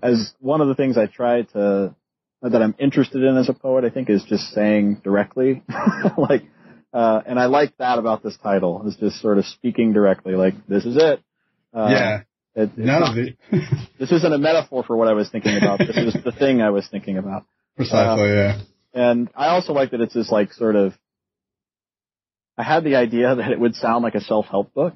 as 0.02 0.32
one 0.40 0.60
of 0.60 0.68
the 0.68 0.74
things 0.74 0.98
I 0.98 1.06
try 1.06 1.42
to, 1.42 1.94
that 2.42 2.62
I'm 2.62 2.74
interested 2.78 3.22
in 3.22 3.36
as 3.36 3.48
a 3.48 3.52
poet, 3.54 3.84
I 3.84 3.90
think 3.90 4.08
is 4.10 4.24
just 4.24 4.50
saying 4.52 5.00
directly, 5.04 5.62
like, 6.18 6.44
uh, 6.92 7.20
and 7.26 7.38
I 7.38 7.46
like 7.46 7.76
that 7.78 7.98
about 7.98 8.22
this 8.22 8.36
title, 8.42 8.86
is 8.86 8.96
just 8.96 9.20
sort 9.20 9.38
of 9.38 9.44
speaking 9.46 9.92
directly, 9.92 10.34
like, 10.34 10.54
this 10.68 10.84
is 10.84 10.96
it. 10.96 11.20
Uh, 11.74 11.88
yeah. 11.90 12.16
it- 12.18 12.24
it's 12.54 12.72
No, 12.78 12.98
not- 13.00 13.14
the, 13.14 13.34
this 14.00 14.10
isn't 14.10 14.32
a 14.32 14.38
metaphor 14.38 14.82
for 14.84 14.96
what 14.96 15.06
I 15.08 15.12
was 15.12 15.28
thinking 15.30 15.56
about. 15.56 15.78
This 15.78 15.96
is 15.96 16.14
the 16.24 16.32
thing 16.32 16.60
I 16.62 16.70
was 16.70 16.88
thinking 16.88 17.16
about. 17.18 17.44
precisely. 17.76 18.28
yeah. 18.30 18.60
And 18.94 19.28
I 19.36 19.48
also 19.48 19.72
like 19.74 19.90
that 19.92 20.00
it's 20.00 20.14
this 20.14 20.30
like 20.32 20.52
sort 20.52 20.74
of. 20.74 20.92
I 22.56 22.64
had 22.64 22.82
the 22.82 22.96
idea 22.96 23.34
that 23.36 23.52
it 23.52 23.60
would 23.60 23.74
sound 23.76 24.02
like 24.02 24.16
a 24.16 24.20
self-help 24.20 24.74
book, 24.74 24.94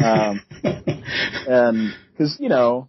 um, 0.00 0.40
and 0.64 1.94
because 2.10 2.36
you 2.40 2.48
know, 2.48 2.88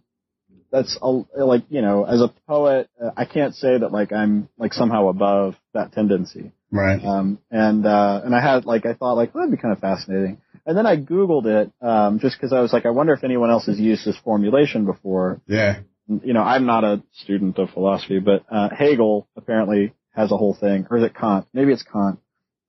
that's 0.72 0.96
a, 1.02 1.06
like 1.08 1.64
you 1.68 1.82
know, 1.82 2.04
as 2.04 2.20
a 2.20 2.28
poet, 2.46 2.88
uh, 3.02 3.10
I 3.16 3.24
can't 3.24 3.54
say 3.54 3.78
that 3.78 3.92
like 3.92 4.12
I'm 4.12 4.48
like 4.58 4.72
somehow 4.72 5.08
above 5.08 5.54
that 5.74 5.92
tendency. 5.92 6.52
right. 6.70 7.04
Um, 7.04 7.38
and 7.50 7.84
uh, 7.86 8.20
and 8.24 8.34
I 8.34 8.40
had 8.40 8.64
like 8.66 8.86
I 8.86 8.94
thought 8.94 9.14
like 9.14 9.34
well, 9.34 9.44
that'd 9.44 9.56
be 9.56 9.60
kind 9.60 9.72
of 9.74 9.80
fascinating. 9.80 10.40
And 10.66 10.76
then 10.76 10.86
I 10.86 10.96
googled 10.96 11.46
it 11.46 11.72
um, 11.80 12.18
just 12.20 12.36
because 12.36 12.52
I 12.52 12.60
was 12.60 12.72
like, 12.72 12.84
I 12.86 12.90
wonder 12.90 13.12
if 13.14 13.24
anyone 13.24 13.50
else 13.50 13.66
has 13.66 13.80
used 13.80 14.04
this 14.06 14.16
formulation 14.22 14.84
before 14.84 15.40
Yeah. 15.46 15.80
you 16.06 16.32
know, 16.34 16.42
I'm 16.42 16.66
not 16.66 16.84
a 16.84 17.02
student 17.12 17.58
of 17.58 17.70
philosophy, 17.70 18.18
but 18.20 18.44
uh, 18.50 18.68
Hegel 18.76 19.26
apparently 19.36 19.94
has 20.14 20.30
a 20.32 20.36
whole 20.36 20.54
thing, 20.54 20.86
or 20.90 20.98
is 20.98 21.04
it 21.04 21.14
Kant? 21.14 21.46
Maybe 21.54 21.72
it's 21.72 21.82
Kant. 21.82 22.18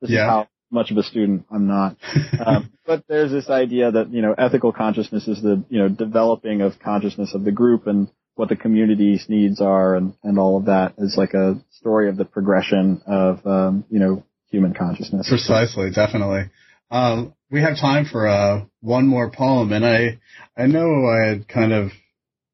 This 0.02 0.10
Yeah. 0.12 0.24
is 0.26 0.30
how 0.30 0.48
much 0.72 0.92
of 0.92 0.98
a 0.98 1.04
student 1.04 1.46
I'm 1.52 1.68
not. 1.68 1.98
Um, 2.44 2.72
but 2.86 3.04
there's 3.08 3.32
this 3.32 3.50
idea 3.50 3.92
that 3.92 4.12
you 4.12 4.22
know, 4.22 4.34
ethical 4.38 4.72
consciousness 4.72 5.28
is 5.28 5.42
the 5.42 5.64
you 5.70 5.80
know 5.80 5.90
developing 5.90 6.62
of 6.62 6.80
consciousness 6.80 7.34
of 7.34 7.44
the 7.44 7.52
group 7.52 7.88
and 7.88 8.10
what 8.36 8.50
the 8.50 8.56
community's 8.56 9.26
needs 9.28 9.62
are, 9.62 9.96
and 9.96 10.14
and 10.24 10.40
all 10.40 10.58
of 10.58 10.66
that 10.66 10.94
is 10.98 11.16
like 11.18 11.34
a 11.34 11.62
story 11.72 12.10
of 12.10 12.18
the 12.18 12.26
progression 12.26 13.02
of 13.06 13.46
um, 13.46 13.86
you 13.90 14.00
know 14.00 14.24
human 14.50 14.74
consciousness. 14.74 15.28
Precisely, 15.30 15.92
definitely. 15.92 16.50
Um, 16.90 17.34
we 17.50 17.62
have 17.62 17.78
time 17.78 18.06
for 18.06 18.28
uh, 18.28 18.66
one 18.82 19.08
more 19.08 19.32
poem, 19.32 19.72
and 19.74 19.86
I 19.86 20.20
I 20.58 20.68
know 20.68 21.06
I 21.06 21.28
had 21.28 21.48
kind 21.48 21.74
of 21.74 21.92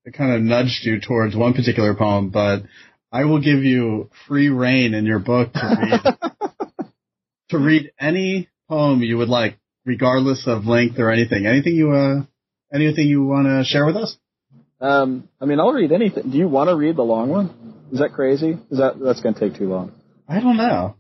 I 0.05 0.11
kind 0.11 0.33
of 0.33 0.41
nudged 0.41 0.83
you 0.83 0.99
towards 0.99 1.35
one 1.35 1.53
particular 1.53 1.93
poem, 1.93 2.29
but 2.29 2.63
I 3.11 3.25
will 3.25 3.39
give 3.41 3.63
you 3.63 4.09
free 4.27 4.49
reign 4.49 4.93
in 4.93 5.05
your 5.05 5.19
book 5.19 5.53
to 5.53 5.77
read 5.79 6.51
to 7.49 7.57
read 7.57 7.91
any 7.99 8.49
poem 8.69 9.01
you 9.01 9.17
would 9.17 9.29
like, 9.29 9.57
regardless 9.85 10.47
of 10.47 10.65
length 10.65 10.99
or 10.99 11.11
anything. 11.11 11.45
Anything 11.45 11.75
you 11.75 11.91
uh 11.91 12.21
anything 12.73 13.07
you 13.07 13.23
want 13.23 13.47
to 13.47 13.63
share 13.63 13.85
with 13.85 13.95
us? 13.95 14.17
Um, 14.79 15.27
I 15.41 15.45
mean, 15.45 15.59
I'll 15.59 15.73
read 15.73 15.91
anything. 15.91 16.29
Do 16.29 16.37
you 16.37 16.47
want 16.47 16.69
to 16.69 16.75
read 16.75 16.95
the 16.95 17.03
long 17.03 17.29
one? 17.29 17.77
Is 17.91 17.99
that 17.99 18.13
crazy? 18.13 18.57
Is 18.69 18.77
that 18.77 18.99
that's 18.99 19.21
going 19.21 19.33
to 19.33 19.39
take 19.39 19.57
too 19.57 19.69
long? 19.69 19.91
I 20.27 20.39
don't 20.39 20.57
know. 20.57 20.95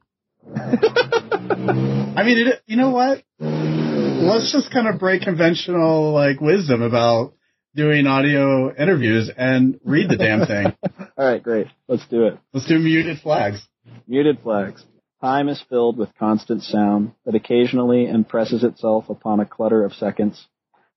I 0.55 2.23
mean, 2.23 2.47
it, 2.47 2.61
you 2.65 2.77
know 2.77 2.91
what? 2.91 3.23
Let's 3.39 4.51
just 4.51 4.71
kind 4.71 4.87
of 4.87 4.99
break 4.99 5.21
conventional 5.21 6.13
like 6.13 6.39
wisdom 6.39 6.81
about 6.81 7.33
doing 7.75 8.07
audio 8.07 8.73
interviews 8.73 9.29
and 9.35 9.79
read 9.83 10.09
the 10.09 10.17
damn 10.17 10.47
thing. 10.47 10.73
All 11.17 11.25
right, 11.25 11.43
great. 11.43 11.67
Let's 11.87 12.07
do 12.07 12.25
it. 12.25 12.39
Let's 12.53 12.67
do 12.67 12.79
muted 12.79 13.19
flags. 13.19 13.61
Muted 14.07 14.39
flags. 14.41 14.83
Time 15.21 15.49
is 15.49 15.63
filled 15.67 15.97
with 15.97 16.15
constant 16.19 16.61
sound 16.61 17.13
that 17.25 17.33
occasionally 17.33 18.07
impresses 18.07 18.63
itself 18.63 19.09
upon 19.09 19.39
a 19.39 19.45
clutter 19.45 19.83
of 19.83 19.93
seconds, 19.93 20.47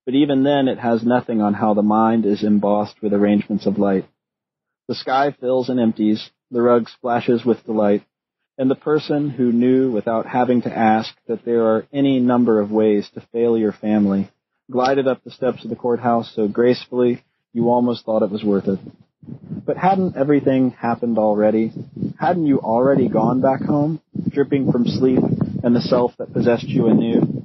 but 0.05 0.13
even 0.13 0.43
then 0.43 0.67
it 0.67 0.77
has 0.77 1.03
nothing 1.03 1.41
on 1.41 1.55
how 1.55 1.73
the 1.73 1.81
mind 1.81 2.25
is 2.25 2.43
embossed 2.43 3.01
with 3.01 3.13
arrangements 3.13 3.65
of 3.65 3.79
light. 3.79 4.05
The 4.87 4.95
sky 4.95 5.35
fills 5.39 5.69
and 5.69 5.79
empties, 5.79 6.29
the 6.51 6.61
rug 6.61 6.87
splashes 6.89 7.43
with 7.43 7.65
delight, 7.65 8.03
and 8.57 8.69
the 8.69 8.75
person 8.75 9.31
who 9.31 9.51
knew 9.51 9.91
without 9.91 10.27
having 10.27 10.61
to 10.63 10.77
ask 10.77 11.15
that 11.27 11.43
there 11.43 11.63
are 11.65 11.87
any 11.91 12.19
number 12.19 12.59
of 12.59 12.71
ways 12.71 13.09
to 13.15 13.21
fail 13.31 13.57
your 13.57 13.71
family 13.71 14.29
glided 14.69 15.07
up 15.07 15.23
the 15.23 15.31
steps 15.31 15.63
of 15.63 15.69
the 15.69 15.75
courthouse 15.75 16.31
so 16.35 16.47
gracefully 16.47 17.23
you 17.53 17.69
almost 17.69 18.05
thought 18.05 18.23
it 18.23 18.31
was 18.31 18.43
worth 18.43 18.67
it. 18.67 18.79
But 19.65 19.77
hadn't 19.77 20.17
everything 20.17 20.71
happened 20.71 21.17
already? 21.17 21.71
Hadn't 22.19 22.47
you 22.47 22.59
already 22.59 23.07
gone 23.07 23.41
back 23.41 23.61
home, 23.61 24.01
dripping 24.29 24.71
from 24.71 24.85
sleep 24.85 25.19
and 25.63 25.75
the 25.75 25.81
self 25.81 26.13
that 26.17 26.33
possessed 26.33 26.67
you 26.67 26.87
anew? 26.87 27.43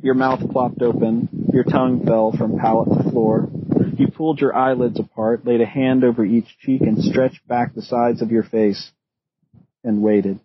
Your 0.00 0.14
mouth 0.14 0.48
plopped 0.50 0.82
open, 0.82 1.28
your 1.52 1.64
tongue 1.64 2.04
fell 2.06 2.32
from 2.32 2.58
palate 2.58 2.90
to 2.90 3.10
floor. 3.10 3.48
You 3.96 4.08
pulled 4.08 4.40
your 4.40 4.54
eyelids 4.54 5.00
apart, 5.00 5.46
laid 5.46 5.60
a 5.60 5.66
hand 5.66 6.04
over 6.04 6.24
each 6.24 6.58
cheek, 6.60 6.82
and 6.82 7.02
stretched 7.02 7.46
back 7.48 7.74
the 7.74 7.82
sides 7.82 8.20
of 8.22 8.30
your 8.30 8.42
face, 8.42 8.92
and 9.82 10.02
waited. 10.02 10.38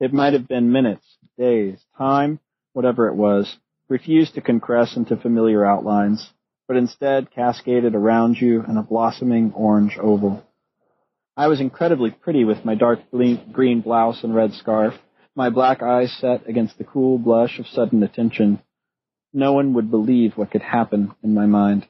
It 0.00 0.12
might 0.12 0.32
have 0.32 0.48
been 0.48 0.72
minutes, 0.72 1.06
days, 1.38 1.78
time, 1.96 2.40
whatever 2.72 3.08
it 3.08 3.14
was, 3.14 3.56
refused 3.88 4.34
to 4.34 4.40
compress 4.40 4.96
into 4.96 5.16
familiar 5.16 5.64
outlines 5.64 6.32
but 6.68 6.76
instead 6.76 7.30
cascaded 7.30 7.94
around 7.94 8.40
you 8.40 8.64
in 8.64 8.76
a 8.76 8.82
blossoming 8.82 9.52
orange 9.54 9.96
oval. 10.00 10.42
I 11.36 11.48
was 11.48 11.60
incredibly 11.60 12.10
pretty 12.10 12.44
with 12.44 12.64
my 12.64 12.74
dark 12.74 13.00
green 13.10 13.80
blouse 13.82 14.24
and 14.24 14.34
red 14.34 14.52
scarf, 14.54 14.94
my 15.34 15.50
black 15.50 15.82
eyes 15.82 16.10
set 16.18 16.48
against 16.48 16.78
the 16.78 16.84
cool 16.84 17.18
blush 17.18 17.58
of 17.58 17.66
sudden 17.66 18.02
attention. 18.02 18.58
No 19.34 19.52
one 19.52 19.74
would 19.74 19.90
believe 19.90 20.32
what 20.36 20.50
could 20.50 20.62
happen 20.62 21.12
in 21.22 21.34
my 21.34 21.44
mind. 21.44 21.86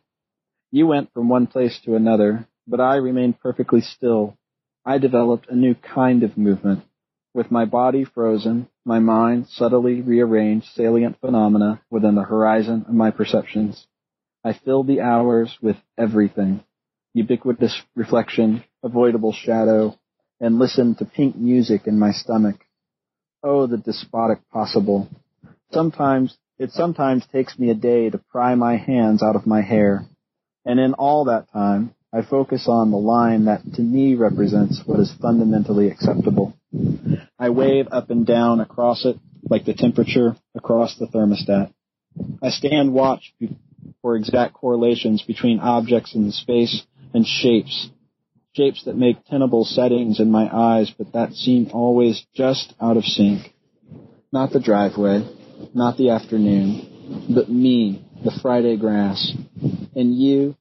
You 0.72 0.88
went 0.88 1.12
from 1.12 1.28
one 1.28 1.46
place 1.46 1.80
to 1.84 1.94
another, 1.94 2.48
but 2.66 2.80
I 2.80 2.96
remained 2.96 3.38
perfectly 3.38 3.82
still. 3.82 4.36
I 4.84 4.98
developed 4.98 5.48
a 5.48 5.54
new 5.54 5.76
kind 5.76 6.24
of 6.24 6.36
movement. 6.36 6.82
With 7.34 7.52
my 7.52 7.66
body 7.66 8.02
frozen, 8.02 8.68
my 8.84 8.98
mind 8.98 9.46
subtly 9.48 10.00
rearranged 10.00 10.66
salient 10.74 11.20
phenomena 11.20 11.80
within 11.88 12.16
the 12.16 12.24
horizon 12.24 12.84
of 12.88 12.94
my 12.94 13.12
perceptions. 13.12 13.86
I 14.46 14.52
fill 14.52 14.84
the 14.84 15.00
hours 15.00 15.58
with 15.60 15.74
everything 15.98 16.62
ubiquitous 17.14 17.82
reflection, 17.96 18.62
avoidable 18.84 19.32
shadow, 19.32 19.98
and 20.38 20.60
listen 20.60 20.94
to 20.94 21.04
pink 21.04 21.34
music 21.34 21.88
in 21.88 21.98
my 21.98 22.12
stomach. 22.12 22.56
Oh, 23.42 23.66
the 23.66 23.78
despotic 23.78 24.38
possible. 24.52 25.08
Sometimes, 25.72 26.36
it 26.60 26.70
sometimes 26.70 27.26
takes 27.32 27.58
me 27.58 27.70
a 27.70 27.74
day 27.74 28.08
to 28.08 28.18
pry 28.18 28.54
my 28.54 28.76
hands 28.76 29.20
out 29.20 29.34
of 29.34 29.48
my 29.48 29.62
hair. 29.62 30.06
And 30.64 30.78
in 30.78 30.94
all 30.94 31.24
that 31.24 31.50
time, 31.52 31.94
I 32.12 32.22
focus 32.22 32.66
on 32.68 32.92
the 32.92 32.98
line 32.98 33.46
that 33.46 33.62
to 33.74 33.82
me 33.82 34.14
represents 34.14 34.80
what 34.86 35.00
is 35.00 35.12
fundamentally 35.20 35.88
acceptable. 35.88 36.54
I 37.36 37.48
wave 37.48 37.88
up 37.90 38.10
and 38.10 38.24
down 38.24 38.60
across 38.60 39.06
it 39.06 39.16
like 39.50 39.64
the 39.64 39.74
temperature 39.74 40.36
across 40.54 40.96
the 40.98 41.06
thermostat. 41.06 41.72
I 42.40 42.50
stand 42.50 42.92
watch 42.92 43.34
for 44.06 44.14
exact 44.14 44.54
correlations 44.54 45.20
between 45.22 45.58
objects 45.58 46.14
in 46.14 46.26
the 46.26 46.32
space 46.32 46.84
and 47.12 47.26
shapes. 47.26 47.88
Shapes 48.52 48.84
that 48.84 48.96
make 48.96 49.24
tenable 49.24 49.64
settings 49.64 50.20
in 50.20 50.30
my 50.30 50.48
eyes, 50.48 50.92
but 50.96 51.12
that 51.14 51.32
seem 51.32 51.70
always 51.72 52.24
just 52.32 52.72
out 52.80 52.96
of 52.96 53.04
sync. 53.04 53.52
Not 54.30 54.52
the 54.52 54.60
driveway, 54.60 55.28
not 55.74 55.98
the 55.98 56.10
afternoon, 56.10 57.26
but 57.34 57.50
me, 57.50 58.06
the 58.24 58.30
Friday 58.40 58.76
grass. 58.76 59.32
And 59.96 60.14
you, 60.16 60.56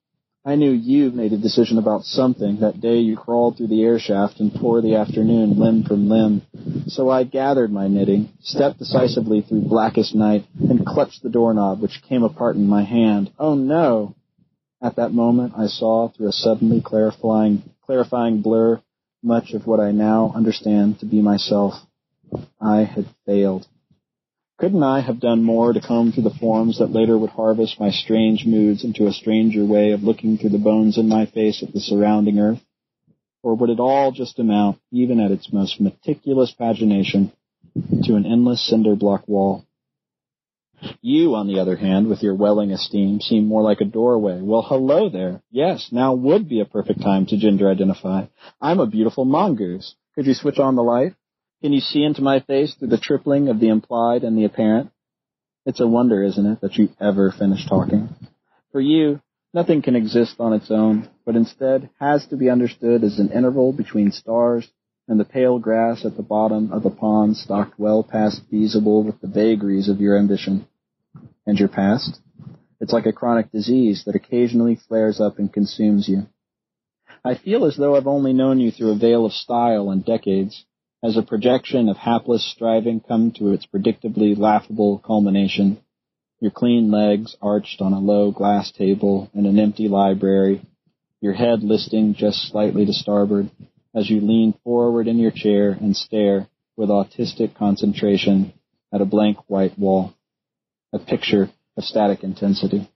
I 0.48 0.54
knew 0.54 0.70
you 0.70 1.10
made 1.10 1.34
a 1.34 1.40
decision 1.40 1.80
about 1.80 2.04
something 2.04 2.60
that 2.60 2.80
day 2.80 3.00
you 3.00 3.18
crawled 3.18 3.58
through 3.58 3.70
the 3.70 3.82
air 3.82 3.98
shaft 3.98 4.40
and 4.40 4.54
tore 4.54 4.80
the 4.80 4.94
afternoon 4.94 5.58
limb 5.58 5.86
from 5.86 6.08
limb. 6.08 6.44
So 6.86 7.10
I 7.10 7.24
gathered 7.24 7.72
my 7.72 7.88
knitting, 7.88 8.30
stepped 8.42 8.78
decisively 8.78 9.42
through 9.42 9.62
blackest 9.62 10.14
night, 10.14 10.46
and 10.60 10.86
clutched 10.86 11.24
the 11.24 11.32
doorknob, 11.32 11.82
which 11.82 12.04
came 12.08 12.22
apart 12.22 12.58
in 12.58 12.68
my 12.68 12.84
hand. 12.84 13.32
Oh 13.40 13.56
no! 13.56 14.14
At 14.84 14.98
that 14.98 15.14
moment, 15.14 15.54
I 15.58 15.66
saw 15.66 16.10
through 16.10 16.28
a 16.28 16.32
suddenly 16.32 16.80
clarifying, 16.80 17.64
clarifying 17.84 18.44
blur 18.44 18.80
much 19.24 19.54
of 19.54 19.66
what 19.66 19.80
I 19.80 19.90
now 19.92 20.32
understand 20.36 21.00
to 21.00 21.08
be 21.08 21.24
myself. 21.24 21.74
I 22.62 22.84
had 22.84 23.08
failed. 23.26 23.68
Couldn't 24.58 24.84
I 24.84 25.02
have 25.02 25.20
done 25.20 25.44
more 25.44 25.74
to 25.74 25.82
comb 25.82 26.14
through 26.14 26.24
the 26.24 26.30
forms 26.30 26.80
that 26.80 26.94
later 26.94 27.18
would 27.18 27.32
harvest 27.32 27.78
my 27.78 27.90
strange 27.90 28.46
moods 28.46 28.86
into 28.86 29.06
a 29.06 29.12
stranger 29.12 29.66
way 29.66 29.92
of 29.92 30.04
looking 30.04 30.38
through 30.38 30.52
the 30.52 30.58
bones 30.58 30.98
in 30.98 31.10
my 31.10 31.26
face 31.26 31.62
at 31.62 31.74
the 31.74 31.82
surrounding 31.82 32.40
earth? 32.40 32.62
Or 33.44 33.56
would 33.56 33.70
it 33.70 33.82
all 33.82 34.14
just 34.14 34.40
amount, 34.40 34.80
even 34.92 35.20
at 35.20 35.32
its 35.32 35.52
most 35.52 35.82
meticulous 35.82 36.56
pagination, 36.58 37.34
to 38.04 38.16
an 38.16 38.26
endless 38.26 38.66
cinder 38.66 38.96
block 38.96 39.28
wall? 39.28 39.66
You, 41.02 41.36
on 41.36 41.48
the 41.48 41.60
other 41.60 41.76
hand, 41.76 42.08
with 42.08 42.24
your 42.24 42.36
welling 42.36 42.72
esteem, 42.72 43.20
seem 43.20 43.48
more 43.48 43.62
like 43.62 43.82
a 43.82 43.86
doorway. 43.86 44.40
Well, 44.42 44.62
hello 44.62 45.10
there. 45.10 45.42
Yes, 45.52 45.90
now 45.92 46.14
would 46.14 46.48
be 46.48 46.62
a 46.62 46.66
perfect 46.66 47.02
time 47.02 47.26
to 47.28 47.38
gender 47.38 47.70
identify. 47.70 48.28
I'm 48.62 48.80
a 48.80 48.88
beautiful 48.88 49.26
mongoose. 49.26 49.96
Could 50.16 50.28
you 50.28 50.34
switch 50.34 50.60
on 50.60 50.76
the 50.76 50.84
light? 50.84 51.14
Can 51.66 51.74
you 51.74 51.82
see 51.82 52.04
into 52.04 52.22
my 52.22 52.42
face 52.42 52.76
through 52.76 52.90
the 52.90 53.00
tripling 53.00 53.50
of 53.50 53.60
the 53.60 53.70
implied 53.70 54.24
and 54.24 54.38
the 54.38 54.46
apparent? 54.46 54.92
It's 55.66 55.80
a 55.80 55.88
wonder, 55.88 56.22
isn't 56.22 56.46
it, 56.46 56.62
that 56.62 56.76
you 56.76 56.90
ever 57.02 57.32
finish 57.32 57.68
talking? 57.68 58.10
For 58.72 58.80
you, 58.80 59.20
nothing 59.52 59.82
can 59.82 59.96
exist 59.96 60.36
on 60.38 60.54
its 60.54 60.70
own, 60.70 61.10
but 61.26 61.36
instead 61.36 61.90
has 62.00 62.24
to 62.28 62.38
be 62.38 62.52
understood 62.52 63.04
as 63.04 63.18
an 63.18 63.32
interval 63.32 63.74
between 63.74 64.12
stars 64.12 64.70
and 65.08 65.20
the 65.20 65.26
pale 65.26 65.58
grass 65.58 66.06
at 66.06 66.16
the 66.16 66.22
bottom 66.22 66.72
of 66.72 66.84
the 66.84 66.92
pond 66.92 67.36
stocked 67.36 67.80
well 67.80 68.04
past 68.04 68.42
feasible 68.52 69.02
with 69.02 69.20
the 69.20 69.28
vagaries 69.28 69.90
of 69.90 70.00
your 70.00 70.20
ambition. 70.20 70.68
And 71.48 71.58
your 71.58 71.70
past? 71.70 72.20
It's 72.80 72.94
like 72.94 73.08
a 73.08 73.12
chronic 73.12 73.52
disease 73.52 74.04
that 74.06 74.14
occasionally 74.14 74.76
flares 74.88 75.20
up 75.20 75.40
and 75.40 75.52
consumes 75.52 76.08
you. 76.08 76.28
I 77.24 77.34
feel 77.34 77.66
as 77.66 77.76
though 77.76 77.96
I've 77.96 78.06
only 78.06 78.34
known 78.34 78.60
you 78.60 78.70
through 78.70 78.92
a 78.92 79.00
veil 79.00 79.26
of 79.26 79.34
style 79.34 79.90
and 79.90 80.06
decades, 80.06 80.64
has 81.06 81.18
a 81.18 81.22
projection 81.22 81.88
of 81.88 81.98
hapless 81.98 82.44
striving 82.52 83.00
come 83.00 83.32
to 83.32 83.52
its 83.52 83.68
predictably 83.68 84.36
laughable 84.36 84.98
culmination. 85.06 85.78
Your 86.40 86.50
clean 86.50 86.90
legs 86.90 87.38
arched 87.44 87.80
on 87.80 87.94
a 87.94 88.00
low 88.00 88.32
glass 88.32 88.72
table 88.72 89.30
in 89.36 89.46
an 89.46 89.60
empty 89.60 89.88
library, 89.88 90.66
your 91.22 91.34
head 91.34 91.62
listing 91.62 92.16
just 92.16 92.50
slightly 92.50 92.88
to 92.88 92.94
starboard 92.94 93.52
as 93.94 94.10
you 94.10 94.20
lean 94.20 94.56
forward 94.64 95.08
in 95.08 95.20
your 95.20 95.30
chair 95.30 95.78
and 95.80 95.96
stare 95.96 96.48
with 96.76 96.90
autistic 96.90 97.56
concentration 97.56 98.52
at 98.92 99.02
a 99.02 99.06
blank 99.06 99.38
white 99.48 99.78
wall, 99.78 100.12
a 100.92 100.98
picture 100.98 101.52
of 101.78 101.84
static 101.84 102.24
intensity. 102.24 102.90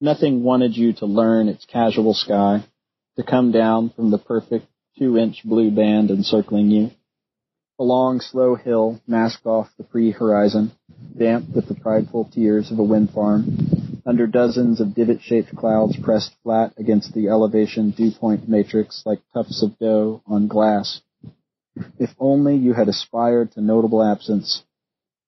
Nothing 0.00 0.44
wanted 0.44 0.76
you 0.76 0.92
to 0.94 1.06
learn 1.06 1.48
its 1.48 1.64
casual 1.64 2.14
sky, 2.14 2.64
to 3.16 3.24
come 3.24 3.50
down 3.50 3.90
from 3.90 4.12
the 4.12 4.18
perfect 4.18 4.66
two 4.96 5.18
inch 5.18 5.42
blue 5.44 5.72
band 5.72 6.10
encircling 6.10 6.70
you. 6.70 6.90
A 7.80 7.82
long, 7.82 8.20
slow 8.20 8.56
hill 8.56 9.00
masked 9.06 9.46
off 9.46 9.70
the 9.78 9.84
pre-horizon, 9.84 10.72
damp 11.16 11.46
with 11.54 11.66
the 11.66 11.74
prideful 11.74 12.26
tears 12.30 12.70
of 12.70 12.78
a 12.78 12.82
wind 12.82 13.08
farm, 13.12 14.02
under 14.04 14.26
dozens 14.26 14.82
of 14.82 14.94
divot-shaped 14.94 15.56
clouds 15.56 15.96
pressed 15.96 16.34
flat 16.42 16.74
against 16.76 17.14
the 17.14 17.28
elevation 17.28 17.92
dew 17.92 18.10
point 18.10 18.46
matrix 18.46 19.02
like 19.06 19.22
tufts 19.32 19.62
of 19.62 19.78
dough 19.78 20.20
on 20.26 20.46
glass. 20.46 21.00
If 21.98 22.10
only 22.18 22.54
you 22.54 22.74
had 22.74 22.90
aspired 22.90 23.52
to 23.52 23.62
notable 23.62 24.02
absence. 24.02 24.62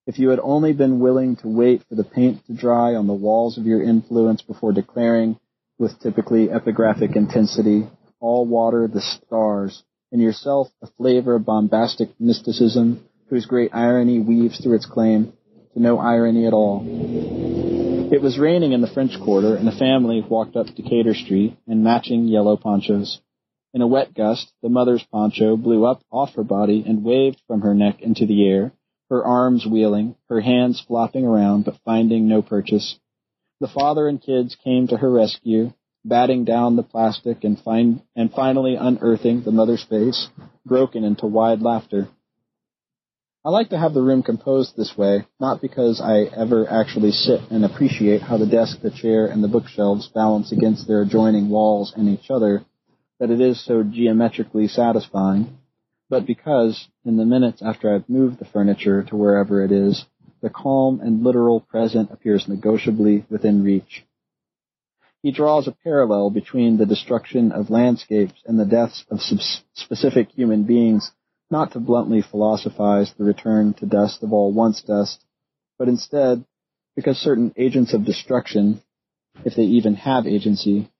If 0.07 0.19
you 0.19 0.29
had 0.29 0.41
only 0.41 0.75
been 0.75 1.01
willing 1.01 1.37
to 1.37 1.49
wait 1.49 1.85
for 1.89 1.95
the 1.95 2.05
paint 2.05 2.45
to 2.49 2.53
dry 2.53 2.95
on 2.97 3.07
the 3.07 3.15
walls 3.15 3.57
of 3.57 3.65
your 3.65 3.83
influence 3.83 4.43
before 4.43 4.75
declaring, 4.75 5.39
with 5.79 5.99
typically 6.01 6.49
epigraphic 6.49 7.17
intensity, 7.17 7.89
all 8.21 8.45
water 8.45 8.89
the 8.89 9.01
stars, 9.01 9.85
and 10.13 10.21
yourself 10.21 10.69
a 10.83 10.87
flavor 10.99 11.35
of 11.35 11.47
bombastic 11.47 12.11
mysticism 12.21 13.03
whose 13.29 13.47
great 13.47 13.71
irony 13.75 14.21
weaves 14.21 14.61
through 14.61 14.77
its 14.77 14.87
claim 14.87 15.33
to 15.73 15.81
no 15.81 15.99
irony 15.99 16.47
at 16.47 16.53
all. 16.53 16.83
It 18.13 18.21
was 18.21 18.39
raining 18.39 18.73
in 18.73 18.83
the 18.83 18.91
French 18.93 19.19
Quarter, 19.25 19.57
and 19.57 19.67
a 19.67 19.79
family 19.79 20.21
walked 20.21 20.55
up 20.55 20.67
Decatur 20.67 21.15
Street 21.15 21.57
in 21.67 21.83
matching 21.83 22.29
yellow 22.29 22.59
ponchos. 22.59 23.21
In 23.73 23.81
a 23.81 23.87
wet 23.87 24.13
gust, 24.13 24.53
the 24.63 24.69
mother's 24.69 25.03
poncho 25.11 25.57
blew 25.57 25.87
up 25.87 26.03
off 26.13 26.35
her 26.35 26.45
body 26.45 26.85
and 26.87 27.03
waved 27.03 27.41
from 27.47 27.63
her 27.63 27.75
neck 27.75 28.03
into 28.03 28.27
the 28.27 28.47
air, 28.47 28.73
her 29.09 29.25
arms 29.25 29.67
wheeling, 29.67 30.15
her 30.29 30.43
hands 30.43 30.85
flopping 30.87 31.25
around 31.25 31.65
but 31.65 31.79
finding 31.87 32.29
no 32.29 32.43
purchase. 32.43 32.99
The 33.61 33.69
father 33.69 34.09
and 34.09 34.21
kids 34.21 34.59
came 34.63 34.89
to 34.89 34.99
her 34.99 35.11
rescue, 35.11 35.73
batting 36.05 36.45
down 36.45 36.77
the 36.77 36.83
plastic 36.83 37.45
and, 37.45 37.59
find, 37.61 38.03
and 38.17 38.33
finally 38.33 38.77
unearthing 38.77 39.43
the 39.43 39.53
mother's 39.53 39.85
face, 39.85 40.29
broken 40.67 41.05
into 41.05 41.27
wide 41.27 41.61
laughter. 41.61 42.09
I 43.45 43.51
like 43.51 43.71
to 43.71 43.79
have 43.79 43.93
the 43.93 44.03
room 44.03 44.23
composed 44.23 44.77
this 44.77 44.97
way, 44.97 45.27
not 45.41 45.61
because 45.61 46.01
I 46.01 46.25
ever 46.37 46.69
actually 46.71 47.11
sit 47.11 47.41
and 47.51 47.65
appreciate 47.65 48.23
how 48.23 48.39
the 48.39 48.47
desk, 48.47 48.81
the 48.81 48.91
chair, 48.91 49.27
and 49.27 49.43
the 49.43 49.49
bookshelves 49.49 50.09
balance 50.09 50.53
against 50.53 50.87
their 50.87 51.03
adjoining 51.03 51.49
walls 51.51 51.93
and 51.97 52.09
each 52.09 52.31
other, 52.31 52.65
that 53.19 53.31
it 53.31 53.41
is 53.41 53.65
so 53.65 53.83
geometrically 53.83 54.69
satisfying, 54.69 55.59
but 56.09 56.27
because, 56.27 56.89
in 57.05 57.17
the 57.17 57.25
minutes 57.25 57.63
after 57.63 57.95
I've 57.95 58.09
moved 58.09 58.39
the 58.39 58.45
furniture 58.45 59.03
to 59.05 59.17
wherever 59.17 59.65
it 59.65 59.73
is, 59.73 60.05
the 60.41 60.51
calm 60.51 61.01
and 61.01 61.25
literal 61.25 61.61
present 61.61 62.11
appears 62.11 62.47
negotiably 62.47 63.25
within 63.31 63.65
reach. 63.65 64.05
He 65.23 65.31
draws 65.31 65.69
a 65.69 65.77
parallel 65.85 66.31
between 66.31 66.77
the 66.77 66.87
destruction 66.87 67.53
of 67.53 67.71
landscapes 67.71 68.43
and 68.45 68.59
the 68.59 68.67
deaths 68.67 69.05
of 69.09 69.21
specific 69.75 70.31
human 70.33 70.65
beings 70.65 71.13
not 71.51 71.73
to 71.73 71.81
bluntly 71.81 72.23
philosophize 72.23 73.13
the 73.17 73.25
return 73.25 73.75
to 73.75 73.87
dust 73.87 74.23
of 74.23 74.33
all 74.33 74.53
once 74.53 74.83
dust, 74.83 75.25
but 75.79 75.89
instead, 75.89 76.45
because 76.97 77.19
certain 77.19 77.53
agents 77.57 77.95
of 77.95 78.05
destruction, 78.05 78.83
if 79.45 79.55
they 79.55 79.63
even 79.63 79.95
have 79.95 80.27
agency, 80.27 80.91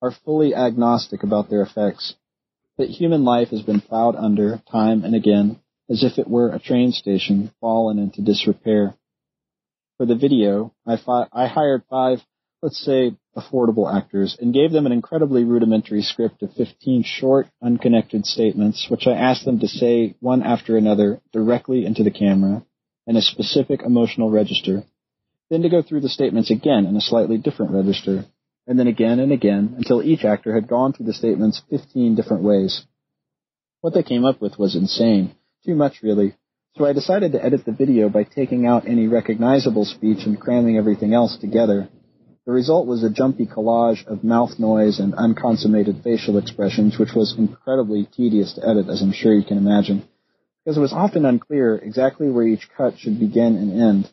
are 0.00 0.10
fully 0.24 0.54
agnostic 0.54 1.22
about 1.22 1.48
their 1.48 1.62
effects, 1.62 2.16
that 2.78 2.90
human 2.90 3.22
life 3.24 3.48
has 3.48 3.62
been 3.62 3.80
plowed 3.80 4.16
under 4.16 4.60
time 4.70 5.04
and 5.04 5.14
again 5.14 5.60
as 5.88 6.02
if 6.02 6.18
it 6.18 6.28
were 6.28 6.50
a 6.50 6.58
train 6.58 6.90
station 6.90 7.52
fallen 7.60 7.98
into 7.98 8.22
disrepair. 8.22 8.94
For 9.98 10.06
the 10.06 10.16
video, 10.16 10.74
I, 10.86 10.96
fi- 10.96 11.28
I 11.32 11.46
hired 11.46 11.84
five, 11.88 12.22
let's 12.62 12.82
say, 12.82 13.16
affordable 13.36 13.92
actors 13.92 14.36
and 14.40 14.54
gave 14.54 14.70
them 14.70 14.86
an 14.86 14.92
incredibly 14.92 15.42
rudimentary 15.42 16.02
script 16.02 16.42
of 16.42 16.52
15 16.52 17.02
short, 17.04 17.48
unconnected 17.60 18.24
statements, 18.24 18.86
which 18.88 19.06
I 19.06 19.12
asked 19.12 19.44
them 19.44 19.58
to 19.60 19.68
say 19.68 20.14
one 20.20 20.42
after 20.42 20.76
another 20.76 21.20
directly 21.32 21.84
into 21.84 22.04
the 22.04 22.10
camera 22.10 22.64
in 23.06 23.16
a 23.16 23.22
specific 23.22 23.82
emotional 23.82 24.30
register, 24.30 24.84
then 25.50 25.62
to 25.62 25.68
go 25.68 25.82
through 25.82 26.00
the 26.02 26.08
statements 26.08 26.50
again 26.50 26.86
in 26.86 26.96
a 26.96 27.00
slightly 27.00 27.36
different 27.36 27.72
register, 27.72 28.24
and 28.66 28.78
then 28.78 28.86
again 28.86 29.18
and 29.18 29.32
again 29.32 29.74
until 29.76 30.02
each 30.02 30.24
actor 30.24 30.54
had 30.54 30.68
gone 30.68 30.92
through 30.92 31.06
the 31.06 31.12
statements 31.12 31.62
15 31.68 32.14
different 32.14 32.44
ways. 32.44 32.84
What 33.80 33.94
they 33.94 34.04
came 34.04 34.24
up 34.24 34.40
with 34.40 34.58
was 34.58 34.76
insane. 34.76 35.34
Too 35.66 35.74
much, 35.74 36.02
really. 36.02 36.36
So 36.76 36.86
I 36.86 36.92
decided 36.92 37.32
to 37.32 37.44
edit 37.44 37.64
the 37.64 37.72
video 37.72 38.08
by 38.08 38.22
taking 38.22 38.66
out 38.66 38.86
any 38.86 39.08
recognizable 39.08 39.84
speech 39.84 40.24
and 40.24 40.40
cramming 40.40 40.78
everything 40.78 41.12
else 41.12 41.36
together. 41.38 41.88
The 42.44 42.52
result 42.52 42.88
was 42.88 43.04
a 43.04 43.10
jumpy 43.10 43.46
collage 43.46 44.04
of 44.06 44.24
mouth 44.24 44.58
noise 44.58 44.98
and 44.98 45.14
unconsummated 45.14 46.02
facial 46.02 46.38
expressions, 46.38 46.98
which 46.98 47.14
was 47.14 47.38
incredibly 47.38 48.04
tedious 48.04 48.54
to 48.54 48.68
edit, 48.68 48.88
as 48.88 49.00
I'm 49.00 49.12
sure 49.12 49.32
you 49.32 49.44
can 49.44 49.58
imagine, 49.58 50.02
because 50.64 50.76
it 50.76 50.80
was 50.80 50.92
often 50.92 51.24
unclear 51.24 51.76
exactly 51.76 52.28
where 52.28 52.46
each 52.46 52.68
cut 52.76 52.98
should 52.98 53.20
begin 53.20 53.56
and 53.56 53.80
end, 53.80 54.10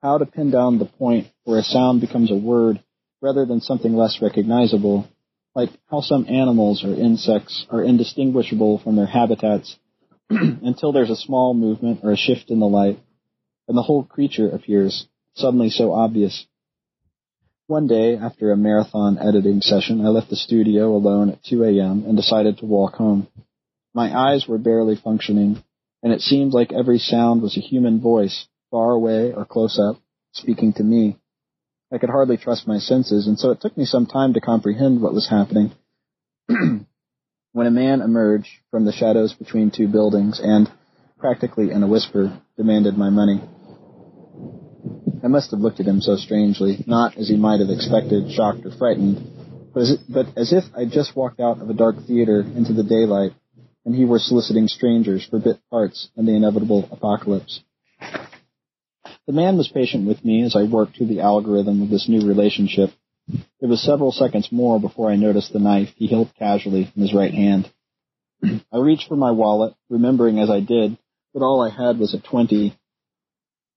how 0.00 0.18
to 0.18 0.26
pin 0.26 0.52
down 0.52 0.78
the 0.78 0.84
point 0.84 1.26
where 1.42 1.58
a 1.58 1.64
sound 1.64 2.00
becomes 2.00 2.30
a 2.30 2.36
word 2.36 2.80
rather 3.20 3.44
than 3.46 3.60
something 3.60 3.96
less 3.96 4.22
recognizable, 4.22 5.08
like 5.56 5.70
how 5.90 6.02
some 6.02 6.26
animals 6.28 6.84
or 6.84 6.94
insects 6.94 7.66
are 7.68 7.82
indistinguishable 7.82 8.78
from 8.78 8.94
their 8.94 9.06
habitats 9.06 9.76
until 10.30 10.92
there's 10.92 11.10
a 11.10 11.16
small 11.16 11.52
movement 11.52 12.00
or 12.04 12.12
a 12.12 12.16
shift 12.16 12.48
in 12.48 12.60
the 12.60 12.66
light, 12.66 13.00
and 13.66 13.76
the 13.76 13.82
whole 13.82 14.04
creature 14.04 14.48
appears, 14.48 15.08
suddenly 15.34 15.68
so 15.68 15.92
obvious. 15.92 16.46
One 17.68 17.86
day, 17.86 18.16
after 18.16 18.50
a 18.50 18.56
marathon 18.56 19.18
editing 19.18 19.60
session, 19.60 20.04
I 20.04 20.08
left 20.08 20.30
the 20.30 20.36
studio 20.36 20.96
alone 20.96 21.30
at 21.30 21.44
2 21.44 21.62
a.m. 21.62 22.04
and 22.06 22.16
decided 22.16 22.58
to 22.58 22.66
walk 22.66 22.94
home. 22.94 23.28
My 23.94 24.12
eyes 24.12 24.48
were 24.48 24.58
barely 24.58 24.96
functioning, 24.96 25.62
and 26.02 26.12
it 26.12 26.22
seemed 26.22 26.52
like 26.52 26.72
every 26.72 26.98
sound 26.98 27.40
was 27.40 27.56
a 27.56 27.60
human 27.60 28.00
voice, 28.00 28.46
far 28.72 28.90
away 28.90 29.32
or 29.32 29.44
close 29.44 29.78
up, 29.78 30.02
speaking 30.32 30.72
to 30.74 30.82
me. 30.82 31.18
I 31.92 31.98
could 31.98 32.10
hardly 32.10 32.36
trust 32.36 32.66
my 32.66 32.78
senses, 32.78 33.28
and 33.28 33.38
so 33.38 33.52
it 33.52 33.60
took 33.60 33.76
me 33.76 33.84
some 33.84 34.06
time 34.06 34.34
to 34.34 34.40
comprehend 34.40 35.00
what 35.00 35.14
was 35.14 35.28
happening. 35.28 35.70
when 36.48 37.66
a 37.66 37.70
man 37.70 38.00
emerged 38.00 38.50
from 38.72 38.84
the 38.84 38.92
shadows 38.92 39.34
between 39.34 39.70
two 39.70 39.86
buildings 39.86 40.40
and, 40.42 40.68
practically 41.16 41.70
in 41.70 41.84
a 41.84 41.88
whisper, 41.88 42.40
demanded 42.56 42.98
my 42.98 43.10
money. 43.10 43.40
I 45.22 45.28
must 45.28 45.52
have 45.52 45.60
looked 45.60 45.80
at 45.80 45.86
him 45.86 46.00
so 46.00 46.16
strangely, 46.16 46.82
not 46.86 47.16
as 47.16 47.28
he 47.28 47.36
might 47.36 47.60
have 47.60 47.70
expected, 47.70 48.32
shocked 48.32 48.66
or 48.66 48.72
frightened, 48.72 49.70
but 49.72 49.82
as, 49.82 49.96
but 50.08 50.26
as 50.36 50.52
if 50.52 50.64
I'd 50.76 50.90
just 50.90 51.14
walked 51.14 51.40
out 51.40 51.60
of 51.60 51.70
a 51.70 51.74
dark 51.74 51.96
theater 52.06 52.40
into 52.40 52.72
the 52.72 52.82
daylight, 52.82 53.32
and 53.84 53.94
he 53.94 54.04
were 54.04 54.18
soliciting 54.18 54.68
strangers 54.68 55.24
for 55.24 55.38
bit 55.38 55.58
parts 55.70 56.08
in 56.16 56.26
the 56.26 56.34
inevitable 56.34 56.88
apocalypse. 56.90 57.60
The 59.26 59.32
man 59.32 59.56
was 59.56 59.68
patient 59.68 60.06
with 60.06 60.24
me 60.24 60.42
as 60.42 60.56
I 60.56 60.64
worked 60.64 60.96
through 60.96 61.06
the 61.06 61.20
algorithm 61.20 61.82
of 61.82 61.90
this 61.90 62.08
new 62.08 62.26
relationship. 62.26 62.90
It 63.60 63.66
was 63.66 63.80
several 63.80 64.10
seconds 64.10 64.50
more 64.50 64.80
before 64.80 65.10
I 65.10 65.16
noticed 65.16 65.52
the 65.52 65.60
knife 65.60 65.90
he 65.96 66.08
held 66.08 66.34
casually 66.36 66.90
in 66.96 67.02
his 67.02 67.14
right 67.14 67.32
hand. 67.32 67.70
I 68.44 68.78
reached 68.78 69.06
for 69.06 69.16
my 69.16 69.30
wallet, 69.30 69.74
remembering 69.88 70.40
as 70.40 70.50
I 70.50 70.58
did 70.58 70.98
that 71.34 71.42
all 71.42 71.62
I 71.62 71.70
had 71.70 71.98
was 71.98 72.14
a 72.14 72.20
twenty 72.20 72.76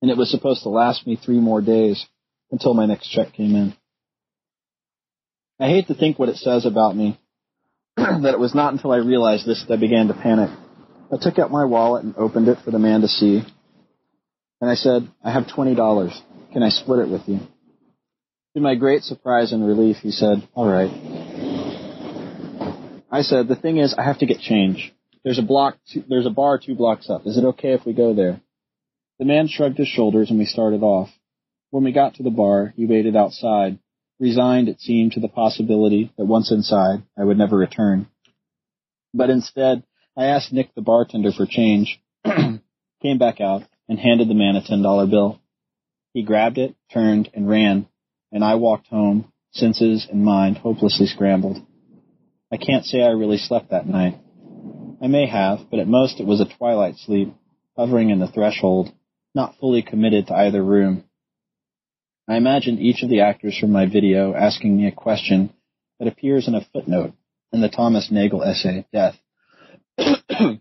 and 0.02 0.12
it 0.12 0.18
was 0.18 0.30
supposed 0.32 0.64
to 0.64 0.70
last 0.70 1.06
me 1.08 1.16
three 1.16 1.40
more 1.40 1.62
days 1.62 2.06
until 2.52 2.74
my 2.74 2.86
next 2.86 3.10
check 3.10 3.34
came 3.34 3.56
in. 3.56 3.74
I 5.60 5.68
hate 5.68 5.88
to 5.88 5.96
think 5.96 6.20
what 6.20 6.30
it 6.30 6.36
says 6.38 6.66
about 6.66 6.96
me, 6.96 7.20
that 7.98 8.34
it 8.34 8.40
was 8.40 8.54
not 8.54 8.74
until 8.74 8.92
I 8.92 8.98
realized 8.98 9.46
this 9.46 9.64
that 9.68 9.74
I 9.74 9.80
began 9.80 10.08
to 10.08 10.14
panic. 10.14 10.50
I 11.12 11.18
took 11.20 11.40
out 11.40 11.52
my 11.52 11.66
wallet 11.66 12.04
and 12.04 12.16
opened 12.18 12.48
it 12.48 12.58
for 12.66 12.72
the 12.72 12.80
man 12.80 13.02
to 13.02 13.08
see, 13.08 13.42
and 14.62 14.70
I 14.70 14.76
said, 14.76 15.08
I 15.24 15.32
have 15.32 15.44
$20. 15.44 16.54
Can 16.54 16.64
I 16.64 16.70
split 16.70 17.00
it 17.00 17.10
with 17.10 17.22
you? 17.28 17.40
To 18.56 18.62
my 18.62 18.76
great 18.76 19.04
surprise 19.04 19.52
and 19.52 19.68
relief, 19.68 19.98
he 19.98 20.12
said, 20.12 20.48
all 20.54 20.68
right. 20.68 20.90
I 23.12 23.22
said, 23.22 23.48
the 23.48 23.56
thing 23.56 23.78
is, 23.78 23.94
I 23.94 24.04
have 24.04 24.20
to 24.20 24.26
get 24.26 24.40
change. 24.40 24.94
There's 25.24 25.40
a 25.40 25.44
block, 25.44 25.78
there's 26.08 26.26
a 26.26 26.30
bar 26.32 26.58
two 26.58 26.76
blocks 26.76 27.10
up. 27.10 27.26
Is 27.26 27.38
it 27.38 27.46
okay 27.46 27.74
if 27.74 27.86
we 27.86 27.94
go 27.94 28.14
there? 28.14 28.42
The 29.18 29.26
man 29.26 29.48
shrugged 29.48 29.78
his 29.78 29.88
shoulders 29.88 30.30
and 30.30 30.38
we 30.38 30.46
started 30.46 30.84
off. 30.84 31.10
When 31.70 31.84
we 31.84 31.94
got 31.94 32.16
to 32.16 32.24
the 32.24 32.30
bar, 32.30 32.74
he 32.76 32.86
waited 32.86 33.16
outside, 33.16 33.80
resigned, 34.20 34.68
it 34.68 34.82
seemed, 34.82 35.14
to 35.14 35.22
the 35.22 35.30
possibility 35.30 36.12
that 36.18 36.26
once 36.26 36.52
inside, 36.52 37.04
I 37.18 37.24
would 37.24 37.38
never 37.38 37.56
return. 37.56 38.08
But 39.14 39.30
instead, 39.30 39.84
I 40.18 40.26
asked 40.26 40.52
Nick 40.52 40.76
the 40.76 40.82
bartender 40.82 41.32
for 41.32 41.46
change, 41.46 42.02
came 42.26 43.18
back 43.18 43.40
out, 43.40 43.64
and 43.88 44.00
handed 44.00 44.28
the 44.28 44.34
man 44.34 44.58
a 44.58 44.62
$10 44.62 45.10
bill. 45.10 45.40
He 46.14 46.24
grabbed 46.24 46.58
it, 46.58 46.76
turned, 46.94 47.30
and 47.34 47.48
ran, 47.48 47.88
and 48.32 48.44
I 48.44 48.56
walked 48.56 48.88
home, 48.88 49.32
senses 49.52 50.08
and 50.12 50.26
mind 50.26 50.58
hopelessly 50.58 51.08
scrambled. 51.08 51.58
I 52.52 52.58
can't 52.58 52.86
say 52.86 53.02
I 53.02 53.10
really 53.10 53.38
slept 53.38 53.72
that 53.72 53.88
night. 53.88 54.18
I 55.02 55.08
may 55.08 55.26
have, 55.28 55.70
but 55.70 55.80
at 55.80 55.88
most 55.88 56.20
it 56.20 56.26
was 56.26 56.42
a 56.42 56.58
twilight 56.58 56.96
sleep, 56.98 57.34
hovering 57.78 58.10
in 58.10 58.20
the 58.20 58.28
threshold, 58.28 58.92
not 59.36 59.58
fully 59.60 59.82
committed 59.82 60.28
to 60.28 60.34
either 60.34 60.64
room. 60.64 61.04
I 62.28 62.38
imagined 62.38 62.80
each 62.80 63.04
of 63.04 63.10
the 63.10 63.22
actors 63.22 63.58
from 63.58 63.72
my 63.72 63.86
video 63.86 64.34
asking 64.34 64.76
me 64.78 64.88
a 64.88 64.92
question 64.92 65.54
that 66.00 66.08
appears 66.08 66.48
in 66.48 66.56
a 66.56 66.66
footnote 66.74 67.14
in 67.52 67.62
the 67.62 67.70
Thomas 67.70 68.10
Nagel 68.10 68.44
essay, 68.44 68.88
Death. 68.92 69.16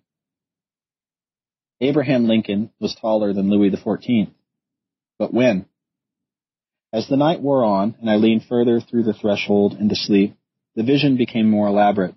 Abraham 1.81 2.27
Lincoln 2.27 2.71
was 2.81 2.95
taller 2.95 3.33
than 3.33 3.49
Louis 3.51 3.71
XIV. 3.71 4.29
But 5.19 5.33
when? 5.33 5.67
As 6.93 7.09
the 7.09 7.17
night 7.17 7.41
wore 7.41 7.65
on 7.65 7.97
and 8.01 8.11
I 8.11 8.17
leaned 8.17 8.45
further 8.45 8.81
through 8.81 9.05
the 9.05 9.15
threshold 9.15 9.75
into 9.75 9.97
sleep, 9.97 10.37
the 10.77 10.83
vision 10.83 11.17
became 11.17 11.51
more 11.51 11.69
elaborate. 11.69 12.15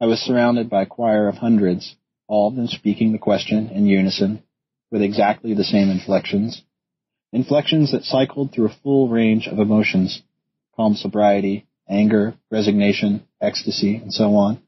I 0.00 0.06
was 0.06 0.20
surrounded 0.20 0.68
by 0.68 0.82
a 0.82 0.86
choir 0.86 1.28
of 1.28 1.36
hundreds, 1.36 1.96
all 2.28 2.48
of 2.48 2.56
them 2.56 2.66
speaking 2.66 3.12
the 3.12 3.18
question 3.18 3.70
in 3.70 3.86
unison, 3.86 4.42
with 4.90 5.02
exactly 5.02 5.54
the 5.54 5.64
same 5.64 5.90
inflections. 5.90 6.62
Inflections 7.32 7.92
that 7.92 8.04
cycled 8.04 8.52
through 8.52 8.66
a 8.66 8.76
full 8.82 9.08
range 9.08 9.46
of 9.46 9.58
emotions, 9.58 10.22
calm 10.74 10.94
sobriety, 10.94 11.66
anger, 11.88 12.34
resignation, 12.50 13.26
ecstasy, 13.40 13.96
and 13.96 14.12
so 14.12 14.34
on. 14.36 14.60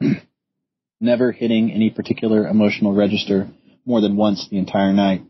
Never 1.00 1.32
hitting 1.32 1.70
any 1.72 1.90
particular 1.90 2.46
emotional 2.46 2.94
register 2.94 3.48
more 3.86 4.00
than 4.00 4.16
once 4.16 4.48
the 4.48 4.58
entire 4.58 4.92
night. 4.92 5.22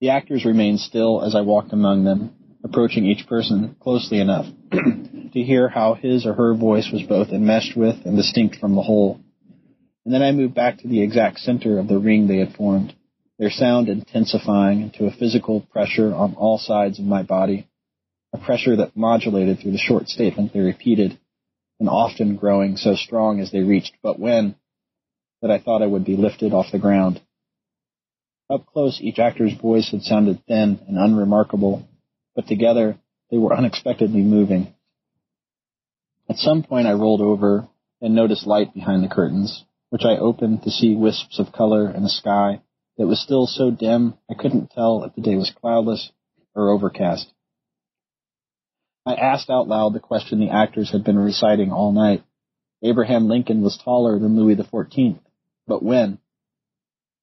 The 0.00 0.10
actors 0.10 0.44
remained 0.44 0.80
still 0.80 1.22
as 1.22 1.34
I 1.34 1.40
walked 1.40 1.72
among 1.72 2.04
them, 2.04 2.34
approaching 2.62 3.06
each 3.06 3.26
person 3.26 3.76
closely 3.80 4.20
enough 4.20 4.46
to 4.70 5.42
hear 5.42 5.68
how 5.68 5.94
his 5.94 6.26
or 6.26 6.34
her 6.34 6.54
voice 6.54 6.90
was 6.92 7.02
both 7.02 7.28
enmeshed 7.28 7.76
with 7.76 7.96
and 8.04 8.16
distinct 8.16 8.56
from 8.56 8.74
the 8.74 8.82
whole 8.82 9.20
and 10.04 10.12
then 10.12 10.22
I 10.22 10.32
moved 10.32 10.54
back 10.54 10.78
to 10.78 10.88
the 10.88 11.02
exact 11.02 11.40
center 11.40 11.78
of 11.78 11.88
the 11.88 11.98
ring 11.98 12.26
they 12.26 12.38
had 12.38 12.54
formed, 12.54 12.94
their 13.38 13.50
sound 13.50 13.88
intensifying 13.88 14.82
into 14.82 15.06
a 15.06 15.12
physical 15.12 15.60
pressure 15.60 16.14
on 16.14 16.34
all 16.34 16.58
sides 16.58 16.98
of 16.98 17.04
my 17.04 17.22
body, 17.22 17.66
a 18.32 18.38
pressure 18.38 18.76
that 18.76 18.96
modulated 18.96 19.58
through 19.58 19.72
the 19.72 19.78
short 19.78 20.08
statement 20.08 20.52
they 20.52 20.60
repeated, 20.60 21.18
and 21.80 21.88
often 21.88 22.36
growing 22.36 22.76
so 22.76 22.94
strong 22.94 23.40
as 23.40 23.50
they 23.50 23.60
reached 23.60 23.94
but 24.02 24.18
when 24.18 24.54
that 25.42 25.50
I 25.50 25.58
thought 25.58 25.82
I 25.82 25.86
would 25.86 26.04
be 26.04 26.16
lifted 26.16 26.52
off 26.52 26.72
the 26.72 26.78
ground. 26.78 27.20
Up 28.48 28.66
close, 28.66 29.00
each 29.00 29.18
actor's 29.18 29.54
voice 29.54 29.90
had 29.90 30.02
sounded 30.02 30.44
thin 30.46 30.80
and 30.86 30.98
unremarkable, 30.98 31.86
but 32.34 32.46
together 32.46 32.98
they 33.30 33.38
were 33.38 33.56
unexpectedly 33.56 34.20
moving. 34.20 34.74
At 36.28 36.36
some 36.36 36.62
point 36.62 36.86
I 36.86 36.92
rolled 36.92 37.20
over 37.20 37.68
and 38.00 38.14
noticed 38.14 38.46
light 38.46 38.74
behind 38.74 39.02
the 39.02 39.14
curtains, 39.14 39.64
which 39.90 40.04
I 40.04 40.16
opened 40.16 40.62
to 40.62 40.70
see 40.70 40.94
wisps 40.96 41.38
of 41.38 41.52
color 41.52 41.90
in 41.90 42.04
a 42.04 42.08
sky 42.08 42.60
that 42.96 43.06
was 43.06 43.20
still 43.20 43.46
so 43.46 43.70
dim 43.70 44.14
I 44.30 44.34
couldn't 44.34 44.70
tell 44.70 45.04
if 45.04 45.14
the 45.14 45.22
day 45.22 45.36
was 45.36 45.52
cloudless 45.60 46.10
or 46.54 46.70
overcast. 46.70 47.32
I 49.06 49.14
asked 49.14 49.50
out 49.50 49.68
loud 49.68 49.92
the 49.92 50.00
question 50.00 50.40
the 50.40 50.50
actors 50.50 50.90
had 50.90 51.04
been 51.04 51.18
reciting 51.18 51.72
all 51.72 51.92
night. 51.92 52.24
Abraham 52.82 53.28
Lincoln 53.28 53.62
was 53.62 53.80
taller 53.82 54.18
than 54.18 54.36
Louis 54.36 54.56
XIV, 54.56 55.18
but 55.66 55.82
when? 55.82 56.18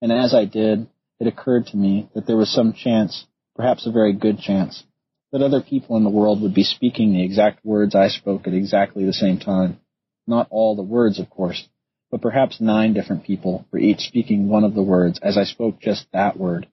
And 0.01 0.11
as 0.11 0.33
I 0.33 0.45
did, 0.45 0.87
it 1.19 1.27
occurred 1.27 1.67
to 1.67 1.77
me 1.77 2.09
that 2.13 2.25
there 2.25 2.37
was 2.37 2.53
some 2.53 2.73
chance, 2.73 3.25
perhaps 3.55 3.85
a 3.85 3.91
very 3.91 4.13
good 4.13 4.39
chance, 4.39 4.83
that 5.31 5.41
other 5.41 5.61
people 5.61 5.97
in 5.97 6.03
the 6.03 6.09
world 6.09 6.41
would 6.41 6.53
be 6.53 6.63
speaking 6.63 7.13
the 7.13 7.23
exact 7.23 7.63
words 7.63 7.95
I 7.95 8.09
spoke 8.09 8.47
at 8.47 8.53
exactly 8.53 9.05
the 9.05 9.13
same 9.13 9.39
time. 9.39 9.79
Not 10.27 10.47
all 10.49 10.75
the 10.75 10.81
words, 10.81 11.19
of 11.19 11.29
course, 11.29 11.67
but 12.11 12.21
perhaps 12.21 12.59
nine 12.59 12.93
different 12.93 13.23
people 13.23 13.65
were 13.71 13.79
each 13.79 14.01
speaking 14.01 14.49
one 14.49 14.65
of 14.65 14.75
the 14.75 14.83
words 14.83 15.19
as 15.23 15.37
I 15.37 15.45
spoke 15.45 15.79
just 15.79 16.05
that 16.11 16.37
word. 16.37 16.67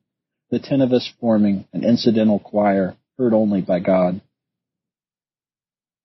The 0.51 0.59
ten 0.59 0.81
of 0.81 0.93
us 0.93 1.11
forming 1.21 1.67
an 1.73 1.85
incidental 1.85 2.41
choir 2.41 2.97
heard 3.17 3.33
only 3.33 3.61
by 3.61 3.79
God. 3.79 4.21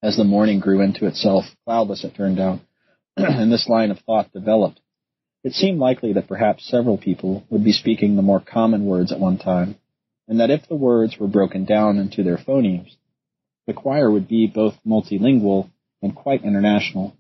As 0.04 0.18
the 0.18 0.24
morning 0.24 0.60
grew 0.60 0.82
into 0.82 1.08
itself, 1.08 1.46
cloudless 1.66 2.04
it 2.04 2.16
turned 2.16 2.40
out, 2.40 2.60
and 3.18 3.52
this 3.52 3.68
line 3.68 3.90
of 3.90 4.00
thought 4.00 4.32
developed. 4.34 4.80
It 5.44 5.54
seemed 5.54 5.80
likely 5.80 6.14
that 6.14 6.28
perhaps 6.28 6.70
several 6.70 6.98
people 6.98 7.44
would 7.50 7.64
be 7.64 7.72
speaking 7.72 8.16
the 8.16 8.22
more 8.22 8.40
common 8.40 8.86
words 8.86 9.12
at 9.12 9.20
one 9.20 9.38
time, 9.38 9.76
and 10.28 10.40
that 10.40 10.52
if 10.52 10.68
the 10.68 10.76
words 10.76 11.18
were 11.18 11.28
broken 11.28 11.66
down 11.66 11.98
into 11.98 12.24
their 12.24 12.38
phonemes, 12.38 12.96
the 13.66 13.74
choir 13.74 14.12
would 14.12 14.28
be 14.28 14.48
both 14.48 14.76
multilingual 14.86 15.70
and 16.02 16.16
quite 16.16 16.44
international. 16.44 17.16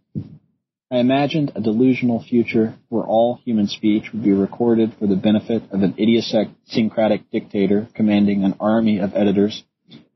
I 0.94 1.00
imagined 1.00 1.54
a 1.56 1.60
delusional 1.60 2.22
future 2.22 2.76
where 2.90 3.04
all 3.04 3.40
human 3.44 3.66
speech 3.66 4.14
would 4.14 4.22
be 4.22 4.32
recorded 4.32 4.94
for 5.00 5.08
the 5.08 5.16
benefit 5.16 5.64
of 5.72 5.82
an 5.82 5.96
idiosyncratic 5.98 7.32
dictator 7.32 7.88
commanding 7.96 8.44
an 8.44 8.54
army 8.60 9.00
of 9.00 9.16
editors 9.16 9.64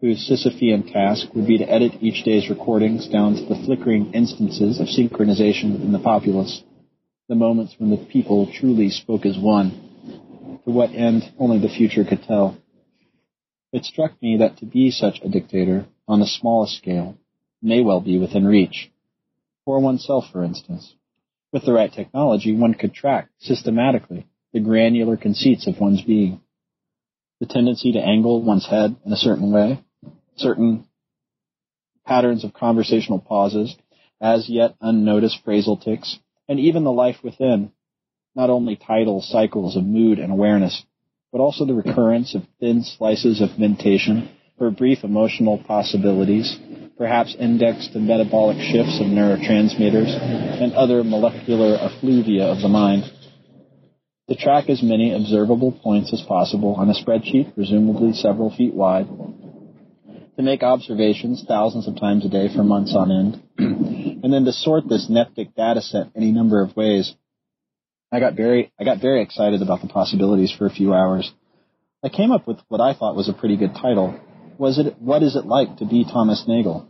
whose 0.02 0.30
Sisyphean 0.30 0.94
task 0.94 1.34
would 1.34 1.48
be 1.48 1.58
to 1.58 1.68
edit 1.68 1.94
each 2.02 2.24
day's 2.24 2.48
recordings 2.48 3.08
down 3.08 3.34
to 3.34 3.45
the 3.45 3.60
flickering 3.66 4.14
instances 4.14 4.80
of 4.80 4.86
synchronization 4.86 5.82
in 5.82 5.94
the 5.94 5.98
populace, 5.98 6.62
the 7.28 7.34
moments 7.34 7.74
when 7.80 7.90
the 7.90 7.98
people 7.98 8.45
truly 8.54 8.91
spoke 8.91 9.26
as 9.26 9.36
one. 9.36 9.72
To 10.66 10.72
what 10.72 10.91
end, 10.91 11.24
only 11.40 11.58
the 11.58 11.74
future 11.74 12.06
could 12.06 12.22
tell. 12.22 12.56
It 13.74 13.84
struck 13.84 14.22
me 14.22 14.38
that 14.38 14.58
to 14.58 14.68
be 14.68 14.91
such 14.91 15.22
a 15.24 15.30
dictator, 15.30 15.88
on 16.08 16.20
the 16.20 16.28
smallest 16.28 16.78
scale, 16.78 17.18
may 17.64 17.82
well 17.82 17.99
be 17.99 18.20
within 18.20 18.45
reach 18.45 18.91
for 19.68 19.81
oneself, 19.81 20.23
for 20.31 20.45
instance. 20.45 20.95
With 21.52 21.65
the 21.65 21.73
right 21.73 21.91
technology, 21.91 22.56
one 22.56 22.73
could 22.73 22.94
track 22.94 23.27
systematically 23.39 24.26
the 24.53 24.61
granular 24.61 25.18
conceits 25.18 25.68
of 25.68 25.77
one's 25.77 26.02
being. 26.02 26.39
The 27.41 27.48
tendency 27.48 27.91
to 27.91 27.99
angle 27.99 28.41
one's 28.41 28.65
head 28.65 28.95
in 29.06 29.11
a 29.11 29.18
certain 29.18 29.52
way, 29.52 29.84
certain 30.38 30.88
patterns 32.06 32.45
of 32.45 32.53
conversational 32.53 33.19
pauses, 33.19 33.76
as 34.22 34.48
yet 34.48 34.76
unnoticed 34.80 35.45
phrasal 35.45 35.84
ticks, 35.84 36.18
and 36.48 36.61
even 36.61 36.85
the 36.85 36.91
life 36.94 37.18
within, 37.22 37.73
not 38.35 38.49
only 38.49 38.77
tidal 38.77 39.22
cycles 39.22 39.76
of 39.76 39.84
mood 39.84 40.18
and 40.18 40.31
awareness, 40.31 40.81
but 41.34 41.41
also 41.41 41.65
the 41.65 41.73
recurrence 41.73 42.35
of 42.35 42.44
thin 42.61 42.84
slices 42.84 43.41
of 43.41 43.60
mentation 43.60 44.30
for 44.57 44.72
brief 44.72 45.03
emotional 45.03 45.57
possibilities 45.57 46.57
perhaps 46.98 47.36
indexed 47.40 47.94
to 47.94 47.99
metabolic 47.99 48.57
shifts 48.57 48.99
of 48.99 49.07
neurotransmitters 49.07 50.10
and 50.61 50.74
other 50.74 51.03
molecular 51.03 51.78
effluvia 51.80 52.44
of 52.45 52.61
the 52.61 52.68
mind. 52.68 53.03
To 54.30 54.36
track 54.36 54.68
as 54.69 54.84
many 54.84 55.14
observable 55.14 55.72
points 55.72 56.11
as 56.11 56.22
possible 56.22 56.74
on 56.76 56.90
a 56.90 56.94
spreadsheet, 56.94 57.53
presumably 57.53 58.14
several 58.14 58.53
feet 58.53 58.74
wide, 58.74 59.07
to 60.36 60.44
make 60.44 60.64
observations 60.64 61.45
thousands 61.48 61.88
of 61.88 61.99
times 61.99 62.26
a 62.26 62.30
day 62.30 62.48
for 62.53 62.64
months 62.64 62.94
on 62.95 63.11
end, 63.11 63.44
and 64.24 64.34
then 64.34 64.45
to 64.45 64.52
sort 64.52 64.90
this 64.90 65.10
Neptic 65.10 65.56
data 65.56 65.82
set 65.82 66.07
any 66.15 66.32
number 66.32 66.61
of 66.61 66.76
ways. 66.76 67.15
I 68.11 68.19
got 68.19 68.36
very, 68.36 68.72
I 68.80 68.84
got 68.84 69.02
very 69.02 69.22
excited 69.22 69.61
about 69.61 69.82
the 69.82 69.88
possibilities 69.88 70.53
for 70.56 70.65
a 70.65 70.69
few 70.72 70.94
hours. 70.94 71.32
I 72.03 72.10
came 72.10 72.32
up 72.32 72.48
with 72.48 72.57
what 72.68 72.82
I 72.82 72.94
thought 72.94 73.15
was 73.15 73.30
a 73.30 73.34
pretty 73.34 73.57
good 73.57 73.74
title, 73.74 74.19
was 74.60 74.80
it 74.80 75.00
what 75.00 75.24
is 75.24 75.36
it 75.36 75.46
like 75.46 75.78
to 75.78 75.86
be 75.86 76.04
Thomas 76.04 76.46
Nagel? 76.48 76.88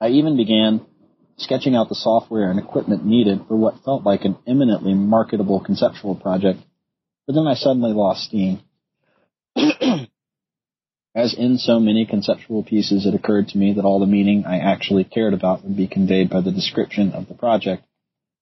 I 0.00 0.08
even 0.08 0.36
began 0.36 0.84
sketching 1.36 1.74
out 1.74 1.88
the 1.88 1.94
software 1.94 2.50
and 2.50 2.58
equipment 2.58 3.04
needed 3.04 3.40
for 3.48 3.56
what 3.56 3.82
felt 3.84 4.04
like 4.04 4.24
an 4.24 4.36
eminently 4.46 4.94
marketable 4.94 5.60
conceptual 5.60 6.14
project, 6.14 6.60
but 7.26 7.34
then 7.34 7.46
I 7.46 7.54
suddenly 7.54 7.92
lost 7.92 8.24
steam. 8.24 8.60
As 11.16 11.32
in 11.32 11.58
so 11.58 11.78
many 11.78 12.06
conceptual 12.06 12.64
pieces, 12.64 13.06
it 13.06 13.14
occurred 13.14 13.48
to 13.48 13.58
me 13.58 13.74
that 13.74 13.84
all 13.84 14.00
the 14.00 14.06
meaning 14.06 14.44
I 14.46 14.58
actually 14.58 15.04
cared 15.04 15.32
about 15.32 15.62
would 15.62 15.76
be 15.76 15.86
conveyed 15.86 16.28
by 16.28 16.40
the 16.40 16.50
description 16.50 17.12
of 17.12 17.28
the 17.28 17.34
project, 17.34 17.84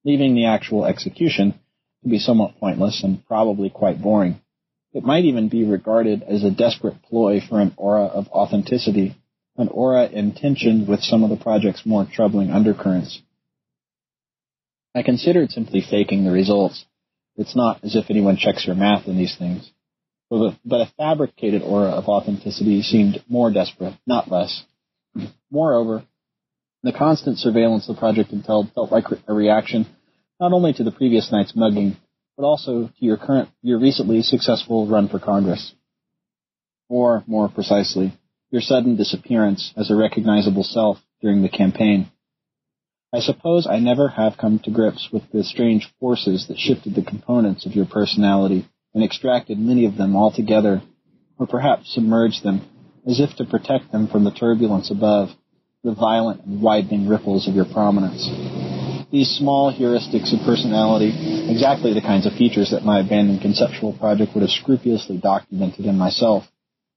leaving 0.05 0.35
the 0.35 0.47
actual 0.47 0.87
execution 0.87 1.53
to 2.03 2.09
be 2.09 2.19
somewhat 2.19 2.59
pointless 2.59 3.03
and 3.05 3.25
probably 3.27 3.69
quite 3.69 4.01
boring. 4.01 4.41
It 4.93 5.05
might 5.05 5.25
even 5.25 5.49
be 5.49 5.65
regarded 5.65 6.23
as 6.23 6.45
a 6.45 6.51
desperate 6.51 7.03
ploy 7.09 7.41
for 7.41 7.61
an 7.61 7.73
aura 7.77 8.05
of 8.05 8.29
authenticity, 8.29 9.17
an 9.57 9.69
aura 9.69 10.07
in 10.07 10.33
tension 10.33 10.87
with 10.87 11.01
some 11.01 11.25
of 11.25 11.31
the 11.31 11.43
project's 11.43 11.87
more 11.87 12.07
troubling 12.11 12.51
undercurrents. 12.51 13.21
I 14.95 15.03
considered 15.03 15.51
simply 15.51 15.81
faking 15.81 16.25
the 16.25 16.31
results. 16.31 16.85
It's 17.37 17.57
not 17.57 17.83
as 17.83 17.97
if 17.97 18.11
anyone 18.11 18.37
checks 18.37 18.67
your 18.67 18.77
math 18.77 19.07
in 19.07 19.17
these 19.17 19.37
things. 19.37 19.71
But 20.29 20.81
a 20.81 20.93
fabricated 20.97 21.63
aura 21.63 21.91
of 21.91 22.09
authenticity 22.09 22.83
seemed 22.83 23.23
more 23.29 23.51
desperate, 23.51 23.95
not 24.07 24.31
less. 24.31 24.63
Moreover, 25.51 26.05
the 26.83 26.93
constant 26.93 27.39
surveillance 27.39 27.87
the 27.87 27.95
project 27.95 28.33
entailed 28.33 28.73
felt 28.73 28.91
like 28.91 29.05
a 29.27 29.33
reaction 29.33 29.87
not 30.41 30.53
only 30.53 30.73
to 30.73 30.85
the 30.85 30.91
previous 30.91 31.31
night's 31.31 31.55
mugging, 31.55 31.97
but 32.37 32.45
also 32.45 32.87
to 32.87 33.05
your 33.05 33.17
current, 33.17 33.49
your 33.63 33.79
recently 33.79 34.23
successful 34.23 34.87
run 34.87 35.09
for 35.09 35.19
Congress. 35.19 35.75
Or, 36.89 37.25
more 37.27 37.49
precisely, 37.49 38.13
your 38.51 38.61
sudden 38.61 38.97
disappearance 38.97 39.73
as 39.77 39.91
a 39.91 39.97
recognizable 39.97 40.65
self 40.65 40.99
during 41.21 41.43
the 41.43 41.49
campaign. 41.49 42.11
I 43.15 43.21
suppose 43.21 43.67
I 43.67 43.79
never 43.79 44.09
have 44.09 44.39
come 44.39 44.59
to 44.61 44.71
grips 44.71 45.09
with 45.13 45.23
the 45.33 45.45
strange 45.45 45.91
forces 46.01 46.47
that 46.49 46.59
shifted 46.59 46.95
the 46.95 47.03
components 47.03 47.67
of 47.67 47.75
your 47.75 47.87
personality 47.87 48.67
and 48.95 49.05
extracted 49.05 49.59
many 49.59 49.85
of 49.87 49.97
them 49.97 50.17
altogether, 50.17 50.83
or 51.39 51.47
perhaps 51.47 51.95
submerged 51.95 52.43
them, 52.43 52.63
as 53.07 53.21
if 53.21 53.35
to 53.37 53.45
protect 53.45 53.93
them 53.93 54.09
from 54.09 54.25
the 54.25 54.31
turbulence 54.31 54.91
above, 54.91 55.31
the 55.85 55.95
violent 55.95 56.45
and 56.45 56.63
widening 56.63 57.09
ripples 57.09 57.49
of 57.49 57.55
your 57.55 57.67
prominence 57.67 58.72
these 59.13 59.29
small 59.29 59.71
heuristics 59.71 60.33
of 60.33 60.45
personality, 60.47 61.13
exactly 61.51 61.93
the 61.93 62.01
kinds 62.01 62.27
of 62.27 62.33
features 62.33 62.71
that 62.71 62.83
my 62.83 63.01
abandoned 63.01 63.43
conceptual 63.43 63.93
project 63.93 64.35
would 64.35 64.41
have 64.41 64.51
scrupulously 64.51 65.19
documented 65.19 65.85
in 65.85 65.99
myself, 65.99 66.45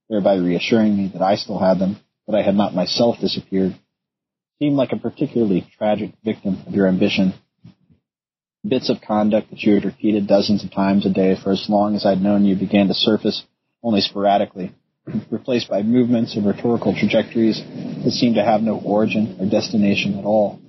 thereby 0.09 0.35
reassuring 0.35 0.95
me 0.95 1.11
that 1.11 1.21
I 1.21 1.35
still 1.35 1.59
had 1.59 1.77
them, 1.77 1.97
that 2.25 2.35
I 2.35 2.41
had 2.41 2.55
not 2.55 2.73
myself 2.73 3.19
disappeared, 3.19 3.75
seemed 4.59 4.77
like 4.77 4.93
a 4.93 4.97
particularly 4.97 5.67
tragic 5.77 6.11
victim 6.23 6.63
of 6.65 6.73
your 6.73 6.87
ambition. 6.87 7.33
Bits 8.65 8.89
of 8.89 9.01
conduct 9.01 9.49
that 9.49 9.59
you 9.59 9.75
had 9.75 9.83
repeated 9.83 10.25
dozens 10.25 10.63
of 10.63 10.71
times 10.71 11.05
a 11.05 11.09
day 11.09 11.35
for 11.35 11.51
as 11.51 11.65
long 11.67 11.95
as 11.95 12.05
I'd 12.05 12.21
known 12.21 12.45
you 12.45 12.55
began 12.55 12.87
to 12.87 12.93
surface 12.93 13.43
only 13.83 13.99
sporadically, 13.99 14.73
replaced 15.29 15.69
by 15.69 15.83
movements 15.83 16.37
and 16.37 16.47
rhetorical 16.47 16.95
trajectories 16.97 17.61
that 18.05 18.11
seemed 18.11 18.35
to 18.35 18.43
have 18.43 18.61
no 18.61 18.79
origin 18.79 19.35
or 19.37 19.49
destination 19.49 20.17
at 20.17 20.23
all. 20.23 20.61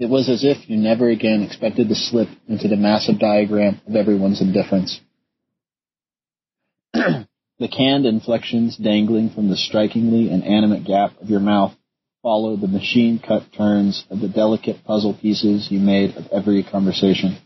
It 0.00 0.08
was 0.08 0.30
as 0.30 0.44
if 0.44 0.70
you 0.70 0.78
never 0.78 1.10
again 1.10 1.42
expected 1.42 1.90
to 1.90 1.94
slip 1.94 2.28
into 2.48 2.68
the 2.68 2.76
massive 2.76 3.18
diagram 3.18 3.82
of 3.86 3.94
everyone's 3.94 4.40
indifference. 4.40 4.98
the 6.94 7.68
canned 7.68 8.06
inflections 8.06 8.78
dangling 8.78 9.28
from 9.28 9.50
the 9.50 9.58
strikingly 9.58 10.30
inanimate 10.30 10.86
gap 10.86 11.20
of 11.20 11.28
your 11.28 11.40
mouth 11.40 11.74
followed 12.22 12.62
the 12.62 12.66
machine 12.66 13.18
cut 13.18 13.52
turns 13.52 14.06
of 14.08 14.20
the 14.20 14.28
delicate 14.28 14.82
puzzle 14.84 15.12
pieces 15.20 15.70
you 15.70 15.78
made 15.78 16.16
of 16.16 16.28
every 16.32 16.62
conversation. 16.62 17.36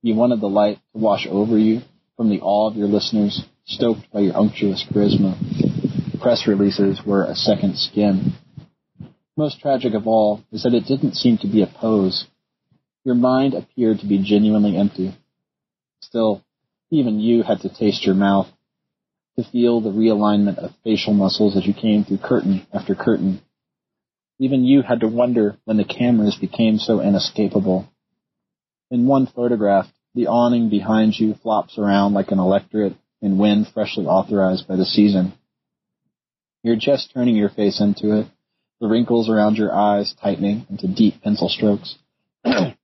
You 0.00 0.14
wanted 0.14 0.40
the 0.40 0.46
light 0.46 0.78
to 0.92 0.98
wash 0.98 1.26
over 1.28 1.58
you 1.58 1.80
from 2.16 2.28
the 2.28 2.40
awe 2.40 2.70
of 2.70 2.76
your 2.76 2.88
listeners, 2.88 3.42
stoked 3.64 4.12
by 4.12 4.20
your 4.20 4.36
unctuous 4.36 4.84
charisma. 4.88 6.20
Press 6.20 6.46
releases 6.46 7.04
were 7.04 7.24
a 7.24 7.34
second 7.34 7.76
skin. 7.78 8.34
Most 9.36 9.58
tragic 9.60 9.94
of 9.94 10.06
all 10.06 10.42
is 10.52 10.62
that 10.62 10.74
it 10.74 10.86
didn't 10.86 11.14
seem 11.14 11.38
to 11.38 11.48
be 11.48 11.62
a 11.62 11.66
pose. 11.66 12.26
Your 13.04 13.16
mind 13.16 13.54
appeared 13.54 13.98
to 14.00 14.06
be 14.06 14.22
genuinely 14.22 14.76
empty. 14.76 15.16
Still, 16.00 16.44
even 16.90 17.18
you 17.18 17.42
had 17.42 17.60
to 17.60 17.68
taste 17.68 18.06
your 18.06 18.14
mouth, 18.14 18.46
to 19.36 19.42
feel 19.42 19.80
the 19.80 19.90
realignment 19.90 20.58
of 20.58 20.70
facial 20.84 21.12
muscles 21.12 21.56
as 21.56 21.66
you 21.66 21.74
came 21.74 22.04
through 22.04 22.18
curtain 22.18 22.64
after 22.72 22.94
curtain. 22.94 23.40
Even 24.38 24.64
you 24.64 24.82
had 24.82 25.00
to 25.00 25.08
wonder 25.08 25.56
when 25.64 25.76
the 25.76 25.84
cameras 25.84 26.36
became 26.40 26.78
so 26.78 27.00
inescapable. 27.00 27.88
In 28.90 29.06
one 29.06 29.26
photograph, 29.26 29.86
the 30.14 30.28
awning 30.28 30.68
behind 30.68 31.18
you 31.18 31.34
flops 31.34 31.76
around 31.76 32.14
like 32.14 32.30
an 32.30 32.38
electorate 32.38 32.94
in 33.20 33.38
wind 33.38 33.66
freshly 33.74 34.06
authorized 34.06 34.68
by 34.68 34.76
the 34.76 34.84
season. 34.84 35.32
You're 36.62 36.76
just 36.76 37.12
turning 37.12 37.34
your 37.34 37.48
face 37.48 37.80
into 37.80 38.20
it, 38.20 38.26
the 38.84 38.90
wrinkles 38.90 39.30
around 39.30 39.56
your 39.56 39.74
eyes 39.74 40.14
tightening 40.22 40.66
into 40.68 40.86
deep 40.86 41.22
pencil 41.22 41.48
strokes, 41.48 41.96
the 42.44 42.74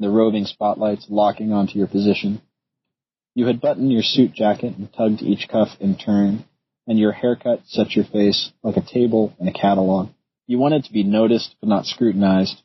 roving 0.00 0.46
spotlights 0.46 1.04
locking 1.10 1.52
onto 1.52 1.76
your 1.78 1.86
position. 1.86 2.40
You 3.34 3.44
had 3.44 3.60
buttoned 3.60 3.92
your 3.92 4.02
suit 4.02 4.32
jacket 4.32 4.78
and 4.78 4.90
tugged 4.90 5.20
each 5.20 5.46
cuff 5.46 5.68
in 5.80 5.98
turn, 5.98 6.46
and 6.86 6.98
your 6.98 7.12
haircut 7.12 7.60
set 7.66 7.94
your 7.94 8.06
face 8.06 8.52
like 8.62 8.78
a 8.78 8.80
table 8.80 9.34
in 9.38 9.46
a 9.48 9.52
catalog. 9.52 10.08
You 10.46 10.56
wanted 10.56 10.84
to 10.84 10.94
be 10.94 11.02
noticed 11.02 11.56
but 11.60 11.68
not 11.68 11.84
scrutinized, 11.84 12.62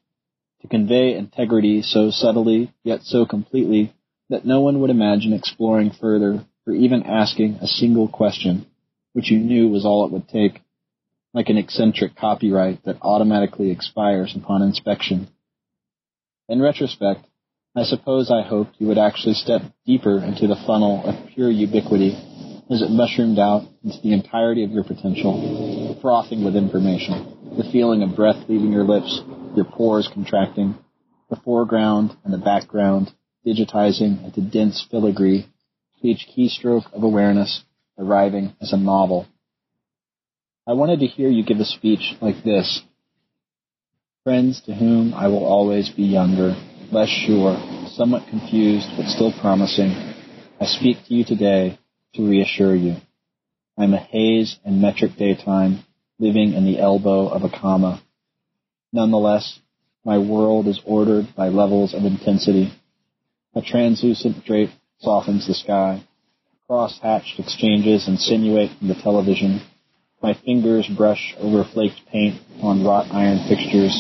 to 0.61 0.69
convey 0.69 1.15
integrity 1.15 1.81
so 1.81 2.11
subtly 2.11 2.73
yet 2.85 3.01
so 3.03 3.25
completely 3.25 3.93
that 4.29 4.45
no 4.45 4.61
one 4.61 4.79
would 4.79 4.89
imagine 4.89 5.33
exploring 5.33 5.91
further 5.99 6.45
or 6.65 6.73
even 6.73 7.03
asking 7.03 7.55
a 7.55 7.67
single 7.67 8.07
question, 8.07 8.65
which 9.11 9.29
you 9.29 9.39
knew 9.39 9.67
was 9.67 9.83
all 9.83 10.05
it 10.05 10.13
would 10.13 10.29
take, 10.29 10.61
like 11.33 11.49
an 11.49 11.57
eccentric 11.57 12.15
copyright 12.15 12.83
that 12.85 12.97
automatically 13.01 13.71
expires 13.71 14.35
upon 14.35 14.61
inspection. 14.61 15.27
In 16.47 16.61
retrospect, 16.61 17.25
I 17.75 17.83
suppose 17.83 18.29
I 18.29 18.47
hoped 18.47 18.75
you 18.77 18.87
would 18.87 18.99
actually 18.99 19.33
step 19.33 19.63
deeper 19.85 20.19
into 20.19 20.45
the 20.45 20.61
funnel 20.67 21.03
of 21.05 21.29
pure 21.33 21.49
ubiquity 21.49 22.15
as 22.69 22.81
it 22.81 22.91
mushroomed 22.91 23.39
out 23.39 23.63
into 23.83 23.97
the 24.03 24.13
entirety 24.13 24.63
of 24.63 24.71
your 24.71 24.83
potential, 24.83 25.97
frothing 26.01 26.45
with 26.45 26.55
information, 26.55 27.55
the 27.57 27.69
feeling 27.71 28.03
of 28.03 28.15
breath 28.15 28.47
leaving 28.47 28.71
your 28.71 28.83
lips, 28.83 29.21
your 29.55 29.65
pores 29.65 30.09
contracting, 30.13 30.77
the 31.29 31.35
foreground 31.37 32.15
and 32.23 32.33
the 32.33 32.37
background 32.37 33.11
digitizing 33.45 34.23
into 34.23 34.41
dense 34.41 34.85
filigree, 34.89 35.47
each 36.01 36.27
keystroke 36.35 36.91
of 36.93 37.03
awareness 37.03 37.63
arriving 37.97 38.55
as 38.61 38.73
a 38.73 38.77
novel. 38.77 39.25
I 40.65 40.71
wanted 40.73 41.01
to 41.01 41.07
hear 41.07 41.27
you 41.27 41.43
give 41.43 41.59
a 41.59 41.65
speech 41.65 42.15
like 42.21 42.41
this. 42.45 42.81
Friends 44.23 44.61
to 44.61 44.73
whom 44.73 45.13
I 45.13 45.27
will 45.27 45.43
always 45.43 45.89
be 45.89 46.03
younger, 46.03 46.55
less 46.89 47.09
sure, 47.09 47.57
somewhat 47.89 48.29
confused, 48.29 48.87
but 48.95 49.07
still 49.07 49.33
promising, 49.41 49.89
I 50.61 50.65
speak 50.65 51.05
to 51.05 51.13
you 51.13 51.25
today 51.25 51.77
to 52.13 52.25
reassure 52.25 52.73
you. 52.73 52.95
I 53.77 53.83
am 53.83 53.93
a 53.93 53.97
haze 53.97 54.57
and 54.63 54.81
metric 54.81 55.17
daytime, 55.17 55.83
living 56.17 56.53
in 56.53 56.63
the 56.63 56.79
elbow 56.79 57.27
of 57.27 57.43
a 57.43 57.49
comma. 57.49 58.01
Nonetheless, 58.93 59.59
my 60.05 60.17
world 60.17 60.67
is 60.67 60.79
ordered 60.85 61.35
by 61.35 61.49
levels 61.49 61.93
of 61.93 62.05
intensity. 62.05 62.71
A 63.53 63.61
translucent 63.61 64.45
drape 64.45 64.69
softens 65.01 65.45
the 65.45 65.55
sky. 65.55 66.05
Cross-hatched 66.67 67.37
exchanges 67.37 68.07
insinuate 68.07 68.71
from 68.79 68.87
the 68.87 68.95
television. 68.95 69.61
My 70.23 70.33
fingers 70.33 70.87
brush 70.87 71.35
over 71.37 71.65
flaked 71.65 71.99
paint 72.09 72.41
on 72.61 72.85
wrought 72.85 73.11
iron 73.11 73.45
fixtures. 73.47 73.93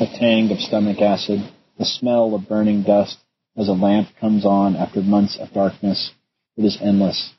A 0.00 0.06
tang 0.18 0.50
of 0.50 0.58
stomach 0.58 1.00
acid. 1.00 1.40
The 1.78 1.84
smell 1.84 2.34
of 2.34 2.48
burning 2.48 2.82
dust 2.82 3.18
as 3.56 3.68
a 3.68 3.72
lamp 3.72 4.08
comes 4.20 4.44
on 4.44 4.74
after 4.74 5.00
months 5.00 5.38
of 5.38 5.52
darkness. 5.52 6.10
It 6.56 6.64
is 6.64 6.76
endless. 6.82 7.34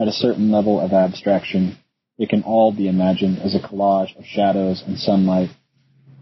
At 0.00 0.08
a 0.08 0.12
certain 0.12 0.50
level 0.50 0.80
of 0.80 0.92
abstraction, 0.92 1.78
it 2.18 2.28
can 2.28 2.42
all 2.42 2.72
be 2.72 2.88
imagined 2.88 3.38
as 3.38 3.54
a 3.54 3.60
collage 3.60 4.18
of 4.18 4.24
shadows 4.26 4.82
and 4.84 4.98
sunlight 4.98 5.50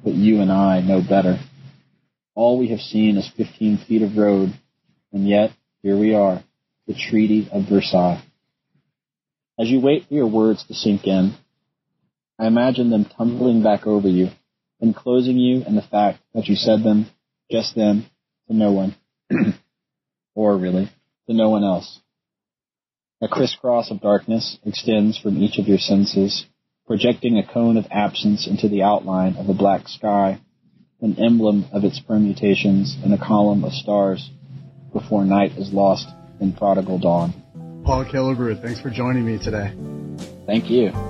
but 0.04 0.14
you 0.14 0.40
and 0.40 0.50
I 0.50 0.80
know 0.80 1.02
better. 1.06 1.38
All 2.34 2.58
we 2.58 2.68
have 2.68 2.80
seen 2.80 3.16
is 3.16 3.30
15 3.36 3.78
feet 3.86 4.02
of 4.02 4.16
road, 4.16 4.52
and 5.12 5.28
yet 5.28 5.50
here 5.82 5.98
we 5.98 6.14
are, 6.14 6.42
the 6.86 6.94
Treaty 6.94 7.48
of 7.52 7.68
Versailles. 7.68 8.22
As 9.60 9.68
you 9.68 9.78
wait 9.78 10.06
for 10.06 10.14
your 10.14 10.26
words 10.26 10.64
to 10.64 10.74
sink 10.74 11.06
in, 11.06 11.34
I 12.38 12.46
imagine 12.46 12.88
them 12.88 13.04
tumbling 13.04 13.62
back 13.62 13.86
over 13.86 14.08
you, 14.08 14.30
enclosing 14.80 15.36
you 15.36 15.62
in 15.66 15.76
the 15.76 15.82
fact 15.82 16.20
that 16.32 16.46
you 16.46 16.56
said 16.56 16.82
them 16.82 17.10
just 17.50 17.74
then 17.74 18.06
to 18.48 18.56
no 18.56 18.72
one, 18.72 18.96
or 20.34 20.56
really, 20.56 20.86
to 21.26 21.34
no 21.34 21.50
one 21.50 21.62
else. 21.62 22.00
A 23.20 23.28
crisscross 23.28 23.90
of 23.90 24.00
darkness 24.00 24.58
extends 24.64 25.18
from 25.18 25.36
each 25.36 25.58
of 25.58 25.68
your 25.68 25.76
senses, 25.76 26.46
projecting 26.86 27.36
a 27.36 27.46
cone 27.46 27.76
of 27.76 27.86
absence 27.90 28.46
into 28.46 28.66
the 28.66 28.82
outline 28.82 29.36
of 29.36 29.50
a 29.50 29.54
black 29.54 29.88
sky, 29.88 30.40
an 31.02 31.18
emblem 31.18 31.66
of 31.70 31.84
its 31.84 32.00
permutations 32.00 32.96
in 33.04 33.12
a 33.12 33.18
column 33.18 33.64
of 33.64 33.74
stars 33.74 34.30
before 34.90 35.26
night 35.26 35.52
is 35.58 35.70
lost 35.70 36.08
in 36.40 36.54
prodigal 36.54 36.98
dawn. 36.98 37.34
Paul 37.84 38.04
Killebrew, 38.04 38.60
thanks 38.62 38.80
for 38.80 38.90
joining 38.90 39.24
me 39.24 39.38
today. 39.38 39.72
Thank 40.46 40.70
you. 40.70 41.09